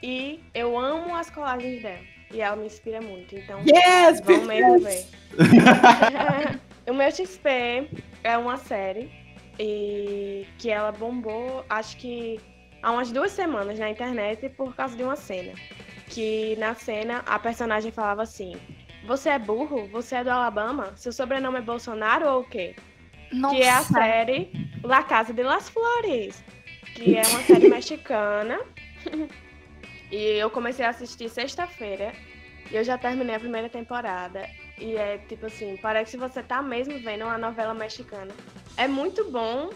e 0.00 0.38
eu 0.54 0.78
amo 0.78 1.12
as 1.16 1.28
colagens 1.28 1.82
dela. 1.82 1.98
E 2.32 2.40
ela 2.40 2.54
me 2.54 2.66
inspira 2.66 3.00
muito. 3.00 3.34
Então, 3.36 3.60
Yes, 3.66 4.20
vão 4.20 4.44
mesmo 4.44 4.78
ver. 4.80 5.04
o 6.88 6.94
meu 6.94 7.10
XP 7.10 7.90
é 8.22 8.38
uma 8.38 8.56
série 8.56 9.10
e 9.58 10.46
que 10.58 10.70
ela 10.70 10.92
bombou, 10.92 11.64
acho 11.68 11.96
que 11.96 12.40
há 12.82 12.92
umas 12.92 13.10
duas 13.10 13.32
semanas 13.32 13.78
na 13.78 13.90
internet 13.90 14.48
por 14.50 14.74
causa 14.74 14.96
de 14.96 15.02
uma 15.02 15.16
cena. 15.16 15.52
Que 16.08 16.54
na 16.56 16.74
cena 16.74 17.24
a 17.26 17.38
personagem 17.38 17.90
falava 17.90 18.22
assim: 18.22 18.56
Você 19.06 19.30
é 19.30 19.38
burro? 19.38 19.88
Você 19.88 20.16
é 20.16 20.24
do 20.24 20.30
Alabama? 20.30 20.92
Seu 20.96 21.12
sobrenome 21.12 21.58
é 21.58 21.62
Bolsonaro 21.62 22.28
ou 22.28 22.40
o 22.40 22.44
quê? 22.44 22.76
Nossa. 23.32 23.56
que 23.56 23.62
é 23.62 23.70
a 23.70 23.82
série 23.82 24.52
La 24.84 25.02
Casa 25.02 25.32
de 25.32 25.42
las 25.42 25.68
Flores, 25.68 26.44
que 26.94 27.16
é 27.16 27.22
uma 27.26 27.40
série 27.42 27.68
mexicana. 27.68 28.60
e 30.12 30.38
eu 30.38 30.48
comecei 30.48 30.84
a 30.84 30.90
assistir 30.90 31.28
sexta-feira 31.28 32.12
e 32.70 32.76
eu 32.76 32.84
já 32.84 32.96
terminei 32.96 33.34
a 33.34 33.40
primeira 33.40 33.68
temporada. 33.68 34.48
E 34.78 34.94
é 34.96 35.18
tipo 35.18 35.46
assim, 35.46 35.76
parece 35.76 36.12
que 36.12 36.16
você 36.16 36.42
tá 36.42 36.60
mesmo 36.62 36.98
vendo 37.00 37.24
uma 37.24 37.38
novela 37.38 37.72
mexicana. 37.74 38.32
É 38.76 38.86
muito 38.86 39.30
bom, 39.30 39.70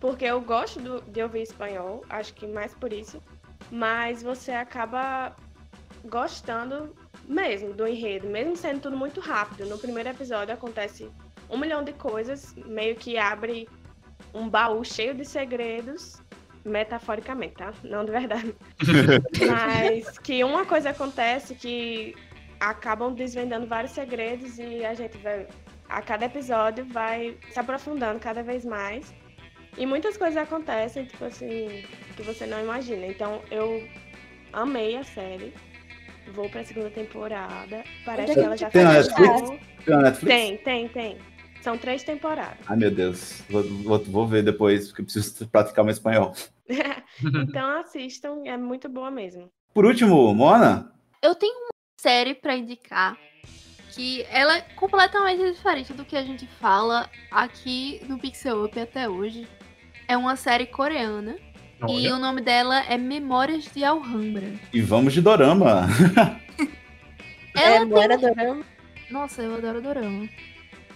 porque 0.00 0.24
eu 0.24 0.40
gosto 0.40 0.80
do- 0.80 1.00
de 1.02 1.22
ouvir 1.22 1.42
espanhol, 1.42 2.04
acho 2.10 2.34
que 2.34 2.46
mais 2.46 2.74
por 2.74 2.92
isso. 2.92 3.22
Mas 3.70 4.22
você 4.22 4.50
acaba 4.52 5.34
gostando 6.04 6.94
mesmo 7.24 7.72
do 7.72 7.86
enredo, 7.86 8.26
mesmo 8.28 8.56
sendo 8.56 8.80
tudo 8.80 8.96
muito 8.96 9.20
rápido. 9.20 9.64
No 9.68 9.78
primeiro 9.78 10.08
episódio 10.08 10.52
acontece 10.52 11.08
um 11.48 11.56
milhão 11.56 11.84
de 11.84 11.92
coisas, 11.92 12.54
meio 12.66 12.96
que 12.96 13.16
abre 13.16 13.68
um 14.34 14.48
baú 14.48 14.84
cheio 14.84 15.14
de 15.14 15.24
segredos, 15.24 16.20
metaforicamente, 16.64 17.54
tá? 17.54 17.72
Não 17.84 18.04
de 18.04 18.10
verdade. 18.10 18.54
Mas 19.46 20.18
que 20.18 20.42
uma 20.42 20.64
coisa 20.64 20.90
acontece 20.90 21.54
que 21.54 22.14
acabam 22.70 23.12
desvendando 23.12 23.66
vários 23.66 23.92
segredos 23.92 24.58
e 24.58 24.84
a 24.84 24.94
gente 24.94 25.18
vai, 25.18 25.46
a 25.88 26.00
cada 26.00 26.26
episódio 26.26 26.84
vai 26.86 27.36
se 27.50 27.58
aprofundando 27.58 28.20
cada 28.20 28.42
vez 28.42 28.64
mais. 28.64 29.12
E 29.76 29.86
muitas 29.86 30.16
coisas 30.16 30.36
acontecem, 30.36 31.06
tipo 31.06 31.24
assim, 31.24 31.82
que 32.16 32.22
você 32.22 32.46
não 32.46 32.60
imagina. 32.60 33.06
Então 33.06 33.40
eu 33.50 33.82
amei 34.52 34.96
a 34.96 35.02
série. 35.02 35.52
Vou 36.34 36.48
pra 36.48 36.62
segunda 36.64 36.90
temporada. 36.90 37.82
Parece 38.04 38.34
que 38.34 38.40
ela 38.40 38.56
já 38.56 38.70
tem. 38.70 38.84
Netflix? 38.84 39.48
Tem 39.84 39.96
na 39.96 40.02
Netflix? 40.02 40.34
Tem, 40.36 40.56
tem, 40.58 40.88
tem. 40.88 41.18
São 41.62 41.76
três 41.78 42.04
temporadas. 42.04 42.58
Ai, 42.68 42.76
meu 42.76 42.90
Deus. 42.90 43.42
Vou, 43.50 43.62
vou- 43.64 43.98
vou 44.04 44.26
ver 44.26 44.42
depois, 44.44 44.88
porque 44.88 45.02
eu 45.02 45.04
preciso 45.06 45.48
praticar 45.48 45.84
meu 45.84 45.92
espanhol. 45.92 46.32
então 47.42 47.80
assistam, 47.80 48.42
é 48.44 48.56
muito 48.56 48.88
boa 48.88 49.10
mesmo. 49.10 49.50
Por 49.74 49.84
último, 49.84 50.32
Mona? 50.34 50.92
Eu 51.22 51.34
tenho 51.34 51.54
uma 51.54 51.71
série 52.02 52.34
pra 52.34 52.56
indicar 52.56 53.16
que 53.92 54.26
ela 54.28 54.56
é 54.56 54.60
completamente 54.74 55.52
diferente 55.52 55.92
do 55.92 56.04
que 56.04 56.16
a 56.16 56.22
gente 56.22 56.46
fala 56.60 57.08
aqui 57.30 58.02
no 58.08 58.18
Pixel 58.18 58.64
Up 58.64 58.78
até 58.78 59.08
hoje. 59.08 59.46
É 60.08 60.16
uma 60.16 60.34
série 60.34 60.66
coreana 60.66 61.36
e 61.88 62.08
Olha, 62.08 62.16
o 62.16 62.18
nome 62.18 62.40
dela 62.40 62.80
é 62.88 62.98
Memórias 62.98 63.70
de 63.72 63.84
Alhambra. 63.84 64.52
E 64.72 64.80
vamos 64.80 65.12
de 65.12 65.20
Dorama. 65.20 65.86
Ela 67.54 67.74
é, 67.74 67.78
tem 67.80 67.88
Moira 67.88 68.18
Dorama. 68.18 68.64
Nossa, 69.10 69.42
eu 69.42 69.54
adoro 69.54 69.82
dorama. 69.82 70.26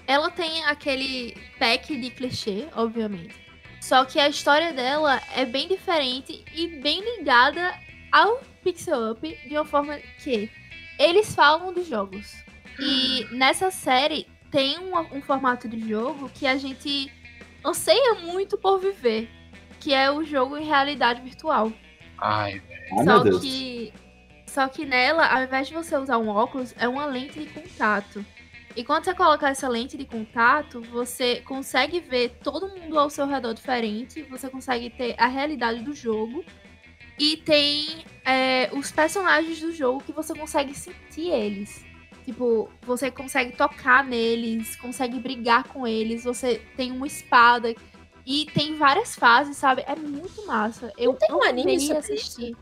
Ela 0.06 0.30
tem 0.30 0.64
aquele 0.64 1.36
pack 1.58 1.94
de 1.94 2.10
clichê, 2.10 2.66
obviamente. 2.74 3.34
Só 3.78 4.06
que 4.06 4.18
a 4.18 4.28
história 4.28 4.72
dela 4.72 5.20
é 5.34 5.44
bem 5.44 5.68
diferente 5.68 6.42
e 6.54 6.80
bem 6.80 7.18
ligada 7.18 7.74
ao 8.10 8.40
Pixel 8.64 9.12
Up 9.12 9.38
de 9.46 9.54
uma 9.54 9.66
forma 9.66 9.98
que 10.18 10.50
eles 10.98 11.34
falam 11.34 11.72
dos 11.72 11.86
jogos. 11.86 12.34
E 12.78 13.26
nessa 13.32 13.70
série 13.70 14.26
tem 14.50 14.78
um, 14.78 14.98
um 15.16 15.22
formato 15.22 15.68
de 15.68 15.88
jogo 15.88 16.30
que 16.30 16.46
a 16.46 16.56
gente 16.56 17.12
anseia 17.64 18.14
muito 18.14 18.56
por 18.56 18.78
viver, 18.78 19.28
que 19.80 19.92
é 19.92 20.10
o 20.10 20.24
jogo 20.24 20.56
em 20.56 20.64
realidade 20.64 21.22
virtual. 21.22 21.72
ai, 22.18 22.62
meu 22.92 23.04
Só 23.04 23.18
Deus. 23.20 23.40
que, 23.40 23.92
só 24.46 24.68
que 24.68 24.84
nela, 24.84 25.26
ao 25.26 25.42
invés 25.42 25.68
de 25.68 25.74
você 25.74 25.96
usar 25.96 26.18
um 26.18 26.28
óculos, 26.28 26.74
é 26.78 26.88
uma 26.88 27.06
lente 27.06 27.38
de 27.40 27.46
contato. 27.46 28.24
E 28.76 28.84
quando 28.84 29.04
você 29.04 29.14
colocar 29.14 29.48
essa 29.48 29.68
lente 29.68 29.96
de 29.96 30.04
contato, 30.04 30.82
você 30.82 31.40
consegue 31.40 31.98
ver 31.98 32.36
todo 32.42 32.68
mundo 32.68 32.98
ao 32.98 33.08
seu 33.08 33.26
redor 33.26 33.54
diferente, 33.54 34.22
você 34.24 34.50
consegue 34.50 34.90
ter 34.90 35.14
a 35.18 35.26
realidade 35.26 35.82
do 35.82 35.94
jogo. 35.94 36.44
E 37.18 37.36
tem 37.38 38.04
é, 38.24 38.68
os 38.72 38.90
personagens 38.90 39.60
do 39.60 39.72
jogo 39.72 40.02
que 40.04 40.12
você 40.12 40.34
consegue 40.34 40.74
sentir 40.74 41.30
eles. 41.30 41.84
Tipo, 42.24 42.68
você 42.82 43.10
consegue 43.10 43.52
tocar 43.56 44.04
neles, 44.04 44.74
consegue 44.76 45.18
brigar 45.20 45.64
com 45.64 45.86
eles, 45.86 46.24
você 46.24 46.60
tem 46.76 46.90
uma 46.90 47.06
espada. 47.06 47.74
E 48.26 48.46
tem 48.52 48.74
várias 48.76 49.14
fases, 49.14 49.56
sabe? 49.56 49.84
É 49.86 49.94
muito 49.94 50.44
massa. 50.46 50.92
Eu 50.98 51.14
tem 51.14 51.32
um 51.32 51.44
anime 51.44 51.78
sobre 51.78 51.98
assistir. 51.98 52.56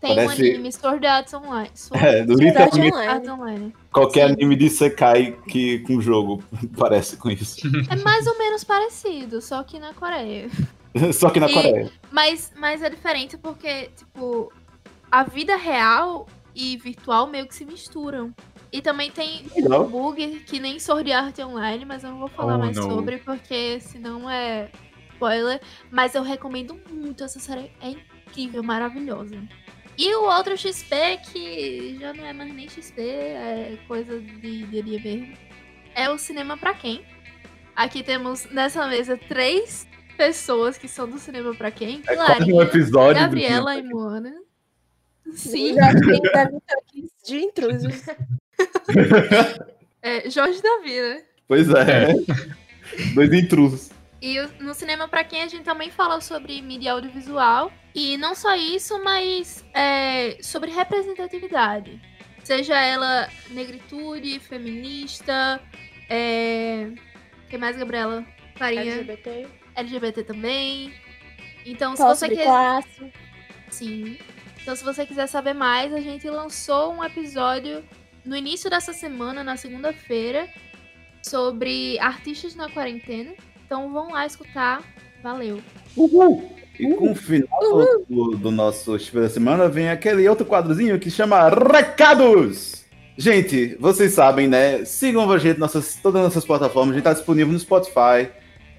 Tem 0.00 0.14
Parece- 0.14 0.42
um 0.42 0.46
anime, 0.54 0.72
Sword 0.72 1.06
Art 1.06 1.32
Online. 1.34 1.70
Sword 1.74 2.04
É, 2.06 2.22
literalmente 2.22 2.94
Online. 2.94 3.08
Art 3.08 3.26
Online. 3.26 3.74
qualquer 3.92 4.28
Sim. 4.28 4.34
anime 4.34 4.56
de 4.56 4.70
Sekai 4.70 5.36
que, 5.48 5.80
com 5.80 6.00
jogo 6.00 6.42
parece 6.78 7.16
com 7.18 7.28
isso. 7.28 7.60
É 7.90 7.96
mais 7.96 8.26
ou 8.26 8.38
menos 8.38 8.64
parecido, 8.64 9.42
só 9.42 9.62
que 9.64 9.78
na 9.78 9.92
Coreia. 9.92 10.48
Só 11.12 11.30
que 11.30 11.40
na 11.40 11.48
E- 11.48 11.52
Coreia. 11.54 11.92
Mas, 12.10 12.52
mas 12.56 12.82
é 12.82 12.90
diferente 12.90 13.36
porque, 13.36 13.90
tipo, 13.96 14.52
a 15.10 15.22
vida 15.24 15.56
real 15.56 16.26
e 16.54 16.76
virtual 16.76 17.26
meio 17.26 17.46
que 17.46 17.54
se 17.54 17.64
misturam. 17.64 18.34
E 18.70 18.82
também 18.82 19.10
tem 19.10 19.46
Legal. 19.56 19.84
um 19.86 19.88
bug 19.88 20.40
que 20.40 20.60
nem 20.60 20.78
Sword 20.78 21.10
Art 21.12 21.38
Online, 21.38 21.84
mas 21.86 22.04
eu 22.04 22.10
não 22.10 22.18
vou 22.18 22.28
falar 22.28 22.56
Oh, 22.56 22.58
mais 22.58 22.76
não. 22.76 22.82
sobre, 22.90 23.16
porque 23.18 23.80
senão 23.80 24.28
é 24.28 24.68
spoiler. 25.14 25.60
Mas 25.90 26.14
eu 26.14 26.22
recomendo 26.22 26.78
muito 26.90 27.24
essa 27.24 27.38
série, 27.40 27.70
é 27.80 27.90
incrível, 27.90 28.62
maravilhosa. 28.62 29.40
E 29.96 30.14
o 30.14 30.24
outro 30.24 30.56
XP, 30.56 31.18
que 31.32 31.96
já 31.98 32.12
não 32.12 32.24
é 32.26 32.32
mais 32.32 32.52
nem 32.54 32.68
XP, 32.68 33.00
é 33.00 33.78
coisa 33.88 34.20
de 34.20 34.64
de 34.66 34.82
dia 34.82 35.00
mesmo, 35.00 35.34
é 35.94 36.08
o 36.10 36.18
Cinema 36.18 36.56
Pra 36.56 36.74
Quem. 36.74 37.02
Aqui 37.74 38.02
temos 38.02 38.44
nessa 38.50 38.86
mesa 38.86 39.16
três 39.16 39.88
pessoas 40.18 40.76
que 40.76 40.88
são 40.88 41.08
do 41.08 41.18
Cinema 41.18 41.54
Pra 41.54 41.70
Quem. 41.70 42.02
É 42.08 42.16
quase 42.16 42.32
um 42.32 42.36
Clarinha, 42.36 42.62
episódio 42.64 43.22
Gabriela 43.22 43.76
e 43.76 43.82
Moana. 43.84 44.34
Sim, 45.32 45.78
aqui 45.78 47.08
de 47.24 47.36
intrusos. 47.36 48.02
é 50.02 50.28
Jorge 50.28 50.60
Davi, 50.60 51.00
né? 51.00 51.22
Pois 51.46 51.68
é. 51.70 52.08
Dois 53.14 53.32
intrusos. 53.32 53.90
E 54.20 54.40
no 54.58 54.74
cinema, 54.74 55.06
pra 55.06 55.22
quem 55.22 55.42
a 55.42 55.46
gente 55.46 55.62
também 55.62 55.90
fala 55.90 56.20
sobre 56.20 56.60
mídia 56.60 56.92
audiovisual. 56.92 57.70
E 57.94 58.16
não 58.16 58.34
só 58.34 58.56
isso, 58.56 59.02
mas 59.04 59.64
é, 59.72 60.36
sobre 60.42 60.72
representatividade. 60.72 62.00
Seja 62.42 62.80
ela 62.80 63.28
negritude, 63.50 64.40
feminista, 64.40 65.60
é... 66.08 66.90
Tem 67.48 67.58
mais, 67.58 67.76
Gabriela? 67.76 68.24
Clarinha? 68.56 68.94
LGBT. 68.94 69.57
LGBT 69.78 70.24
também. 70.24 70.92
Então, 71.64 71.96
se 71.96 72.02
você 72.02 72.28
quer... 72.28 72.44
classe. 72.44 73.12
Sim. 73.70 74.18
Então, 74.60 74.74
se 74.74 74.84
você 74.84 75.06
quiser 75.06 75.26
saber 75.26 75.54
mais, 75.54 75.92
a 75.92 76.00
gente 76.00 76.28
lançou 76.28 76.92
um 76.92 77.04
episódio 77.04 77.82
no 78.24 78.36
início 78.36 78.68
dessa 78.68 78.92
semana, 78.92 79.42
na 79.42 79.56
segunda-feira, 79.56 80.48
sobre 81.22 81.98
artistas 81.98 82.54
na 82.54 82.68
quarentena. 82.68 83.32
Então, 83.64 83.92
vão 83.92 84.12
lá 84.12 84.26
escutar. 84.26 84.82
Valeu. 85.22 85.60
Uhul! 85.96 86.56
E 86.78 86.94
com 86.94 87.10
o 87.10 87.14
final 87.14 87.48
do, 88.08 88.36
do 88.36 88.50
nosso 88.52 88.96
Chifre 88.98 89.22
da 89.22 89.28
Semana 89.28 89.68
vem 89.68 89.90
aquele 89.90 90.28
outro 90.28 90.46
quadrozinho 90.46 90.98
que 90.98 91.10
chama 91.10 91.48
Recados! 91.48 92.84
Gente, 93.16 93.76
vocês 93.80 94.12
sabem, 94.12 94.46
né? 94.46 94.84
Sigam 94.84 95.28
a 95.28 95.38
gente 95.38 95.56
em 95.56 95.60
nossas, 95.60 95.96
todas 96.00 96.20
as 96.20 96.28
nossas 96.28 96.44
plataformas. 96.44 96.92
A 96.92 96.94
gente 96.94 97.04
tá 97.04 97.12
disponível 97.12 97.52
no 97.52 97.58
Spotify, 97.58 98.30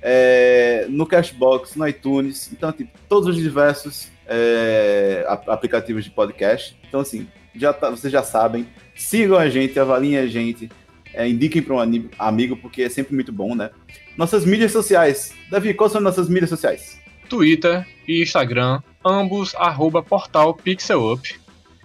é, 0.01 0.85
no 0.89 1.05
Cashbox, 1.05 1.76
no 1.76 1.88
iTunes. 1.88 2.49
Então, 2.53 2.71
tipo, 2.71 2.91
todos 3.07 3.27
os 3.30 3.35
diversos 3.41 4.09
é, 4.27 5.26
ap- 5.27 5.49
aplicativos 5.49 6.03
de 6.03 6.09
podcast. 6.11 6.77
Então, 6.88 6.99
assim, 7.01 7.27
já 7.55 7.73
tá- 7.73 7.89
vocês 7.89 8.11
já 8.11 8.23
sabem. 8.23 8.67
Sigam 8.95 9.38
a 9.38 9.49
gente, 9.49 9.80
avaliem 9.80 10.17
a 10.17 10.27
gente. 10.27 10.69
é, 11.13 11.27
indiquem 11.27 11.61
para 11.61 11.73
um 11.76 11.80
amigo, 12.19 12.55
porque 12.57 12.84
é 12.84 12.89
sempre 12.89 13.15
muito 13.15 13.31
bom, 13.34 13.55
né? 13.55 13.71
Nossas 14.15 14.45
mídias 14.45 14.71
sociais. 14.71 15.34
Davi, 15.49 15.73
quais 15.73 15.91
são 15.91 15.99
nossas 15.99 16.30
mídias 16.30 16.49
sociais? 16.51 16.99
Twitter 17.27 17.84
e 18.07 18.21
Instagram, 18.21 18.80
ambos 19.03 19.55
arroba 19.55 20.03
portal 20.03 20.53
pixelup. 20.53 21.39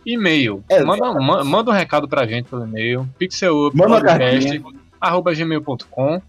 E-mail. 0.04 0.62
É, 0.68 0.84
manda, 0.84 1.10
ma- 1.14 1.42
manda 1.42 1.70
um 1.70 1.74
recado 1.74 2.06
pra 2.06 2.26
gente 2.26 2.50
pelo 2.50 2.64
e-mail, 2.66 3.08
pixelup, 3.18 3.74
Manda 3.74 3.92
uma 3.94 4.00
podcast, 4.00 4.58
cartinha. 4.58 4.80
arroba 5.00 5.32
gmail.com 5.34 6.20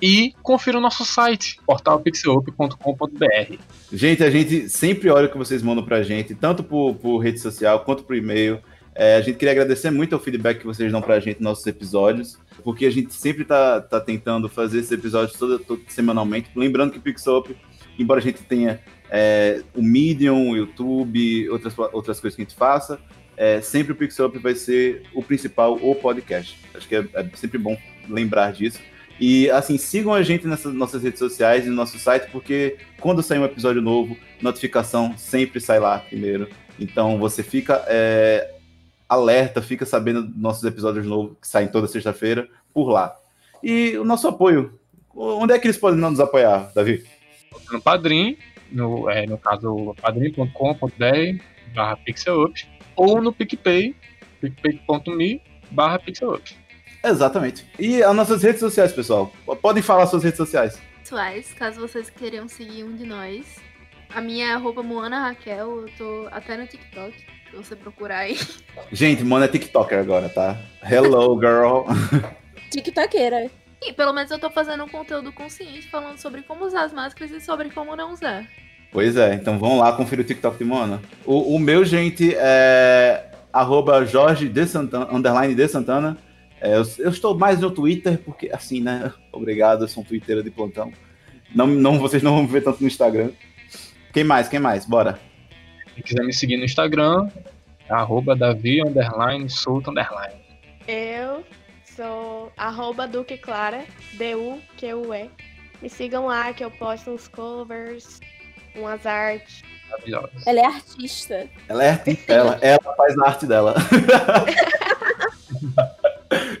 e 0.00 0.34
confira 0.42 0.78
o 0.78 0.80
nosso 0.80 1.04
site, 1.04 1.58
portalpixelup.com.br. 1.66 3.56
Gente, 3.92 4.22
a 4.24 4.30
gente 4.30 4.68
sempre 4.68 5.08
olha 5.10 5.26
o 5.26 5.30
que 5.30 5.38
vocês 5.38 5.62
mandam 5.62 5.84
pra 5.84 6.02
gente, 6.02 6.34
tanto 6.34 6.62
por, 6.62 6.94
por 6.96 7.18
rede 7.18 7.40
social 7.40 7.80
quanto 7.80 8.02
por 8.04 8.16
e-mail. 8.16 8.60
É, 8.94 9.16
a 9.16 9.20
gente 9.20 9.36
queria 9.36 9.52
agradecer 9.52 9.90
muito 9.90 10.14
o 10.14 10.18
feedback 10.20 10.60
que 10.60 10.66
vocês 10.66 10.90
dão 10.92 11.02
pra 11.02 11.18
gente 11.18 11.36
nos 11.40 11.44
nossos 11.50 11.66
episódios, 11.66 12.38
porque 12.62 12.86
a 12.86 12.90
gente 12.90 13.12
sempre 13.12 13.44
tá, 13.44 13.80
tá 13.80 14.00
tentando 14.00 14.48
fazer 14.48 14.78
esses 14.78 14.92
episódios 14.92 15.36
todo, 15.38 15.58
todo- 15.58 15.82
semanalmente. 15.88 16.48
Lembrando 16.54 16.92
que 16.92 16.98
o 16.98 17.02
Pixup, 17.02 17.56
embora 17.98 18.20
a 18.20 18.22
gente 18.22 18.42
tenha 18.42 18.80
é, 19.10 19.62
o 19.74 19.82
Medium, 19.82 20.50
o 20.50 20.56
YouTube, 20.56 21.48
outras, 21.50 21.74
outras 21.92 22.20
coisas 22.20 22.36
que 22.36 22.42
a 22.42 22.44
gente 22.44 22.54
faça, 22.56 23.00
é, 23.36 23.60
sempre 23.60 23.92
o 23.92 23.96
Pixup 23.96 24.38
vai 24.38 24.54
ser 24.54 25.02
o 25.12 25.22
principal, 25.22 25.74
o 25.74 25.94
podcast. 25.96 26.56
Acho 26.72 26.86
que 26.88 26.94
é, 26.94 27.04
é 27.14 27.28
sempre 27.34 27.58
bom 27.58 27.76
lembrar 28.08 28.52
disso. 28.52 28.78
E 29.20 29.48
assim, 29.50 29.78
sigam 29.78 30.12
a 30.12 30.22
gente 30.22 30.46
nessas 30.46 30.74
nossas 30.74 31.02
redes 31.02 31.18
sociais 31.18 31.66
e 31.66 31.68
no 31.68 31.76
nosso 31.76 31.98
site, 31.98 32.30
porque 32.30 32.76
quando 33.00 33.22
sair 33.22 33.38
um 33.38 33.44
episódio 33.44 33.80
novo, 33.80 34.16
notificação 34.42 35.16
sempre 35.16 35.60
sai 35.60 35.78
lá 35.78 35.98
primeiro. 35.98 36.48
Então 36.78 37.18
você 37.18 37.42
fica 37.42 37.84
é, 37.86 38.54
alerta, 39.08 39.62
fica 39.62 39.86
sabendo 39.86 40.22
dos 40.22 40.36
nossos 40.36 40.64
episódios 40.64 41.06
novos 41.06 41.36
que 41.40 41.46
saem 41.46 41.68
toda 41.68 41.86
sexta-feira 41.86 42.48
por 42.72 42.88
lá. 42.88 43.14
E 43.62 43.96
o 43.96 44.04
nosso 44.04 44.28
apoio. 44.28 44.78
Onde 45.16 45.54
é 45.54 45.58
que 45.60 45.68
eles 45.68 45.78
podem 45.78 46.00
nos 46.00 46.18
apoiar, 46.18 46.72
Davi? 46.74 47.04
No 47.70 47.80
Padrim, 47.80 48.36
no, 48.70 49.08
é, 49.08 49.24
no 49.26 49.38
caso, 49.38 49.94
padrim.com.br 50.02 51.44
barra 51.72 51.98
ou 52.96 53.22
no 53.22 53.32
PicPay, 53.32 53.94
picpay.me 54.40 55.40
barra. 55.70 56.00
Exatamente. 57.04 57.66
E 57.78 58.02
as 58.02 58.16
nossas 58.16 58.42
redes 58.42 58.60
sociais, 58.60 58.92
pessoal. 58.92 59.30
Podem 59.60 59.82
falar 59.82 60.06
suas 60.06 60.24
redes 60.24 60.38
sociais. 60.38 60.80
Pessoais, 61.00 61.52
caso 61.52 61.80
vocês 61.80 62.08
queiram 62.08 62.48
seguir 62.48 62.82
um 62.82 62.96
de 62.96 63.04
nós. 63.04 63.56
A 64.08 64.20
minha 64.20 64.46
é 64.46 64.52
arroba 64.52 64.82
Moana 64.82 65.20
Raquel, 65.20 65.82
eu 65.82 65.86
tô 65.98 66.28
até 66.30 66.56
no 66.56 66.66
TikTok, 66.66 67.14
se 67.50 67.56
você 67.56 67.76
procurar 67.76 68.20
aí. 68.20 68.38
Gente, 68.92 69.24
mano 69.24 69.44
é 69.44 69.48
TikToker 69.48 69.98
agora, 69.98 70.28
tá? 70.28 70.56
Hello, 70.82 71.38
girl. 71.38 71.84
TikTokeira. 72.70 73.50
E 73.82 73.92
pelo 73.92 74.12
menos 74.12 74.30
eu 74.30 74.38
tô 74.38 74.50
fazendo 74.50 74.84
um 74.84 74.88
conteúdo 74.88 75.30
consciente 75.32 75.90
falando 75.90 76.18
sobre 76.18 76.42
como 76.42 76.64
usar 76.64 76.84
as 76.84 76.92
máscaras 76.92 77.32
e 77.32 77.40
sobre 77.40 77.70
como 77.70 77.94
não 77.94 78.12
usar. 78.12 78.46
Pois 78.90 79.16
é, 79.16 79.34
então 79.34 79.58
vão 79.58 79.78
lá 79.78 79.92
conferir 79.92 80.24
o 80.24 80.28
TikTok 80.28 80.56
de 80.56 80.64
Moana. 80.64 81.02
O, 81.26 81.56
o 81.56 81.58
meu, 81.58 81.84
gente, 81.84 82.34
é 82.34 83.30
arroba 83.52 84.04
Jorge 84.06 84.48
de 84.48 84.66
Santana, 84.66 85.12
underline 85.12 85.54
de 85.54 85.68
Santana. 85.68 86.16
É, 86.64 86.76
eu, 86.76 86.82
eu 86.98 87.10
estou 87.10 87.36
mais 87.36 87.60
no 87.60 87.70
Twitter, 87.70 88.16
porque 88.24 88.48
assim, 88.50 88.80
né? 88.80 89.12
Obrigado, 89.30 89.84
eu 89.84 89.88
sou 89.88 90.02
um 90.02 90.06
twitteiro 90.06 90.42
de 90.42 90.50
plantão. 90.50 90.90
Não, 91.54 91.66
não, 91.66 91.98
vocês 91.98 92.22
não 92.22 92.32
vão 92.32 92.44
me 92.44 92.48
ver 92.48 92.64
tanto 92.64 92.80
no 92.80 92.86
Instagram. 92.86 93.32
Quem 94.14 94.24
mais? 94.24 94.48
Quem 94.48 94.58
mais? 94.58 94.86
Bora. 94.86 95.20
Quem 95.94 96.02
quiser 96.02 96.24
me 96.24 96.32
seguir 96.32 96.56
no 96.56 96.64
Instagram, 96.64 97.28
é 97.86 97.92
arroba 97.92 98.34
Davi 98.34 98.80
underline 98.80 99.46
underline. 99.86 100.40
Eu 100.88 101.44
sou 101.84 102.50
arroba 102.56 103.06
Duque 103.06 103.36
Clara, 103.36 103.84
D-U-Q-U-E. 104.14 105.30
Me 105.82 105.90
sigam 105.90 106.26
lá 106.26 106.50
que 106.54 106.64
eu 106.64 106.70
posto 106.70 107.10
uns 107.10 107.28
covers, 107.28 108.20
umas 108.74 109.04
artes. 109.04 109.62
Maravilhosa. 109.90 110.32
Ela 110.46 110.60
é 110.60 110.64
artista. 110.64 111.46
Ela 111.68 111.84
é 111.84 111.90
artista, 111.90 112.32
ela, 112.32 112.58
ela 112.62 112.96
faz 112.96 113.18
a 113.18 113.26
arte 113.26 113.46
dela. 113.46 113.74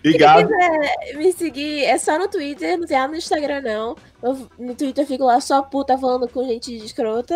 e 0.04 0.12
Se 0.12 0.18
Gabi, 0.18 0.46
quiser 0.46 1.16
me 1.16 1.32
seguir, 1.32 1.84
é 1.84 1.96
só 1.98 2.18
no 2.18 2.28
Twitter, 2.28 2.78
não 2.78 2.86
tem 2.86 2.96
nada 2.98 3.10
no 3.12 3.16
Instagram, 3.18 3.60
não. 3.62 3.96
Eu- 4.22 4.48
no 4.58 4.74
Twitter 4.74 5.02
eu 5.02 5.08
fico 5.08 5.24
lá 5.24 5.40
só 5.40 5.62
puta 5.62 5.96
falando 5.98 6.28
com 6.28 6.44
gente 6.46 6.76
escrota. 6.76 7.34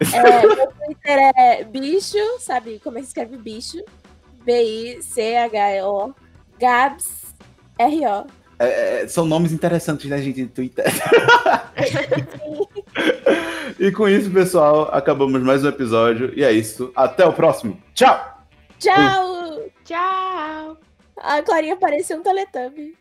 É, 0.12 0.46
meu 0.46 0.66
Twitter 0.72 1.18
é 1.36 1.64
bicho, 1.64 2.18
sabe 2.40 2.80
como 2.84 2.98
é 2.98 3.00
que 3.00 3.06
se 3.06 3.10
escreve 3.10 3.36
bicho? 3.36 3.78
B-I-C-H-O. 4.44 6.12
Gabs 6.58 7.34
R-O. 7.78 8.26
é, 8.58 9.06
são 9.08 9.24
nomes 9.24 9.52
interessantes, 9.52 10.08
né, 10.10 10.20
gente, 10.22 10.42
no 10.42 10.48
Twitter. 10.48 10.84
e 13.78 13.90
com 13.92 14.08
isso, 14.08 14.30
pessoal, 14.30 14.88
acabamos 14.92 15.40
mais 15.42 15.64
um 15.64 15.68
episódio. 15.68 16.32
E 16.36 16.42
é 16.44 16.50
isso. 16.52 16.90
Até 16.96 17.24
o 17.26 17.32
próximo. 17.32 17.80
Tchau! 17.94 18.18
Tchau! 18.78 19.62
Tchau! 19.84 20.76
A 21.22 21.42
Clarinha 21.42 21.76
parecia 21.76 22.16
um 22.16 22.22
Teletubby. 22.22 22.96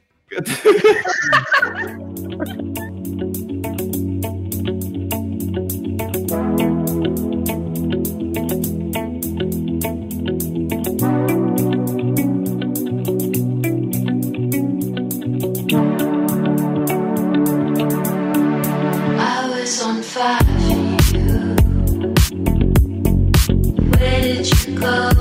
I 24.80 25.16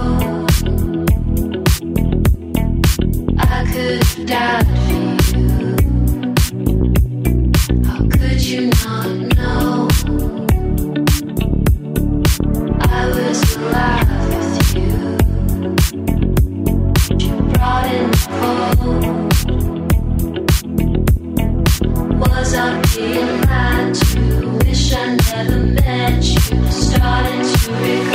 Be 27.66 28.05